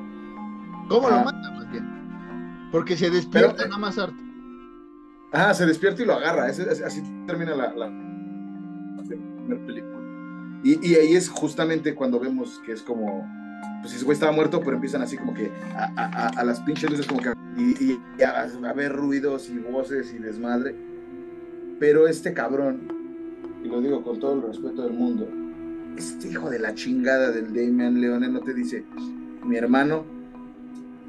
¿Cómo 0.89 1.09
lo 1.09 1.15
Ah. 1.15 1.23
mata 1.25 1.51
más 1.51 1.71
bien? 1.71 1.98
Porque 2.71 2.95
se 2.97 3.09
despierta 3.09 3.55
Pero, 3.55 3.67
nada 3.69 3.79
más 3.79 3.97
Art. 3.97 4.13
Ajá, 5.31 5.53
se 5.53 5.65
despierta 5.65 6.01
y 6.01 6.05
lo 6.05 6.13
agarra. 6.13 6.49
Ese- 6.49 6.71
ese- 6.71 6.83
así 6.85 7.01
termina 7.27 7.55
la, 7.55 7.73
la, 7.73 7.87
la 7.89 9.03
primera 9.03 9.65
película. 9.65 9.97
Y, 10.63 10.87
y 10.87 10.95
ahí 10.95 11.13
es 11.15 11.29
justamente 11.29 11.95
cuando 11.95 12.19
vemos 12.19 12.61
que 12.65 12.73
es 12.73 12.81
como. 12.81 13.27
Pues 13.81 13.93
ese 13.93 14.03
güey 14.05 14.13
estaba 14.13 14.31
muerto, 14.31 14.59
pero 14.61 14.73
empiezan 14.75 15.01
así 15.01 15.17
como 15.17 15.33
que 15.33 15.51
a, 15.75 15.91
a- 15.95 16.27
a- 16.39 16.43
las 16.43 16.59
pinches 16.61 16.89
luces, 16.89 17.07
como 17.07 17.21
que. 17.21 17.31
Y, 17.57 17.99
y 18.17 18.23
a, 18.23 18.41
a 18.43 18.73
ver 18.73 18.93
ruidos 18.93 19.49
y 19.49 19.57
voces 19.57 20.13
y 20.13 20.17
desmadre. 20.19 20.75
Pero 21.79 22.07
este 22.07 22.33
cabrón, 22.33 22.81
y 23.63 23.67
lo 23.67 23.81
digo 23.81 24.03
con 24.03 24.19
todo 24.19 24.33
el 24.35 24.41
respeto 24.41 24.83
del 24.83 24.93
mundo, 24.93 25.27
este 25.97 26.29
hijo 26.29 26.49
de 26.49 26.59
la 26.59 26.73
chingada 26.75 27.31
del 27.31 27.47
Damian 27.53 28.01
Leone 28.01 28.27
no 28.29 28.41
te 28.41 28.53
dice: 28.53 28.83
Mi 29.45 29.55
hermano, 29.57 30.03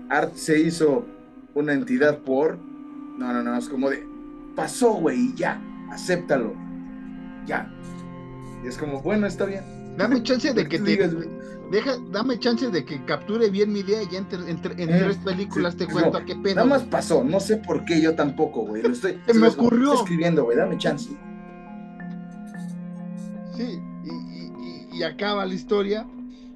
Art 0.09 0.35
se 0.35 0.61
hizo 0.61 1.07
una 1.55 1.73
entidad 1.73 2.19
por. 2.19 2.59
No, 3.19 3.33
no, 3.33 3.43
no, 3.43 3.57
es 3.57 3.69
como 3.69 3.91
de. 3.91 4.07
Pasó, 4.57 4.93
güey, 4.95 5.27
y 5.31 5.35
ya, 5.35 5.61
acéptalo. 5.91 6.55
Ya. 7.47 7.71
Y 8.65 8.69
es 8.69 8.77
como, 8.77 9.01
bueno, 9.01 9.27
está 9.27 9.45
bien. 9.47 9.63
Dame 9.97 10.23
chance 10.23 10.53
de 10.53 10.69
que 10.69 10.79
te 10.79 10.85
digas, 10.85 11.13
deja, 11.71 11.97
dame 12.13 12.39
chance 12.39 12.69
de 12.69 12.85
que 12.85 13.05
capture 13.05 13.49
bien 13.51 13.73
mi 13.73 13.81
idea 13.81 14.03
y 14.03 14.09
ya 14.11 14.19
entre- 14.19 14.51
entre- 14.51 14.83
en 14.83 14.91
Eh, 14.91 14.99
tres 15.01 15.17
películas 15.19 15.73
sí, 15.75 15.79
te 15.81 15.87
cuento 15.87 16.13
no. 16.13 16.19
a 16.19 16.25
qué 16.25 16.35
pedo. 16.37 16.57
Nada 16.57 16.67
más 16.69 16.83
pasó, 16.83 17.23
no 17.25 17.41
sé 17.41 17.57
por 17.59 17.85
qué 17.85 18.01
yo 18.01 18.15
tampoco, 18.15 18.63
güey. 18.67 18.83
Lo 18.83 18.91
estoy, 18.91 19.19
Se 19.27 19.35
me 19.35 19.47
es 19.49 19.55
ocurrió. 19.55 19.89
estoy 19.93 19.99
escribiendo, 20.05 20.45
güey, 20.45 20.57
dame 20.57 20.77
chance. 20.79 21.11
Sí, 23.57 23.81
y, 24.05 24.09
y- 24.09 24.53
y- 24.95 24.99
y 24.99 25.03
acaba 25.03 25.45
la 25.47 25.55
historia. 25.55 26.07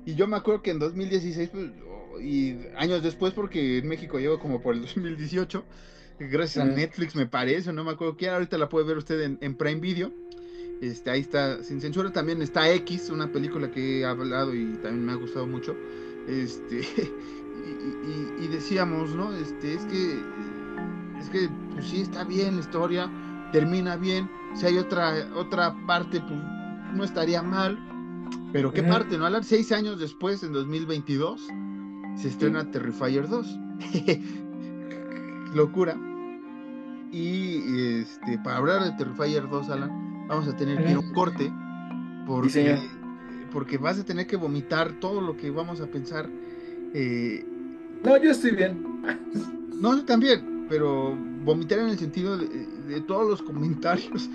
Y 0.07 0.15
yo 0.15 0.27
me 0.27 0.37
acuerdo 0.37 0.63
que 0.63 0.71
en 0.71 0.79
2016, 0.79 1.49
pues, 1.51 1.71
y 2.25 2.59
años 2.77 3.03
después, 3.03 3.33
porque 3.35 3.79
en 3.79 3.89
México 3.89 4.19
llegó 4.19 4.39
como 4.39 4.61
por 4.63 4.75
el 4.75 4.81
2018, 4.83 5.65
gracias 6.21 6.65
a. 6.65 6.69
Netflix 6.77 7.15
me 7.15 7.27
parece, 7.27 7.73
no 7.73 7.85
me 7.85 7.91
acuerdo 7.93 8.17
quién, 8.17 8.33
ahorita 8.33 8.57
la 8.59 8.69
puede 8.69 8.87
ver 8.87 8.97
usted 8.99 9.21
en, 9.21 9.39
en 9.41 9.55
Prime 9.57 9.81
Video. 9.81 10.13
Este, 10.81 11.11
ahí 11.11 11.21
está, 11.21 11.63
sin 11.63 11.81
censura. 11.81 12.13
También 12.13 12.43
está 12.43 12.71
X, 12.73 13.09
una 13.11 13.31
película 13.31 13.71
que 13.71 14.01
he 14.01 14.05
hablado 14.05 14.55
y 14.55 14.73
también 14.83 15.05
me 15.07 15.13
ha 15.13 15.17
gustado 15.17 15.47
mucho. 15.47 15.75
Este, 16.29 16.81
y, 17.65 18.43
y- 18.43 18.45
y 18.45 18.49
decíamos, 18.49 19.11
¿no? 19.15 19.33
Este, 19.35 19.75
es 19.75 19.85
que, 19.87 20.21
es 21.21 21.29
que, 21.31 21.49
pues 21.73 21.87
sí, 21.87 22.01
está 22.03 22.25
bien 22.25 22.55
la 22.57 22.61
historia, 22.61 23.11
termina 23.53 23.97
bien. 23.97 24.29
Si 24.57 24.67
hay 24.67 24.77
otra, 24.79 25.29
otra 25.37 25.75
parte, 25.87 26.21
pues 26.21 26.41
no 26.95 27.05
estaría 27.05 27.43
mal. 27.43 27.79
Pero 28.53 28.73
qué 28.73 28.83
parte, 28.91 29.17
¿no? 29.19 29.27
Hablar 29.27 29.45
seis 29.45 29.73
años 29.73 29.99
después, 29.99 30.43
en 30.43 30.53
2022, 30.53 31.41
se 32.17 32.29
estrena 32.29 32.71
Terrifier 32.71 33.29
2. 33.29 33.59
Locura. 35.55 35.97
Y 37.13 38.01
este, 38.01 38.39
para 38.39 38.57
hablar 38.57 38.83
de 38.85 38.93
Terrifier 38.93 39.49
2, 39.49 39.71
Alan, 39.71 40.27
vamos 40.29 40.49
a 40.49 40.57
tener 40.57 40.83
que 40.85 40.91
ir 40.91 40.97
a 40.97 41.01
un 41.01 41.13
corte. 41.13 41.53
Porque, 42.27 42.49
señor. 42.51 42.79
porque 43.53 43.79
vas 43.79 43.99
a 43.99 44.05
tener 44.05 44.27
que 44.27 44.37
vomitar 44.37 44.93
todo 45.01 45.21
lo 45.21 45.37
que 45.37 45.51
vamos 45.51 45.81
a 45.81 45.87
pensar. 45.87 46.29
eh, 46.95 47.45
No, 48.03 48.17
yo 48.23 48.31
estoy 48.31 48.53
bien. 48.53 48.83
no, 49.81 49.97
yo 49.97 50.05
también, 50.05 50.67
pero 50.69 51.15
vomitar 51.45 51.79
en 51.81 51.89
el 51.91 51.99
sentido 51.99 52.37
de, 52.39 52.49
de 52.89 53.01
todos 53.03 53.29
los 53.29 53.43
comentarios 53.43 54.29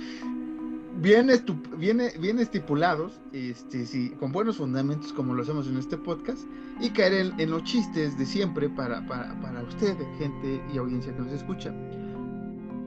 bien, 1.01 1.29
estu- 1.29 1.77
bien, 1.77 2.01
bien 2.19 2.39
estipulados, 2.39 3.19
este, 3.33 3.85
sí, 3.85 4.11
con 4.19 4.31
buenos 4.31 4.57
fundamentos 4.57 5.13
como 5.13 5.33
lo 5.33 5.41
hacemos 5.43 5.67
en 5.67 5.77
este 5.77 5.97
podcast, 5.97 6.39
y 6.79 6.89
caer 6.91 7.13
en, 7.13 7.39
en 7.39 7.51
los 7.51 7.63
chistes 7.63 8.17
de 8.17 8.25
siempre 8.25 8.69
para, 8.69 9.05
para, 9.07 9.39
para 9.41 9.61
usted, 9.63 9.95
gente 10.17 10.61
y 10.73 10.77
audiencia 10.77 11.13
que 11.15 11.21
nos 11.21 11.31
escucha. 11.33 11.73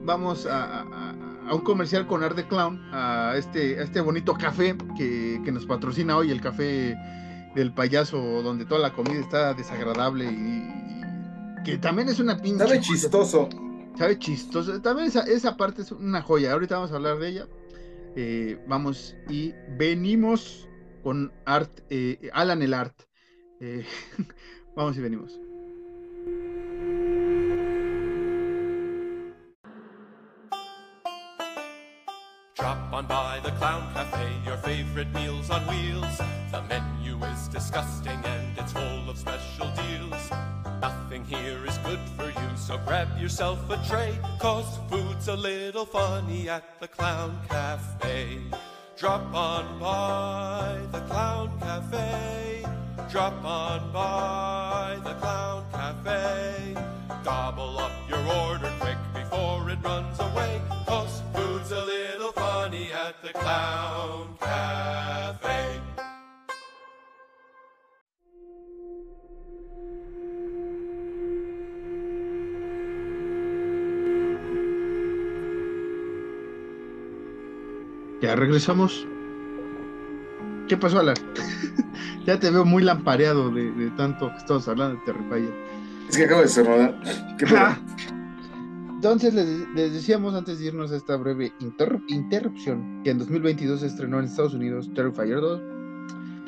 Vamos 0.05 0.45
a, 0.45 0.63
a- 0.63 0.81
a- 0.81 1.15
a 1.49 1.55
un 1.55 1.61
comercial 1.61 2.07
con 2.07 2.23
Art 2.23 2.35
de 2.37 2.47
Clown, 2.47 2.79
a 2.93 3.33
este, 3.35 3.77
a 3.79 3.83
este 3.83 3.99
bonito 3.99 4.33
café 4.33 4.75
que, 4.97 5.41
que 5.43 5.51
nos 5.51 5.65
patrocina 5.65 6.15
hoy, 6.15 6.31
el 6.31 6.39
café 6.39 6.95
del 7.55 7.73
payaso 7.73 8.17
donde 8.41 8.65
toda 8.65 8.79
la 8.79 8.93
comida 8.93 9.19
está 9.19 9.53
desagradable 9.53 10.25
y, 10.25 10.29
y 11.59 11.63
que 11.65 11.77
también 11.77 12.07
es 12.09 12.19
una 12.19 12.37
pinche. 12.37 12.59
Sabe 12.65 12.79
chistoso. 12.79 13.49
Sabe 13.97 14.17
chistoso. 14.17 14.81
También 14.81 15.09
esa, 15.09 15.21
esa 15.23 15.55
parte 15.57 15.81
es 15.81 15.91
una 15.91 16.21
joya. 16.21 16.53
Ahorita 16.53 16.75
vamos 16.75 16.91
a 16.93 16.95
hablar 16.95 17.19
de 17.19 17.27
ella. 17.29 17.47
Eh, 18.15 18.59
vamos 18.67 19.15
y 19.27 19.53
venimos 19.69 20.69
con 21.01 21.33
Art, 21.45 21.79
eh, 21.89 22.29
Alan 22.33 22.61
el 22.61 22.73
Art. 22.75 22.93
Eh, 23.59 23.85
vamos 24.75 24.95
y 24.97 25.01
venimos. 25.01 25.39
Drop 32.55 32.93
on 32.93 33.07
by 33.07 33.39
the 33.41 33.51
Clown 33.57 33.91
Cafe, 33.93 34.29
your 34.45 34.57
favorite 34.57 35.11
meals 35.15 35.49
on 35.49 35.65
wheels. 35.67 36.17
The 36.51 36.61
menu 36.69 37.17
is 37.33 37.47
disgusting 37.47 38.19
and 38.25 38.57
it's 38.59 38.71
full 38.71 39.09
of 39.09 39.17
special 39.17 39.71
deals. 39.73 40.29
Nothing 40.79 41.25
here 41.25 41.65
is 41.65 41.79
so 42.63 42.77
grab 42.85 43.09
yourself 43.19 43.59
a 43.69 43.77
tray. 43.89 44.17
Cause 44.39 44.79
food's 44.89 45.27
a 45.27 45.35
little 45.35 45.85
funny 45.85 46.47
at 46.47 46.63
the 46.79 46.87
Clown 46.87 47.37
Cafe. 47.49 48.39
Drop 48.97 49.25
on 49.33 49.79
by 49.79 50.79
the 50.93 51.01
Clown 51.01 51.51
Cafe. 51.59 52.63
Drop 53.11 53.43
on 53.43 53.91
by 53.91 54.97
the 55.03 55.13
Clown 55.15 55.65
Cafe. 55.73 56.75
Gobble 57.25 57.79
up 57.79 57.91
your 58.07 58.25
order 58.47 58.71
quick 58.79 59.01
before 59.13 59.69
it 59.69 59.79
runs 59.83 60.17
away. 60.19 60.61
Cause 60.85 61.21
food's 61.33 61.71
a 61.71 61.83
little 61.83 62.31
funny 62.31 62.93
at 62.93 63.21
the 63.21 63.33
Clown 63.39 64.37
Cafe. 64.39 65.72
Ya 78.33 78.39
regresamos. 78.39 79.05
¿Qué 80.67 80.75
pasó, 80.75 80.99
Alan? 81.01 81.13
ya 82.25 82.39
te 82.39 82.49
veo 82.49 82.65
muy 82.65 82.81
lampareado 82.81 83.51
de, 83.51 83.71
de 83.73 83.91
tanto 83.91 84.31
que 84.31 84.37
estamos 84.37 84.67
hablando 84.67 84.95
de 84.97 85.05
Terrifier. 85.05 85.53
Es 86.09 86.17
que 86.17 86.23
acabo 86.23 86.41
de 86.41 86.47
cerrar. 86.47 86.99
¿Qué? 87.37 87.45
Ah. 87.55 87.77
Entonces 88.95 89.35
les, 89.35 89.69
les 89.75 89.93
decíamos 89.93 90.33
antes 90.33 90.57
de 90.57 90.65
irnos 90.65 90.91
a 90.91 90.95
esta 90.95 91.15
breve 91.15 91.53
interrup- 91.59 92.05
interrupción 92.07 93.01
que 93.03 93.11
en 93.11 93.19
2022 93.19 93.81
se 93.81 93.85
estrenó 93.85 94.17
en 94.17 94.25
Estados 94.25 94.55
Unidos 94.55 94.89
Terrifier 94.95 95.39
2. 95.39 95.61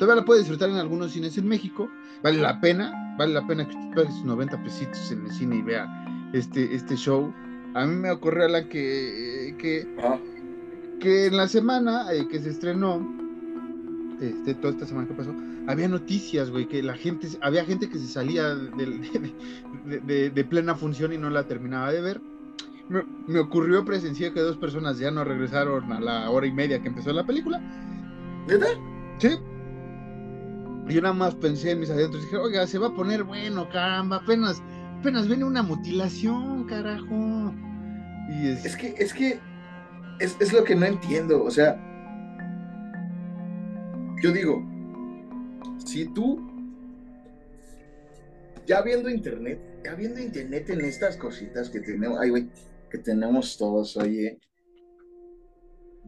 Todavía 0.00 0.22
la 0.22 0.24
puede 0.26 0.40
disfrutar 0.40 0.70
en 0.70 0.76
algunos 0.78 1.12
cines 1.12 1.38
en 1.38 1.46
México. 1.46 1.88
Vale 2.24 2.38
la 2.38 2.60
pena, 2.60 3.14
vale 3.16 3.32
la 3.32 3.46
pena 3.46 3.64
que 3.68 3.76
usted 3.76 3.94
pague 3.94 4.10
sus 4.10 4.24
90 4.24 4.60
pesitos 4.64 5.12
en 5.12 5.24
el 5.24 5.30
cine 5.30 5.56
y 5.58 5.62
vea 5.62 5.86
este, 6.32 6.74
este 6.74 6.96
show. 6.96 7.32
A 7.76 7.86
mí 7.86 7.94
me 7.94 8.10
ocurrió 8.10 8.48
la 8.48 8.68
que, 8.68 9.54
que, 9.56 9.86
Ajá. 10.00 10.18
Que 11.00 11.26
en 11.26 11.36
la 11.36 11.48
semana 11.48 12.12
eh, 12.12 12.26
que 12.28 12.38
se 12.40 12.50
estrenó, 12.50 13.06
este, 14.20 14.54
toda 14.54 14.72
esta 14.74 14.86
semana 14.86 15.06
que 15.08 15.14
pasó, 15.14 15.34
había 15.68 15.88
noticias, 15.88 16.50
güey, 16.50 16.66
que 16.66 16.82
la 16.82 16.94
gente, 16.94 17.28
había 17.42 17.64
gente 17.64 17.88
que 17.88 17.98
se 17.98 18.06
salía 18.06 18.54
de, 18.54 18.86
de- 19.84 20.00
de- 20.00 20.30
de 20.30 20.44
plena 20.44 20.74
función 20.74 21.12
y 21.12 21.18
no 21.18 21.30
la 21.30 21.44
terminaba 21.46 21.92
de 21.92 22.00
ver. 22.00 22.20
Me, 22.88 23.02
me 23.26 23.40
ocurrió 23.40 23.84
presenciar 23.84 24.32
que 24.32 24.40
dos 24.40 24.56
personas 24.56 24.98
ya 24.98 25.10
no 25.10 25.24
regresaron 25.24 25.92
a 25.92 26.00
la 26.00 26.30
hora 26.30 26.46
y 26.46 26.52
media 26.52 26.80
que 26.80 26.88
empezó 26.88 27.12
la 27.12 27.24
película. 27.26 27.60
¿Neta? 28.46 28.66
Sí. 29.18 29.30
Y 30.88 30.94
Yo 30.94 31.02
nada 31.02 31.14
más 31.14 31.34
pensé 31.34 31.72
en 31.72 31.80
mis 31.80 31.90
adentros 31.90 32.22
y 32.22 32.26
dije, 32.26 32.36
oiga, 32.36 32.64
se 32.68 32.78
va 32.78 32.86
a 32.88 32.94
poner 32.94 33.24
bueno, 33.24 33.68
caramba, 33.70 34.16
apenas, 34.18 34.62
apenas 35.00 35.26
viene 35.26 35.44
una 35.44 35.64
mutilación, 35.64 36.62
carajo. 36.64 37.52
Y 38.28 38.46
es, 38.46 38.64
Es 38.64 38.76
que, 38.76 38.94
es 38.98 39.12
que, 39.12 39.40
es, 40.18 40.36
es 40.40 40.52
lo 40.52 40.64
que 40.64 40.74
no 40.74 40.86
entiendo. 40.86 41.42
O 41.42 41.50
sea, 41.50 41.80
yo 44.22 44.32
digo, 44.32 44.62
si 45.84 46.06
tú, 46.06 46.40
ya 48.66 48.82
viendo 48.82 49.08
internet, 49.08 49.60
ya 49.84 49.94
viendo 49.94 50.20
internet 50.20 50.70
en 50.70 50.80
estas 50.82 51.16
cositas 51.16 51.70
que 51.70 51.80
tenemos, 51.80 52.18
ay, 52.20 52.30
güey, 52.30 52.48
que 52.90 52.98
tenemos 52.98 53.56
todos, 53.56 53.96
oye, 53.96 54.38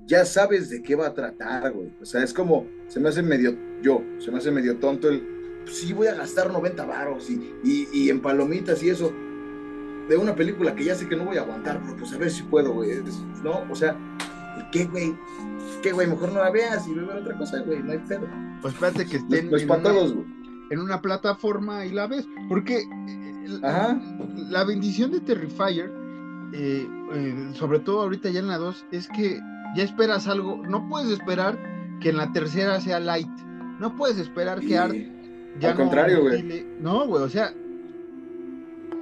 ya 0.07 0.25
sabes 0.25 0.71
de 0.71 0.83
qué 0.83 0.95
va 0.95 1.09
a 1.09 1.15
tratar, 1.15 1.73
güey. 1.73 1.93
O 2.01 2.05
sea, 2.05 2.23
es 2.23 2.33
como, 2.33 2.67
se 2.89 2.99
me 2.99 3.09
hace 3.09 3.23
medio, 3.23 3.57
yo, 3.83 4.03
se 4.19 4.31
me 4.31 4.39
hace 4.39 4.51
medio 4.51 4.79
tonto 4.79 5.09
el, 5.09 5.65
sí, 5.67 5.93
voy 5.93 6.07
a 6.07 6.15
gastar 6.15 6.51
90 6.51 6.85
varos 6.87 7.29
y, 7.31 7.35
y, 7.63 7.89
y 7.93 8.11
en 8.11 8.23
palomitas 8.23 8.83
y 8.83 8.91
eso 8.91 9.13
de 10.09 10.17
una 10.17 10.35
película 10.35 10.75
que 10.75 10.85
ya 10.85 10.95
sé 10.95 11.09
que 11.09 11.17
no 11.17 11.25
voy 11.25 11.37
a 11.37 11.43
aguantar, 11.43 11.81
pero 11.85 11.97
pues 11.97 12.13
a 12.13 12.19
ver 12.19 12.31
si 12.31 12.43
puedo, 12.45 12.73
güey. 12.73 12.91
¿No? 13.43 13.65
O 13.71 13.75
sea, 13.75 13.97
¿qué, 14.73 14.87
güey? 14.87 15.15
¿Qué, 15.83 15.93
güey? 15.93 16.07
Mejor 16.07 16.33
no 16.33 16.41
la 16.41 16.51
veas 16.51 16.87
y 16.89 16.95
ve 16.95 17.03
a 17.03 17.07
ver 17.07 17.17
otra 17.19 17.37
cosa, 17.37 17.61
güey. 17.61 17.83
No 17.83 17.93
hay 17.93 17.99
pedo. 17.99 18.27
pues 18.63 18.75
espérate 18.75 19.07
que 19.07 19.19
estén 19.19 19.51
no 19.51 19.57
es 19.57 19.63
en, 19.63 19.69
para 19.69 19.83
todos, 19.83 20.15
güey. 20.15 20.27
en 20.71 20.81
una 20.81 21.01
plataforma 21.01 21.85
y 21.85 21.91
la 21.91 22.07
ves. 22.07 22.27
Porque 22.49 22.79
eh, 22.79 23.61
Ajá. 23.63 24.01
la 24.37 24.65
bendición 24.65 25.11
de 25.13 25.21
Terrifier, 25.21 25.93
eh, 26.53 26.89
eh, 27.13 27.51
sobre 27.55 27.79
todo 27.81 28.03
ahorita 28.03 28.31
ya 28.31 28.41
en 28.41 28.49
la 28.49 28.59
2, 28.59 28.87
es 28.91 29.09
que 29.09 29.41
ya 29.77 29.83
esperas 29.83 30.27
algo. 30.27 30.63
No 30.67 30.89
puedes 30.89 31.11
esperar 31.11 31.59
que 32.01 32.11
en 32.11 32.17
la 32.17 32.33
tercera 32.33 32.81
sea 32.81 32.99
light. 32.99 33.29
No 33.79 33.95
puedes 33.95 34.19
esperar 34.19 34.61
que 34.61 34.77
Art 34.77 34.95
ya 35.61 35.71
al 35.71 35.77
contrario, 35.77 36.23
güey. 36.23 36.67
No, 36.81 37.07
güey, 37.07 37.23
o 37.23 37.29
sea, 37.29 37.53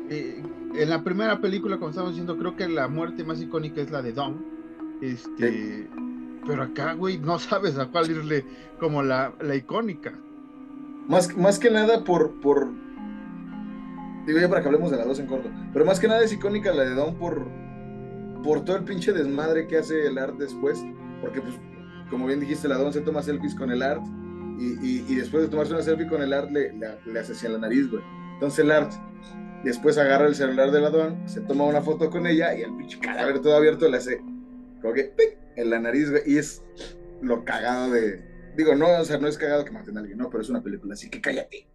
eh, 0.09 0.43
en 0.74 0.90
la 0.90 1.02
primera 1.02 1.40
película, 1.40 1.76
como 1.76 1.90
estamos 1.90 2.10
diciendo, 2.10 2.36
creo 2.36 2.56
que 2.56 2.68
la 2.68 2.88
muerte 2.88 3.24
más 3.24 3.40
icónica 3.40 3.80
es 3.80 3.90
la 3.90 4.02
de 4.02 4.12
Dom. 4.12 4.36
Este, 5.01 5.88
pero 6.47 6.62
acá, 6.62 6.94
güey, 6.94 7.18
no 7.18 7.38
sabes 7.38 7.78
a 7.78 7.86
cuál 7.86 8.10
irle 8.10 8.44
como 8.78 9.02
la, 9.02 9.32
la 9.40 9.55
icónica. 9.55 10.12
Más, 11.09 11.36
más 11.36 11.59
que 11.59 11.70
nada 11.70 12.02
por, 12.05 12.40
por. 12.40 12.68
Digo 14.26 14.40
ya 14.40 14.48
para 14.48 14.60
que 14.60 14.66
hablemos 14.68 14.90
de 14.90 14.97
la 14.97 15.05
dos 15.05 15.18
en 15.20 15.26
corto. 15.26 15.48
Pero 15.72 15.84
más 15.84 16.01
que 16.01 16.09
nada 16.09 16.22
es 16.24 16.32
icónica 16.32 16.72
la 16.72 16.84
de 16.84 16.94
Dawn 16.94 17.14
por. 17.16 17.47
Por 18.43 18.64
todo 18.64 18.76
el 18.76 18.84
pinche 18.84 19.12
desmadre 19.12 19.66
que 19.66 19.78
hace 19.78 20.06
el 20.06 20.18
art 20.18 20.36
después. 20.36 20.84
Porque, 21.20 21.40
pues, 21.40 21.55
como 22.10 22.26
bien 22.26 22.40
dijiste, 22.40 22.68
la 22.68 22.76
Dawn 22.78 22.93
se 22.93 23.01
toma 23.01 23.22
selfies 23.22 23.55
con 23.55 23.70
el 23.70 23.82
art. 23.82 24.02
Y, 24.59 24.64
y- 24.86 25.05
y 25.09 25.14
después 25.16 25.43
de 25.44 25.48
tomarse 25.48 25.72
una 25.74 25.82
selfie 25.82 26.06
con 26.09 26.22
el 26.22 26.32
art, 26.32 26.51
le, 26.51 26.72
le, 26.72 26.86
le 27.12 27.20
hace 27.20 27.32
hacia 27.32 27.51
la 27.51 27.59
nariz, 27.59 27.88
güey. 27.90 28.02
Entonces 28.34 28.64
el 28.64 28.70
art. 28.72 28.93
Después 29.65 29.99
agarra 29.99 30.27
el 30.27 30.35
celular 30.35 30.70
de 30.70 30.81
la 30.81 30.91
Dawn, 30.91 31.28
se 31.28 31.41
toma 31.41 31.65
una 31.65 31.83
foto 31.83 32.11
con 32.11 32.27
ella 32.27 32.55
y 32.55 32.62
el 32.62 32.77
pinche 32.77 32.99
cadáver 33.01 33.41
todo 33.41 33.57
abierto 33.57 33.89
le 33.89 33.97
hace. 33.97 34.19
Como 34.81 34.93
que. 34.95 35.05
¡pic! 35.05 35.39
En 35.57 35.70
la 35.70 35.81
nariz, 35.81 36.11
güey. 36.11 36.23
Y 36.27 36.39
es 36.39 36.62
lo 37.23 37.45
cagado 37.45 37.91
de. 37.91 38.23
Digo, 38.57 38.74
no, 38.74 38.89
o 38.89 39.05
sea, 39.05 39.19
no 39.19 39.28
es 39.28 39.37
cagado 39.39 39.65
que 39.65 39.70
maten 39.73 39.97
a 39.97 40.01
alguien, 40.01 40.19
no, 40.19 40.31
pero 40.31 40.43
es 40.43 40.49
una 40.49 40.62
película, 40.62 40.95
así 40.95 41.11
que 41.11 41.20
cállate. 41.20 41.66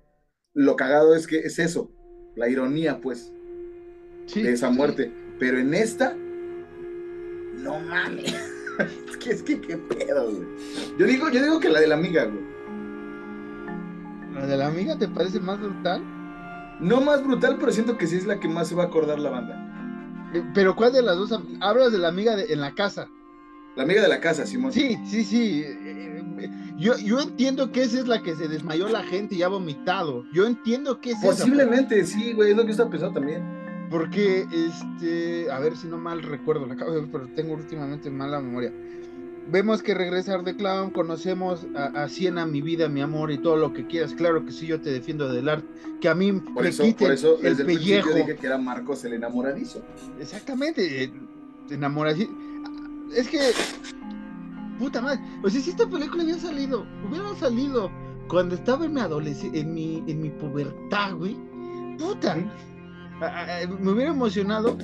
Lo 0.53 0.75
cagado 0.75 1.15
es 1.15 1.27
que 1.27 1.39
es 1.39 1.59
eso, 1.59 1.91
la 2.35 2.49
ironía, 2.49 2.99
pues, 2.99 3.31
Sí, 4.25 4.41
de 4.43 4.53
esa 4.53 4.69
sí. 4.69 4.75
muerte. 4.77 5.11
Pero 5.39 5.57
en 5.59 5.73
esta, 5.73 6.15
no 7.57 7.79
mames. 7.79 8.33
es 9.09 9.17
que, 9.17 9.31
es 9.31 9.43
que, 9.43 9.59
qué 9.61 9.77
pedo, 9.77 10.31
güey. 10.31 10.47
Yo 10.97 11.05
digo, 11.05 11.29
yo 11.29 11.41
digo 11.43 11.59
que 11.59 11.69
la 11.69 11.79
de 11.79 11.87
la 11.87 11.95
amiga, 11.95 12.25
güey. 12.25 12.43
¿La 14.33 14.47
de 14.47 14.57
la 14.57 14.67
amiga 14.67 14.97
te 14.97 15.07
parece 15.07 15.39
más 15.39 15.59
brutal? 15.59 16.01
No 16.81 16.99
más 17.01 17.23
brutal, 17.23 17.57
pero 17.59 17.71
siento 17.71 17.97
que 17.97 18.07
sí 18.07 18.17
es 18.17 18.25
la 18.25 18.39
que 18.39 18.47
más 18.47 18.67
se 18.67 18.75
va 18.75 18.83
a 18.83 18.87
acordar 18.87 19.19
la 19.19 19.29
banda. 19.29 20.29
Eh, 20.33 20.43
Pero 20.53 20.75
¿cuál 20.75 20.91
de 20.93 21.01
las 21.01 21.15
dos? 21.17 21.39
Hablas 21.59 21.91
de 21.91 21.97
la 21.99 22.07
amiga 22.07 22.35
de- 22.35 22.51
en 22.53 22.59
la 22.61 22.73
casa. 22.73 23.07
La 23.75 23.83
amiga 23.83 24.01
de 24.01 24.07
la 24.07 24.19
casa, 24.19 24.45
Simón. 24.45 24.71
Sí, 24.73 24.97
sí, 25.05 25.23
sí. 25.23 25.61
eh, 25.65 26.23
eh, 26.39 26.49
Yo, 26.77 26.97
yo 26.97 27.19
entiendo 27.21 27.71
que 27.71 27.83
esa 27.83 27.99
es 27.99 28.07
la 28.07 28.21
que 28.23 28.35
se 28.35 28.47
desmayó 28.47 28.89
la 28.89 29.03
gente 29.03 29.35
y 29.35 29.43
ha 29.43 29.47
vomitado. 29.47 30.25
Yo 30.33 30.45
entiendo 30.47 30.99
que 30.99 31.11
es 31.11 31.17
esa, 31.17 31.27
Posiblemente, 31.27 32.03
sí, 32.05 32.33
güey, 32.33 32.51
es 32.51 32.57
lo 32.57 32.63
que 32.63 32.69
yo 32.69 32.71
estaba 32.71 32.89
pensando 32.89 33.13
también. 33.19 33.43
Porque, 33.91 34.47
este, 34.51 35.51
a 35.51 35.59
ver 35.59 35.75
si 35.77 35.87
no 35.87 35.97
mal 35.97 36.23
recuerdo, 36.23 36.65
la 36.65 36.73
acabo 36.73 36.91
de 36.93 37.01
ver, 37.01 37.09
pero 37.11 37.27
tengo 37.35 37.53
últimamente 37.53 38.09
mala 38.09 38.39
memoria. 38.39 38.71
Vemos 39.51 39.83
que 39.83 39.93
regresa 39.93 40.33
Art 40.35 40.45
the 40.45 40.55
Clown, 40.55 40.91
conocemos 40.91 41.65
a, 41.75 42.03
a 42.03 42.09
Siena, 42.09 42.45
mi 42.45 42.61
vida, 42.61 42.87
mi 42.87 43.01
amor 43.01 43.31
y 43.31 43.37
todo 43.37 43.57
lo 43.57 43.73
que 43.73 43.85
quieras. 43.85 44.13
Claro 44.13 44.45
que 44.45 44.51
sí, 44.53 44.65
yo 44.67 44.79
te 44.79 44.91
defiendo 44.91 45.31
del 45.31 45.49
art. 45.49 45.65
Que 45.99 46.07
a 46.07 46.15
mí 46.15 46.31
Por 46.31 46.63
me 46.63 46.69
eso, 46.69 46.83
quiten 46.83 47.07
por 47.07 47.13
eso 47.13 47.37
el 47.43 47.57
pellejo. 47.57 47.65
principio 47.65 48.13
dije 48.15 48.35
que 48.37 48.47
era 48.47 48.57
Marcos 48.57 49.03
el 49.03 49.13
enamoradizo. 49.13 49.83
Exactamente, 50.19 51.03
eh, 51.03 51.11
enamoración. 51.69 52.29
Es 53.15 53.27
que, 53.27 53.39
puta 54.79 55.01
madre, 55.01 55.19
o 55.43 55.49
sea, 55.49 55.59
si 55.61 55.69
esta 55.71 55.85
película 55.87 56.23
hubiera 56.23 56.39
salido, 56.39 56.85
hubiera 57.09 57.35
salido 57.35 57.91
cuando 58.29 58.55
estaba 58.55 58.85
en 58.85 58.93
mi 58.93 59.01
adolescencia, 59.01 59.59
en 59.59 59.73
mi, 59.73 60.01
en 60.07 60.21
mi 60.21 60.29
pubertad, 60.29 61.15
güey, 61.15 61.35
puta, 61.99 62.37
a- 63.19 63.25
a- 63.25 63.61
a- 63.63 63.67
me 63.67 63.91
hubiera 63.91 64.11
emocionado 64.11 64.77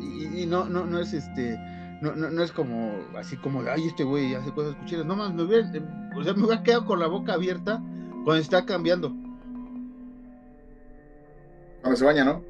y, 0.00 0.42
y 0.42 0.46
no, 0.46 0.64
no, 0.68 0.84
no 0.84 0.98
es 0.98 1.12
este, 1.12 1.56
no, 2.04 2.14
no, 2.16 2.30
no 2.30 2.42
es 2.42 2.52
como, 2.52 2.94
así 3.16 3.36
como, 3.36 3.62
ay, 3.62 3.86
este 3.88 4.04
güey 4.04 4.34
hace 4.34 4.52
cosas 4.52 4.74
cuchillas, 4.76 5.06
no 5.06 5.16
más, 5.16 5.32
me 5.34 5.42
hubiera, 5.42 5.66
eh, 5.74 5.82
o 6.16 6.22
sea, 6.22 6.34
me 6.34 6.44
hubiera 6.44 6.62
quedado 6.62 6.84
con 6.84 6.98
la 7.00 7.06
boca 7.06 7.32
abierta 7.34 7.82
Cuando 8.24 8.36
está 8.36 8.64
cambiando. 8.64 9.12
Cuando 11.80 11.96
se 11.96 12.04
baña, 12.04 12.24
¿no? 12.24 12.42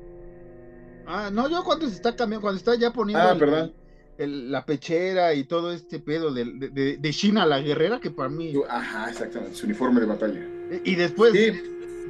Ah, 1.07 1.31
no, 1.33 1.49
yo 1.51 1.63
cuando 1.65 1.87
se 1.89 1.95
está 1.95 2.15
cambiando, 2.15 2.43
cuando 2.43 2.59
está 2.59 2.75
ya 2.77 2.93
poniendo 2.93 3.25
Ah, 3.29 3.33
el- 3.33 3.75
el- 4.17 4.53
la 4.53 4.65
pechera 4.65 5.35
y 5.35 5.45
todo 5.45 5.73
este 5.73 5.99
pedo 5.99 6.33
de, 6.33 6.45
de, 6.45 6.69
de, 6.71 6.97
de 6.99 7.11
China 7.11 7.45
la 7.45 7.61
guerrera, 7.61 7.99
que 8.01 8.11
para 8.11 8.29
mí. 8.29 8.53
Ajá, 8.69 9.11
exactamente. 9.11 9.57
Su 9.57 9.67
uniforme 9.67 10.01
de 10.01 10.07
batalla. 10.07 10.41
Y 10.85 10.95
después, 10.95 11.33
Sí, 11.33 11.51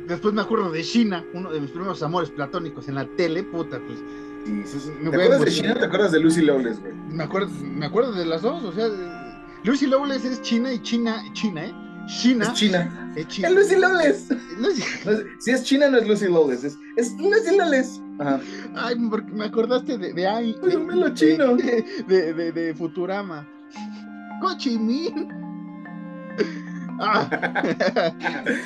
después 0.07 0.35
me 0.35 0.43
acuerdo 0.43 0.71
de 0.71 0.83
China, 0.83 1.25
uno 1.33 1.51
de 1.51 1.61
mis 1.61 1.71
primeros 1.71 2.03
amores 2.03 2.31
platónicos 2.31 2.89
en 2.89 2.95
la 2.97 3.07
tele, 3.16 3.43
puta, 3.43 3.81
pues. 3.87 3.99
Me 4.47 5.11
¿Te 5.11 5.16
acuerdas 5.16 5.41
de. 5.45 5.51
China? 5.51 5.75
¿Te 5.75 5.85
acuerdas 5.87 6.12
de 6.12 6.21
Lucy 6.21 6.43
Lawless, 6.43 6.81
güey? 6.81 6.93
Me 7.11 7.25
acuerdo, 7.25 7.49
me 7.62 7.87
acuerdo 7.87 8.12
de 8.12 8.27
las 8.27 8.43
dos, 8.43 8.62
o 8.65 8.73
sea, 8.73 8.89
Lucy 9.65 9.87
Lawless 9.87 10.25
es 10.25 10.43
China 10.43 10.73
y 10.73 10.81
China, 10.83 11.23
China, 11.33 11.65
¿eh? 11.66 11.73
China 12.07 12.45
Es 12.45 12.53
China. 12.53 13.12
es 13.16 13.27
China. 13.29 13.49
Es 13.49 13.55
Lucy 13.55 13.77
Lawless. 13.77 14.29
Lucy- 14.59 14.83
si 15.39 15.51
es 15.53 15.62
China, 15.65 15.89
no 15.89 15.97
es 15.99 16.07
Lucy 16.07 16.27
Lawless. 16.29 16.65
Es, 16.65 16.79
es 16.97 17.12
Lucy 17.19 17.57
Lawless. 17.57 18.01
Ajá. 18.19 18.41
Ay, 18.77 18.97
porque 19.09 19.33
me 19.33 19.47
acordaste 19.47 19.97
de, 19.97 20.12
de. 20.12 20.27
Ay, 20.27 20.55
lo 20.62 21.15
chino. 21.15 21.57
De, 21.57 21.85
de, 22.07 22.35
de, 22.35 22.53
de 22.53 22.75
Futurama. 22.75 23.49
Ho 24.43 24.59
Chi 24.59 24.79
Minh. 24.79 25.29
Ah. 27.01 27.62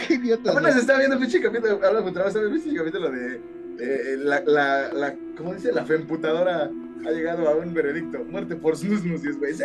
Qué 0.06 0.14
idiota. 0.14 0.52
Apenas 0.52 0.76
estaba 0.76 0.98
viendo 0.98 1.14
el 1.16 1.22
pinche 1.22 1.40
capítulo. 1.40 1.74
Habla 1.86 2.00
de 2.02 2.08
estaba 2.08 2.28
viendo 2.30 2.40
el 2.56 2.60
pinche 2.60 2.76
capítulo 2.76 3.10
de. 3.10 3.57
Eh, 3.80 4.16
la, 4.18 4.40
la, 4.44 4.92
la, 4.92 5.14
¿Cómo 5.36 5.54
dice? 5.54 5.72
La 5.72 5.84
femputadora 5.84 6.70
ha 7.06 7.10
llegado 7.10 7.48
a 7.48 7.54
un 7.56 7.72
veredicto. 7.74 8.24
Muerte 8.24 8.56
por 8.56 8.76
snus 8.76 9.04
y 9.04 9.12
es 9.14 9.38
güey. 9.38 9.54
¡sí! 9.54 9.64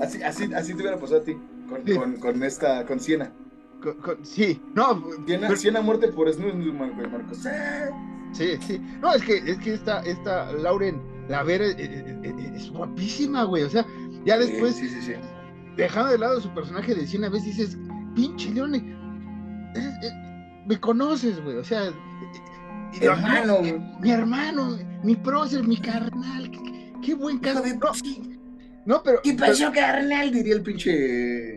Así, 0.00 0.22
así, 0.22 0.52
así 0.54 0.74
te 0.74 0.80
hubiera 0.82 0.98
pasado 0.98 1.20
a 1.20 1.24
ti. 1.24 1.36
Con, 1.68 1.84
Sí. 1.86 1.94
con, 1.94 2.12
con 2.16 2.42
esta. 2.42 2.84
Con 2.86 3.00
Siena. 3.00 3.32
Con- 3.82 3.96
con- 3.96 4.24
sí, 4.26 4.60
no, 4.74 5.02
Siena, 5.26 5.46
pero- 5.48 5.56
Siena 5.60 5.80
muerte 5.80 6.08
por 6.08 6.32
snus, 6.32 6.52
güey, 6.52 6.72
Marcos. 7.10 7.38
¡Sí! 8.32 8.56
sí. 8.66 8.80
No, 9.00 9.12
es 9.14 9.22
que, 9.22 9.38
es 9.38 9.58
que 9.58 9.74
esta, 9.74 10.00
esta 10.00 10.52
Lauren, 10.52 11.00
la 11.28 11.42
Vera, 11.42 11.66
eh, 11.66 11.74
eh, 11.78 12.20
eh, 12.22 12.52
es 12.54 12.70
guapísima, 12.70 13.44
güey. 13.44 13.62
O 13.64 13.70
sea, 13.70 13.84
ya 14.24 14.38
después, 14.38 14.76
Sí, 14.76 14.88
sí, 14.88 15.00
sí. 15.02 15.12
dejando 15.76 16.10
de 16.12 16.18
lado 16.18 16.40
su 16.40 16.52
personaje 16.54 16.94
de 16.94 17.06
100 17.06 17.24
a 17.24 17.28
veces 17.30 17.56
dices, 17.56 17.78
pinche 18.14 18.50
Leone, 18.50 18.96
me 20.66 20.78
conoces, 20.78 21.42
güey. 21.42 21.56
O 21.56 21.64
sea, 21.64 21.90
y- 23.00 23.04
Hermano, 23.04 23.58
güey. 23.58 23.78
mi 24.00 24.10
hermano, 24.10 24.78
mi 25.02 25.16
prócer, 25.16 25.62
mi 25.66 25.76
carnal, 25.76 26.50
qué, 26.50 26.92
qué 27.02 27.14
buen 27.14 27.38
caso. 27.38 27.62
De- 27.62 27.76
No, 27.76 27.94
sí. 27.94 28.38
no, 28.86 29.02
pero, 29.02 29.20
¿Qué 29.22 29.34
pero- 29.34 29.52
pasó, 29.52 29.72
carnal? 29.72 30.30
Diría 30.32 30.54
el 30.54 30.62
pinche. 30.62 31.54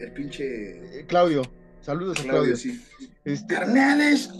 El 0.00 0.12
pinche. 0.14 1.00
eh, 1.00 1.04
Claudio, 1.06 1.42
saludos 1.80 2.18
a 2.20 2.22
Claudio, 2.22 2.40
Claudio. 2.42 2.56
sí. 2.56 2.80
Este, 3.24 3.54
Carnales. 3.54 4.30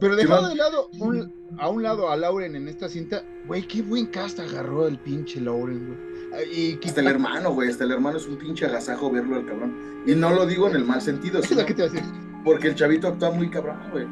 pero 0.00 0.14
dejando 0.16 0.48
de 0.48 0.54
lado 0.54 0.88
un- 0.98 1.40
a 1.58 1.68
un 1.68 1.82
lado 1.82 2.10
a 2.10 2.16
Lauren 2.16 2.54
en 2.54 2.68
esta 2.68 2.88
cinta, 2.88 3.22
güey, 3.46 3.66
qué 3.66 3.82
buen 3.82 4.06
cast 4.06 4.38
agarró 4.38 4.86
el 4.86 4.98
pinche 4.98 5.40
Lauren, 5.40 5.86
güey. 5.88 6.10
Y 6.54 6.78
Hasta 6.86 7.00
el 7.00 7.08
hermano, 7.08 7.52
güey. 7.52 7.68
Hasta 7.70 7.82
el 7.82 7.90
hermano 7.90 8.16
es 8.18 8.26
un 8.28 8.36
pinche 8.38 8.64
agasajo 8.66 9.10
verlo 9.10 9.34
al 9.36 9.44
cabrón. 9.46 9.74
Y 10.06 10.14
no 10.14 10.30
lo 10.30 10.46
digo 10.46 10.68
en 10.68 10.76
el 10.76 10.84
mal 10.84 11.02
sentido, 11.02 11.42
sino 11.42 11.66
que 11.66 11.74
te 11.74 11.82
a 11.82 11.88
decir. 11.88 12.02
porque 12.44 12.68
el 12.68 12.76
chavito 12.76 13.08
actúa 13.08 13.32
muy 13.32 13.50
cabrón, 13.50 13.76
güey. 13.90 14.06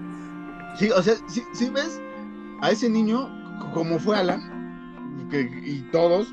Sí, 0.77 0.91
o 0.91 1.03
sea, 1.03 1.15
si 1.27 1.43
si 1.53 1.71
ves 1.71 2.01
a 2.61 2.71
ese 2.71 2.89
niño, 2.89 3.29
como 3.75 3.99
fue 3.99 4.17
Alan, 4.17 5.27
que- 5.31 5.41
y 5.65 5.81
todos, 5.93 6.33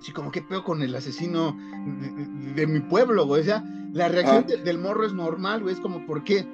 sí, 0.00 0.12
como 0.12 0.30
que 0.30 0.42
peor 0.42 0.62
con 0.64 0.82
el 0.82 0.94
asesino 0.94 1.56
de, 1.86 2.10
de- 2.10 2.52
de 2.54 2.66
mi 2.66 2.80
pueblo, 2.80 3.26
güey. 3.26 3.42
O 3.42 3.44
sea, 3.44 3.64
la 3.92 4.08
reacción 4.08 4.44
Ah. 4.44 4.46
de- 4.48 4.56
del 4.62 4.78
morro 4.78 5.04
es 5.06 5.12
normal, 5.12 5.62
güey. 5.62 5.74
Es 5.74 5.80
como, 5.80 6.04
¿por 6.06 6.22
qué? 6.24 6.46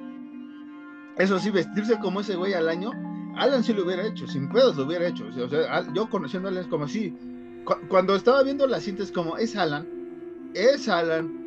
Eso 1.18 1.38
sí, 1.38 1.50
vestirse 1.50 1.98
como 1.98 2.20
ese 2.20 2.36
güey 2.36 2.52
al 2.54 2.68
año, 2.68 2.90
Alan 3.36 3.64
sí 3.64 3.72
lo 3.72 3.84
hubiera 3.84 4.06
hecho, 4.06 4.26
sin 4.26 4.48
pedos 4.48 4.76
lo 4.76 4.84
hubiera 4.84 5.06
hecho. 5.06 5.26
O 5.28 5.48
sea, 5.48 5.92
yo 5.92 6.08
conociendo 6.08 6.48
a 6.48 6.50
Alan 6.50 6.62
es 6.64 6.68
como 6.68 6.84
así. 6.84 7.14
cu- 7.64 7.74
cuando 7.88 8.14
estaba 8.14 8.42
viendo 8.44 8.66
la 8.66 8.80
cinta 8.80 9.02
es 9.02 9.10
como, 9.10 9.36
es 9.38 9.56
Alan, 9.56 9.86
es 10.54 10.88
Alan, 10.88 11.44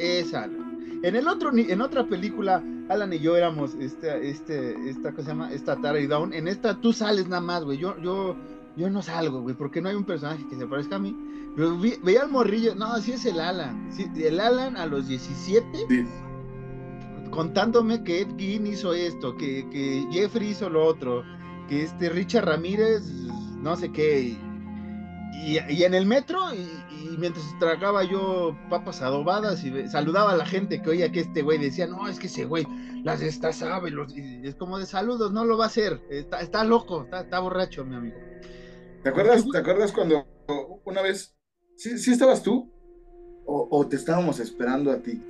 es 0.00 0.34
Alan. 0.34 0.78
En 1.04 1.14
el 1.14 1.28
otro, 1.28 1.50
en 1.56 1.80
otra 1.80 2.06
película, 2.06 2.62
Alan 2.90 3.12
y 3.12 3.18
yo 3.20 3.36
éramos 3.36 3.74
este, 3.74 4.28
este, 4.28 4.90
esta 4.90 5.12
cosa 5.12 5.22
se 5.22 5.28
llama, 5.30 5.52
esta 5.52 5.76
Tara 5.76 6.00
y 6.00 6.06
Down. 6.06 6.32
En 6.34 6.48
esta 6.48 6.80
tú 6.80 6.92
sales 6.92 7.28
nada 7.28 7.40
más, 7.40 7.64
güey. 7.64 7.78
Yo, 7.78 7.96
yo, 8.02 8.36
yo 8.76 8.90
no 8.90 9.00
salgo, 9.02 9.42
güey, 9.42 9.54
porque 9.54 9.80
no 9.80 9.88
hay 9.88 9.94
un 9.94 10.04
personaje 10.04 10.46
que 10.48 10.56
se 10.56 10.66
parezca 10.66 10.96
a 10.96 10.98
mí. 10.98 11.16
Pero 11.56 11.76
vi- 11.78 11.98
veía 12.02 12.22
al 12.22 12.30
morrillo, 12.30 12.74
no, 12.74 12.96
sí 12.98 13.12
es 13.12 13.24
el 13.26 13.40
Alan. 13.40 13.88
Sí, 13.92 14.06
el 14.16 14.40
Alan 14.40 14.76
a 14.76 14.86
los 14.86 15.06
17, 15.08 15.66
Sí. 15.88 16.04
contándome 17.30 18.02
que 18.02 18.22
Ed 18.22 18.28
Gein 18.36 18.66
hizo 18.66 18.92
esto, 18.94 19.36
que, 19.36 19.68
que 19.70 20.04
Jeffrey 20.10 20.48
hizo 20.50 20.68
lo 20.68 20.84
otro, 20.84 21.22
que 21.68 21.82
este 21.84 22.08
Richard 22.08 22.44
Ramírez, 22.46 23.02
no 23.62 23.76
sé 23.76 23.90
qué. 23.92 24.36
Y, 25.44 25.58
y 25.72 25.84
en 25.84 25.94
el 25.94 26.06
metro, 26.06 26.38
y, 26.54 26.68
y 27.02 27.16
mientras 27.18 27.44
tragaba 27.58 28.04
yo 28.04 28.56
papas 28.68 29.02
adobadas 29.02 29.64
y 29.64 29.88
saludaba 29.88 30.32
a 30.32 30.36
la 30.36 30.46
gente 30.46 30.82
que 30.82 30.90
oía 30.90 31.10
que 31.10 31.20
este 31.20 31.42
güey 31.42 31.58
decía, 31.58 31.86
no, 31.86 32.08
es 32.08 32.18
que 32.18 32.26
ese 32.26 32.44
güey 32.44 32.66
las 33.02 33.20
destazaba 33.20 33.88
y, 33.88 33.92
los, 33.92 34.16
y 34.16 34.46
es 34.46 34.54
como 34.54 34.78
de 34.78 34.86
saludos, 34.86 35.32
no 35.32 35.44
lo 35.44 35.56
va 35.56 35.64
a 35.64 35.68
hacer, 35.68 36.00
está, 36.10 36.40
está 36.40 36.64
loco, 36.64 37.04
está, 37.04 37.20
está 37.20 37.40
borracho, 37.40 37.84
mi 37.84 37.96
amigo. 37.96 38.16
¿Te 39.02 39.08
acuerdas, 39.08 39.44
¿Te 39.50 39.58
acuerdas 39.58 39.92
cuando 39.92 40.26
una 40.84 41.02
vez. 41.02 41.34
¿Sí, 41.76 41.98
sí 41.98 42.12
estabas 42.12 42.42
tú? 42.42 42.70
O, 43.46 43.68
o 43.70 43.88
te 43.88 43.96
estábamos 43.96 44.38
esperando 44.38 44.92
a 44.92 44.98
ti? 44.98 45.22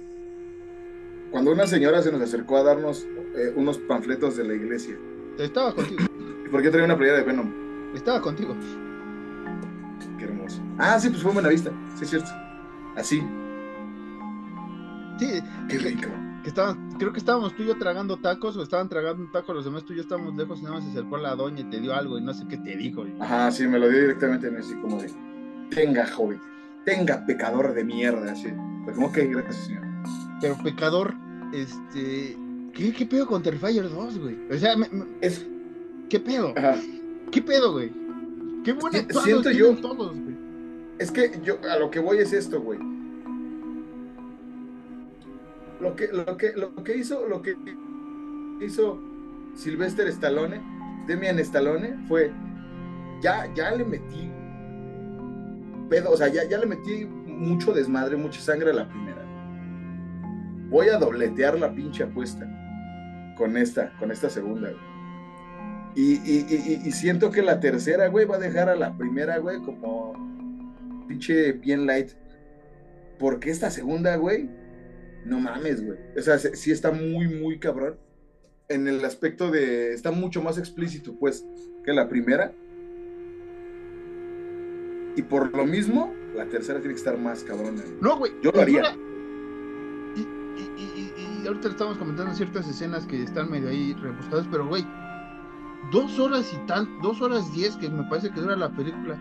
Cuando 1.30 1.52
una 1.52 1.66
señora 1.66 2.02
se 2.02 2.10
nos 2.10 2.20
acercó 2.20 2.56
a 2.56 2.64
darnos 2.64 3.06
eh, 3.36 3.52
unos 3.54 3.78
panfletos 3.78 4.36
de 4.36 4.44
la 4.44 4.54
iglesia. 4.54 4.98
Estaba 5.38 5.72
contigo, 5.72 6.04
¿Por 6.50 6.62
qué 6.62 6.70
traía 6.70 6.86
una 6.86 6.96
playera 6.96 7.18
de 7.18 7.24
Venom? 7.24 7.94
estaba 7.94 8.20
contigo. 8.20 8.54
Ah, 10.80 10.98
sí, 10.98 11.08
pues 11.10 11.22
fue 11.22 11.30
en 11.30 11.34
Buenavista. 11.34 11.70
Sí, 11.96 12.04
es 12.04 12.10
cierto. 12.10 12.30
Así. 12.96 13.22
Sí, 15.18 15.26
Qué 15.68 15.78
rico. 15.78 16.08
que 16.42 16.48
estaban, 16.48 16.92
creo 16.98 17.12
que 17.12 17.18
estábamos 17.18 17.54
tú 17.54 17.62
y 17.62 17.66
yo 17.66 17.76
tragando 17.76 18.16
tacos 18.16 18.56
o 18.56 18.62
estaban 18.62 18.88
tragando 18.88 19.22
un 19.22 19.30
taco 19.30 19.52
los 19.52 19.64
demás, 19.66 19.84
tú 19.84 19.92
y 19.92 19.96
yo 19.96 20.02
estábamos 20.02 20.34
lejos 20.34 20.60
y 20.60 20.62
nada 20.62 20.76
más 20.76 20.84
se 20.84 20.90
acercó 20.92 21.18
la 21.18 21.34
doña 21.34 21.60
y 21.60 21.64
te 21.64 21.78
dio 21.80 21.94
algo 21.94 22.16
y 22.16 22.22
no 22.22 22.32
sé 22.32 22.46
qué 22.48 22.56
te 22.56 22.76
dijo. 22.76 23.06
y- 23.06 23.14
Ajá, 23.20 23.50
sí, 23.52 23.66
me 23.68 23.78
lo 23.78 23.88
dio 23.90 24.00
directamente 24.00 24.48
en 24.48 24.56
así 24.56 24.74
como 24.80 25.00
de. 25.02 25.12
Tenga, 25.70 26.06
joven. 26.06 26.40
Tenga, 26.86 27.24
pecador 27.26 27.74
de 27.74 27.84
mierda. 27.84 28.32
Así. 28.32 28.48
Pero 28.86 28.96
como 28.96 29.12
que 29.12 29.26
gracias, 29.26 29.56
señor. 29.66 29.82
Pero 30.40 30.56
pecador, 30.64 31.14
este, 31.52 32.38
¿qué, 32.72 32.92
qué 32.94 33.04
pedo 33.04 33.26
con 33.26 33.42
Terrifier 33.42 33.90
2, 33.90 34.18
güey? 34.18 34.38
O 34.50 34.54
sea, 34.56 34.74
me- 34.76 34.88
me- 34.88 35.04
Es. 35.20 35.46
¿qué 36.08 36.18
pedo? 36.18 36.54
Ajá. 36.56 36.76
¿Qué 37.30 37.42
pedo, 37.42 37.72
güey? 37.72 37.92
Qué 38.64 38.72
buena 38.72 38.98
siento 39.22 39.50
yo- 39.50 39.76
todos, 39.76 40.18
güey. 40.18 40.29
Es 41.00 41.10
que 41.10 41.40
yo 41.42 41.58
a 41.68 41.78
lo 41.78 41.90
que 41.90 41.98
voy 41.98 42.18
es 42.18 42.32
esto, 42.32 42.60
güey. 42.60 42.78
Lo 45.80 45.96
que, 45.96 46.08
lo 46.08 46.36
que, 46.36 46.52
lo 46.52 46.74
que 46.84 46.96
hizo, 46.98 47.26
lo 47.26 47.40
que 47.40 47.56
hizo 48.60 49.00
Sylvester 49.54 50.06
Stallone, 50.08 50.60
Demian 51.06 51.38
Stallone, 51.38 51.96
fue 52.06 52.30
ya, 53.22 53.52
ya 53.54 53.70
le 53.70 53.84
metí 53.86 54.30
pedo, 55.88 56.10
o 56.10 56.16
sea, 56.18 56.28
ya, 56.28 56.44
ya 56.48 56.58
le 56.58 56.66
metí 56.66 57.06
mucho 57.06 57.72
desmadre, 57.72 58.16
mucha 58.16 58.40
sangre 58.40 58.70
a 58.70 58.74
la 58.74 58.88
primera. 58.88 59.24
Voy 60.68 60.88
a 60.88 60.98
dobletear 60.98 61.58
la 61.58 61.72
pinche 61.74 62.02
apuesta 62.04 62.46
con 63.38 63.56
esta, 63.56 63.90
con 63.98 64.10
esta 64.10 64.28
segunda, 64.28 64.68
güey. 64.70 64.90
Y, 65.96 66.12
y- 66.30 66.46
y- 66.48 66.88
y- 66.88 66.92
siento 66.92 67.30
que 67.32 67.42
la 67.42 67.58
tercera, 67.58 68.06
güey, 68.08 68.24
va 68.26 68.36
a 68.36 68.38
dejar 68.38 68.68
a 68.68 68.76
la 68.76 68.96
primera, 68.96 69.38
güey, 69.38 69.60
como 69.62 70.12
pinche 71.10 71.52
bien 71.52 71.86
light. 71.86 72.10
Porque 73.18 73.50
esta 73.50 73.70
segunda, 73.70 74.16
güey, 74.16 74.48
no 75.26 75.40
mames, 75.40 75.84
güey. 75.84 75.98
O 76.16 76.22
sea, 76.22 76.38
se- 76.38 76.56
sí 76.56 76.70
está 76.70 76.90
muy, 76.92 77.26
muy 77.28 77.58
cabrón. 77.58 77.96
En 78.68 78.86
el 78.88 79.04
aspecto 79.04 79.50
de. 79.50 79.92
Está 79.92 80.12
mucho 80.12 80.40
más 80.42 80.56
explícito, 80.56 81.14
pues, 81.18 81.44
que 81.84 81.92
la 81.92 82.08
primera. 82.08 82.52
Y 85.16 85.22
por 85.22 85.54
lo 85.54 85.66
mismo, 85.66 86.14
la 86.36 86.46
tercera 86.46 86.78
tiene 86.78 86.94
que 86.94 86.98
estar 87.00 87.18
más 87.18 87.42
cabrona. 87.42 87.82
güey. 87.82 87.96
No, 88.00 88.16
güey. 88.16 88.32
Yo 88.42 88.52
lo 88.52 88.60
haría. 88.60 88.82
Y, 90.16 90.20
y, 90.20 90.62
y- 90.78 91.42
y- 91.42 91.46
ahorita 91.46 91.68
estamos 91.68 91.98
comentando 91.98 92.32
ciertas 92.34 92.68
escenas 92.68 93.06
que 93.06 93.22
están 93.22 93.50
medio 93.50 93.68
ahí 93.68 93.92
rebuscadas, 93.94 94.46
pero, 94.50 94.66
güey, 94.68 94.86
dos 95.92 96.18
horas 96.20 96.50
y 96.54 96.66
tan, 96.66 96.86
dos 97.02 97.20
horas 97.20 97.52
diez 97.54 97.76
que 97.76 97.88
me 97.90 98.04
parece 98.04 98.30
que 98.30 98.40
dura 98.40 98.54
la 98.56 98.70
película. 98.70 99.18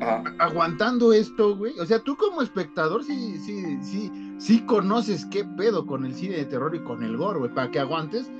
Ajá. 0.00 0.22
aguantando 0.38 1.12
esto, 1.12 1.56
güey. 1.56 1.78
O 1.78 1.86
sea, 1.86 1.98
tú 2.00 2.16
como 2.16 2.42
espectador 2.42 3.04
sí, 3.04 3.38
sí, 3.38 3.78
sí, 3.82 4.10
sí 4.38 4.60
conoces 4.66 5.24
qué 5.26 5.44
pedo 5.44 5.86
con 5.86 6.04
el 6.04 6.14
cine 6.14 6.36
de 6.36 6.44
terror 6.46 6.74
y 6.74 6.80
con 6.80 7.02
el 7.02 7.16
gore, 7.16 7.38
güey, 7.38 7.54
para 7.54 7.70
que 7.70 7.78
aguantes 7.80 8.30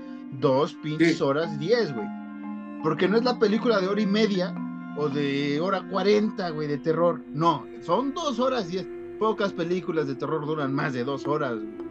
dos 0.41 0.75
pinches 0.75 1.19
Sí. 1.19 1.23
horas 1.23 1.59
diez, 1.61 1.95
güey. 1.95 2.07
Porque 2.83 3.07
no 3.09 3.17
es 3.17 3.25
la 3.25 3.39
película 3.39 3.81
de 3.81 3.87
hora 3.89 4.01
y 4.01 4.07
media 4.07 4.55
o 4.97 5.09
de 5.09 5.61
hora 5.61 5.87
cuarenta, 5.89 6.51
güey, 6.51 6.67
de 6.69 6.79
terror. 6.79 7.21
No, 7.33 7.65
son 7.83 8.13
dos 8.13 8.39
horas 8.41 8.69
diez. 8.69 8.87
Pocas 9.19 9.53
películas 9.53 10.09
de 10.09 10.17
terror 10.17 10.45
duran 10.45 10.75
más 10.75 10.93
de 10.95 11.05
dos 11.05 11.27
horas. 11.29 11.55
güey. 11.55 11.83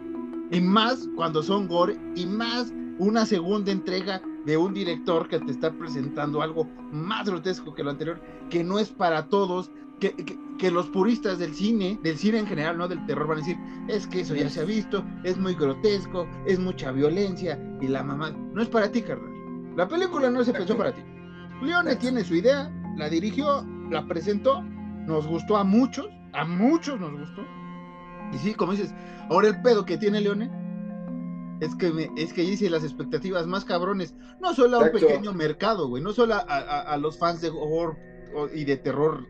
Y 0.51 0.59
más 0.59 1.07
cuando 1.15 1.41
son 1.43 1.67
gore 1.69 1.97
y 2.15 2.25
más 2.25 2.73
una 2.99 3.25
segunda 3.25 3.71
entrega 3.71 4.21
de 4.45 4.57
un 4.57 4.73
director 4.73 5.27
que 5.27 5.39
te 5.39 5.51
está 5.51 5.72
presentando 5.72 6.41
algo 6.41 6.68
más 6.91 7.27
grotesco 7.27 7.73
que 7.73 7.84
lo 7.84 7.91
anterior, 7.91 8.22
que 8.49 8.63
no 8.63 8.80
es 8.80 8.89
para 8.89 9.27
todos, 9.27 9.72
que, 9.99 10.13
que- 10.15 10.39
que 10.57 10.69
los 10.72 10.89
puristas 10.89 11.39
del 11.39 11.55
cine, 11.55 11.99
del 12.03 12.18
cine 12.18 12.38
en 12.39 12.45
general, 12.45 12.77
no 12.77 12.88
del 12.88 13.03
terror, 13.07 13.27
van 13.27 13.38
a 13.38 13.41
decir, 13.41 13.57
es 13.88 14.05
que 14.05 14.22
eso 14.22 14.35
ya 14.35 14.47
se 14.49 14.61
ha 14.61 14.63
visto, 14.63 15.03
es 15.23 15.38
muy 15.38 15.55
grotesco, 15.55 16.27
es 16.45 16.59
mucha 16.59 16.91
violencia, 16.91 17.59
y 17.81 17.88
la 17.88 18.03
mamá, 18.03 18.30
no 18.31 18.61
es 18.61 18.68
para 18.69 18.91
ti, 18.91 19.01
carnal. 19.01 19.31
La 19.76 19.88
película 19.88 20.30
no 20.30 20.43
se 20.43 20.53
pensó 20.53 20.77
para 20.77 20.91
ti. 20.93 21.01
Leone 21.63 21.95
tiene 21.95 22.23
su 22.23 22.35
idea, 22.35 22.72
la 22.97 23.09
dirigió, 23.09 23.65
la 23.89 24.05
presentó, 24.07 24.61
nos 25.07 25.26
gustó 25.27 25.57
a 25.57 25.63
muchos, 25.63 26.07
a 26.34 26.45
muchos 26.45 26.99
nos 26.99 27.11
gustó. 27.18 27.41
Y 28.34 28.38
sí, 28.38 28.53
como 28.53 28.73
dices, 28.73 28.93
ahora 29.30 29.47
el 29.47 29.61
pedo 29.61 29.85
que 29.85 29.97
tiene 29.97 30.22
Leone 30.22 30.49
es 31.61 31.73
que, 31.75 31.91
me- 31.93 32.11
es 32.17 32.33
que 32.33 32.43
hice 32.43 32.69
las 32.69 32.83
expectativas 32.83 33.47
más 33.47 33.63
cabrones, 33.63 34.13
no 34.41 34.53
solo 34.53 34.77
a 34.77 34.83
un 34.85 34.91
pequeño 34.91 35.31
mercado, 35.33 35.88
güey, 35.88 36.03
no 36.03 36.11
solo 36.11 36.33
a, 36.35 36.39
a- 36.39 36.81
a 36.81 36.97
los 36.97 37.17
fans 37.17 37.39
de 37.41 37.49
horror 37.49 37.95
y 38.53 38.65
de 38.65 38.75
terror 38.77 39.25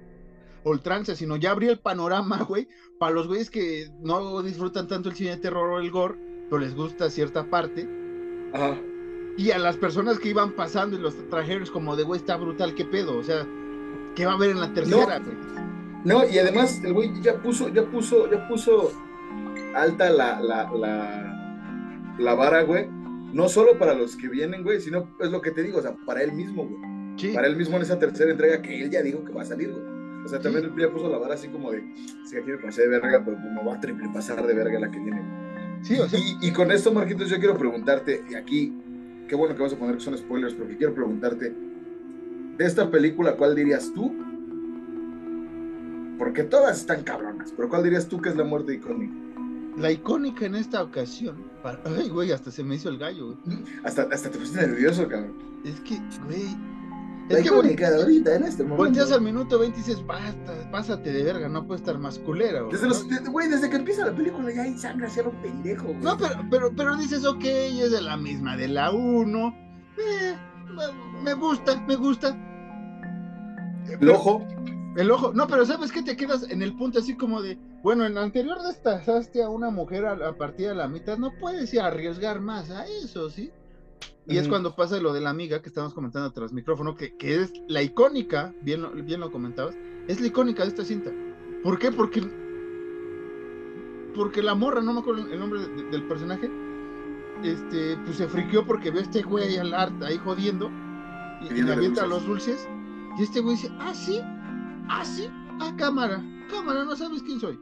ultranza, 0.64 1.16
sino 1.16 1.36
ya 1.36 1.52
abrí 1.52 1.68
el 1.68 1.80
panorama, 1.80 2.38
güey, 2.48 2.68
para 3.00 3.14
los 3.14 3.28
güeyes 3.28 3.50
que 3.52 3.90
no 4.00 4.42
disfrutan 4.42 4.88
tanto 4.88 5.10
el 5.10 5.16
cine 5.16 5.32
de 5.32 5.38
terror 5.38 5.70
o 5.70 5.80
el 5.80 5.92
gore, 5.92 6.16
pero 6.50 6.60
les 6.60 6.76
gusta 6.76 7.10
cierta 7.10 7.50
parte, 7.50 7.88
Ajá. 8.54 8.76
y 9.38 9.52
a 9.52 9.58
las 9.60 9.78
personas 9.78 10.20
que 10.20 10.30
iban 10.30 10.52
pasando 10.52 10.96
y 10.98 11.00
los 11.00 11.16
trajeron 11.30 11.68
como 11.68 11.96
de, 11.96 12.04
güey, 12.04 12.20
está 12.20 12.36
brutal, 12.38 12.76
qué 12.76 12.86
pedo, 12.86 13.18
o 13.18 13.24
sea, 13.24 13.46
¿qué 14.16 14.26
va 14.26 14.34
a 14.34 14.36
haber 14.36 14.52
en 14.52 14.60
la 14.62 14.74
tercera, 14.74 15.20
güey? 15.20 15.36
No, 16.04 16.28
y 16.28 16.38
además 16.40 16.82
el 16.84 16.94
güey 16.94 17.12
ya 17.22 17.36
puso, 17.42 17.68
ya 17.70 17.84
puso, 17.86 18.30
ya 18.32 18.48
puso 18.48 18.92
alta 19.76 20.10
la, 20.10 20.40
la, 20.42 20.70
la, 20.74 21.31
la 22.20 22.34
vara, 22.36 22.62
güey. 22.64 22.88
No 23.34 23.48
solo 23.48 23.78
para 23.80 23.94
los 23.94 24.16
que 24.18 24.28
vienen, 24.28 24.64
güey, 24.64 24.82
sino 24.82 25.08
es 25.22 25.32
lo 25.32 25.42
que 25.42 25.52
te 25.52 25.64
digo, 25.64 25.80
o 25.80 25.82
sea, 25.82 25.96
para 26.06 26.22
él 26.22 26.34
mismo, 26.34 26.66
güey. 26.68 26.92
Sí, 27.18 27.30
Para 27.34 27.48
él 27.48 27.56
mismo 27.56 27.76
en 27.78 27.84
esa 27.84 28.00
tercera 28.00 28.32
entrega 28.32 28.62
que 28.62 28.82
él 28.82 28.90
ya 28.90 29.02
dijo 29.02 29.24
que 29.24 29.32
va 29.34 29.42
a 29.42 29.46
salir, 29.46 29.70
güey. 29.72 29.84
O 30.26 30.28
sea, 30.28 30.40
también 30.40 30.66
Sí. 30.66 30.72
él 30.76 30.82
ya 30.82 30.92
puso 30.92 31.10
la 31.10 31.18
vara 31.18 31.34
así 31.36 31.48
como 31.50 31.72
de, 31.72 31.82
si 32.26 32.36
ya 32.36 32.42
quiere 32.44 32.58
pasar 32.60 32.86
de 32.86 32.90
verga, 32.90 33.24
pues 33.24 33.38
me 33.40 33.64
va 33.64 33.76
a 33.76 33.80
triple 33.80 34.08
pasar 34.14 34.46
de 34.46 34.54
verga 34.54 34.80
la 34.80 34.90
que 34.92 35.00
viene. 35.00 35.20
güey. 35.20 35.84
sí, 35.86 36.00
o 36.00 36.08
sea, 36.08 36.20
Y, 36.20 36.48
y 36.48 36.52
con 36.52 36.72
esto, 36.72 36.92
Marquitos, 36.94 37.30
yo 37.30 37.38
quiero 37.40 37.58
preguntarte, 37.58 38.24
y 38.30 38.36
aquí, 38.36 38.74
qué 39.28 39.36
bueno 39.36 39.56
que 39.56 39.62
vas 39.64 39.74
a 39.74 39.78
poner 39.78 39.96
que 39.96 40.02
son 40.02 40.18
spoilers, 40.18 40.54
porque 40.54 40.78
quiero 40.78 40.94
preguntarte, 40.94 41.54
de 42.58 42.66
esta 42.66 42.90
película, 42.92 43.36
¿cuál 43.36 43.56
dirías 43.56 43.92
tú? 43.94 44.14
Porque 46.18 46.44
todas 46.44 46.80
están 46.80 47.04
cabronas, 47.04 47.52
pero 47.56 47.68
¿cuál 47.70 47.84
dirías 47.84 48.08
tú 48.08 48.22
que 48.22 48.30
es 48.30 48.36
la 48.36 48.44
muerte 48.44 48.74
icónica? 48.76 49.14
La 49.78 49.92
icónica 49.92 50.46
en 50.46 50.56
esta 50.56 50.82
ocasión, 50.84 51.36
para- 51.64 51.80
ay, 51.98 52.10
güey, 52.10 52.32
hasta 52.32 52.52
se 52.52 52.64
me 52.64 52.76
hizo 52.76 52.90
el 52.90 52.98
gallo, 52.98 53.36
güey. 53.46 53.60
Hasta, 53.84 54.04
hasta 54.12 54.30
te 54.30 54.38
pusiste 54.38 54.66
nervioso, 54.68 55.08
cabrón. 55.08 55.34
Es 55.66 55.80
que, 55.82 55.98
güey, 56.26 56.44
La 57.30 57.38
es 57.38 57.44
que, 57.44 57.50
güey, 57.50 57.60
icónica 57.62 57.92
de 57.92 58.02
ahorita, 58.02 58.36
en 58.36 58.44
este 58.44 58.64
momento. 58.64 58.84
volteas 58.84 59.12
al 59.12 59.22
minuto 59.22 59.60
20 59.60 59.78
y 59.80 59.84
dices, 59.84 60.06
basta, 60.06 60.70
pásate 60.72 61.12
de 61.14 61.24
verga, 61.24 61.48
no 61.48 61.66
puede 61.68 61.80
estar 61.80 61.98
más 62.00 62.18
culera, 62.20 62.62
güey. 62.62 62.72
Desde, 62.74 62.88
¿no? 62.88 62.94
los, 62.94 63.08
de- 63.08 63.30
güey, 63.30 63.48
desde 63.48 63.70
que 63.70 63.76
empieza 63.78 64.06
la 64.06 64.16
película 64.16 64.52
ya 64.54 64.64
hay 64.64 64.78
sangre 64.78 65.08
hacia 65.08 65.24
lo 65.24 65.32
pendejo, 65.42 65.86
güey. 65.88 65.98
No, 66.00 66.18
pero, 66.18 66.36
pero, 66.50 66.72
pero 66.76 66.98
dices, 66.98 67.24
ok, 67.26 67.44
es 67.44 67.92
de 67.92 68.02
la 68.02 68.18
misma, 68.18 68.58
de 68.58 68.68
la 68.68 68.92
1. 68.92 69.56
Eh, 69.98 70.36
me- 70.76 71.22
me 71.24 71.34
gusta, 71.36 71.80
me 71.88 71.96
gusta. 71.96 72.36
El 74.00 74.10
ojo, 74.10 74.46
El 74.96 75.10
ojo, 75.10 75.32
no, 75.34 75.48
pero 75.48 75.66
¿sabes 75.66 75.92
qué? 75.92 76.02
Te 76.04 76.18
quedas 76.18 76.50
en 76.50 76.62
el 76.62 76.76
punto 76.76 77.00
así 77.00 77.16
como 77.16 77.42
de, 77.42 77.58
bueno, 77.82 78.06
en 78.06 78.18
anterior 78.18 78.62
destazaste 78.62 79.42
a 79.42 79.50
una 79.50 79.70
mujer 79.70 80.06
a, 80.06 80.12
a 80.28 80.34
partir 80.36 80.68
de 80.68 80.76
la 80.76 80.88
mitad, 80.90 81.18
no 81.18 81.32
puedes 81.40 81.74
ir 81.74 81.80
a 81.80 81.88
arriesgar 81.88 82.42
más 82.42 82.70
a 82.72 82.86
eso, 82.88 83.30
¿sí? 83.30 83.52
Y 84.28 84.38
es 84.38 84.48
cuando 84.48 84.76
pasa 84.76 85.00
lo 85.00 85.14
de 85.14 85.22
la 85.22 85.30
amiga 85.30 85.62
que 85.62 85.70
estamos 85.70 85.94
comentando 85.94 86.32
tras 86.32 86.52
micrófono, 86.54 86.96
que, 86.96 87.16
que 87.18 87.42
es 87.42 87.52
la 87.68 87.82
icónica, 87.82 88.54
bien 88.62 88.82
lo, 88.82 88.92
bien 88.92 89.20
lo 89.20 89.32
comentabas, 89.32 89.76
es 90.08 90.20
la 90.22 90.28
icónica 90.28 90.64
de 90.64 90.70
esta 90.70 90.86
cinta. 90.86 91.12
¿Por 91.64 91.80
qué? 91.80 91.92
Porque, 91.92 92.22
porque 94.16 94.42
la 94.42 94.56
morra, 94.56 94.82
no 94.82 94.94
me 94.94 95.00
acuerdo 95.00 95.26
el 95.28 95.40
nombre 95.40 95.62
de- 95.68 95.84
del 95.86 96.08
personaje, 96.08 96.50
este, 97.44 97.98
pues 98.06 98.18
se 98.18 98.28
friqueó 98.28 98.66
porque 98.66 98.92
ve 98.92 99.00
a 99.00 99.04
este 99.04 99.22
güey 99.24 99.58
al 99.58 99.74
art 99.74 100.02
ahí 100.04 100.18
jodiendo 100.18 100.70
y, 101.42 101.54
y 101.54 101.62
le 101.64 101.74
avienta 101.74 102.04
dulces. 102.06 102.10
los 102.10 102.26
dulces. 102.26 102.70
Y 103.18 103.24
este 103.24 103.40
güey 103.42 103.56
dice, 103.56 103.72
ah, 103.80 103.94
sí, 103.94 104.22
ah, 104.92 105.06
sí, 105.06 105.30
ah, 105.60 105.74
cámara, 105.78 106.22
cámara, 106.50 106.84
no 106.84 106.96
sabes 106.96 107.24
quién 107.24 107.40
soy. 107.40 107.60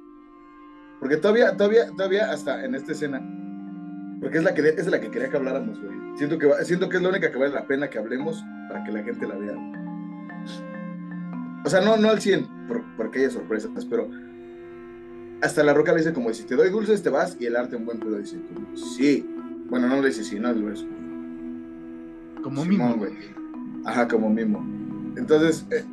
porque 0.99 1.17
todavía, 1.17 1.55
todavía, 1.55 1.91
todavía 1.91 2.31
hasta 2.31 2.65
en 2.65 2.75
esta 2.75 2.91
escena, 2.91 3.21
porque 4.19 4.39
es 4.39 4.43
la 4.43 4.53
que, 4.53 4.67
es 4.67 4.87
la 4.87 4.99
que 4.99 5.09
quería 5.11 5.29
que 5.29 5.37
habláramos, 5.37 5.81
güey. 5.81 5.97
Siento 6.17 6.37
que, 6.37 6.51
siento 6.65 6.89
que 6.89 6.97
es 6.97 7.03
la 7.03 7.09
única 7.09 7.31
que 7.31 7.37
vale 7.37 7.53
la 7.53 7.65
pena 7.65 7.89
que 7.89 7.99
hablemos 7.99 8.43
para 8.67 8.83
que 8.83 8.91
la 8.91 9.03
gente 9.03 9.25
la 9.25 9.35
vea. 9.35 9.55
O 11.63 11.69
sea, 11.69 11.81
no, 11.81 11.97
no 11.97 12.09
al 12.09 12.19
100, 12.19 12.67
por, 12.67 12.83
porque 12.97 13.19
hay 13.19 13.29
sorpresas, 13.29 13.85
pero 13.85 14.09
hasta 15.41 15.63
la 15.63 15.73
roca 15.73 15.91
le 15.91 15.99
dice 15.99 16.13
como, 16.13 16.33
si 16.33 16.43
te 16.43 16.55
doy 16.55 16.69
dulces 16.69 17.01
te 17.01 17.09
vas, 17.09 17.37
y 17.39 17.45
el 17.45 17.55
arte 17.55 17.77
en 17.77 17.85
buen 17.85 17.99
pedo 17.99 18.17
dice, 18.17 18.41
como, 18.53 18.75
sí. 18.75 19.29
Bueno, 19.69 19.87
no 19.87 20.01
le 20.01 20.07
dice 20.07 20.23
sí, 20.23 20.39
no, 20.39 20.51
le 20.51 20.71
dice 20.71 20.87
Como 22.41 22.63
Simón, 22.63 22.99
mimo. 22.99 23.85
Ajá, 23.85 24.07
como 24.07 24.29
mimo. 24.29 24.65
Entonces, 25.15 25.65
eh, 25.69 25.85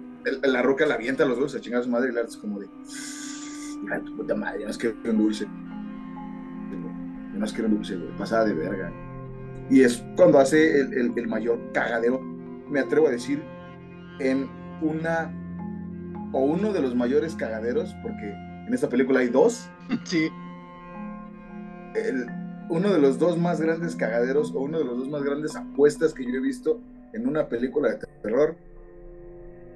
el- 0.42 0.52
la 0.52 0.62
roca 0.62 0.84
la 0.86 0.94
avienta 0.94 1.24
a 1.24 1.26
los 1.26 1.38
dulces 1.38 1.60
a 1.60 1.62
chingar 1.62 1.80
a 1.80 1.84
su 1.84 1.90
madre 1.90 2.10
y 2.10 2.12
la 2.14 2.20
es 2.22 2.36
como 2.36 2.58
de. 2.60 2.66
De 2.66 3.98
tu 4.04 4.16
puta 4.16 4.34
madre, 4.34 4.60
ya 4.60 4.66
nos 4.66 4.78
quiero 4.78 4.96
un 5.04 5.18
dulce. 5.18 5.46
Ya 7.32 7.38
nos 7.38 7.52
quiero 7.52 7.68
un 7.68 7.76
dulce, 7.76 7.96
güey. 7.96 8.16
Pasada 8.16 8.44
de 8.44 8.54
verga. 8.54 8.92
Y 9.70 9.82
es 9.82 10.02
cuando 10.16 10.38
hace 10.38 10.80
el, 10.80 10.92
el- 10.94 11.12
el 11.16 11.26
mayor 11.28 11.58
cagadero, 11.72 12.20
me 12.68 12.80
atrevo 12.80 13.08
a 13.08 13.10
decir, 13.10 13.42
en 14.20 14.48
una. 14.82 15.32
O 16.32 16.40
uno 16.44 16.72
de 16.72 16.82
los 16.82 16.94
mayores 16.94 17.34
cagaderos, 17.36 17.94
porque 18.02 18.28
en 18.66 18.74
esta 18.74 18.88
película 18.88 19.20
hay 19.20 19.28
dos. 19.28 19.68
Sí, 20.04 20.28
el- 21.94 22.26
uno 22.68 22.92
de 22.92 22.98
los 23.00 23.18
dos 23.18 23.38
más 23.38 23.60
grandes 23.60 23.94
cagaderos 23.94 24.52
o 24.52 24.60
uno 24.60 24.78
de 24.78 24.84
los 24.84 24.98
dos 24.98 25.08
más 25.08 25.22
grandes 25.22 25.54
apuestas 25.54 26.12
que 26.12 26.24
yo 26.24 26.30
he 26.30 26.40
visto 26.40 26.80
en 27.12 27.28
una 27.28 27.48
película 27.48 27.90
de 27.90 27.98
terror 28.22 28.56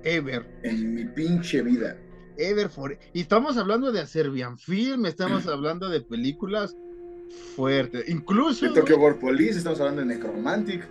Ever. 0.05 0.47
en 0.62 0.94
mi 0.94 1.05
pinche 1.05 1.62
vida. 1.62 1.97
Ever 2.36 2.68
for... 2.68 2.97
Y 3.12 3.20
estamos 3.20 3.56
hablando 3.56 3.93
de 3.93 4.06
Serbian 4.06 4.56
Film, 4.59 5.06
estamos 5.06 5.47
hablando 5.48 5.89
de 5.89 6.01
películas 6.01 6.77
fuertes. 7.55 8.09
Incluso 8.09 8.66
De 8.66 8.72
Tokyo 8.81 8.98
Gore 8.98 9.16
Police, 9.16 9.59
estamos 9.59 9.78
hablando 9.81 10.01
de 10.02 10.06
Necromantic, 10.09 10.86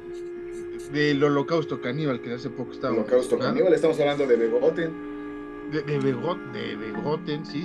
del 0.93 1.23
Holocausto 1.23 1.81
Caníbal 1.81 2.21
que 2.21 2.33
hace 2.33 2.49
poco 2.49 2.71
estaba. 2.71 2.93
Holocausto 2.93 3.37
Caníbal, 3.37 3.73
estamos 3.73 3.99
hablando 3.99 4.25
de 4.27 4.35
Begoten. 4.35 5.09
De, 5.71 5.81
de, 5.83 5.99
Begot- 5.99 6.51
de 6.51 6.75
Begoten, 6.75 7.45
sí, 7.45 7.63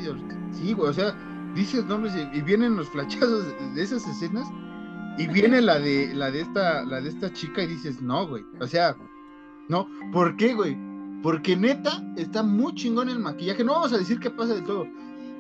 sí, 0.53 0.73
güey, 0.75 0.91
o 0.91 0.93
sea, 0.93 1.17
dices 1.55 1.85
nombres 1.87 2.13
y, 2.15 2.39
y 2.39 2.43
vienen 2.43 2.77
los 2.77 2.89
flachazos 2.91 3.47
de, 3.47 3.71
de 3.75 3.83
esas 3.83 4.07
escenas 4.07 4.47
y 5.17 5.27
viene 5.29 5.63
la 5.63 5.79
de 5.79 6.13
la 6.13 6.31
de 6.31 6.41
esta 6.43 6.85
la 6.85 7.01
de 7.01 7.09
esta 7.09 7.33
chica 7.33 7.63
y 7.63 7.67
dices, 7.69 8.03
"No, 8.03 8.27
güey." 8.27 8.45
O 8.61 8.67
sea, 8.67 8.95
no, 9.71 9.89
¿por 10.13 10.37
qué, 10.37 10.53
güey? 10.53 10.77
Porque 11.25 11.57
neta 11.57 12.05
está 12.17 12.43
muy 12.43 12.75
chingón 12.75 13.09
el 13.09 13.19
maquillaje. 13.19 13.65
No 13.65 13.73
vamos 13.73 13.95
a 13.95 13.99
decir 13.99 14.21
qué 14.21 14.29
pasa 14.31 14.55
de 14.55 14.61
todo, 14.61 14.87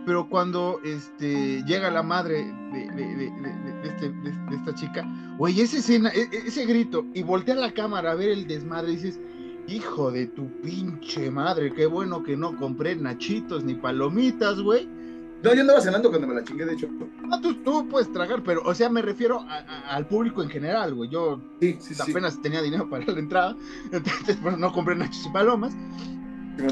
pero 0.06 0.26
cuando 0.30 0.80
este 0.82 1.62
llega 1.64 1.90
la 1.90 2.02
madre 2.02 2.46
de, 2.72 2.88
de- 2.96 3.16
de- 3.16 3.30
de- 3.30 3.88
este- 3.88 4.14
esta 4.54 4.74
chica, 4.74 5.06
güey, 5.36 5.60
esa 5.60 5.76
escena, 5.76 6.08
e- 6.08 6.22
e- 6.32 6.48
ese 6.48 6.64
grito 6.64 7.04
y 7.12 7.22
voltea 7.22 7.54
la 7.54 7.72
cámara 7.74 8.12
a 8.12 8.14
ver 8.14 8.30
el 8.30 8.46
desmadre 8.46 8.92
dices, 8.92 9.20
Hijo 9.66 10.10
de 10.10 10.26
tu 10.26 10.48
pinche 10.60 11.30
madre, 11.30 11.72
qué 11.72 11.86
bueno 11.86 12.22
que 12.22 12.36
no 12.36 12.54
compré 12.56 12.96
nachitos 12.96 13.62
ni 13.64 13.74
palomitas, 13.74 14.60
güey. 14.60 14.88
No, 15.44 15.54
yo 15.54 15.60
andaba 15.60 15.80
cenando 15.80 16.08
cuando 16.08 16.26
me 16.26 16.34
la 16.34 16.42
chingué, 16.42 16.64
de 16.64 16.72
hecho. 16.72 16.88
No, 17.22 17.40
tú, 17.40 17.54
tú 17.62 17.86
puedes 17.88 18.10
tragar, 18.12 18.42
pero, 18.42 18.62
o 18.64 18.74
sea, 18.74 18.88
me 18.88 19.02
refiero 19.02 19.40
a- 19.40 19.58
a- 19.58 19.94
al 19.96 20.06
público 20.06 20.42
en 20.42 20.48
general, 20.48 20.94
güey. 20.94 21.10
Yo 21.10 21.40
Sí, 21.60 21.76
sí, 21.80 21.94
sí. 21.94 22.10
apenas 22.10 22.40
tenía 22.40 22.62
dinero 22.62 22.88
para 22.88 23.04
la 23.04 23.18
entrada, 23.18 23.56
entonces 23.92 24.38
pues, 24.42 24.56
no 24.58 24.72
compré 24.72 24.94
nachos 24.96 25.26
y 25.26 25.30
palomas, 25.30 25.74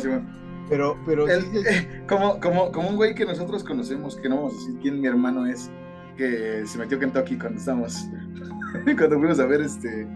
Simón. 0.01 0.27
pero, 0.71 0.97
pero 1.05 1.29
El- 1.29 1.45
eh, 1.67 2.05
como, 2.09 2.41
como, 2.41 2.73
como 2.73 2.89
un 2.89 2.97
güey 2.97 3.15
que 3.15 3.25
nosotros 3.27 3.63
conocemos, 3.63 4.17
que 4.17 4.29
no 4.29 4.37
vamos 4.37 4.55
a 4.55 4.57
decir 4.57 4.79
quién 4.81 5.01
mi 5.01 5.07
hermano 5.07 5.47
es, 5.47 5.71
que 6.17 6.63
se 6.67 6.79
metió 6.79 6.99
Kentucky 6.99 7.37
cuando 7.39 7.59
estábamos, 7.59 7.95
cuando 8.97 9.19
fuimos 9.19 9.39
a 9.39 9.47
ver 9.47 9.61
este, 9.61 10.07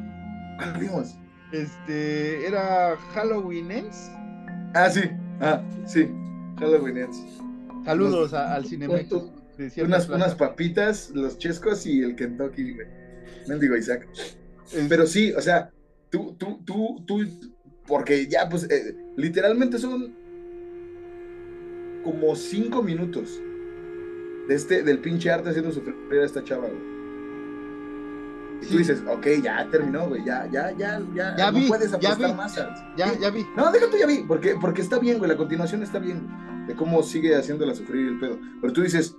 ¿cuándo 0.58 0.80
vimos? 0.80 1.18
este, 1.52 2.46
era 2.46 2.96
Halloween 3.14 3.70
Ends. 3.70 4.10
Ah, 4.74 4.88
sí, 4.90 5.02
ah, 5.40 5.60
sí, 5.84 6.10
Halloween 6.58 6.96
Ends. 6.98 7.22
Saludos 7.86 8.34
a- 8.34 8.54
al 8.54 8.66
Cinemex. 8.66 9.08
Unas, 9.84 10.34
papitas, 10.34 11.10
los 11.14 11.38
chescos 11.38 11.86
y 11.86 12.02
el 12.02 12.14
Kentucky, 12.14 12.74
güey. 12.74 12.86
Mendigo 13.48 13.76
Isaac. 13.76 14.06
Pero 14.88 15.06
sí, 15.06 15.32
o 15.32 15.40
sea, 15.40 15.70
tú, 16.10 16.34
tú, 16.38 16.60
tú, 16.66 17.02
tú, 17.06 17.24
porque 17.86 18.26
ya, 18.26 18.48
pues, 18.48 18.68
eh, 18.70 18.94
literalmente 19.16 19.78
son 19.78 20.14
como 22.04 22.36
cinco 22.36 22.82
minutos 22.82 23.40
de 24.48 24.54
este, 24.54 24.82
del 24.82 24.98
pinche 24.98 25.30
arte 25.30 25.50
haciendo 25.50 25.72
sufrir 25.72 25.94
a 26.20 26.24
esta 26.24 26.42
chava, 26.44 26.68
güey. 26.68 26.95
Y 28.62 28.66
tú 28.66 28.78
dices, 28.78 29.02
ok, 29.08 29.26
ya 29.42 29.68
terminó, 29.70 30.08
güey, 30.08 30.24
ya, 30.24 30.48
ya, 30.50 30.70
ya, 30.72 31.00
ya, 31.14 31.36
Ya 31.36 31.50
no 31.52 31.58
vi, 31.58 31.68
puedes 31.68 31.90
ya 31.90 31.96
apostar 31.96 32.30
vi. 32.30 32.36
más. 32.36 32.54
¿sabes? 32.54 32.78
Ya, 32.96 33.12
ya 33.18 33.30
vi. 33.30 33.44
No, 33.56 33.70
déjate, 33.70 33.98
ya 33.98 34.06
vi, 34.06 34.24
porque, 34.26 34.56
porque 34.60 34.80
está 34.82 34.98
bien, 34.98 35.18
güey, 35.18 35.30
la 35.30 35.36
continuación 35.36 35.82
está 35.82 35.98
bien, 35.98 36.26
de 36.66 36.74
cómo 36.74 37.02
sigue 37.02 37.36
haciéndola 37.36 37.74
sufrir 37.74 38.08
el 38.08 38.18
pedo. 38.18 38.38
Pero 38.60 38.72
tú 38.72 38.82
dices, 38.82 39.14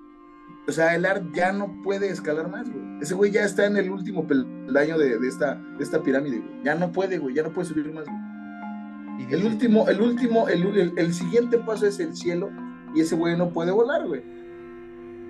o 0.68 0.72
sea, 0.72 0.95
el 0.95 1.05
art 1.05 1.23
ya 1.34 1.51
no 1.53 1.81
puede 1.84 2.09
escalar 2.09 2.49
más, 2.49 2.69
güey. 2.69 2.84
Ese 3.01 3.14
güey 3.14 3.31
ya 3.31 3.43
está 3.45 3.65
en 3.68 3.77
el 3.77 3.89
último 3.91 4.26
peldaño 4.27 4.97
de, 4.97 5.18
de 5.19 5.27
esta, 5.27 5.55
de 5.55 5.84
esta 5.84 6.01
pirámide, 6.01 6.39
güey. 6.39 6.64
Ya 6.64 6.76
no 6.76 6.91
puede, 6.91 7.19
güey, 7.19 7.35
ya 7.35 7.43
no 7.43 7.53
puede 7.53 7.68
subir 7.68 7.93
más, 7.93 8.05
güey. 8.05 9.34
El 9.34 9.45
último, 9.45 9.88
el 9.88 10.01
último, 10.01 10.47
el, 10.47 10.64
el- 10.77 10.93
el 10.97 11.14
siguiente 11.14 11.57
paso 11.59 11.88
es 11.88 11.99
el 11.99 12.15
cielo 12.15 12.49
y 12.93 13.01
ese 13.01 13.15
güey 13.15 13.35
no 13.38 13.49
puede 13.51 13.72
volar, 13.72 14.05
güey. 14.07 14.23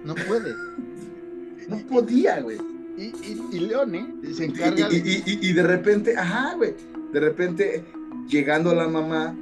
No 0.06 0.16
puede. 0.16 0.54
No 1.68 1.78
podía, 1.80 2.40
güey. 2.40 2.58
Y, 2.98 3.04
y, 3.04 3.48
y 3.52 3.60
Leone 3.60 4.16
se 4.34 4.46
Y, 4.46 4.50
encarga 4.50 4.88
y- 4.92 5.00
de. 5.02 5.24
y- 5.26 5.54
repente, 5.64 6.18
ajá, 6.18 6.56
güey, 6.56 6.74
de 7.14 7.20
repente, 7.20 7.86
llegando 8.28 8.72
a 8.72 8.76
la 8.76 8.88
mamá, 8.88 9.36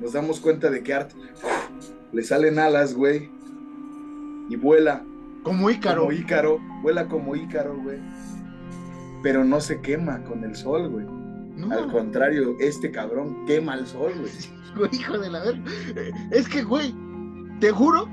nos 0.00 0.12
damos 0.12 0.38
cuenta 0.40 0.70
de 0.70 0.82
que 0.82 0.94
Art 0.94 1.10
le 2.12 2.22
salen 2.22 2.58
alas, 2.58 2.94
güey, 2.94 3.30
y 4.48 4.56
vuela 4.56 5.02
Como 5.42 5.70
Ícaro. 5.70 6.00
como 6.02 6.12
Ícaro, 6.12 6.58
vuela 6.82 7.08
como 7.08 7.34
Ícaro, 7.36 7.76
güey. 7.82 7.98
Pero 9.22 9.44
no 9.44 9.60
se 9.60 9.80
quema 9.80 10.22
con 10.24 10.44
el 10.44 10.54
sol, 10.56 10.88
güey. 10.88 11.06
No. 11.56 11.70
Al 11.72 11.90
contrario, 11.92 12.56
este 12.58 12.90
cabrón 12.90 13.44
quema 13.46 13.74
el 13.74 13.86
sol, 13.86 14.12
güey. 14.18 14.32
Güey, 14.76 14.88
hijo 14.92 15.18
de 15.18 15.28
la 15.30 15.40
verga. 15.40 15.64
Eh, 15.96 16.12
Es 16.30 16.48
que, 16.48 16.62
güey, 16.62 16.94
te 17.58 17.72
juro, 17.72 18.08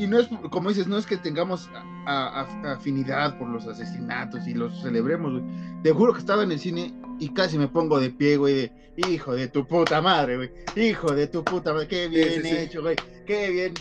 y 0.00 0.04
no 0.08 0.18
es, 0.18 0.28
como 0.50 0.68
dices, 0.70 0.88
no 0.88 0.98
es 0.98 1.06
que 1.06 1.16
tengamos 1.16 1.70
a- 2.06 2.40
a- 2.42 2.72
afinidad 2.72 3.38
por 3.38 3.48
los 3.48 3.66
asesinatos 3.66 4.46
y 4.46 4.54
los 4.54 4.80
celebremos, 4.82 5.32
güey. 5.32 5.44
Te 5.82 5.92
juro 5.92 6.12
que 6.12 6.20
estaba 6.20 6.42
en 6.42 6.52
el 6.52 6.58
cine 6.58 6.94
y 7.18 7.28
casi 7.30 7.58
me 7.58 7.68
pongo 7.68 8.00
de 8.00 8.10
pie, 8.10 8.36
güey, 8.36 8.54
de 8.54 9.08
hijo 9.10 9.34
de 9.34 9.48
tu 9.48 9.66
puta 9.66 10.00
madre, 10.00 10.36
güey. 10.36 10.50
Hijo 10.76 11.14
de 11.14 11.26
tu 11.26 11.44
puta 11.44 11.72
madre, 11.72 11.88
qué 11.88 12.08
bien 12.08 12.42
sí, 12.42 12.48
sí. 12.48 12.56
hecho, 12.56 12.82
güey. 12.82 12.96
Qué 13.26 13.50
bien, 13.50 13.74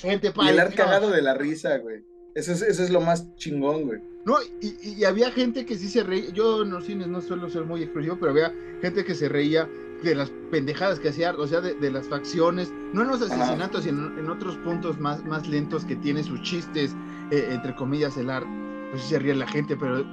gente 0.00 0.28
el 0.28 0.32
para 0.32 0.62
Art 0.62 0.74
cagado 0.74 1.10
de 1.10 1.22
la 1.22 1.34
risa, 1.34 1.78
güey. 1.78 2.04
Eso 2.34 2.52
es, 2.52 2.60
eso 2.62 2.82
es 2.82 2.90
lo 2.90 3.00
más 3.00 3.34
chingón, 3.36 3.84
güey. 3.86 4.00
No, 4.26 4.34
y, 4.60 4.76
y 5.00 5.04
había 5.04 5.30
gente 5.30 5.64
que 5.64 5.76
sí 5.78 5.88
se 5.88 6.02
reía. 6.02 6.30
Yo 6.32 6.62
en 6.62 6.70
los 6.70 6.84
cines 6.84 7.06
no 7.06 7.20
suelo 7.20 7.48
ser 7.48 7.64
muy 7.64 7.82
expresivo, 7.82 8.16
pero 8.18 8.32
había 8.32 8.52
gente 8.82 9.04
que 9.04 9.14
se 9.14 9.28
reía 9.28 9.68
de 10.02 10.14
las 10.14 10.30
pendejadas 10.50 11.00
que 11.00 11.08
hacía, 11.08 11.32
o 11.36 11.46
sea, 11.46 11.60
de, 11.60 11.74
de 11.74 11.90
las 11.90 12.06
facciones, 12.08 12.72
no 12.92 13.02
en 13.02 13.08
los 13.08 13.22
asesinatos, 13.22 13.84
sino 13.84 14.06
en, 14.18 14.28
otros 14.30 14.56
puntos 14.58 14.98
más, 15.00 15.24
más 15.24 15.48
lentos 15.48 15.84
que 15.84 15.96
tiene 15.96 16.22
sus 16.22 16.42
chistes, 16.42 16.94
eh, 17.30 17.48
entre 17.50 17.74
comillas, 17.74 18.16
el 18.16 18.30
arte. 18.30 18.48
Pues 18.90 19.02
se 19.02 19.18
ríe 19.18 19.34
la 19.34 19.46
gente, 19.48 19.76
pero 19.76 20.04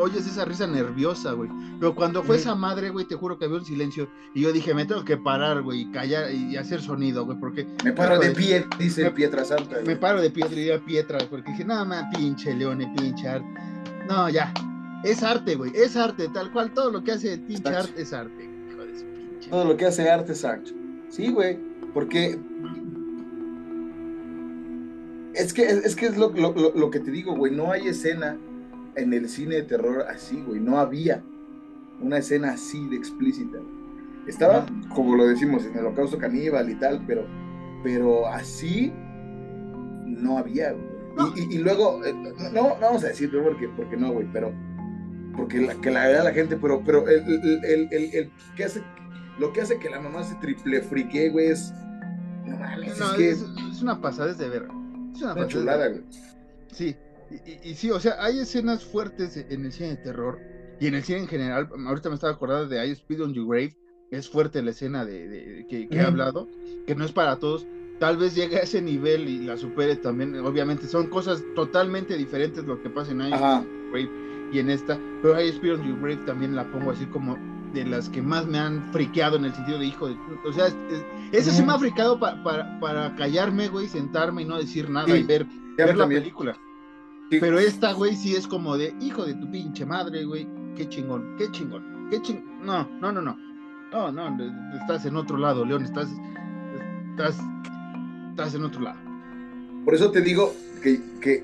oyes 0.00 0.26
esa 0.26 0.44
risa 0.44 0.66
nerviosa, 0.66 1.32
güey. 1.32 1.50
Pero 1.78 1.94
cuando 1.94 2.22
fue 2.22 2.36
esa 2.36 2.54
madre, 2.54 2.90
güey, 2.90 3.04
te 3.06 3.14
juro 3.14 3.38
que 3.38 3.44
había 3.44 3.58
un 3.58 3.64
silencio 3.64 4.08
y 4.34 4.40
yo 4.42 4.52
dije, 4.52 4.74
me 4.74 4.84
tengo 4.86 5.04
que 5.04 5.16
parar, 5.16 5.62
güey, 5.62 5.82
y 5.82 5.90
callar 5.90 6.32
y 6.32 6.56
hacer 6.56 6.80
sonido, 6.80 7.24
güey, 7.24 7.38
porque 7.38 7.66
Me 7.84 7.92
paro 7.92 8.18
de 8.18 8.30
de- 8.30 8.34
pie, 8.34 8.66
dice 8.78 9.04
me- 9.04 9.10
Pietra 9.10 9.44
Santa. 9.44 9.76
me 9.78 9.82
güey. 9.82 10.00
paro 10.00 10.20
de 10.20 10.28
y 10.28 10.54
digo 10.54 10.78
Pietra, 10.84 11.18
porque 11.30 11.50
dije, 11.52 11.64
nada 11.64 11.84
más, 11.84 12.04
pinche 12.16 12.54
Leone, 12.54 12.92
pinche 12.96 13.28
arte. 13.28 13.46
No, 14.08 14.28
ya. 14.28 14.52
Es 15.04 15.22
arte, 15.22 15.56
güey. 15.56 15.72
Es 15.74 15.96
arte, 15.96 16.28
tal 16.28 16.50
cual. 16.50 16.72
Todo 16.72 16.90
lo 16.90 17.04
que 17.04 17.12
hace 17.12 17.38
pinche 17.38 17.68
arte 17.68 18.00
es 18.02 18.12
arte. 18.12 18.55
Todo 19.50 19.64
lo 19.64 19.76
que 19.76 19.86
hace 19.86 20.08
arte, 20.10 20.34
Sancho. 20.34 20.74
Sí, 21.08 21.30
güey. 21.30 21.58
Porque. 21.94 22.38
Es 25.34 25.52
que 25.52 25.64
es, 25.66 25.94
que 25.96 26.06
es 26.06 26.16
lo, 26.16 26.30
lo- 26.30 26.72
lo- 26.74 26.90
que 26.90 27.00
te 27.00 27.10
digo, 27.10 27.36
güey. 27.36 27.54
No 27.54 27.70
hay 27.72 27.88
escena 27.88 28.36
en 28.96 29.12
el 29.12 29.28
cine 29.28 29.56
de 29.56 29.62
terror 29.62 30.04
así, 30.08 30.42
güey. 30.46 30.60
No 30.60 30.78
había 30.78 31.22
una 32.00 32.18
escena 32.18 32.52
así 32.52 32.86
de 32.88 32.96
explícita. 32.96 33.58
Estaba, 34.26 34.66
como 34.94 35.14
lo 35.14 35.26
decimos, 35.26 35.64
en 35.66 35.72
el 35.74 35.86
holocausto 35.86 36.18
caníbal 36.18 36.68
y 36.70 36.74
tal, 36.76 37.04
pero, 37.06 37.26
pero 37.84 38.26
así 38.26 38.92
no 40.06 40.38
había, 40.38 40.72
güey. 40.72 40.96
Y, 41.36 41.40
y- 41.40 41.54
y 41.56 41.58
luego, 41.58 42.04
eh, 42.04 42.12
no, 42.14 42.50
no 42.52 42.76
vamos 42.80 43.04
a 43.04 43.08
decir 43.08 43.30
porque, 43.30 43.68
porque 43.76 43.96
no, 43.96 44.12
güey, 44.12 44.26
pero 44.32 44.52
porque 45.36 45.60
la, 45.60 45.74
que 45.74 45.90
la 45.90 46.08
vea 46.08 46.24
la 46.24 46.32
gente, 46.32 46.56
pero, 46.56 46.82
pero 46.84 47.06
el, 47.08 47.22
el, 47.22 47.64
el, 47.64 47.88
el- 47.92 48.14
el 48.14 48.30
que 48.56 48.64
hace, 48.64 48.82
lo 49.38 49.52
que 49.52 49.60
hace 49.60 49.78
que 49.78 49.90
la 49.90 50.00
mamá 50.00 50.22
se 50.24 50.34
triple 50.36 50.80
frique, 50.82 51.30
güey, 51.30 51.48
es, 51.48 51.72
no 52.46 52.56
mames, 52.58 52.98
No, 52.98 53.06
es 53.06 53.12
que 53.12 53.30
es, 53.30 53.44
es 53.72 53.82
una 53.82 54.00
pasada 54.00 54.32
de 54.32 54.48
verga. 54.48 54.72
Es 55.14 55.22
una 55.22 55.46
chulada, 55.46 55.88
güey. 55.88 56.02
Sí. 56.72 56.96
Y, 57.30 57.34
y- 57.50 57.60
y 57.70 57.74
sí, 57.74 57.90
o 57.90 57.98
sea, 57.98 58.14
hay 58.22 58.38
escenas 58.38 58.84
fuertes 58.84 59.36
en 59.36 59.64
el 59.64 59.72
cine 59.72 59.90
de 59.90 59.96
terror 59.96 60.38
y 60.80 60.86
en 60.86 60.94
el 60.94 61.02
cine 61.02 61.20
en 61.20 61.28
general. 61.28 61.68
Ahorita 61.86 62.08
me 62.08 62.14
estaba 62.14 62.32
acordando 62.34 62.68
de 62.68 62.86
I 62.86 62.90
Speed 62.92 63.22
on 63.22 63.32
Your 63.34 63.46
Grave. 63.48 63.76
Es 64.12 64.28
fuerte 64.28 64.62
la 64.62 64.70
escena 64.70 65.04
de, 65.04 65.26
de- 65.28 65.66
que, 65.68 65.88
que 65.88 65.96
he 65.96 66.00
hablado, 66.00 66.48
que 66.86 66.94
no 66.94 67.04
es 67.04 67.10
para 67.12 67.36
todos. 67.38 67.66
Tal 67.98 68.16
vez 68.18 68.34
llegue 68.36 68.56
a 68.56 68.60
ese 68.60 68.80
nivel 68.80 69.28
y 69.28 69.40
la 69.44 69.56
supere 69.56 69.96
también. 69.96 70.38
Obviamente 70.46 70.86
son 70.86 71.08
cosas 71.08 71.42
totalmente 71.56 72.16
diferentes 72.16 72.64
lo 72.64 72.80
que 72.80 72.90
pasa 72.90 73.10
en 73.12 73.22
I 73.22 73.32
Ajá. 73.32 73.64
Grave 73.90 74.10
y 74.52 74.58
en 74.60 74.70
esta, 74.70 74.96
pero 75.22 75.40
I 75.42 75.48
Speed 75.48 75.74
on 75.74 75.82
Your 75.88 75.98
Grave 76.00 76.24
también 76.26 76.54
la 76.54 76.70
pongo 76.70 76.92
así 76.92 77.06
como 77.06 77.36
de 77.76 77.90
las 77.90 78.08
que 78.08 78.22
más 78.22 78.46
me 78.46 78.58
han 78.58 78.92
friqueado 78.92 79.36
en 79.36 79.44
el 79.46 79.54
sentido 79.54 79.78
de 79.78 79.86
hijo 79.86 80.08
de, 80.08 80.16
o 80.46 80.52
sea, 80.52 80.66
es- 80.66 80.76
es- 80.90 81.04
esa 81.32 81.50
sí 81.52 81.62
me 81.62 81.72
ha 81.72 81.78
fricado 81.78 82.18
pa- 82.18 82.42
para, 82.42 82.78
para 82.80 83.14
callarme, 83.16 83.68
güey, 83.68 83.88
sentarme 83.88 84.42
y 84.42 84.44
no 84.44 84.56
decir 84.58 84.88
nada 84.90 85.06
Sí, 85.06 85.12
y 85.20 85.22
ver, 85.22 85.46
ver 85.76 85.96
la 85.96 86.06
película. 86.08 86.56
Sí. 87.30 87.38
Pero 87.40 87.58
esta, 87.58 87.92
güey, 87.92 88.14
sí 88.16 88.34
es 88.36 88.46
como 88.46 88.76
de 88.76 88.94
hijo 89.00 89.24
de 89.24 89.34
tu 89.34 89.50
pinche 89.50 89.84
madre, 89.84 90.24
güey, 90.24 90.46
qué 90.76 90.88
chingón, 90.88 91.34
qué 91.38 91.50
chingón, 91.50 92.08
qué 92.10 92.22
chingón. 92.22 92.64
No, 92.64 92.88
no, 93.00 93.12
no, 93.12 93.20
no, 93.20 93.36
no, 93.92 94.30
no, 94.30 94.76
estás 94.80 95.04
en 95.06 95.16
otro 95.16 95.36
lado, 95.36 95.64
León, 95.64 95.82
estás, 95.84 96.08
estás, 97.10 97.36
estás 98.30 98.54
en 98.54 98.64
otro 98.64 98.80
lado. 98.82 98.98
Por 99.84 99.94
eso 99.94 100.10
te 100.10 100.20
digo 100.20 100.54
que, 100.82 101.00
que 101.20 101.42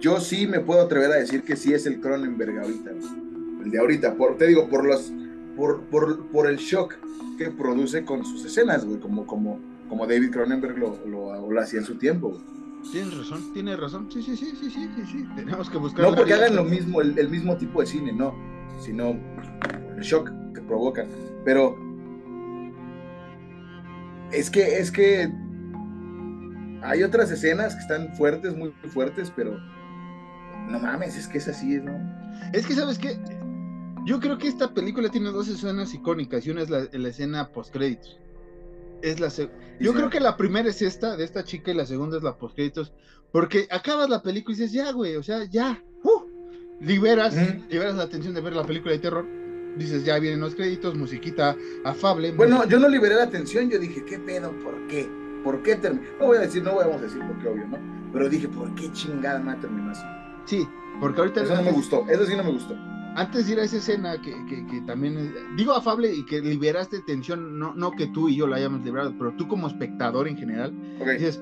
yo 0.00 0.20
sí 0.20 0.46
me 0.46 0.60
puedo 0.60 0.82
atrever 0.82 1.10
a 1.12 1.16
decir 1.16 1.42
que 1.42 1.56
sí 1.56 1.72
es 1.72 1.86
el 1.86 2.00
Cronenberg 2.00 2.58
ahorita, 2.58 2.90
güey. 2.92 3.64
el 3.64 3.70
de 3.70 3.78
ahorita, 3.78 4.14
por, 4.14 4.36
te 4.36 4.46
digo, 4.46 4.68
por 4.68 4.84
los, 4.84 5.10
por, 5.56 5.80
por, 5.84 6.26
por 6.26 6.46
el 6.46 6.56
shock 6.56 6.94
que 7.38 7.50
produce 7.50 8.04
con 8.04 8.24
sus 8.24 8.44
escenas, 8.44 8.84
güey, 8.84 9.00
como, 9.00 9.26
como, 9.26 9.58
como 9.88 10.06
David 10.06 10.30
Cronenberg 10.30 10.78
lo, 10.78 10.98
lo, 11.06 11.50
lo 11.50 11.60
hacía 11.60 11.80
en 11.80 11.86
su 11.86 11.96
tiempo, 11.96 12.28
güey. 12.28 12.56
Tienes 12.92 13.18
razón, 13.18 13.52
tienes 13.52 13.80
razón, 13.80 14.08
sí, 14.12 14.22
sí, 14.22 14.36
sí, 14.36 14.52
sí, 14.60 14.70
sí, 14.70 14.88
sí, 14.94 15.02
sí. 15.10 15.26
tenemos 15.34 15.68
que 15.68 15.78
buscar. 15.78 16.08
No 16.08 16.14
porque 16.14 16.34
hagan 16.34 16.54
lo 16.54 16.64
mismo, 16.64 17.00
el, 17.00 17.18
el 17.18 17.28
mismo 17.28 17.56
tipo 17.56 17.80
de 17.80 17.86
cine, 17.86 18.12
no, 18.12 18.32
sino 18.78 19.16
el 19.96 20.02
shock 20.02 20.30
que 20.54 20.60
provocan. 20.60 21.08
Pero 21.44 21.76
es 24.30 24.50
que, 24.50 24.78
es 24.78 24.92
que 24.92 25.32
hay 26.82 27.02
otras 27.02 27.30
escenas 27.30 27.74
que 27.74 27.80
están 27.80 28.14
fuertes, 28.14 28.56
muy 28.56 28.72
fuertes, 28.92 29.32
pero 29.34 29.58
no 30.68 30.78
mames, 30.78 31.16
es 31.16 31.26
que 31.26 31.38
es 31.38 31.48
así, 31.48 31.80
¿no? 31.80 31.98
Es 32.52 32.66
que, 32.66 32.74
¿sabes 32.74 32.98
qué? 32.98 33.18
Yo 34.06 34.20
creo 34.20 34.38
que 34.38 34.46
esta 34.48 34.72
película 34.72 35.08
tiene 35.10 35.30
dos 35.30 35.48
escenas 35.48 35.92
icónicas 35.92 36.46
y 36.46 36.50
una 36.50 36.62
es 36.62 36.70
la, 36.70 36.86
la 36.90 37.08
escena 37.08 37.48
postcréditos. 37.48 38.18
Es 39.02 39.20
la 39.20 39.28
Yo 39.28 39.92
Sí. 39.92 39.96
creo 39.98 40.08
que 40.10 40.20
la 40.20 40.36
primera 40.36 40.68
es 40.70 40.80
esta, 40.80 41.16
de 41.16 41.24
esta 41.24 41.44
chica, 41.44 41.72
y 41.72 41.74
la 41.74 41.84
segunda 41.84 42.16
es 42.16 42.22
la 42.22 42.38
postcréditos. 42.38 42.92
Porque 43.32 43.66
acabas 43.70 44.08
la 44.08 44.22
película 44.22 44.56
y 44.56 44.60
dices, 44.60 44.72
ya, 44.72 44.92
güey, 44.92 45.16
o 45.16 45.22
sea, 45.22 45.44
ya. 45.44 45.82
¡uh! 46.04 46.22
liberas, 46.80 47.34
liberas 47.70 47.96
la 47.96 48.04
atención 48.04 48.34
de 48.34 48.40
ver 48.40 48.54
la 48.54 48.64
película 48.64 48.92
de 48.92 48.98
terror. 48.98 49.26
Dices, 49.76 50.04
ya 50.04 50.18
vienen 50.18 50.40
los 50.40 50.54
créditos, 50.54 50.94
musiquita 50.94 51.56
afable. 51.84 52.32
Bueno, 52.32 52.64
yo 52.66 52.78
no 52.78 52.88
liberé 52.88 53.16
la 53.16 53.24
atención, 53.24 53.68
yo 53.68 53.78
dije, 53.78 54.04
¿qué 54.04 54.18
pedo? 54.18 54.50
¿Por 54.62 54.86
qué? 54.86 55.08
¿Por 55.44 55.62
qué 55.62 55.76
terminó? 55.76 56.06
No 56.18 56.26
voy 56.26 56.38
a 56.38 56.40
decir, 56.40 56.62
no 56.62 56.76
vamos 56.76 56.96
a 56.96 57.02
decir 57.02 57.20
porque 57.26 57.48
obvio, 57.48 57.66
¿no? 57.66 57.78
Pero 58.12 58.28
dije, 58.28 58.48
¿por 58.48 58.74
qué 58.74 58.90
chingada 58.92 59.38
me 59.38 59.54
terminó 59.56 59.90
así? 59.90 60.02
Sí, 60.46 60.66
porque 61.00 61.20
ahorita. 61.20 61.42
Eso 61.42 61.54
no 61.56 61.62
me 61.62 61.72
gustó, 61.72 62.06
eso 62.08 62.24
sí 62.24 62.34
no 62.36 62.44
me 62.44 62.52
gustó. 62.52 62.74
Antes 63.16 63.46
de 63.46 63.52
ir 63.54 63.60
a 63.60 63.64
esa 63.64 63.78
escena 63.78 64.20
que, 64.20 64.32
que- 64.46 64.66
que 64.66 64.80
también 64.82 65.32
digo 65.56 65.72
afable 65.72 66.12
y 66.14 66.24
que 66.26 66.40
liberaste 66.40 67.00
tensión, 67.00 67.58
no, 67.58 67.74
no 67.74 67.90
que 67.92 68.06
tú 68.08 68.28
y 68.28 68.36
yo 68.36 68.46
la 68.46 68.56
hayamos 68.56 68.82
liberado, 68.84 69.14
pero 69.18 69.32
tú 69.32 69.48
como 69.48 69.66
espectador 69.66 70.28
en 70.28 70.36
general, 70.36 70.72
Ok. 71.00 71.08
dices, 71.12 71.40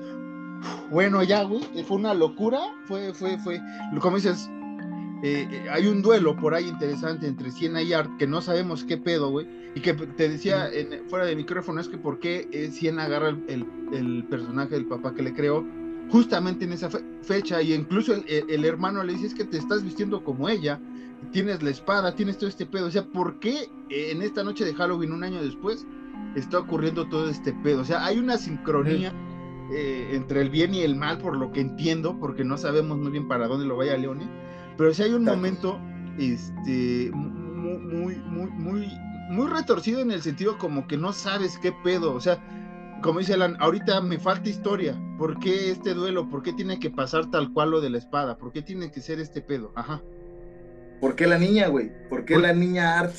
bueno, 0.89 1.21
ya, 1.23 1.43
güey, 1.43 1.63
fue 1.87 1.97
una 1.97 2.13
locura, 2.13 2.59
fue, 2.85 3.13
fue, 3.13 3.37
fue, 3.39 3.61
como 3.99 4.15
dices, 4.15 4.49
eh, 5.23 5.47
eh, 5.51 5.65
hay 5.71 5.87
un 5.87 6.01
duelo 6.01 6.35
por 6.35 6.53
ahí 6.53 6.67
interesante 6.67 7.27
entre 7.27 7.51
Siena 7.51 7.81
y 7.81 7.93
Art, 7.93 8.09
que 8.17 8.27
no 8.27 8.41
sabemos 8.41 8.83
qué 8.83 8.97
pedo, 8.97 9.29
güey, 9.31 9.47
y 9.75 9.81
que 9.81 9.93
te 9.93 10.29
decía 10.29 10.69
fuera 11.09 11.25
de 11.25 11.35
micrófono, 11.35 11.81
es 11.81 11.87
que 11.89 11.97
por 11.97 12.19
qué 12.19 12.47
eh, 12.51 12.69
Siena 12.71 13.03
agarra 13.05 13.29
el, 13.29 13.43
el- 13.47 13.65
el 13.93 14.23
personaje 14.25 14.75
del 14.75 14.85
papá 14.85 15.13
que 15.13 15.23
le 15.23 15.33
creó, 15.33 15.65
justamente 16.09 16.65
en 16.65 16.73
esa 16.73 16.89
fe- 16.89 17.03
fecha, 17.23 17.61
y 17.61 17.73
incluso 17.73 18.13
el- 18.13 18.25
el 18.49 18.65
hermano 18.65 19.03
le 19.03 19.13
dice, 19.13 19.27
es 19.27 19.33
que 19.35 19.43
te 19.45 19.57
estás 19.57 19.83
vistiendo 19.83 20.23
como 20.23 20.47
ella, 20.49 20.79
tienes 21.31 21.61
la 21.63 21.69
espada, 21.69 22.15
tienes 22.15 22.37
todo 22.37 22.49
este 22.49 22.65
pedo, 22.65 22.87
o 22.87 22.91
sea, 22.91 23.05
¿por 23.05 23.39
qué 23.39 23.69
eh, 23.89 24.11
en 24.11 24.21
esta 24.21 24.43
noche 24.43 24.65
de 24.65 24.73
Halloween, 24.73 25.11
un 25.11 25.23
año 25.23 25.41
después, 25.41 25.85
está 26.35 26.59
ocurriendo 26.59 27.07
todo 27.07 27.29
este 27.29 27.53
pedo? 27.53 27.81
O 27.81 27.85
sea, 27.85 28.05
hay 28.05 28.19
una 28.19 28.37
sincronía 28.37 29.13
eh, 29.71 30.11
entre 30.13 30.41
el 30.41 30.49
bien 30.49 30.73
y 30.73 30.81
el 30.81 30.95
mal, 30.95 31.17
por 31.17 31.37
lo 31.37 31.51
que 31.51 31.61
entiendo, 31.61 32.17
porque 32.19 32.43
no 32.43 32.57
sabemos 32.57 32.97
muy 32.97 33.11
bien 33.11 33.27
para 33.27 33.47
dónde 33.47 33.65
lo 33.65 33.77
vaya 33.77 33.97
Leone, 33.97 34.29
pero 34.77 34.93
sí 34.93 35.03
hay 35.03 35.13
un 35.13 35.23
Exacto. 35.23 35.35
momento 35.37 35.79
este, 36.17 37.11
muy, 37.13 37.77
muy, 37.77 38.15
muy, 38.17 38.51
muy, 38.51 38.87
muy 39.29 39.47
retorcido 39.47 39.99
en 40.01 40.11
el 40.11 40.21
sentido 40.21 40.57
como 40.57 40.87
que 40.87 40.97
no 40.97 41.13
sabes 41.13 41.57
qué 41.57 41.71
pedo, 41.83 42.13
o 42.13 42.21
sea, 42.21 42.39
como 43.01 43.19
dice 43.19 43.33
Alan, 43.33 43.57
ahorita 43.59 44.01
me 44.01 44.17
falta 44.17 44.49
historia. 44.49 44.99
¿Por 45.17 45.37
qué 45.39 45.69
este 45.69 45.93
duelo? 45.93 46.29
¿Por 46.29 46.41
qué 46.41 46.53
tiene 46.53 46.79
que 46.79 46.89
pasar 46.89 47.29
tal 47.29 47.51
cual 47.53 47.71
lo 47.71 47.81
de 47.81 47.89
la 47.89 47.97
espada? 47.97 48.37
¿Por 48.37 48.51
qué 48.51 48.61
tiene 48.61 48.91
que 48.91 49.01
ser 49.01 49.19
este 49.19 49.41
pedo? 49.41 49.71
Ajá. 49.75 50.01
¿Por 51.01 51.15
qué 51.15 51.27
la 51.27 51.37
niña, 51.37 51.67
güey? 51.67 51.91
¿Por 52.09 52.25
qué 52.25 52.37
la 52.37 52.53
niña 52.53 52.99
Art? 52.99 53.13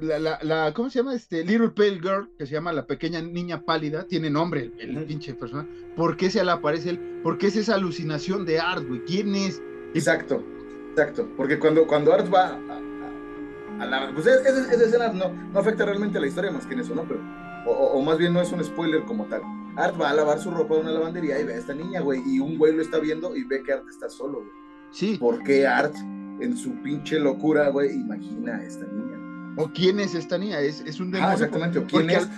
La, 0.00 0.18
la, 0.18 0.38
la- 0.42 0.72
¿cómo 0.74 0.90
se 0.90 0.98
llama? 0.98 1.14
Este 1.14 1.44
Little 1.44 1.68
Pale 1.70 2.00
Girl, 2.00 2.28
que 2.36 2.46
se 2.46 2.52
llama 2.54 2.72
la 2.72 2.84
pequeña 2.86 3.20
niña 3.22 3.62
pálida, 3.64 4.04
tiene 4.08 4.28
nombre 4.28 4.72
el, 4.78 5.04
pinche 5.04 5.34
persona. 5.34 5.68
¿Por 5.96 6.16
qué 6.16 6.30
se 6.30 6.44
le 6.44 6.50
aparece 6.50 6.90
él? 6.90 7.20
¿Por 7.22 7.38
qué 7.38 7.46
es 7.46 7.56
esa 7.56 7.76
alucinación 7.76 8.44
de 8.44 8.58
Art, 8.58 8.84
güey? 8.88 9.04
¿Quién 9.04 9.34
es? 9.36 9.62
Exacto, 9.94 10.42
exacto. 10.90 11.28
Porque 11.36 11.58
cuando, 11.60 11.86
cuando 11.86 12.12
Art 12.12 12.32
va 12.32 12.46
a, 12.48 12.54
a- 12.56 13.82
a 13.82 13.86
la. 13.86 14.12
Pues 14.12 14.26
es- 14.26 14.44
esa, 14.44 14.84
escena 14.84 15.08
no, 15.12 15.28
no 15.32 15.58
afecta 15.60 15.84
realmente 15.84 16.18
a 16.18 16.20
la 16.20 16.26
historia 16.26 16.50
más 16.50 16.66
que 16.66 16.74
en 16.74 16.80
eso, 16.80 16.94
¿no? 16.94 17.04
Pero, 17.06 17.20
o, 17.66 17.70
o- 17.70 18.02
más 18.02 18.18
bien 18.18 18.32
no 18.32 18.40
es 18.40 18.50
un 18.50 18.64
spoiler 18.64 19.02
como 19.04 19.26
tal. 19.26 19.42
Art 19.76 20.00
va 20.00 20.10
a 20.10 20.14
lavar 20.14 20.40
su 20.40 20.50
ropa 20.50 20.74
en 20.74 20.80
una 20.82 20.92
lavandería 20.92 21.38
y 21.40 21.44
ve 21.44 21.54
a 21.54 21.58
esta 21.58 21.72
niña, 21.74 22.00
güey. 22.00 22.20
Y 22.26 22.40
un 22.40 22.58
güey 22.58 22.74
lo 22.74 22.82
está 22.82 22.98
viendo 22.98 23.36
y 23.36 23.44
ve 23.44 23.62
que 23.62 23.72
Art 23.74 23.84
está 23.88 24.08
solo, 24.08 24.38
güey. 24.40 24.50
Sí. 24.90 25.16
¿Por 25.18 25.42
qué 25.44 25.66
Art, 25.68 25.94
en 26.40 26.56
su 26.56 26.72
pinche 26.82 27.18
locura, 27.18 27.68
güey, 27.68 27.92
imagina 27.94 28.56
a 28.56 28.64
esta 28.64 28.86
niña? 28.86 29.18
¿O 29.56 29.70
quién 29.72 30.00
es 30.00 30.14
esta 30.14 30.36
niña? 30.38 30.60
Es, 30.60 30.80
es 30.86 30.98
un 31.00 31.10
demonio. 31.10 31.30
Ah, 31.30 31.34
exactamente. 31.34 31.78
¿O 31.78 31.86
quién 31.86 32.02
Porque 32.02 32.16
es? 32.16 32.28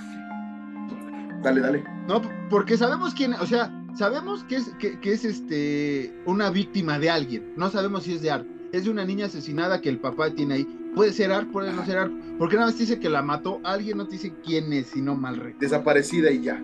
Dale, 1.43 1.60
dale. 1.60 1.85
No, 2.09 2.20
porque 2.51 2.77
sabemos 2.77 3.14
quién, 3.14 3.35
o 3.35 3.47
sea, 3.47 3.73
sabemos 3.97 4.44
que 4.44 4.56
es, 4.56 4.68
que, 4.78 4.98
que 5.01 5.12
es 5.12 5.24
este 5.24 6.14
una 6.27 6.51
víctima 6.51 6.98
de 6.98 7.10
alguien. 7.10 7.52
No 7.56 7.70
sabemos 7.70 8.05
si 8.05 8.14
es 8.14 8.23
de 8.23 8.31
Art. 8.31 8.47
Es 8.73 8.85
de 8.85 8.90
una 8.90 9.05
niña 9.05 9.27
asesinada 9.27 9.81
que 9.81 9.89
el 9.89 9.98
papá 9.98 10.31
tiene 10.31 10.55
ahí. 10.55 10.90
Puede 10.94 11.12
ser 11.12 11.31
Art, 11.32 11.51
puede 11.52 11.73
no 11.73 11.85
ser 11.86 11.98
Art. 11.98 12.12
Porque 12.39 12.56
nada 12.56 12.66
más 12.66 12.74
te 12.77 12.82
dice 12.82 12.98
que 12.98 13.09
la 13.09 13.23
mató 13.23 13.60
alguien, 13.64 13.97
no 13.98 14.06
te 14.06 14.12
dice 14.12 14.35
quién 14.44 14.73
es, 14.73 14.89
si 14.89 15.01
no 15.01 15.14
mal 15.14 15.36
recuerdo. 15.36 15.59
Desaparecida 15.60 16.31
y 16.31 16.43
ya. 16.43 16.62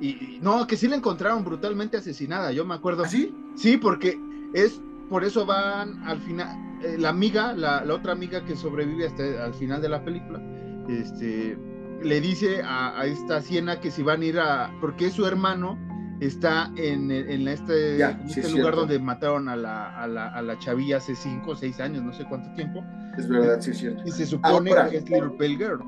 Y, 0.00 0.08
y- 0.10 0.38
no, 0.42 0.66
que 0.66 0.76
sí 0.76 0.86
la 0.88 0.96
encontraron 0.96 1.44
brutalmente 1.44 1.96
asesinada, 1.96 2.52
yo 2.52 2.64
me 2.64 2.74
acuerdo. 2.74 3.04
¿Así? 3.04 3.34
Sí, 3.56 3.76
porque 3.78 4.20
es 4.52 4.80
por 5.08 5.24
eso 5.24 5.46
van 5.46 6.02
al 6.04 6.20
final, 6.20 6.56
eh, 6.84 6.96
la 6.98 7.08
amiga, 7.10 7.52
la, 7.52 7.84
la 7.84 7.94
otra 7.94 8.12
amiga 8.12 8.44
que 8.44 8.56
sobrevive 8.56 9.06
hasta 9.06 9.44
al 9.44 9.54
final 9.54 9.80
de 9.82 9.88
la 9.88 10.04
película, 10.04 10.40
este, 10.88 11.56
le 12.02 12.20
dice 12.20 12.62
a, 12.62 13.00
a 13.00 13.06
esta 13.06 13.40
Siena 13.40 13.80
que 13.80 13.90
si 13.90 14.02
van 14.02 14.22
a 14.22 14.24
ir 14.24 14.38
a, 14.38 14.70
porque 14.80 15.10
su 15.10 15.26
hermano 15.26 15.78
está 16.20 16.72
en, 16.76 17.10
en 17.10 17.46
este, 17.48 17.96
Ya, 17.98 18.10
en 18.10 18.28
sí, 18.28 18.40
este 18.40 18.52
es 18.52 18.52
lugar 18.58 18.74
donde 18.74 18.98
mataron 18.98 19.48
a 19.48 19.56
la, 19.56 19.96
a, 20.00 20.06
la, 20.08 20.28
a 20.28 20.42
la 20.42 20.58
chavilla 20.58 20.96
hace 20.98 21.14
5 21.14 21.50
o 21.50 21.54
6 21.56 21.78
años, 21.80 22.02
no 22.02 22.12
sé 22.12 22.24
cuánto 22.24 22.52
tiempo, 22.54 22.84
Es 23.16 23.28
verdad, 23.28 23.60
sí 23.60 23.70
es 23.70 23.78
cierto. 23.78 24.02
y 24.04 24.10
se 24.10 24.26
supone 24.26 24.70
Ahora- 24.70 24.88
que 24.90 24.96
es 24.98 25.04
Little 25.08 25.30
Pale 25.38 25.56
Girl. 25.56 25.80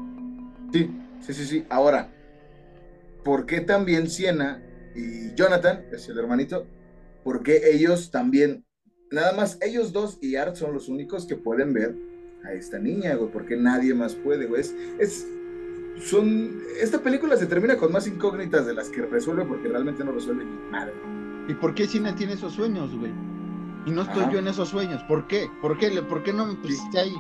Sí, 0.73 0.91
sí, 1.21 1.35
sí, 1.35 1.45
sí. 1.47 1.65
Ahora, 1.69 2.09
¿por 3.25 3.45
qué 3.47 3.61
también 3.61 4.09
Siena 4.09 4.63
y 4.95 5.35
Jonathan, 5.35 5.83
es 5.93 6.09
el 6.09 6.19
hermanito, 6.19 6.67
por 7.25 7.43
qué 7.43 7.61
ellos 7.73 8.11
también, 8.11 8.65
nada 9.11 9.33
más 9.35 9.59
ellos 9.61 9.93
dos 9.93 10.19
y 10.21 10.37
Art 10.37 10.57
son 10.57 10.73
los 10.75 10.89
únicos 10.89 11.27
que 11.27 11.37
pueden 11.37 11.73
ver 11.73 11.95
a 12.45 12.53
esta 12.53 12.79
niña, 12.79 13.15
güey? 13.17 13.31
Porque 13.31 13.57
nadie 13.57 13.95
más 13.95 14.15
puede, 14.15 14.47
güey. 14.47 14.61
Es, 14.63 14.75
es, 14.99 15.27
son, 16.05 16.61
esta 16.81 17.01
película 17.03 17.37
se 17.37 17.47
termina 17.47 17.77
con 17.77 17.93
más 17.93 18.07
incógnitas 18.07 18.67
de 18.67 18.75
las 18.75 18.89
que 18.89 19.03
resuelve 19.03 19.45
porque 19.45 19.69
realmente 19.69 20.05
no 20.05 20.13
resuelve 20.13 20.45
ni 20.45 20.71
madre. 20.71 20.95
¿Y 21.49 21.55
por 21.55 21.75
qué 21.75 21.87
Siena 21.87 22.15
tiene 22.15 22.35
esos 22.35 22.53
sueños, 22.55 22.95
güey? 22.97 23.13
Y 23.87 23.91
no 23.91 24.03
estoy 24.03 24.23
Ajá. 24.25 24.33
yo 24.33 24.39
en 24.39 24.49
esos 24.49 24.69
sueños. 24.69 25.03
¿Por 25.05 25.27
qué? 25.27 25.47
¿Por 25.61 25.79
qué, 25.79 25.91
por 26.03 26.23
qué 26.23 26.33
no 26.33 26.47
me 26.47 26.55
pusiste 26.55 26.99
ahí? 26.99 27.15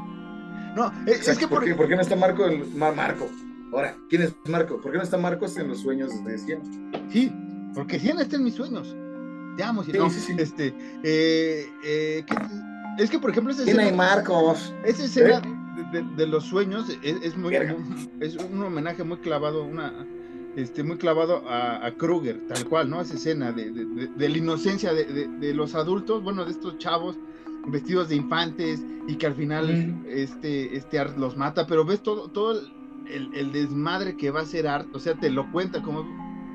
No, 0.76 0.92
es, 1.06 1.36
que 1.36 1.48
¿por, 1.48 1.58
por, 1.58 1.64
qué, 1.64 1.74
por 1.74 1.88
qué 1.88 1.96
no 1.96 2.02
está 2.02 2.14
Marco? 2.16 2.46
El, 2.46 2.64
Ma- 2.76 2.92
Marco. 2.92 3.28
Ahora, 3.72 3.96
¿quién 4.08 4.22
es 4.22 4.34
Marco? 4.48 4.80
¿Por 4.80 4.92
qué 4.92 4.98
no 4.98 5.04
está 5.04 5.16
Marcos 5.18 5.56
en 5.56 5.68
los 5.68 5.78
sueños 5.80 6.10
de 6.24 6.38
Siena? 6.38 6.62
Sí, 7.10 7.32
porque 7.74 7.98
Siena 7.98 8.22
está 8.22 8.36
en 8.36 8.44
mis 8.44 8.54
sueños. 8.54 8.94
Te 9.56 9.62
amo, 9.64 9.82
Sí. 9.84 9.92
No, 9.92 10.08
sí, 10.10 10.20
sí. 10.20 10.34
Este, 10.38 10.74
eh, 11.02 11.66
eh, 11.84 12.24
¿qué- 12.26 13.02
es 13.02 13.10
que, 13.10 13.18
por 13.18 13.30
ejemplo, 13.30 13.52
esa 13.52 13.64
¿Quién 13.64 13.78
hay 13.80 13.86
escena, 13.86 13.96
Marcos? 14.04 14.74
esa 14.84 15.04
escena 15.04 15.40
de, 15.40 16.02
de- 16.02 16.14
de 16.16 16.26
los 16.26 16.44
sueños 16.44 16.88
es, 17.02 17.16
es 17.22 17.36
muy, 17.36 17.54
es 18.20 18.36
un 18.36 18.62
homenaje 18.62 19.04
muy 19.04 19.18
clavado, 19.18 19.64
una, 19.64 19.92
este, 20.56 20.82
muy 20.82 20.96
clavado 20.98 21.48
a, 21.48 21.84
a 21.86 21.92
Kruger, 21.94 22.40
tal 22.48 22.64
cual, 22.66 22.90
¿no? 22.90 23.00
Esa 23.00 23.14
escena 23.14 23.52
de, 23.52 23.70
de- 23.70 23.84
de- 23.86 24.06
de 24.08 24.28
la 24.28 24.36
inocencia 24.38 24.92
de, 24.92 25.04
de- 25.04 25.28
de 25.28 25.54
los 25.54 25.74
adultos, 25.74 26.22
bueno, 26.22 26.44
de 26.44 26.50
estos 26.52 26.78
chavos 26.78 27.16
vestidos 27.68 28.08
de 28.08 28.16
infantes 28.16 28.82
y 29.06 29.16
que 29.16 29.26
al 29.26 29.34
final 29.34 29.66
Mm. 29.68 30.04
este, 30.08 30.76
este 30.76 30.98
Art 30.98 31.16
los 31.18 31.36
mata, 31.36 31.66
pero 31.66 31.84
ves 31.84 32.02
todo, 32.02 32.28
todo 32.28 32.52
el, 32.58 32.72
el- 33.08 33.34
el 33.34 33.52
desmadre 33.52 34.16
que 34.16 34.30
va 34.30 34.40
a 34.40 34.42
hacer 34.42 34.66
Art, 34.66 34.88
o 34.94 34.98
sea, 34.98 35.14
te 35.14 35.30
lo 35.30 35.50
cuenta 35.52 35.82
como 35.82 36.04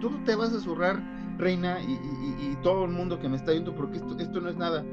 tú 0.01 0.11
te 0.25 0.35
vas 0.35 0.51
a 0.53 0.59
zurrar, 0.59 1.01
reina, 1.37 1.79
y, 1.81 1.91
y- 1.93 2.51
y 2.51 2.57
todo 2.63 2.85
el 2.85 2.91
mundo 2.91 3.19
que 3.19 3.29
me 3.29 3.35
está 3.37 3.51
viendo, 3.51 3.73
porque 3.75 3.97
esto, 3.97 4.17
esto 4.17 4.41
no 4.41 4.49
es 4.49 4.55
nada. 4.57 4.83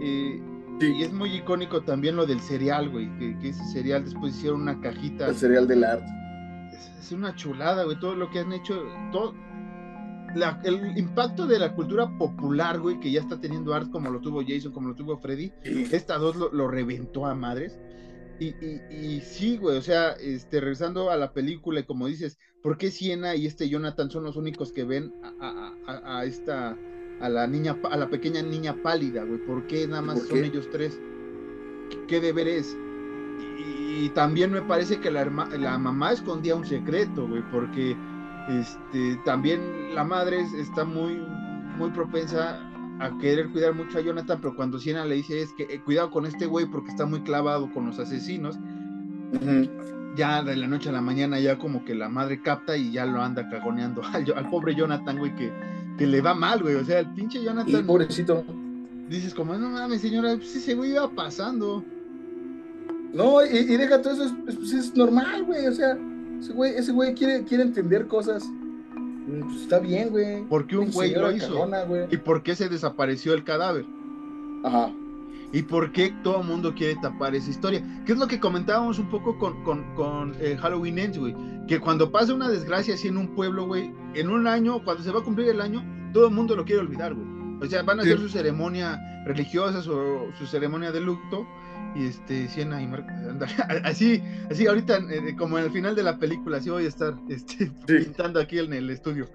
Eh, 0.00 0.40
Y 0.80 1.02
es 1.02 1.12
muy 1.12 1.34
icónico 1.34 1.82
también 1.82 2.14
lo 2.14 2.24
del 2.24 2.38
cereal, 2.40 2.88
güey, 2.88 3.08
que, 3.18 3.36
que 3.40 3.48
ese 3.48 3.64
cereal 3.72 4.04
después 4.04 4.36
hicieron 4.36 4.62
una 4.62 4.80
cajita. 4.80 5.26
El 5.26 5.34
cereal 5.34 5.66
del 5.66 5.82
arte. 5.82 6.06
Es, 6.72 6.92
es 7.06 7.12
una 7.12 7.34
chulada, 7.34 7.82
güey, 7.84 7.98
todo 7.98 8.14
lo 8.14 8.30
que 8.30 8.38
han 8.38 8.52
hecho, 8.52 8.80
todo... 9.10 9.34
la- 10.36 10.60
el 10.62 10.96
impacto 10.96 11.46
de 11.48 11.58
la 11.58 11.74
cultura 11.74 12.08
popular, 12.16 12.78
güey, 12.78 13.00
que 13.00 13.10
ya 13.10 13.20
está 13.20 13.40
teniendo 13.40 13.74
Art 13.74 13.90
como 13.90 14.08
lo 14.10 14.20
tuvo 14.20 14.40
Jason, 14.46 14.70
como 14.72 14.88
lo 14.88 14.94
tuvo 14.94 15.16
Freddy, 15.18 15.52
esta 15.64 16.16
dos 16.18 16.36
lo, 16.36 16.52
lo 16.52 16.68
reventó 16.68 17.26
a 17.26 17.34
madres. 17.34 17.76
Y, 18.40 18.54
y, 18.64 18.82
y 18.88 19.20
sí, 19.20 19.56
güey, 19.56 19.76
o 19.78 19.82
sea, 19.82 20.12
este, 20.12 20.60
regresando 20.60 21.10
a 21.10 21.16
la 21.16 21.32
película, 21.32 21.80
y 21.80 21.84
como 21.86 22.06
dices, 22.06 22.38
¿por 22.62 22.78
qué 22.78 22.90
Siena 22.90 23.34
y 23.34 23.46
este 23.46 23.68
Jonathan 23.68 24.10
son 24.10 24.24
los 24.24 24.36
únicos 24.36 24.72
que 24.72 24.84
ven 24.84 25.12
a, 25.22 25.34
a- 25.40 25.92
a- 25.92 26.18
a 26.20 26.24
esta, 26.24 26.78
a 27.20 27.28
la 27.28 27.46
niña, 27.48 27.76
a 27.90 27.96
la 27.96 28.08
pequeña 28.08 28.42
niña 28.42 28.80
pálida, 28.82 29.24
güey? 29.24 29.40
¿Por 29.44 29.66
qué 29.66 29.88
nada 29.88 30.02
más 30.02 30.20
¿Por 30.20 30.28
son 30.28 30.38
qué? 30.38 30.46
ellos 30.46 30.68
tres? 30.70 31.00
¿Qué, 31.90 32.06
qué 32.06 32.20
deber 32.20 32.46
es? 32.46 32.76
Y, 33.58 34.04
y 34.06 34.10
también 34.10 34.52
me 34.52 34.62
parece 34.62 35.00
que 35.00 35.10
la, 35.10 35.22
herma- 35.24 35.48
la 35.58 35.76
mamá 35.78 36.12
escondía 36.12 36.54
un 36.54 36.64
secreto, 36.66 37.26
güey, 37.26 37.42
porque 37.50 37.96
este, 38.48 39.16
también 39.24 39.94
la 39.94 40.04
madre 40.04 40.40
es- 40.40 40.52
está 40.52 40.84
muy, 40.84 41.16
muy 41.76 41.90
propensa 41.90 42.67
a 43.00 43.16
querer 43.18 43.48
cuidar 43.50 43.74
mucho 43.74 43.98
a 43.98 44.00
Jonathan, 44.00 44.38
pero 44.40 44.56
cuando 44.56 44.78
Siena 44.78 45.04
le 45.04 45.14
dice 45.16 45.40
es 45.42 45.52
que 45.52 45.64
eh, 45.64 45.80
cuidado 45.84 46.10
con 46.10 46.26
este 46.26 46.46
güey 46.46 46.66
porque 46.66 46.90
está 46.90 47.06
muy 47.06 47.20
clavado 47.20 47.70
con 47.72 47.86
los 47.86 47.98
asesinos, 47.98 48.58
ya 50.16 50.42
de 50.42 50.56
la 50.56 50.66
noche 50.66 50.88
a 50.88 50.92
la 50.92 51.00
mañana 51.00 51.38
ya 51.38 51.58
como 51.58 51.84
que 51.84 51.94
la 51.94 52.08
madre 52.08 52.40
capta 52.42 52.76
y 52.76 52.90
ya 52.92 53.06
lo 53.06 53.20
anda 53.22 53.48
cagoneando 53.48 54.02
al, 54.12 54.24
al 54.36 54.50
pobre 54.50 54.74
Jonathan, 54.74 55.18
güey, 55.18 55.34
que, 55.36 55.52
que 55.96 56.06
le 56.06 56.20
va 56.20 56.34
mal, 56.34 56.62
güey, 56.62 56.74
o 56.74 56.84
sea, 56.84 57.00
el 57.00 57.06
pinche 57.14 57.38
Y 57.40 57.44
Jonathan, 57.44 57.86
pobrecito. 57.86 58.44
dices 59.08 59.34
como, 59.34 59.54
no 59.56 59.68
mames, 59.70 60.00
señora, 60.00 60.34
pues 60.36 60.56
ese 60.56 60.74
güey 60.74 60.92
iba 60.92 61.08
pasando. 61.10 61.84
No, 63.14 63.44
y, 63.44 63.56
y 63.56 63.76
deja 63.76 64.02
todo 64.02 64.12
eso, 64.14 64.24
es, 64.24 64.32
es- 64.48 64.56
pues 64.56 64.72
es 64.72 64.94
normal, 64.96 65.44
güey. 65.44 65.66
O 65.66 65.72
sea, 65.72 65.96
ese 66.40 66.52
güey, 66.52 66.74
ese 66.74 66.92
güey 66.92 67.14
quiere, 67.14 67.42
quiere 67.44 67.62
entender 67.64 68.06
cosas. 68.06 68.44
Mm, 69.28 69.40
Pues 69.42 69.62
está 69.62 69.78
bien, 69.78 70.08
güey. 70.10 70.42
Porque 70.48 70.76
un 70.76 70.84
Pinche 70.84 70.96
güey 70.96 71.14
lo 71.14 71.30
hizo. 71.32 71.68
¿Y 72.10 72.16
por 72.16 72.42
qué 72.42 72.54
se 72.56 72.68
desapareció 72.68 73.34
el 73.34 73.44
cadáver? 73.44 73.84
Ajá. 74.64 74.90
¿Y 75.52 75.62
por 75.62 75.92
qué 75.92 76.12
todo 76.22 76.40
el 76.42 76.46
mundo 76.46 76.74
quiere 76.74 76.96
tapar 77.00 77.34
esa 77.34 77.48
historia? 77.50 77.82
¿Qué 78.04 78.12
es 78.12 78.18
lo 78.18 78.26
que 78.26 78.38
comentábamos 78.38 78.98
un 78.98 79.08
poco 79.08 79.38
con, 79.38 79.62
con, 79.64 79.82
con, 79.94 80.34
eh, 80.40 80.56
Halloween 80.60 80.98
Ends, 80.98 81.18
güey? 81.18 81.34
Que 81.66 81.80
cuando 81.80 82.10
pasa 82.10 82.34
una 82.34 82.48
desgracia 82.50 82.94
así 82.94 83.08
en 83.08 83.16
un 83.16 83.28
pueblo, 83.28 83.66
güey, 83.66 83.90
en 84.14 84.28
un 84.30 84.46
año, 84.46 84.82
cuando 84.84 85.02
se 85.02 85.10
va 85.10 85.20
a 85.20 85.24
cumplir 85.24 85.48
el 85.48 85.60
año, 85.62 85.82
todo 86.12 86.26
el 86.28 86.34
mundo 86.34 86.54
lo 86.54 86.64
quiere 86.64 86.82
olvidar, 86.82 87.14
güey. 87.14 87.26
O 87.62 87.66
sea, 87.66 87.82
van 87.82 88.00
a 88.00 88.02
Sí. 88.02 88.10
hacer 88.10 88.20
su 88.20 88.28
ceremonia 88.28 89.00
religiosa, 89.24 89.80
su, 89.82 89.96
su 90.38 90.46
ceremonia 90.46 90.92
de 90.92 91.00
luto, 91.00 91.46
y 91.98 92.06
este, 92.06 92.48
Siena 92.48 92.80
y 92.82 92.86
Mar- 92.86 93.06
ándale, 93.28 93.52
así, 93.84 94.22
así 94.50 94.66
ahorita, 94.66 94.98
eh, 95.10 95.34
como 95.36 95.58
en 95.58 95.64
el 95.64 95.70
final 95.70 95.94
de 95.94 96.02
la 96.02 96.18
película, 96.18 96.58
así 96.58 96.70
voy 96.70 96.84
a 96.84 96.88
estar 96.88 97.14
este, 97.28 97.70
pintando 97.86 98.40
aquí 98.40 98.58
en 98.58 98.72
el 98.72 98.88
estudio. 98.90 99.28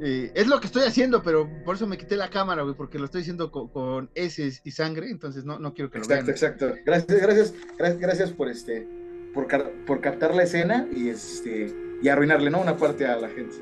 Eh, 0.00 0.30
es 0.34 0.46
lo 0.46 0.60
que 0.60 0.66
estoy 0.66 0.82
haciendo, 0.82 1.22
pero 1.22 1.48
por 1.64 1.76
eso 1.76 1.86
me 1.86 1.96
quité 1.96 2.16
la 2.16 2.28
cámara, 2.28 2.62
güey, 2.62 2.74
porque 2.74 2.98
lo 2.98 3.06
estoy 3.06 3.22
haciendo 3.22 3.50
con, 3.50 3.68
con 3.68 4.10
heces 4.14 4.60
y 4.64 4.70
sangre, 4.72 5.08
entonces 5.10 5.44
no, 5.44 5.58
no 5.58 5.72
quiero 5.72 5.90
que 5.90 5.98
lo 5.98 6.04
Exacto, 6.04 6.26
vean. 6.26 6.34
exacto. 6.34 6.74
Gracias, 6.84 7.20
gracias, 7.22 7.54
gracias, 7.78 8.00
gracias 8.00 8.30
por 8.32 8.48
este, 8.50 8.86
por, 9.32 9.46
por 9.86 10.00
captar 10.02 10.34
la 10.34 10.42
escena 10.42 10.86
y 10.94 11.08
este, 11.08 11.74
y 12.02 12.08
arruinarle, 12.08 12.50
¿no? 12.50 12.60
Una 12.60 12.76
parte 12.76 13.06
a 13.06 13.16
la 13.16 13.28
gente. 13.30 13.56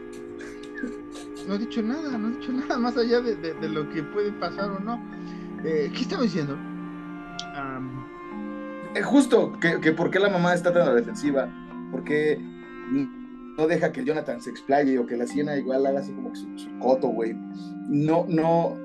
No 1.47 1.55
he 1.55 1.59
dicho 1.59 1.83
nada, 1.83 2.19
no 2.19 2.29
he 2.35 2.41
dicho 2.41 2.53
nada 2.53 2.79
más 2.79 2.97
allá 2.97 3.21
de, 3.21 3.37
de- 3.37 3.55
de 3.55 3.69
lo 3.69 3.89
que 3.91 4.03
puede 4.03 4.33
pasar 4.33 4.71
o 4.71 4.81
no. 4.81 5.01
Eh, 5.65 5.91
¿Qué 5.95 6.01
estaba 6.03 6.23
diciendo? 6.25 6.55
Eh, 6.55 7.81
justo, 9.03 9.53
que, 9.61 9.81
que 9.81 9.93
por 9.93 10.11
qué 10.11 10.19
la 10.19 10.29
mamá 10.29 10.55
está 10.55 10.73
tan 10.73 10.83
a 10.83 10.87
la 10.87 10.95
defensiva, 10.95 11.49
por 11.91 12.05
qué 12.05 12.39
no 13.57 13.67
deja 13.67 13.93
que 13.93 14.05
Jonathan 14.05 14.41
se 14.41 14.51
explaye 14.51 14.99
o 14.99 15.07
que 15.07 15.17
la 15.17 15.27
siena 15.27 15.57
igual 15.57 15.87
haga 15.87 16.01
así 16.01 16.13
como 16.13 16.31
que 16.33 16.37
su, 16.37 16.59
su 16.59 16.79
coto, 16.79 17.09
güey. 17.09 17.35
No, 17.89 18.27
no. 18.29 18.77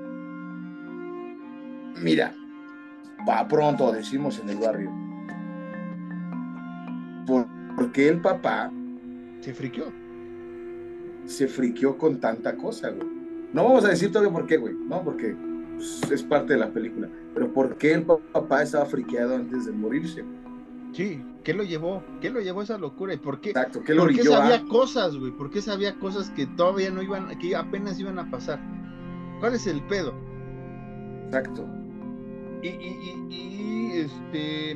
Mira, 2.02 2.34
pa 3.26 3.46
pronto 3.48 3.92
decimos 3.92 4.38
en 4.38 4.48
el 4.50 4.56
barrio. 4.58 4.90
Por- 7.26 7.46
porque 7.76 8.08
el 8.08 8.20
papá 8.20 8.70
Se 9.40 9.54
friqueó. 9.54 9.86
se 11.26 11.46
friqueó 11.46 11.96
con 11.96 12.20
tanta 12.20 12.56
cosa, 12.56 12.90
güey. 12.90 13.08
No 13.52 13.64
vamos 13.64 13.84
a 13.84 13.88
decir 13.88 14.10
todavía 14.12 14.32
por 14.32 14.46
qué, 14.46 14.56
güey, 14.56 14.74
¿no? 14.74 15.02
Porque 15.02 15.34
pues, 15.74 16.02
es 16.10 16.22
parte 16.22 16.52
de 16.54 16.58
la 16.60 16.68
película. 16.70 17.08
Pero 17.34 17.52
por 17.52 17.76
qué 17.76 17.92
el 17.94 18.02
papá 18.04 18.62
estaba 18.62 18.86
friqueado 18.86 19.36
antes 19.36 19.66
de 19.66 19.72
morirse. 19.72 20.24
Sí, 20.92 21.22
¿qué 21.44 21.54
lo 21.54 21.62
llevó? 21.62 22.02
¿Qué 22.20 22.30
lo 22.30 22.40
llevó 22.40 22.60
a 22.60 22.64
esa 22.64 22.78
locura? 22.78 23.14
¿Y 23.14 23.18
por 23.18 23.40
qué? 23.40 23.50
Exacto, 23.50 23.82
¿qué 23.84 23.94
lo 23.94 24.02
¿Por 24.02 24.14
qué 24.14 24.22
a- 24.22 24.24
sabía 24.24 24.64
cosas, 24.64 25.16
güey? 25.16 25.30
¿Por 25.32 25.50
qué 25.50 25.62
sabía 25.62 25.94
cosas 25.98 26.30
que 26.30 26.46
todavía 26.46 26.90
no 26.90 27.02
iban, 27.02 27.38
que 27.38 27.54
apenas 27.54 27.98
iban 28.00 28.18
a 28.18 28.28
pasar? 28.30 28.58
¿Cuál 29.38 29.54
es 29.54 29.66
el 29.66 29.80
pedo? 29.82 30.12
Exacto. 31.26 31.64
Y, 32.62 32.68
y, 32.68 33.16
y, 33.30 33.34
y, 33.34 33.92
este. 34.00 34.72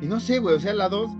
Y 0.00 0.06
no 0.06 0.20
sé, 0.20 0.38
güey, 0.38 0.54
o 0.54 0.60
sea, 0.60 0.72
la 0.74 0.88
2 0.88 1.10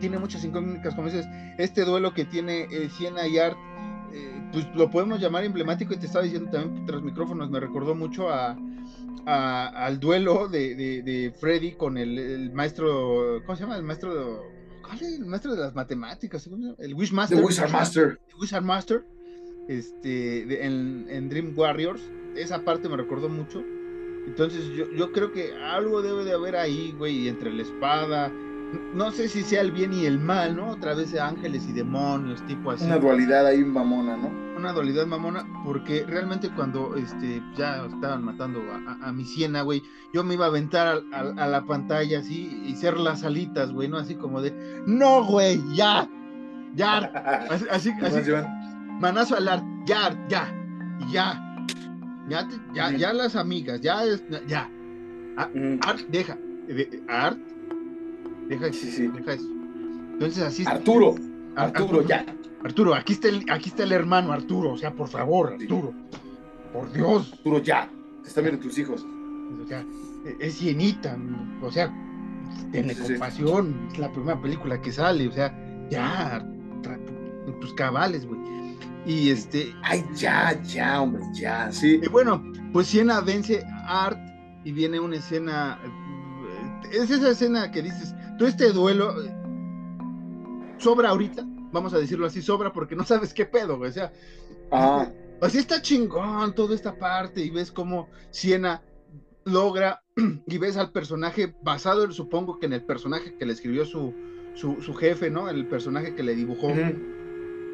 tiene 0.00 0.18
muchas 0.18 0.42
incógnitas, 0.44 0.94
como 0.94 1.08
dices, 1.08 1.26
este 1.58 1.84
duelo 1.84 2.14
que 2.14 2.24
tiene 2.24 2.62
eh, 2.70 2.88
Siena 2.88 3.26
y 3.26 3.38
Art, 3.38 3.58
eh, 4.12 4.42
pues 4.52 4.66
lo 4.74 4.90
podemos 4.90 5.20
llamar 5.20 5.44
emblemático, 5.44 5.92
y 5.92 5.98
te 5.98 6.06
estaba 6.06 6.24
diciendo 6.24 6.50
también 6.50 6.86
tras 6.86 7.02
micrófonos, 7.02 7.50
me 7.50 7.60
recordó 7.60 7.94
mucho 7.94 8.30
a, 8.30 8.56
a- 9.26 9.68
al 9.86 10.00
duelo 10.00 10.48
de, 10.48 10.74
de, 10.74 11.02
de 11.02 11.32
Freddy 11.38 11.72
con 11.72 11.96
el, 11.98 12.18
el 12.18 12.52
maestro, 12.52 13.42
¿cómo 13.46 13.56
se 13.56 13.62
llama? 13.62 13.76
El 13.76 13.82
maestro 13.82 14.14
de, 14.14 14.36
¿cuál 14.82 14.96
es? 14.96 15.18
El 15.18 15.26
maestro 15.26 15.54
de 15.54 15.60
las 15.60 15.74
matemáticas, 15.74 16.48
el 16.78 16.94
Wishmaster. 16.94 17.38
The 17.38 17.44
Wizard 17.44 17.70
Master. 17.70 18.20
Wizard 18.40 18.62
Master, 18.64 19.04
este, 19.68 20.46
de- 20.46 20.64
en, 20.66 21.06
en 21.08 21.28
Dream 21.28 21.52
Warriors, 21.56 22.02
esa 22.36 22.64
parte 22.64 22.88
me 22.88 22.96
recordó 22.96 23.28
mucho. 23.28 23.62
Entonces 24.26 24.64
yo, 24.76 24.84
yo 24.92 25.12
creo 25.12 25.32
que 25.32 25.54
algo 25.56 26.02
debe 26.02 26.24
de 26.24 26.32
haber 26.34 26.56
ahí, 26.56 26.94
güey, 26.98 27.28
entre 27.28 27.52
la 27.52 27.62
espada. 27.62 28.30
No 28.94 29.10
sé 29.10 29.28
si 29.28 29.42
sea 29.42 29.62
el 29.62 29.72
bien 29.72 29.92
y 29.92 30.04
el 30.06 30.18
mal, 30.20 30.54
¿no? 30.54 30.70
Otra 30.70 30.94
vez 30.94 31.10
de 31.10 31.18
ángeles 31.20 31.66
y 31.68 31.72
demonios, 31.72 32.44
tipo 32.46 32.70
así. 32.70 32.84
Una 32.84 32.98
dualidad 32.98 33.46
ahí 33.46 33.64
mamona, 33.64 34.16
¿no? 34.16 34.28
Una 34.56 34.72
dualidad 34.72 35.06
mamona, 35.06 35.42
porque 35.64 36.04
realmente 36.06 36.48
cuando 36.50 36.96
este, 36.96 37.42
ya 37.56 37.84
estaban 37.86 38.24
matando 38.24 38.60
a, 38.72 38.92
a- 38.92 39.08
a 39.08 39.12
mi 39.12 39.24
siena, 39.24 39.62
güey, 39.62 39.82
yo 40.12 40.24
me 40.24 40.34
iba 40.34 40.46
a 40.46 40.48
aventar 40.48 41.02
al- 41.12 41.38
a, 41.38 41.46
la 41.46 41.64
pantalla 41.66 42.20
así 42.20 42.62
y 42.66 42.74
ser 42.76 42.98
las 42.98 43.22
alitas, 43.24 43.70
güey, 43.72 43.88
¿no? 43.88 43.98
Así 43.98 44.14
como 44.14 44.40
de, 44.40 44.52
no, 44.86 45.24
güey, 45.24 45.60
ya, 45.74 46.08
ya, 46.74 46.98
así, 47.50 47.64
así, 47.70 47.90
¿Cómo 47.94 48.06
así, 48.06 48.30
manazo 49.00 49.36
al 49.36 49.48
art, 49.48 49.64
ya, 49.86 50.16
ya, 50.28 50.54
ya. 51.10 51.46
Ya, 52.28 52.46
te- 52.46 52.60
ya, 52.74 52.92
ya 52.92 53.12
las 53.12 53.34
amigas, 53.34 53.80
ya, 53.80 54.02
ya. 54.46 54.70
Art, 55.36 56.00
deja. 56.10 56.36
de- 56.68 57.02
Art, 57.08 57.38
deja, 58.48 58.72
Sí, 58.72 58.90
sí. 58.92 59.06
deja 59.08 59.32
eso. 59.32 59.48
Entonces 60.12 60.42
así. 60.44 60.64
Arturo, 60.66 61.16
Ar- 61.56 61.72
Arturo, 61.74 62.06
ya. 62.06 62.24
Arturo, 62.64 62.94
aquí 62.94 63.14
está, 63.14 63.28
el, 63.28 63.44
aquí 63.50 63.70
está 63.70 63.82
el 63.84 63.92
hermano 63.92 64.32
Arturo, 64.32 64.72
o 64.72 64.78
sea, 64.78 64.92
por 64.92 65.08
favor. 65.08 65.54
Arturo. 65.54 65.92
Por 66.72 66.92
Dios. 66.92 67.32
Arturo, 67.32 67.58
ya. 67.58 67.88
Te 68.22 68.28
están 68.28 68.44
viendo 68.44 68.62
tus 68.62 68.78
hijos. 68.78 69.04
O 69.62 69.66
sea, 69.66 69.84
es 70.38 70.58
cienita, 70.58 71.16
o 71.62 71.70
sea, 71.72 71.92
Sí, 72.72 72.82
sí. 72.88 72.94
compasión, 73.02 73.88
es 73.92 73.98
la 73.98 74.10
primera 74.12 74.40
película 74.40 74.80
que 74.82 74.92
sale, 74.92 75.26
o 75.28 75.32
sea, 75.32 75.54
ya, 75.90 76.44
tus 77.60 77.72
cabales, 77.74 78.26
güey. 78.26 78.40
Y 79.06 79.30
este, 79.30 79.74
Ay, 79.82 80.04
ya, 80.14 80.60
ya, 80.62 81.00
hombre, 81.00 81.22
ya. 81.32 81.72
Sí. 81.72 82.00
Y 82.02 82.08
bueno, 82.08 82.42
pues 82.72 82.88
Siena 82.88 83.20
vence 83.20 83.64
a 83.64 84.06
Art 84.06 84.18
y 84.64 84.72
viene 84.72 85.00
una 85.00 85.16
escena. 85.16 85.78
eh, 85.84 86.88
Es 86.92 87.10
esa 87.10 87.30
escena 87.30 87.70
que 87.70 87.82
dices, 87.82 88.14
todo 88.38 88.46
este 88.48 88.72
duelo 88.72 89.14
eh, 89.24 89.32
sobra 90.78 91.10
ahorita, 91.10 91.44
vamos 91.72 91.94
a 91.94 91.98
decirlo 91.98 92.26
así, 92.26 92.42
sobra 92.42 92.72
porque 92.72 92.96
no 92.96 93.04
sabes 93.04 93.34
qué 93.34 93.46
pedo, 93.46 93.78
güey. 93.78 93.90
O 93.90 93.92
sea, 93.92 94.12
Ajá. 94.70 95.12
así 95.40 95.58
está 95.58 95.82
chingón 95.82 96.54
toda 96.54 96.74
esta 96.74 96.98
parte 96.98 97.42
y 97.42 97.50
ves 97.50 97.72
cómo 97.72 98.08
Siena 98.30 98.82
logra 99.44 100.02
y 100.46 100.58
ves 100.58 100.76
al 100.76 100.92
personaje 100.92 101.54
basado, 101.62 102.10
supongo 102.12 102.58
que 102.58 102.66
en 102.66 102.72
el 102.72 102.84
personaje 102.84 103.34
que 103.36 103.46
le 103.46 103.52
escribió 103.52 103.84
su, 103.84 104.14
su, 104.54 104.80
su 104.82 104.94
jefe, 104.94 105.30
¿no? 105.30 105.48
El 105.48 105.66
personaje 105.66 106.14
que 106.14 106.22
le 106.22 106.34
dibujó. 106.34 106.68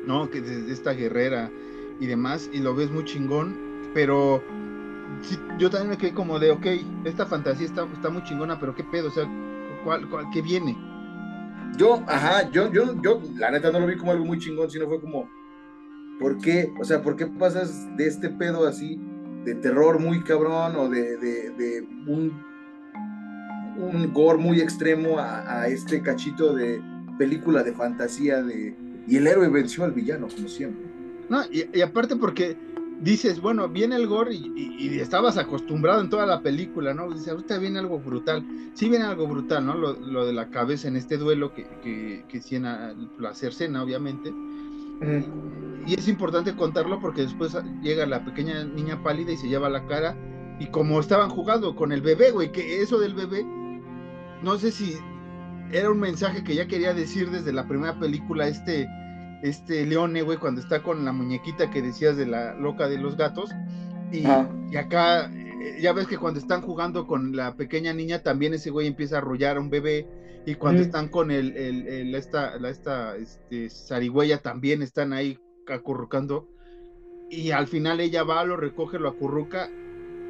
¿no? 0.07 0.31
Que 0.31 0.41
de, 0.41 0.63
de 0.63 0.73
esta 0.73 0.93
guerrera 0.93 1.51
y 2.01 2.07
demás, 2.07 2.49
y 2.53 2.61
lo 2.61 2.75
ves 2.75 2.91
muy 2.91 3.05
chingón, 3.05 3.91
pero 3.93 4.43
sí, 5.23 5.39
yo 5.59 5.71
también 5.71 5.91
me 5.91 5.99
quedé 5.99 6.13
como 6.15 6.39
de, 6.39 6.51
ok, 6.53 6.67
esta 7.05 7.27
fantasía 7.27 7.67
está, 7.67 7.87
está 7.93 8.11
muy 8.11 8.23
chingona, 8.23 8.59
pero 8.61 8.75
qué 8.75 8.85
pedo, 8.85 9.09
o 9.09 9.11
sea, 9.11 9.29
¿cuál, 9.85 10.09
cuál, 10.09 10.27
¿qué 10.33 10.43
viene? 10.43 10.77
Yo, 11.77 12.03
ajá, 12.07 12.51
yo, 12.51 12.73
yo, 12.73 13.01
yo, 13.03 13.21
la 13.37 13.51
neta 13.51 13.71
no 13.71 13.81
lo 13.81 13.87
vi 13.87 13.97
como 13.97 14.13
algo 14.13 14.25
muy 14.25 14.39
chingón, 14.39 14.71
sino 14.71 14.87
fue 14.87 15.01
como, 15.01 15.29
¿por 16.19 16.39
qué? 16.39 16.73
O 16.81 16.85
sea, 16.85 17.03
¿por 17.03 17.17
qué 17.17 17.27
pasas 17.27 17.95
de 17.97 18.07
este 18.07 18.31
pedo 18.31 18.67
así, 18.67 18.99
de 19.45 19.55
terror 19.57 20.01
muy 20.01 20.23
cabrón 20.23 20.77
o 20.77 20.89
de, 20.89 21.17
de, 21.19 21.51
de 21.51 21.83
un, 22.07 22.33
un 23.79 24.13
gore 24.13 24.39
muy 24.39 24.61
extremo 24.61 25.19
a, 25.19 25.63
a 25.63 25.69
este 25.69 26.01
cachito 26.03 26.55
de 26.55 26.81
película 27.19 27.63
de 27.63 27.73
fantasía 27.73 28.43
de... 28.43 28.75
Y 29.07 29.17
el 29.17 29.27
héroe 29.27 29.49
venció 29.49 29.85
al 29.85 29.93
villano, 29.93 30.29
como 30.35 30.49
siempre. 30.49 30.85
No, 31.29 31.45
y, 31.51 31.69
y 31.73 31.83
aparte 31.83 32.17
porque 32.17 32.57
dices, 32.99 33.41
bueno, 33.41 33.69
viene 33.71 33.97
el 33.97 34.07
gore 34.07 34.35
y, 34.35 34.53
y- 34.55 34.75
y 34.97 35.01
estabas 35.01 35.37
acostumbrado 35.39 36.01
en 36.01 36.09
toda 36.11 36.27
la 36.27 36.43
película, 36.43 36.95
¿no? 36.95 37.13
Dices, 37.13 37.29
ahorita 37.29 37.59
viene 37.59 37.79
algo 37.79 38.01
brutal, 38.03 38.47
sí 38.75 38.89
viene 38.89 39.05
algo 39.07 39.29
brutal, 39.29 39.65
¿no? 39.67 39.75
Lo, 39.77 39.97
lo 40.01 40.27
de 40.27 40.33
la 40.33 40.51
cabeza 40.51 40.89
en 40.89 40.97
este 40.97 41.19
duelo 41.19 41.53
que, 41.53 41.79
que, 41.81 42.25
que 42.29 42.41
Siena, 42.43 42.95
la 43.17 43.35
cercena, 43.35 43.83
obviamente, 43.83 44.39
Y 45.85 45.95
es 45.95 46.09
importante 46.09 46.57
contarlo 46.57 47.01
porque 47.01 47.23
después 47.23 47.57
llega 47.81 48.07
la 48.07 48.25
pequeña 48.25 48.65
niña 48.65 49.03
pálida 49.03 49.33
y 49.33 49.37
se 49.37 49.49
lleva 49.49 49.69
la 49.71 49.85
cara. 49.87 50.21
Y 50.59 50.71
como 50.71 50.99
estaban 51.01 51.31
jugando 51.31 51.75
con 51.75 51.93
el 51.93 52.03
bebé, 52.03 52.31
güey, 52.33 52.51
que 52.53 52.81
eso 52.83 52.99
del 52.99 53.15
bebé, 53.15 53.51
no 54.41 54.59
sé 54.59 54.73
si 54.73 55.09
era 55.69 55.91
un 55.91 56.01
mensaje 56.01 56.45
que 56.45 56.55
ya 56.57 56.69
quería 56.69 56.95
decir 56.95 57.31
desde 57.31 57.53
la 57.53 57.67
primera 57.69 57.99
película, 57.99 58.49
este, 58.49 58.95
este 59.43 59.85
Leone, 59.87 60.23
güey, 60.23 60.39
cuando 60.39 60.61
está 60.61 60.83
con 60.83 61.05
la 61.05 61.13
muñequita 61.13 61.71
que 61.71 61.83
decías 61.83 62.17
de 62.17 62.27
la 62.27 62.55
loca 62.55 62.89
de 62.89 62.99
los 62.99 63.17
gatos. 63.17 63.51
Y, 64.13 64.25
acá, 64.77 65.31
eh, 65.33 65.79
ya 65.81 65.93
ves 65.93 66.07
que 66.07 66.17
cuando 66.19 66.39
están 66.41 66.63
jugando 66.63 67.07
con 67.07 67.35
la 67.35 67.55
pequeña 67.57 67.93
niña, 67.93 68.23
también 68.23 68.55
ese 68.55 68.71
güey 68.71 68.87
empieza 68.87 69.17
a 69.17 69.19
arrollar 69.19 69.57
a 69.57 69.61
un 69.61 69.71
bebé. 69.71 70.07
Y 70.47 70.55
cuando 70.55 70.81
están 70.87 71.09
con 71.09 71.31
el, 71.33 71.57
el, 71.57 71.89
el- 71.89 72.15
esta, 72.15 72.57
la, 72.61 72.71
esta 72.71 73.17
este, 73.17 73.69
zarigüeya, 73.69 74.39
también 74.43 74.81
están 74.83 75.13
ahí 75.13 75.39
acurrucando. 75.69 76.49
Y 77.29 77.51
al 77.51 77.67
final 77.67 77.99
ella 78.01 78.23
va, 78.23 78.45
lo 78.45 78.57
recoge, 78.57 78.99
lo 79.01 79.09
acurruca. 79.09 79.69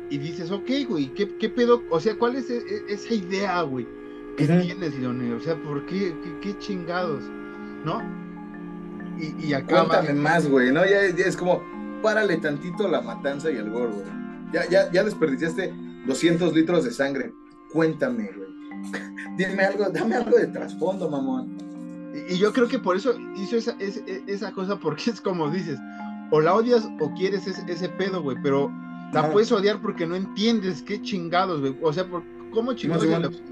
Y 0.09 0.19
dices, 0.19 0.51
ok, 0.51 0.71
güey, 0.89 1.13
¿qué, 1.15 1.37
qué 1.37 1.49
pedo? 1.51 1.83
O 1.91 2.01
sea, 2.01 2.17
¿cuál 2.17 2.37
es 2.37 2.49
e- 2.49 2.57
e- 2.59 2.93
esa 2.95 3.13
idea, 3.13 3.61
güey? 3.63 3.87
Ujú. 4.55 4.63
tienes, 4.63 4.95
Leone? 4.99 5.35
O 5.35 5.41
sea, 5.41 5.57
¿por 5.57 5.85
qué? 5.87 6.15
¿Qué, 6.23 6.41
qué 6.41 6.59
chingados? 6.59 7.23
¿No? 7.85 8.03
Y, 9.19 9.47
y 9.47 9.53
acaba. 9.55 9.89
Cuéntame 9.89 10.15
más, 10.21 10.49
güey, 10.49 10.73
¿no? 10.73 10.85
Ya, 10.85 11.09
ya 11.15 11.25
es 11.27 11.37
como, 11.37 11.63
párale 12.03 12.37
tantito 12.37 12.89
la 12.89 13.01
matanza 13.01 13.51
y 13.51 13.57
el 13.57 13.71
gore, 13.71 13.93
güey. 13.93 14.07
Ya, 14.53 14.69
ya, 14.69 14.93
ya 14.93 15.05
desperdiciaste 15.05 15.73
200 16.07 16.55
litros 16.55 16.85
de 16.85 16.91
sangre. 16.91 17.33
Cuéntame, 17.73 18.31
güey. 18.37 18.49
Dime 19.37 19.65
algo, 19.65 19.89
dame 19.91 20.17
algo 20.17 20.37
de 20.37 20.47
trasfondo, 20.49 21.11
mamón. 21.11 21.57
Y, 22.29 22.35
y 22.35 22.39
yo 22.39 22.53
creo 22.53 22.69
que 22.69 22.79
por 22.79 22.97
eso 22.97 23.15
hizo 23.37 23.57
esa, 23.57 23.77
ese- 23.79 24.05
e- 24.07 24.23
esa 24.27 24.53
cosa, 24.53 24.79
porque 24.79 25.11
es 25.11 25.21
como 25.21 25.51
dices, 25.51 25.79
o 26.31 26.41
la 26.41 26.55
odias 26.55 26.89
o 27.01 27.13
quieres 27.15 27.47
ese, 27.47 27.63
ese 27.71 27.89
pedo, 27.89 28.23
güey, 28.23 28.37
pero 28.43 28.71
la 29.13 29.31
puedes 29.33 29.51
odiar 29.53 29.81
porque 29.81 30.07
no 30.07 30.15
entiendes 30.17 30.83
qué 30.83 31.01
chingados, 31.03 31.61
güey. 31.61 31.77
O 31.83 31.93
sea, 31.93 32.05
por, 32.07 32.23
¿cómo 32.53 32.73
chingados? 32.75 33.05
Sí, 33.05 33.43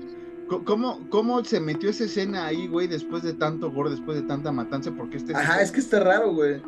¿Cómo, 0.62 1.00
¿Cómo 1.10 1.42
se 1.44 1.58
metió 1.58 1.90
esa 1.90 2.04
escena 2.04 2.46
ahí, 2.46 2.68
güey, 2.68 2.86
después 2.86 3.22
de 3.24 3.32
tanto 3.32 3.72
gore, 3.72 3.90
después 3.90 4.20
de 4.20 4.26
tanta 4.28 4.52
matanza? 4.52 4.92
Porque 4.96 5.16
este 5.16 5.34
Ajá, 5.34 5.60
es 5.62 5.72
que 5.72 5.80
está 5.80 5.98
raro, 6.00 6.32
güey. 6.32 6.62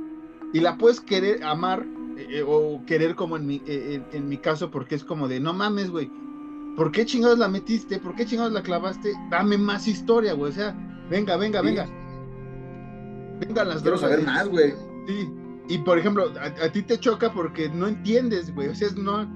y 0.53 0.61
la 0.61 0.77
puedes 0.79 1.01
querer 1.01 1.45
amar 1.45 1.85
eh, 2.17 2.39
eh, 2.39 2.45
o 2.47 2.83
querer 2.87 3.15
como 3.15 3.37
en 3.37 3.47
mi, 3.47 3.63
eh, 3.67 4.03
en, 4.13 4.29
mi 4.29 4.39
caso 4.39 4.71
porque 4.71 4.95
es 4.95 5.05
como 5.05 5.29
de 5.29 5.39
no 5.39 5.53
mames 5.53 5.91
güey 5.91 6.11
¿por 6.77 6.91
qué 6.91 7.05
chingados 7.05 7.39
la 7.39 7.47
metiste? 7.49 7.99
¿por 7.99 8.15
qué 8.17 8.25
chingados 8.25 8.53
la 8.53 8.63
clavaste? 8.63 9.13
dame 9.31 9.59
más 9.59 9.87
historia 9.87 10.33
güey 10.33 10.51
o 10.51 10.55
sea 10.55 10.75
venga 11.11 11.37
venga 11.37 11.61
Sí. 11.61 11.67
venga 11.67 11.87
vengan 13.41 13.69
las 13.69 13.83
Quiero 13.83 13.99
drogas 13.99 14.01
saber 14.01 14.25
más, 14.27 14.49
güey. 14.49 14.73
sí 15.07 15.29
y 15.69 15.79
por 15.79 15.99
ejemplo 15.99 16.33
a, 16.41 16.65
a 16.65 16.73
ti 16.73 16.83
te 16.83 16.99
choca 16.99 17.33
porque 17.33 17.69
no 17.69 17.87
entiendes 17.89 18.55
güey 18.55 18.69
o 18.69 18.75
sea 18.75 18.89
es 18.89 18.97
no 18.97 19.27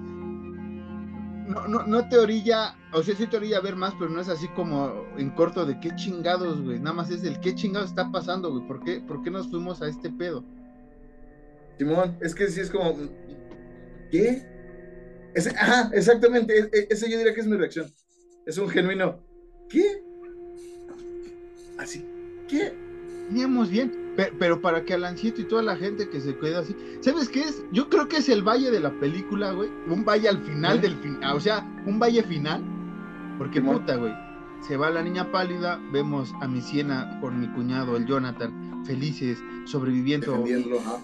no, 1.51 1.69
no, 1.69 1.87
no 1.87 2.09
te 2.09 2.19
orilla, 2.19 2.77
o 2.93 3.03
sea, 3.03 3.15
sí 3.15 3.27
te 3.27 3.37
orilla 3.37 3.59
a 3.59 3.61
ver 3.63 3.77
más, 3.77 3.95
pero 3.99 4.11
no 4.11 4.21
es 4.21 4.29
así 4.29 4.49
como 4.49 5.05
en 5.19 5.31
corto 5.31 5.67
de 5.67 5.79
qué 5.81 5.95
chingados, 5.97 6.63
güey. 6.63 6.79
Nada 6.79 6.95
más 6.95 7.11
es 7.11 7.23
del 7.23 7.41
qué 7.41 7.55
chingados 7.55 7.91
está 7.91 8.11
pasando, 8.11 8.51
güey. 8.51 8.67
¿Por 8.67 8.83
qué, 8.83 9.01
¿Por 9.01 9.23
qué 9.23 9.31
nos 9.31 9.49
fuimos 9.51 9.83
a 9.83 9.89
este 9.89 10.11
pedo? 10.11 10.45
Simón, 11.79 12.17
es 12.21 12.35
que 12.35 12.49
sí 12.49 12.61
es 12.61 12.71
como, 12.71 12.95
¿qué? 14.11 14.47
Ese, 15.35 15.51
ajá, 15.51 15.91
exactamente. 15.93 16.59
e- 16.59 16.71
e- 16.73 16.87
Ese 16.91 17.11
yo 17.11 17.17
diría 17.19 17.35
que 17.35 17.41
es 17.41 17.47
mi 17.47 17.57
reacción. 17.57 17.93
Es 18.47 18.59
un 18.59 18.69
genuino. 18.69 19.21
¿Qué? 19.69 20.03
Así. 21.79 22.05
¿Qué? 22.49 22.73
Veníamos 23.29 23.71
bien, 23.71 23.93
pe- 24.16 24.32
pero 24.39 24.61
para 24.61 24.85
que 24.85 24.95
Alancito 24.95 25.41
y 25.41 25.45
toda 25.45 25.62
la 25.62 25.77
gente 25.77 26.09
que 26.09 26.20
se 26.20 26.37
queda 26.37 26.61
así, 26.61 26.74
¿sabes 27.01 27.28
qué 27.28 27.43
es? 27.43 27.65
Yo 27.73 27.89
creo 27.89 28.09
que 28.09 28.19
es 28.19 28.28
el 28.28 28.43
valle 28.43 28.70
de 28.70 28.81
la 28.81 28.91
película, 29.01 29.53
güey. 29.53 29.70
Un 29.89 30.05
valle 30.05 30.28
al 30.28 30.39
final 30.39 30.81
del 30.81 30.97
final, 30.97 31.37
o 31.37 31.41
sea, 31.41 31.66
un 31.87 31.99
valle 31.99 32.23
final. 32.23 32.62
Porque 33.39 33.61
puta, 33.74 33.97
güey. 33.97 34.12
Se 34.66 34.77
va 34.77 34.91
la 34.91 35.03
niña 35.03 35.32
pálida, 35.32 35.81
vemos 35.93 36.35
a 36.43 36.47
mi 36.49 36.61
Siena 36.61 37.19
con 37.20 37.41
mi 37.41 37.49
cuñado, 37.49 37.97
el 37.97 38.05
Jonathan, 38.07 38.82
felices, 38.85 39.43
sobreviviendo. 39.65 40.35
Ajá. 40.78 40.99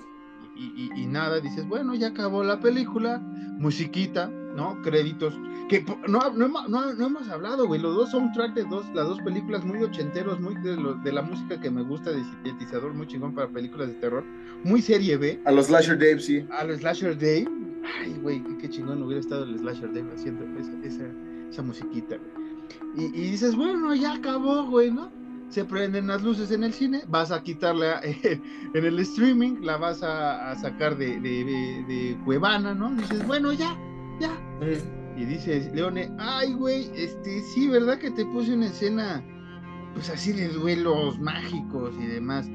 y, 0.55 0.65
y- 0.95 1.03
y 1.03 1.07
nada, 1.07 1.41
dices, 1.41 1.67
bueno, 1.69 1.95
ya 1.95 2.09
acabó 2.09 2.43
la 2.45 2.61
película, 2.61 3.19
musiquita, 3.59 4.31
¿no? 4.57 4.81
Créditos. 4.83 5.39
Que 5.69 5.85
no, 6.09 6.31
no, 6.31 6.47
hemos- 6.47 6.69
no- 6.69 6.93
no 6.95 7.07
hemos 7.07 7.29
hablado, 7.29 7.67
güey. 7.67 7.81
Los 7.81 7.95
dos 7.95 8.11
soundtrack 8.11 8.55
de 8.55 8.65
dos, 8.65 8.87
las 8.95 9.07
dos 9.07 9.21
películas 9.21 9.65
muy 9.65 9.83
ochenteros, 9.83 10.41
muy 10.41 10.55
de, 10.57 10.77
lo- 10.77 10.95
de 10.95 11.13
la 11.13 11.23
música 11.23 11.61
que 11.61 11.71
me 11.71 11.83
gusta, 11.83 12.11
de 12.11 12.23
sintetizador, 12.25 12.95
muy 12.95 13.07
chingón 13.07 13.35
para 13.35 13.49
películas 13.49 13.89
de 13.89 13.95
terror. 13.95 14.25
Muy 14.65 14.81
serie 14.83 15.17
B. 15.17 15.41
A 15.45 15.53
los 15.53 15.67
Slasher 15.67 15.99
Dave, 15.99 16.21
sí. 16.21 16.45
A 16.51 16.65
los 16.65 16.79
Slasher 16.79 17.19
Day. 17.19 17.47
Ay, 18.03 18.15
güey, 18.23 18.43
qué, 18.59 18.69
chingón 18.71 19.03
hubiera 19.03 19.21
estado 19.21 19.45
el 19.45 19.59
Slasher 19.59 19.93
Day 19.93 20.05
haciendo 20.15 20.45
esa, 20.59 20.73
esa, 20.83 21.05
esa 21.51 21.63
musiquita, 21.63 22.17
güey. 22.17 22.47
Y, 22.97 23.05
y 23.07 23.31
dices, 23.31 23.55
bueno, 23.55 23.95
ya 23.95 24.15
acabó, 24.15 24.65
güey, 24.65 24.91
¿no? 24.91 25.11
Se 25.51 25.65
prenden 25.65 26.09
las 26.09 26.25
luces 26.25 26.51
en 26.51 26.65
el 26.65 26.73
cine, 26.73 27.03
vas 27.09 27.31
a 27.31 27.43
quitarla 27.43 28.01
eh, 28.03 28.41
en 28.75 28.85
el 28.85 28.99
streaming, 29.01 29.61
la 29.63 29.77
vas 29.77 30.03
a, 30.03 30.51
a 30.51 30.57
sacar 30.57 30.97
de, 30.97 31.21
de, 31.21 31.45
de- 31.45 31.85
de 31.87 32.19
Cuevana, 32.25 32.75
¿no? 32.75 32.91
Dices, 32.91 33.25
bueno, 33.27 33.53
ya, 33.53 33.77
ya. 34.21 34.31
Y 35.17 35.25
dices, 35.25 35.73
Leone, 35.75 36.11
ay, 36.19 36.53
güey, 36.55 36.91
este, 36.95 37.41
sí, 37.55 37.69
¿verdad 37.69 37.99
que 37.99 38.11
te 38.11 38.25
puse 38.27 38.55
una 38.55 38.67
escena, 38.67 39.25
pues 39.95 40.11
así 40.11 40.33
de 40.33 40.49
duelos 40.49 41.19
mágicos 41.19 41.95
y 41.99 42.07
demás? 42.07 42.49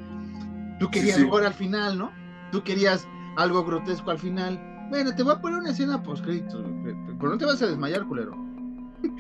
Tú 0.80 0.90
querías 0.92 1.18
sí. 1.18 1.24
gore 1.24 1.48
al 1.48 1.54
final, 1.54 1.98
¿no? 1.98 2.12
Tú 2.52 2.64
querías 2.64 3.08
algo 3.38 3.64
grotesco 3.64 4.12
al 4.12 4.20
final. 4.20 4.60
Bueno, 4.90 5.16
te 5.16 5.24
voy 5.24 5.34
a 5.34 5.42
poner 5.42 5.60
una 5.60 5.72
escena 5.72 6.04
post 6.04 6.24
créditos, 6.24 6.66
pero 7.20 7.32
no 7.32 7.38
te 7.38 7.46
vas 7.46 7.62
a 7.62 7.68
desmayar, 7.68 8.06
culero. 8.06 8.36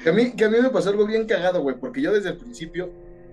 Que 0.03 0.09
a, 0.09 0.13
mí, 0.13 0.31
que 0.31 0.45
a 0.45 0.49
mí 0.49 0.57
me 0.61 0.69
pasó 0.69 0.89
algo 0.89 1.07
bien 1.07 1.25
cagado, 1.25 1.61
güey, 1.61 1.79
porque 1.79 2.01
yo 2.01 2.11
desde 2.11 2.29
el 2.29 2.37
principio, 2.37 2.91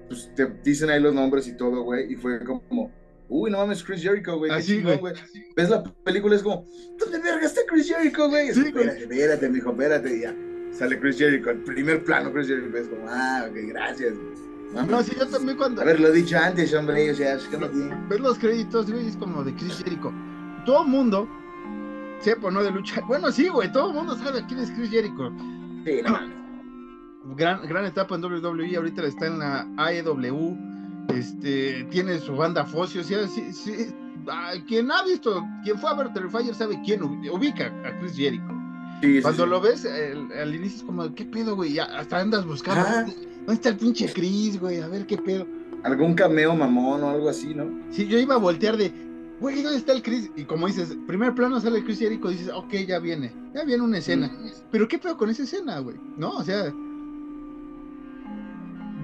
pues 0.09 0.33
te 0.35 0.47
dicen 0.65 0.89
ahí 0.89 1.01
los 1.01 1.13
nombres 1.13 1.47
y 1.49 1.57
todo, 1.57 1.83
güey, 1.83 2.13
y 2.13 2.17
fue 2.17 2.43
como, 2.45 2.91
uy, 3.29 3.51
no 3.51 3.59
mames, 3.59 3.83
Chris 3.85 4.03
Jericho, 4.03 4.37
güey. 4.39 4.51
Así, 4.51 4.83
güey. 4.83 4.99
Ves 5.57 5.71
la 5.71 5.83
película, 6.05 6.37
es 6.37 6.43
como, 6.43 6.65
¿dónde 6.99 7.19
verga 7.21 7.47
está 7.47 7.61
Chris 7.69 7.89
Jericho, 7.89 8.29
güey? 8.29 8.49
Sí, 8.53 8.63
Sí, 8.65 8.71
güey. 8.73 8.87
espérate, 8.89 9.03
espérate, 9.15 9.49
mijo, 9.51 9.71
espérate, 9.71 10.17
y 10.17 10.21
ya. 10.23 10.35
Sale 10.73 10.99
Chris 11.01 11.19
Jericho, 11.19 11.51
el 11.51 11.59
primer 11.65 12.05
plano, 12.05 12.33
Chris 12.33 12.49
Jericho, 12.49 12.77
es 12.77 12.89
como, 12.89 13.07
ah, 13.09 13.47
ok, 13.49 13.57
gracias. 13.69 14.15
güey. 14.15 14.87
No, 14.87 15.03
sí, 15.03 15.13
yo 15.19 15.27
también 15.27 15.57
cuando 15.57 15.81
Haberlo 15.81 16.13
dicho 16.13 16.37
antes, 16.39 16.75
hombre, 16.75 17.11
o 17.11 17.15
sea, 17.15 17.35
es 17.37 17.45
que 17.45 17.57
no 17.57 17.69
tiene. 17.71 17.97
ves 18.09 18.21
los 18.21 18.39
créditos, 18.39 18.91
güey, 18.91 19.09
es 19.09 19.17
como 19.17 19.43
de 19.43 19.55
Chris 19.55 19.79
Jericho. 19.83 20.13
Todo 20.67 20.85
mundo, 20.85 21.27
sepa, 22.21 22.51
¿no? 22.51 22.63
De 22.63 22.71
lucha. 22.71 23.01
Bueno, 23.09 23.33
sí, 23.33 23.49
güey, 23.49 23.73
todo 23.73 23.89
el 23.89 23.95
mundo 23.97 24.15
sabe 24.17 24.45
quién 24.47 24.61
es 24.61 24.71
Chris 24.73 24.91
Jericho. 24.91 25.33
Sí, 25.87 26.01
no 26.05 26.11
mames. 26.11 26.37
gran, 27.37 27.67
gran 27.67 27.87
etapa 27.87 28.15
en 28.17 28.25
WWE, 28.25 28.77
ahorita 28.77 29.07
está 29.07 29.27
en 29.27 29.39
la 29.39 29.67
AEW, 29.79 30.57
este, 31.09 31.85
tiene 31.91 32.19
su 32.19 32.37
banda 32.37 32.65
Fosio, 32.65 33.03
sí, 33.03 33.15
sí, 33.53 33.73
ah, 34.29 34.53
quien 34.67 34.91
ha 34.91 35.03
visto, 35.05 35.45
quien 35.65 35.79
fue 35.79 35.91
a 35.91 35.95
ver 35.95 36.13
Terrifier 36.13 36.55
sabe 36.55 36.81
quién 36.85 37.01
ubi- 37.03 37.31
ubica 37.31 37.67
a 37.87 37.99
Chris 37.99 38.15
Jericho. 38.17 38.45
Cuando 39.23 39.47
lo 39.47 39.61
ves, 39.61 39.85
el- 39.85 40.31
al 40.33 40.55
inicio 40.55 40.79
es 40.79 40.83
como, 40.83 41.15
¿qué 41.15 41.25
pedo, 41.25 41.55
güey? 41.57 41.79
Hasta 41.79 42.19
andas 42.19 42.45
buscando, 42.45 42.81
Ajá. 42.81 43.05
¿dónde 43.05 43.53
está 43.55 43.69
el 43.71 43.77
pinche 43.77 44.13
Chris, 44.13 44.59
güey? 44.61 44.81
A 44.81 44.89
ver 44.89 45.07
qué 45.07 45.17
pedo. 45.17 45.47
Algún 45.85 46.15
cameo 46.15 46.55
mamón 46.57 47.03
o 47.05 47.11
algo 47.11 47.29
así, 47.29 47.55
¿no? 47.55 47.65
Sí, 47.93 48.07
yo 48.09 48.19
iba 48.19 48.35
a 48.35 48.39
voltear 48.39 48.77
de, 48.77 48.93
güey, 49.41 49.63
¿dónde 49.63 49.79
está 49.79 49.93
el 49.93 50.03
Chris? 50.03 50.29
Y 50.37 50.43
como 50.45 50.67
dices, 50.67 50.97
primer 51.07 51.33
plano 51.35 51.61
sale 51.61 51.79
el 51.79 51.85
Chris 51.85 52.01
Jericho, 52.01 52.29
dices, 52.29 52.51
ok, 52.53 52.73
ya 52.89 52.99
viene, 52.99 53.33
ya 53.55 53.63
viene 53.65 53.85
una 53.85 53.99
escena. 53.99 54.31
Pero 54.73 54.89
¿qué 54.89 54.99
pedo 54.99 55.17
con 55.17 55.31
esa 55.31 55.45
escena, 55.45 55.79
güey? 55.79 55.97
¿No? 56.17 56.31
O 56.33 56.43
sea, 56.43 56.73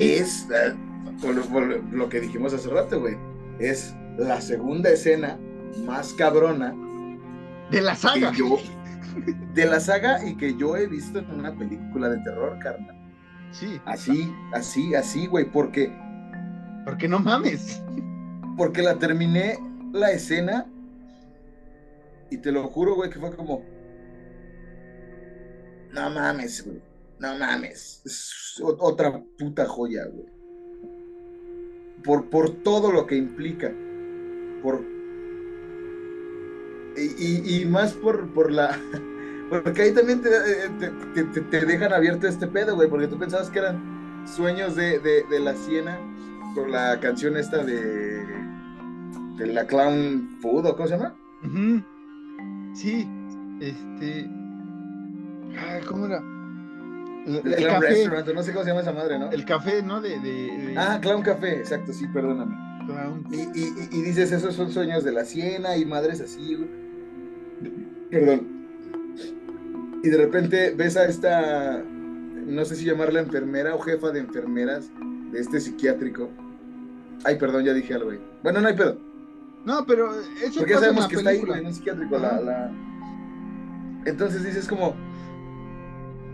es 0.01 0.49
eh, 0.51 0.75
por, 1.21 1.35
lo- 1.35 1.43
por 1.45 1.63
lo 1.93 2.09
que 2.09 2.21
dijimos 2.21 2.53
hace 2.55 2.69
rato, 2.69 3.01
güey. 3.01 3.17
Es 3.59 3.95
la 4.19 4.41
segunda 4.41 4.91
escena 4.91 5.39
más 5.85 6.13
cabrona 6.15 6.75
de 7.71 7.81
la 7.81 7.95
saga. 7.95 8.33
yo 8.33 8.59
de 9.55 9.65
la 9.67 9.79
saga 9.81 10.25
y 10.27 10.37
que 10.37 10.57
yo 10.57 10.77
he 10.77 10.87
visto 10.87 11.19
en 11.21 11.31
una 11.31 11.57
película 11.57 12.09
de 12.09 12.19
terror, 12.19 12.59
carnal. 12.61 12.97
Sí, 13.53 13.81
Así, 13.85 14.33
así, 14.53 14.95
así, 14.95 15.27
güey, 15.27 15.45
porque 15.51 15.93
porque 16.85 17.07
no 17.09 17.21
mames. 17.21 17.81
porque 18.57 18.83
la 18.83 18.97
terminé 18.99 19.57
la 19.93 20.11
escena 20.11 20.67
y 22.31 22.39
te 22.39 22.51
lo 22.51 22.65
juro, 22.69 22.97
güey, 22.97 23.11
que 23.11 23.19
fue 23.21 23.35
como 23.37 23.63
no 25.93 26.11
mames, 26.11 26.65
güey. 26.65 26.83
No 27.21 27.39
mames. 27.39 28.03
Es 28.05 28.61
otra 28.61 29.23
puta 29.39 29.65
joya, 29.67 30.05
güey. 30.07 30.27
Por, 32.05 32.27
por 32.27 32.51
todo 32.51 32.93
lo 32.93 33.07
que 33.07 33.17
implica. 33.17 33.73
Por. 34.63 34.83
Y, 36.97 37.63
y- 37.63 37.65
más 37.67 37.93
por, 37.95 38.29
por 38.29 38.53
la. 38.53 38.79
Porque 39.51 39.83
ahí 39.83 39.93
también 39.93 40.21
te, 40.23 40.29
eh, 40.31 40.71
te, 41.15 41.23
te- 41.23 41.41
te- 41.41 41.67
dejan 41.67 41.93
abierto 41.93 42.27
este 42.27 42.47
pedo, 42.47 42.77
güey. 42.77 42.89
Porque 42.89 43.09
tú 43.09 43.19
pensabas 43.19 43.51
que 43.51 43.59
eran 43.59 44.23
sueños 44.27 44.75
de, 44.77 44.99
de, 45.01 45.41
la 45.41 45.55
siena. 45.55 45.99
Con 46.55 46.71
la 46.71 46.99
canción 47.01 47.37
esta 47.37 47.65
de. 47.65 48.25
De 49.37 49.47
la 49.47 49.67
Clown 49.67 50.39
Food, 50.41 50.67
¿o 50.67 50.77
cómo 50.77 50.87
se 50.89 50.97
llama? 50.97 51.15
Sí, 52.75 53.09
este. 53.61 54.31
Ay, 55.59 55.83
¿cómo 55.89 56.07
era? 56.07 56.21
El, 57.27 57.55
El, 57.55 57.67
café, 57.67 58.33
no 58.35 58.43
sé 58.43 58.53
cómo 58.53 58.65
se 58.65 58.71
llama 58.71 58.81
esa 58.83 58.93
madre, 58.93 59.19
¿no? 59.19 59.31
el 59.31 59.45
café, 59.45 59.83
¿no? 59.83 60.01
De, 60.01 60.19
de, 60.21 60.31
de- 60.59 60.75
Ah, 60.77 60.99
Clown 61.01 61.23
Café, 61.23 61.57
exacto, 61.59 61.93
sí, 61.93 62.07
perdóname. 62.09 62.55
Clown. 62.87 63.25
Y, 63.31 63.37
y- 63.59 63.89
y- 63.93 64.03
dices, 64.03 64.31
esos 64.31 64.55
son 64.55 64.71
sueños 64.71 65.05
de 65.05 65.13
la 65.13 65.25
siena 65.25 65.77
y 65.77 65.87
madres 65.87 66.21
así. 66.21 66.59
Perdón. 68.11 68.47
Y 70.03 70.09
de 70.11 70.17
repente 70.19 70.75
ves 70.77 70.97
a 70.99 71.07
esta, 71.07 71.83
no 71.83 72.65
sé 72.67 72.77
si 72.77 72.85
llamarla 72.85 73.21
enfermera 73.21 73.75
o 73.75 73.79
jefa 73.81 74.11
de 74.11 74.21
enfermeras 74.21 74.91
de 75.33 75.41
este 75.41 75.61
psiquiátrico. 75.61 76.29
Ay, 77.25 77.37
perdón, 77.39 77.65
ya 77.65 77.73
dije 77.73 77.95
algo, 77.95 78.07
güey. 78.07 78.21
Bueno, 78.43 78.61
no 78.61 78.69
hay 78.69 78.75
pedo. 78.77 78.99
No, 79.65 79.87
pero 79.87 80.11
eso 80.43 80.59
Porque 80.61 80.75
pasa 80.75 80.89
en 80.89 80.95
sabemos 80.95 81.03
la 81.05 81.09
que 81.09 81.17
está 81.17 81.31
ahí, 81.31 81.37
película. 81.37 81.59
en 81.59 81.67
un 81.67 81.73
psiquiátrico. 81.75 82.19
La, 82.19 82.39
la- 82.43 82.71
Entonces 84.05 84.45
dices 84.45 84.69
como, 84.69 84.95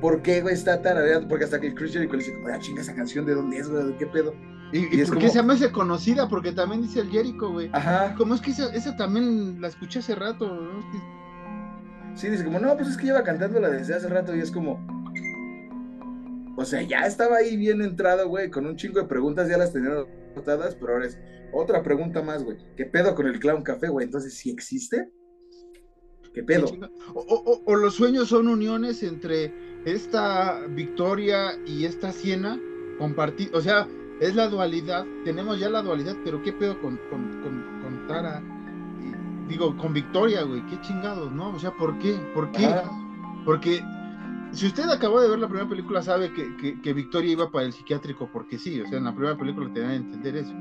¿por 0.01 0.23
qué, 0.23 0.41
güey, 0.43 0.55
está 0.55 0.81
tarareando? 0.83 1.29
Porque 1.29 1.45
hasta 1.45 1.61
que 1.61 1.69
el 1.69 1.75
Chris 1.75 1.93
Jericho 1.93 2.13
le 2.13 2.19
dice, 2.19 2.35
ah, 2.53 2.59
chinga 2.59 2.81
esa 2.83 2.95
canción, 2.95 3.25
¿de 3.27 3.35
dónde 3.35 3.59
es, 3.59 3.69
güey? 3.69 3.87
¿De 3.89 3.97
qué 3.97 4.07
pedo? 4.07 4.35
¿Y, 4.73 4.79
y 4.79 4.99
y 4.99 5.01
es 5.01 5.09
por 5.09 5.19
qué 5.19 5.27
como- 5.27 5.33
se 5.33 5.43
me 5.43 5.53
hace 5.55 5.73
conocida? 5.73 6.29
Porque 6.29 6.53
también 6.53 6.83
dice 6.83 7.01
el 7.01 7.11
Jericho, 7.11 7.51
güey. 7.51 7.71
Ajá. 7.73 8.15
Como 8.17 8.35
es 8.35 8.41
que 8.41 8.51
esa, 8.53 8.73
esa 8.75 8.97
también 8.97 9.61
la 9.61 9.69
escuché 9.69 9.99
hace 9.99 10.15
rato, 10.15 10.47
¿no? 10.55 10.79
Es 10.81 10.85
que- 10.87 11.21
Sí, 12.17 12.29
dice 12.29 12.45
como, 12.45 12.59
no, 12.59 12.77
pues 12.77 12.89
es 12.89 12.97
que 12.97 13.07
lleva 13.07 13.23
cantándola 13.23 13.69
desde 13.71 13.95
hace 13.95 14.09
rato 14.09 14.35
y 14.35 14.41
es 14.41 14.51
como... 14.51 14.79
O 16.57 16.65
sea, 16.65 16.83
ya 16.83 17.07
estaba 17.07 17.37
ahí 17.37 17.57
bien 17.57 17.81
entrado, 17.81 18.29
güey, 18.29 18.51
con 18.51 18.67
un 18.67 18.77
chingo 18.77 19.01
de 19.01 19.07
preguntas, 19.07 19.49
ya 19.49 19.57
las 19.57 19.73
tenía 19.73 19.91
anotadas, 20.35 20.75
pero 20.75 20.93
ahora 20.93 21.07
es 21.07 21.19
otra 21.53 21.83
pregunta 21.83 22.21
más, 22.23 22.45
güey. 22.45 22.59
¿Qué 22.77 22.85
pedo 22.85 23.15
con 23.15 23.27
el 23.27 23.39
Clown 23.41 23.63
Café, 23.63 23.89
güey? 23.89 24.05
Entonces, 24.07 24.35
¿sí 24.35 24.51
existe? 24.51 25.11
¿Qué 26.33 26.43
pedo? 26.43 26.67
O, 27.15 27.21
o- 27.21 27.53
o- 27.53 27.63
o 27.65 27.77
los 27.77 27.95
sueños 27.95 28.29
son 28.29 28.49
uniones 28.49 29.03
entre 29.03 29.53
esta 29.85 30.61
Victoria 30.69 31.59
y 31.67 31.85
esta 31.85 32.13
Siena 32.13 32.59
compartir, 32.99 33.51
o 33.55 33.61
sea, 33.61 33.89
es 34.21 34.35
la 34.37 34.49
dualidad, 34.49 35.07
tenemos 35.25 35.59
ya 35.59 35.71
la 35.71 35.83
dualidad, 35.83 36.15
pero 36.25 36.43
qué 36.43 36.53
pedo 36.53 36.79
con, 36.81 36.99
con, 37.11 37.23
con, 37.43 37.81
con 37.83 38.07
Tara, 38.07 38.43
digo, 39.49 39.77
con 39.77 39.93
Victoria, 39.95 40.43
güey, 40.43 40.65
qué 40.67 40.81
chingados, 40.83 41.33
¿no? 41.33 41.51
O 41.55 41.59
sea, 41.59 41.73
¿por 41.73 41.99
qué? 41.99 42.13
¿Por 42.35 42.53
qué? 42.53 42.67
Porque 43.45 43.83
si 44.53 44.67
usted 44.67 44.89
acabó 44.91 45.21
de 45.21 45.29
ver 45.31 45.39
la 45.39 45.49
primera 45.49 45.69
película, 45.69 46.03
sabe 46.03 46.33
que, 46.33 46.55
que- 46.59 46.81
que 46.81 46.93
Victoria 46.93 47.33
iba 47.33 47.51
para 47.51 47.65
el 47.65 47.73
psiquiátrico 47.73 48.29
porque 48.31 48.59
sí, 48.59 48.81
o 48.81 48.87
sea, 48.87 48.99
en 48.99 49.05
la 49.05 49.15
primera 49.15 49.37
película 49.37 49.73
te 49.73 49.81
dan 49.81 49.91
a 49.91 49.95
entender 49.97 50.37
eso. 50.37 50.53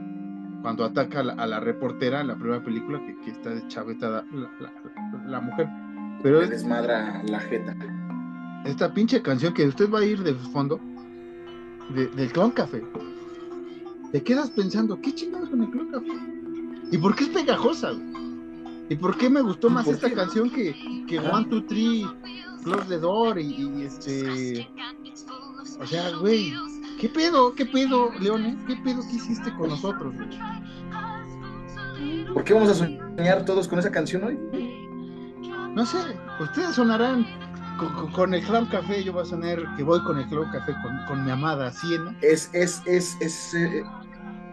Cuando 0.62 0.84
ataca 0.84 1.22
a 1.22 1.24
la, 1.24 1.34
a 1.34 1.48
la 1.48 1.60
reportera 1.60 2.22
en 2.22 2.28
la 2.28 2.36
primera 2.36 2.62
película, 2.64 3.00
que, 3.06 3.16
que 3.22 3.32
está 3.32 3.50
de 3.52 3.66
chaveta 3.68 4.10
la, 4.10 4.26
la- 4.60 4.74
la 5.28 5.42
mujer. 5.42 5.68
Pero 6.22 6.42
es- 6.42 6.50
desmadra 6.50 7.22
la 7.24 7.40
jeta. 7.40 7.76
esta 8.66 8.94
pinche 8.94 9.22
canción 9.22 9.54
que 9.54 9.66
usted 9.68 9.90
va 9.90 10.00
a 10.00 10.06
ir 10.06 10.22
de 10.22 10.34
fondo, 10.34 10.80
de- 11.96 12.08
del 12.08 12.32
Clown 12.34 12.52
Café, 12.52 12.84
te 14.12 14.22
quedas 14.24 14.50
pensando, 14.52 15.00
¿qué 15.02 15.14
chingados 15.14 15.50
con 15.50 15.62
el 15.64 15.70
Clown 15.70 15.92
Café? 15.92 16.08
¿Y 16.92 16.98
por 16.98 17.16
qué 17.16 17.24
es 17.26 17.30
pegajosa? 17.30 17.92
güey? 17.92 18.10
¿Y 18.90 18.96
por 18.96 19.16
qué 19.18 19.30
me 19.30 19.42
gustó 19.42 19.70
más 19.70 19.86
¿Por 19.86 19.94
esta 19.94 20.10
qué? 20.10 20.16
canción 20.16 20.50
que, 20.50 20.76
que. 21.08 21.20
One, 21.20 21.46
Two, 21.46 21.64
Three 21.66 22.06
close 22.64 22.86
the 22.88 23.00
door 23.00 23.40
y, 23.40 23.56
y, 23.56 23.84
este. 23.84 24.68
O 25.80 25.86
sea, 25.86 26.12
güey, 26.18 26.54
¿qué 27.00 27.10
pedo? 27.10 27.54
¿Qué 27.56 27.66
pedo, 27.66 28.12
Leone? 28.20 28.58
¿Qué 28.68 28.76
pedo 28.78 29.02
que 29.02 29.16
hiciste 29.16 29.54
con 29.56 29.70
nosotros, 29.70 30.14
güey? 30.16 30.30
¿Por 32.34 32.44
qué 32.44 32.54
vamos 32.54 32.70
a 32.70 32.74
soñar 32.76 33.46
todos 33.46 33.68
con 33.68 33.80
esa 33.80 33.92
canción 33.92 34.24
hoy? 34.24 34.38
No 35.74 35.86
sé, 35.86 35.98
ustedes 36.40 36.76
sonarán 36.76 37.26
con, 38.14 38.34
el 38.34 38.44
Clown 38.44 38.66
Café, 38.68 39.04
yo 39.04 39.14
voy 39.14 39.22
a 39.22 39.26
sonar 39.26 39.76
que 39.76 39.84
voy 39.84 40.02
con 40.04 40.18
el 40.18 40.28
Clown 40.28 40.52
Café 40.52 40.74
con, 40.84 41.06
con 41.08 41.26
mi 41.26 41.32
amada 41.32 41.72
Siena. 41.72 42.16
Es, 42.22 42.50
es, 42.54 42.82
es, 42.86 43.16
es. 43.22 43.54
eh, 43.54 43.84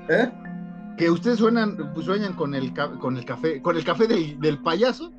¿Eh? 0.09 0.31
Que 0.97 1.11
ustedes 1.11 1.39
suenan, 1.39 1.77
pues, 1.95 2.07
sueñan 2.07 2.35
con 2.35 2.55
el, 2.55 2.73
con 3.01 3.16
el 3.16 3.24
café, 3.24 3.61
con 3.61 3.77
el 3.77 3.85
café 3.85 4.07
del, 4.07 4.39
del 4.41 4.59
payaso. 4.62 5.12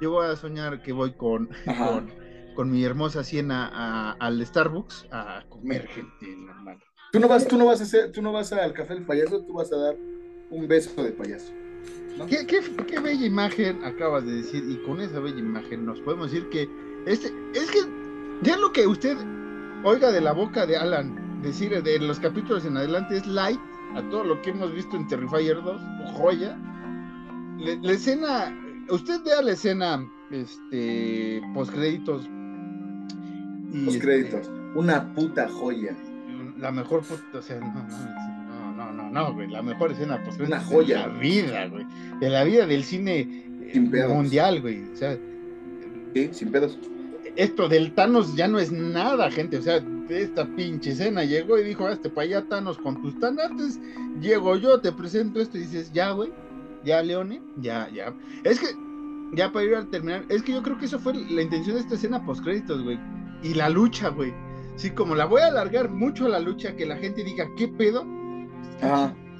Yo 0.00 0.10
voy 0.10 0.26
a 0.26 0.36
soñar 0.36 0.82
que 0.82 0.92
voy 0.92 1.12
con, 1.12 1.48
Ajá. 1.66 1.92
con, 1.92 2.10
con 2.54 2.70
mi 2.70 2.84
hermosa 2.84 3.24
Siena 3.24 4.12
al 4.12 4.44
Starbucks 4.44 5.06
a 5.10 5.44
comer 5.48 5.86
gente 5.88 6.36
normal. 6.36 6.78
Tú 7.12 7.20
no 7.20 7.28
vas, 7.28 7.46
tú 7.46 7.56
no 7.56 7.66
vas 7.66 7.80
a 7.80 7.84
hacer, 7.84 8.10
tú 8.12 8.22
no 8.22 8.32
vas 8.32 8.52
al 8.52 8.72
café 8.72 8.94
del 8.94 9.04
payaso, 9.04 9.40
tú 9.44 9.54
vas 9.54 9.72
a 9.72 9.76
dar 9.76 9.96
un 10.50 10.66
beso 10.66 11.02
de 11.02 11.12
payaso. 11.12 11.52
¿no? 12.18 12.26
¿Qué, 12.26 12.46
qué, 12.46 12.60
qué 12.86 13.00
bella 13.00 13.26
imagen 13.26 13.84
acabas 13.84 14.24
de 14.24 14.36
decir 14.36 14.64
y 14.68 14.76
con 14.86 15.00
esa 15.00 15.20
bella 15.20 15.38
imagen 15.38 15.84
nos 15.84 16.00
podemos 16.00 16.30
decir 16.32 16.48
que 16.48 16.68
este 17.06 17.32
es 17.54 17.70
que 17.70 17.80
ya 18.42 18.56
lo 18.56 18.72
que 18.72 18.86
usted 18.86 19.16
oiga 19.84 20.10
de 20.12 20.20
la 20.20 20.32
boca 20.32 20.64
de 20.66 20.76
Alan 20.76 21.40
decir 21.42 21.82
de 21.82 21.98
los 21.98 22.18
capítulos 22.20 22.64
en 22.64 22.76
adelante 22.76 23.16
es 23.16 23.26
light 23.26 23.60
a 23.94 24.02
todo 24.10 24.24
lo 24.24 24.40
que 24.42 24.50
hemos 24.50 24.72
visto 24.72 24.96
en 24.96 25.06
Terrifier 25.08 25.62
2, 25.62 25.80
joya. 26.14 26.56
Le- 27.58 27.78
La, 27.82 27.92
escena, 27.92 28.56
usted 28.90 29.22
vea 29.24 29.42
la 29.42 29.52
escena 29.52 30.04
este 30.30 31.42
postcréditos 31.54 32.28
y 33.74 33.84
Los 33.84 33.94
este, 33.94 34.06
créditos. 34.06 34.50
Una 34.74 35.14
puta 35.14 35.48
joya. 35.48 35.94
la 36.58 36.70
mejor 36.72 37.02
puta, 37.02 37.38
o 37.38 37.42
sea, 37.42 37.58
no, 37.60 37.66
no, 37.74 38.72
no, 38.72 38.92
no, 38.92 39.10
no, 39.10 39.34
güey, 39.34 39.48
la 39.50 39.62
mejor 39.62 39.92
escena 39.92 40.22
post 40.24 40.40
Una 40.40 40.60
joya. 40.60 41.02
de 41.02 41.12
la 41.12 41.18
vida, 41.18 41.66
güey, 41.68 41.86
de 42.20 42.30
la 42.30 42.44
vida 42.44 42.66
del 42.66 42.84
cine 42.84 43.20
eh, 43.62 44.06
mundial, 44.08 44.60
güey, 44.62 44.84
o 44.92 44.96
sea, 44.96 45.18
Sí, 46.14 46.30
sin 46.32 46.52
pedos. 46.52 46.78
esto 47.36 47.68
del 47.68 47.92
Thanos 47.92 48.36
ya 48.36 48.46
no 48.46 48.58
es 48.60 48.70
nada, 48.70 49.30
gente, 49.30 49.58
o 49.58 49.62
sea, 49.62 49.82
esta 50.08 50.46
pinche 50.46 50.90
escena 50.90 51.24
llegó 51.24 51.58
y 51.58 51.64
dijo, 51.64 51.86
hazte 51.86 52.08
para 52.08 52.26
allá 52.26 52.48
Thanos 52.48 52.78
con 52.78 53.00
tus 53.02 53.18
tanates, 53.18 53.80
llego 54.20 54.56
yo, 54.56 54.80
te 54.80 54.92
presento 54.92 55.40
esto 55.40 55.58
y 55.58 55.62
dices, 55.62 55.90
ya, 55.92 56.10
güey, 56.12 56.30
ya, 56.84 57.02
Leone, 57.02 57.42
ya, 57.60 57.88
ya, 57.92 58.14
es 58.44 58.60
que, 58.60 58.66
ya 59.34 59.50
para 59.52 59.64
ir 59.64 59.74
a 59.74 59.84
terminar, 59.86 60.24
es 60.28 60.42
que 60.42 60.52
yo 60.52 60.62
creo 60.62 60.78
que 60.78 60.86
eso 60.86 60.98
fue 61.00 61.14
la 61.14 61.42
intención 61.42 61.74
de 61.74 61.82
esta 61.82 61.94
escena 61.96 62.24
post 62.24 62.44
créditos, 62.44 62.82
güey, 62.84 62.98
y 63.44 63.54
la 63.54 63.68
lucha, 63.68 64.08
güey, 64.08 64.32
sí, 64.76 64.90
como 64.90 65.14
la 65.14 65.26
voy 65.26 65.42
a 65.42 65.46
alargar 65.46 65.90
mucho 65.90 66.26
la 66.28 66.40
lucha, 66.40 66.74
que 66.74 66.86
la 66.86 66.96
gente 66.96 67.22
diga, 67.22 67.46
¿qué 67.56 67.68
pedo? 67.68 68.04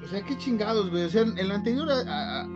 O 0.04 0.06
sea, 0.06 0.22
qué 0.22 0.36
chingados, 0.38 0.90
güey. 0.90 1.04
O 1.04 1.10
sea, 1.10 1.22
en 1.22 1.48
la 1.48 1.54
anterior 1.56 1.88
a, 1.90 2.00
a- 2.42 2.48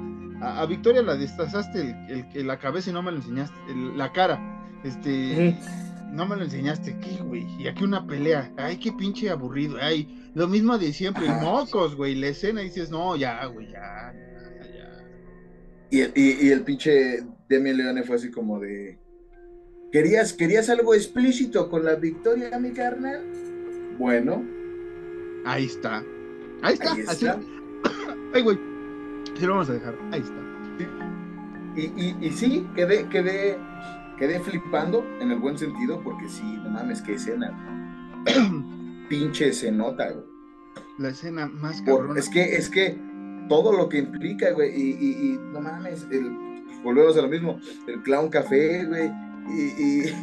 a- 0.43 0.61
a 0.61 0.67
Victoria 0.67 1.03
la 1.03 1.17
destazaste 1.17 1.97
el, 2.35 2.47
la 2.47 2.59
cabeza 2.59 2.91
y 2.91 2.93
no 2.93 3.03
me 3.03 3.11
lo 3.11 3.17
enseñaste, 3.17 3.57
el- 3.69 3.97
la 3.99 4.13
cara. 4.13 4.39
Este, 4.85 5.57
no 6.13 6.27
me 6.27 6.37
lo 6.37 6.45
enseñaste 6.45 6.93
aquí, 6.93 7.19
güey. 7.25 7.45
Y 7.59 7.67
aquí 7.67 7.83
una 7.85 8.07
pelea. 8.07 8.53
Ay, 8.57 8.77
qué 8.77 8.93
pinche 8.93 9.29
aburrido. 9.31 9.77
Ay, 9.81 10.31
lo 10.35 10.47
mismo 10.47 10.79
de 10.79 10.93
siempre. 10.93 11.27
Mocos, 11.43 11.97
güey. 11.97 12.15
La 12.15 12.29
escena 12.29 12.61
y 12.63 12.67
dices, 12.67 12.91
no, 12.91 13.17
ya, 13.17 13.45
güey, 13.47 13.67
ya, 13.73 14.13
ya, 14.15 14.67
ya. 14.67 15.05
Y, 15.91 16.01
el- 16.03 16.13
y, 16.15 16.47
y 16.47 16.51
el 16.51 16.61
pinche 16.63 17.25
Demi 17.49 17.73
Leone 17.73 18.03
fue 18.05 18.17
así 18.17 18.31
como 18.31 18.61
de. 18.61 18.99
¿Querías, 19.93 20.33
¿Querías 20.33 20.69
algo 20.69 20.95
explícito 20.95 21.69
con 21.71 21.85
la 21.85 21.95
victoria, 21.95 22.59
mi 22.59 22.73
carnal? 22.73 23.23
Bueno, 23.99 24.45
Ahí 25.45 25.65
está. 25.67 26.05
Ahí 26.63 26.75
está. 26.75 26.93
ahí 26.93 27.05
así. 27.09 27.25
está. 27.27 27.41
Ay, 28.35 28.43
güey. 28.43 28.59
Sí, 29.39 29.47
lo 29.47 29.53
vamos 29.55 29.71
a 29.71 29.75
dejar. 29.75 29.95
Ahí 30.13 30.21
está. 30.21 30.35
Y, 31.77 31.83
y, 31.97 32.17
y 32.21 32.31
sí, 32.33 32.67
quedé, 32.75 33.09
quedé, 33.09 33.57
quedé 34.19 34.41
flipando 34.41 35.07
en 35.21 35.31
el 35.31 35.39
buen 35.39 35.57
sentido, 35.57 36.03
porque 36.03 36.29
sí, 36.29 36.43
no 36.63 36.71
mames, 36.71 37.01
qué 37.03 37.15
escena. 37.15 37.55
pinche 39.09 39.53
se 39.53 39.71
nota, 39.73 40.11
güey. 40.11 40.25
La 40.99 41.09
escena 41.11 41.47
más 41.47 41.81
Por- 41.83 42.01
cabrona. 42.01 42.21
es 42.21 42.29
que, 42.29 42.57
es 42.57 42.69
que 42.69 42.99
todo 43.49 43.73
lo 43.77 43.89
que 43.89 43.99
implica, 43.99 44.51
güey, 44.51 44.71
y, 44.75 44.91
y, 45.01 45.33
y 45.35 45.39
no 45.53 45.61
mames, 45.61 46.07
el, 46.11 46.31
volvemos 46.83 47.17
a 47.17 47.23
lo 47.23 47.29
mismo, 47.29 47.59
el 47.87 48.03
clown 48.03 48.29
café, 48.29 48.85
güey, 48.85 49.09
y, 49.51 49.83
y 49.83 50.15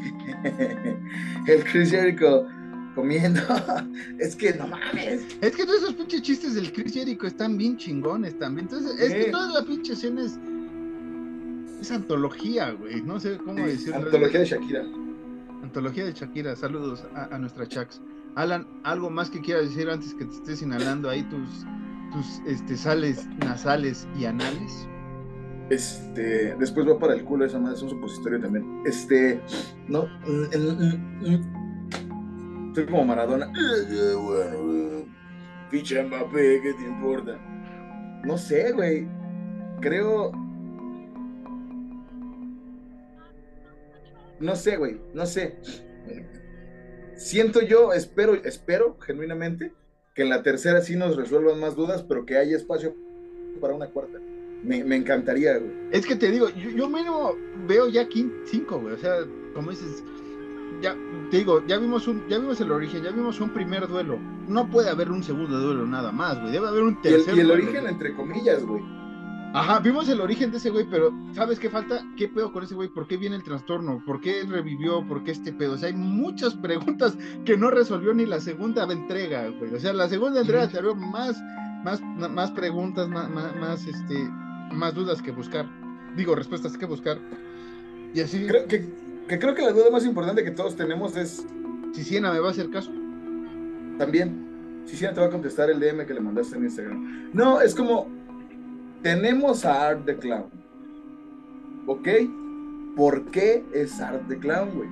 el 1.52 1.64
Chris 1.66 1.92
Jericho 1.92 2.46
comiendo, 2.96 3.42
es 4.20 4.36
que 4.36 4.54
no 4.54 4.68
mames. 4.68 5.22
Es 5.42 5.56
que 5.56 5.66
todos 5.66 5.84
esos 5.84 5.94
pinches 5.96 6.22
chistes 6.22 6.56
del 6.56 6.72
Chris 6.72 6.94
Jericho 6.94 7.28
están 7.28 7.58
bien 7.58 7.78
chingones 7.78 8.38
también. 8.40 8.68
Entonces, 8.72 9.00
es 9.00 9.14
que 9.14 9.32
toda 9.32 9.60
la 9.60 9.66
pinche 9.66 9.94
escena 9.94 10.24
es. 10.24 10.40
Es 11.82 11.92
antología, 11.92 12.72
güey. 12.72 13.02
No 13.02 13.20
sé 13.20 13.38
cómo 13.38 13.58
Sí, 13.66 13.72
decirlo. 13.72 13.98
antología 13.98 14.40
de 14.40 14.46
Shakira. 14.46 14.84
Antología 15.62 16.06
de 16.06 16.14
Shakira. 16.14 16.56
Saludos 16.56 17.04
a, 17.14 17.36
a 17.36 17.38
nuestra 17.38 17.68
Chax. 17.68 18.02
Alan, 18.36 18.66
¿algo 18.84 19.10
más 19.10 19.30
que 19.30 19.40
quieras 19.42 19.70
decir 19.70 19.90
antes 19.90 20.14
que 20.14 20.26
te 20.26 20.34
estés 20.34 20.62
inhalando 20.62 21.10
ahí 21.10 21.24
tus, 21.24 21.66
tus 22.14 22.42
este, 22.48 22.76
sales 22.78 23.28
nasales 23.40 24.08
y 24.18 24.26
anales? 24.26 24.88
Este, 25.70 26.56
después 26.56 26.88
va 26.88 27.00
para 27.00 27.14
el 27.14 27.24
culo, 27.24 27.46
esa 27.46 27.60
madre 27.60 27.76
es 27.76 27.82
un 27.82 27.90
supositorio 27.90 28.40
también. 28.40 28.84
Este, 28.86 29.42
no, 29.88 30.04
mm, 30.04 30.58
mm, 30.58 31.30
mm, 31.30 32.76
soy 32.76 32.86
como 32.86 33.06
Maradona. 33.06 33.48
Eh, 33.48 33.86
eh, 33.90 34.16
Bueno, 34.16 34.74
eh, 34.74 35.06
ficha 35.70 36.04
Mbappé, 36.04 36.62
¿qué 36.62 36.74
te 36.74 36.84
importa? 36.84 37.40
No 38.24 38.38
sé, 38.38 38.72
güey. 38.74 39.08
Creo. 39.82 40.32
No 44.40 44.56
sé, 44.56 44.78
güey, 44.78 45.00
no 45.14 45.26
sé. 45.26 45.58
Siento 47.16 47.62
yo, 47.62 47.94
espero, 47.94 48.36
espero 48.44 48.98
genuinamente 49.00 49.74
que 50.14 50.24
en 50.24 50.30
la 50.30 50.44
tercera 50.44 50.82
sí 50.82 50.96
nos 50.96 51.16
resuelvan 51.16 51.60
más 51.60 51.76
dudas, 51.76 52.04
pero 52.04 52.26
que 52.26 52.38
haya 52.38 52.56
espacio 52.58 52.94
para 53.62 53.74
una 53.74 53.88
cuarta. 53.88 54.20
Me, 54.66 54.84
me 54.84 54.96
encantaría, 54.96 55.58
güey. 55.58 55.72
Es 55.92 56.06
que 56.06 56.16
te 56.16 56.32
digo, 56.32 56.50
yo, 56.50 56.70
yo 56.72 56.90
mínimo 56.90 57.34
veo 57.68 57.88
ya 57.88 58.08
quin- 58.10 58.32
cinco, 58.46 58.80
güey. 58.80 58.94
O 58.96 58.98
sea, 58.98 59.14
como 59.54 59.70
dices, 59.72 60.04
ya 60.82 60.96
te 61.32 61.38
digo, 61.38 61.64
ya 61.68 61.78
vimos 61.78 62.08
un, 62.08 62.28
ya 62.28 62.38
vimos 62.40 62.60
el 62.62 62.72
origen, 62.72 63.04
ya 63.04 63.12
vimos 63.12 63.40
un 63.40 63.50
primer 63.52 63.88
duelo. 63.88 64.18
No 64.48 64.70
puede 64.70 64.90
haber 64.90 65.12
un 65.12 65.24
segundo 65.24 65.60
duelo 65.60 65.86
nada 65.86 66.12
más, 66.12 66.40
güey. 66.40 66.52
Debe 66.52 66.68
haber 66.68 66.84
un 66.84 66.98
Y 67.04 67.08
el, 67.08 67.14
tercer 67.16 67.36
y 67.36 67.40
el 67.42 67.48
duelo, 67.48 67.64
origen, 67.64 67.82
güey. 67.82 67.94
entre 67.94 68.16
comillas, 68.16 68.64
güey. 68.66 68.82
Ajá, 69.54 69.80
vimos 69.80 70.10
el 70.10 70.20
origen 70.20 70.52
de 70.52 70.58
ese 70.58 70.70
güey, 70.70 70.86
pero 70.90 71.14
¿sabes 71.32 71.60
qué 71.60 71.70
falta? 71.70 72.02
¿Qué 72.18 72.28
pedo 72.28 72.52
con 72.52 72.64
ese 72.66 72.76
güey? 72.76 72.90
¿Por 72.90 73.08
qué 73.08 73.16
viene 73.16 73.38
el 73.38 73.44
trastorno? 73.44 74.04
¿Por 74.06 74.20
qué 74.20 74.44
revivió? 74.44 75.08
¿Por 75.08 75.24
qué 75.24 75.32
este 75.32 75.54
pedo? 75.54 75.74
O 75.76 75.78
sea, 75.78 75.88
hay 75.88 75.96
muchas 75.96 76.56
preguntas 76.62 77.18
que 77.46 77.56
no 77.56 77.70
resolvió 77.72 78.14
ni 78.14 78.26
la 78.26 78.42
segunda 78.42 78.84
entrega, 78.92 79.48
güey. 79.48 79.74
O 79.74 79.80
sea, 79.80 79.94
la 79.94 80.10
segunda 80.10 80.42
entrega 80.42 80.68
te 80.68 80.78
abrió 80.78 80.94
más, 80.96 81.42
más, 81.86 82.02
más 82.02 82.52
preguntas, 82.52 83.08
más, 83.08 83.30
más, 83.30 83.56
más, 83.56 83.86
este, 83.88 84.30
más 84.74 84.94
dudas 84.94 85.22
que 85.22 85.32
buscar. 85.32 85.66
Digo, 86.16 86.36
respuestas 86.36 86.78
que 86.78 86.86
buscar. 86.86 87.18
Y 88.14 88.22
así, 88.22 88.46
Creo 88.48 88.68
que, 88.68 88.86
que 89.28 89.40
creo 89.40 89.54
que 89.56 89.62
la 89.62 89.72
duda 89.72 89.90
más 89.92 90.06
importante 90.06 90.44
que 90.44 90.52
todos 90.52 90.76
tenemos 90.76 91.16
es 91.18 91.46
si 91.94 92.04
Siena 92.04 92.32
me 92.32 92.40
va 92.40 92.50
a 92.50 92.52
hacer 92.52 92.70
caso. 92.70 92.92
también, 93.98 94.84
si 94.86 94.96
Siena 94.98 95.14
te 95.14 95.22
va 95.22 95.28
a 95.28 95.30
contestar 95.32 95.70
el 95.70 95.80
DM 95.80 96.06
que 96.06 96.14
le 96.14 96.20
mandaste 96.22 96.58
en 96.58 96.64
Instagram. 96.66 97.30
No, 97.34 97.62
es 97.62 97.74
como, 97.76 98.08
tenemos 99.02 99.66
a 99.66 99.90
Art 99.90 100.06
the 100.06 100.16
Clown, 100.18 100.46
¿ok? 101.88 102.08
¿Por 102.96 103.26
qué 103.32 103.64
es 103.74 104.00
Art 104.00 104.24
the 104.28 104.38
Clown, 104.38 104.70
güey? 104.76 104.90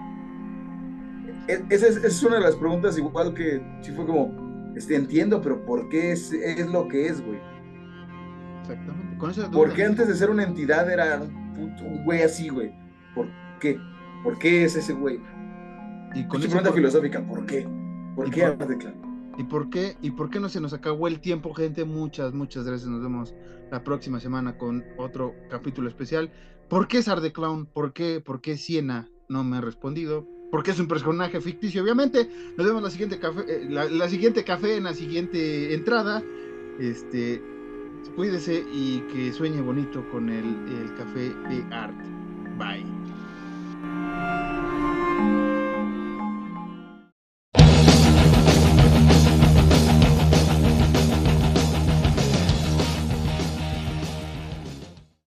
E- 1.48 1.64
Esa 1.70 1.88
es, 1.88 2.24
una 2.24 2.36
de 2.36 2.42
las 2.42 2.56
preguntas 2.56 2.98
igual 2.98 3.34
que 3.34 3.62
sí 3.82 3.92
fue 3.92 4.06
como, 4.06 4.74
este, 4.76 4.96
entiendo, 4.96 5.42
pero 5.42 5.64
¿por 5.66 5.88
qué 5.90 6.12
es, 6.14 6.32
es 6.34 6.68
lo 6.68 6.88
que 6.88 7.08
es, 7.08 7.22
güey? 7.26 7.40
Exactamente. 8.62 9.03
Con 9.24 9.32
esa 9.32 9.42
duda. 9.44 9.52
¿Por 9.52 9.74
qué 9.74 9.86
antes 9.86 10.08
de 10.08 10.16
ser 10.16 10.30
una 10.30 10.44
entidad 10.44 10.92
era 10.92 11.22
un, 11.22 11.54
puto- 11.56 11.84
un 11.84 12.04
güey 12.04 12.24
así, 12.24 12.50
güey? 12.50 12.74
¿Por 13.16 13.28
qué? 13.62 13.80
¿Por 14.22 14.38
qué 14.38 14.66
es 14.66 14.76
ese 14.76 14.92
güey? 14.92 15.20
Y 16.14 16.28
con 16.28 16.42
esa 16.42 16.50
pregunta 16.50 16.70
por- 16.70 16.76
filosófica, 16.76 17.26
¿por 17.26 17.46
qué? 17.46 17.66
¿Por 18.16 18.30
qué 18.30 18.48
por- 18.48 18.78
Clown? 18.78 19.34
¿Y 19.38 19.44
por 19.46 19.70
qué? 19.70 19.96
¿Y 20.02 20.12
por 20.12 20.30
qué 20.30 20.40
no 20.42 20.50
se 20.50 20.60
nos 20.60 20.74
acabó 20.74 21.08
el 21.08 21.22
tiempo, 21.22 21.54
gente? 21.54 21.86
Muchas, 21.86 22.34
muchas 22.34 22.66
gracias. 22.66 22.90
Nos 22.90 23.02
vemos 23.02 23.34
la 23.72 23.84
próxima 23.84 24.20
semana 24.20 24.58
con 24.58 24.84
otro 24.98 25.34
capítulo 25.50 25.88
especial. 25.88 26.30
¿Por 26.70 26.88
qué 26.90 27.02
Sar 27.02 27.22
de 27.22 27.32
Clown? 27.32 27.66
¿Por 27.66 27.94
qué? 27.94 28.20
¿Por 28.20 28.42
qué 28.42 28.58
Siena? 28.58 29.08
No 29.30 29.44
me 29.46 29.58
ha 29.58 29.62
respondido. 29.62 30.28
Porque 30.52 30.72
es 30.72 30.80
un 30.80 30.88
personaje 30.88 31.40
ficticio, 31.42 31.82
obviamente. 31.82 32.30
Nos 32.58 32.68
vemos 32.68 32.84
la 32.84 32.90
siguiente 32.92 33.18
café, 33.20 33.42
eh, 33.48 33.66
la, 33.70 33.86
la 33.86 34.08
siguiente 34.10 34.44
café 34.44 34.76
en 34.78 34.84
la 34.84 34.94
siguiente 34.94 35.74
entrada. 35.74 36.22
Este, 36.80 37.42
cuídese 38.12 38.66
y 38.72 39.02
que 39.12 39.32
sueñe 39.34 39.62
bonito 39.62 40.08
con 40.10 40.30
el, 40.30 40.46
el 40.68 40.94
café 40.96 41.34
de 41.50 41.66
Art. 41.72 41.96
Bye. 42.58 42.86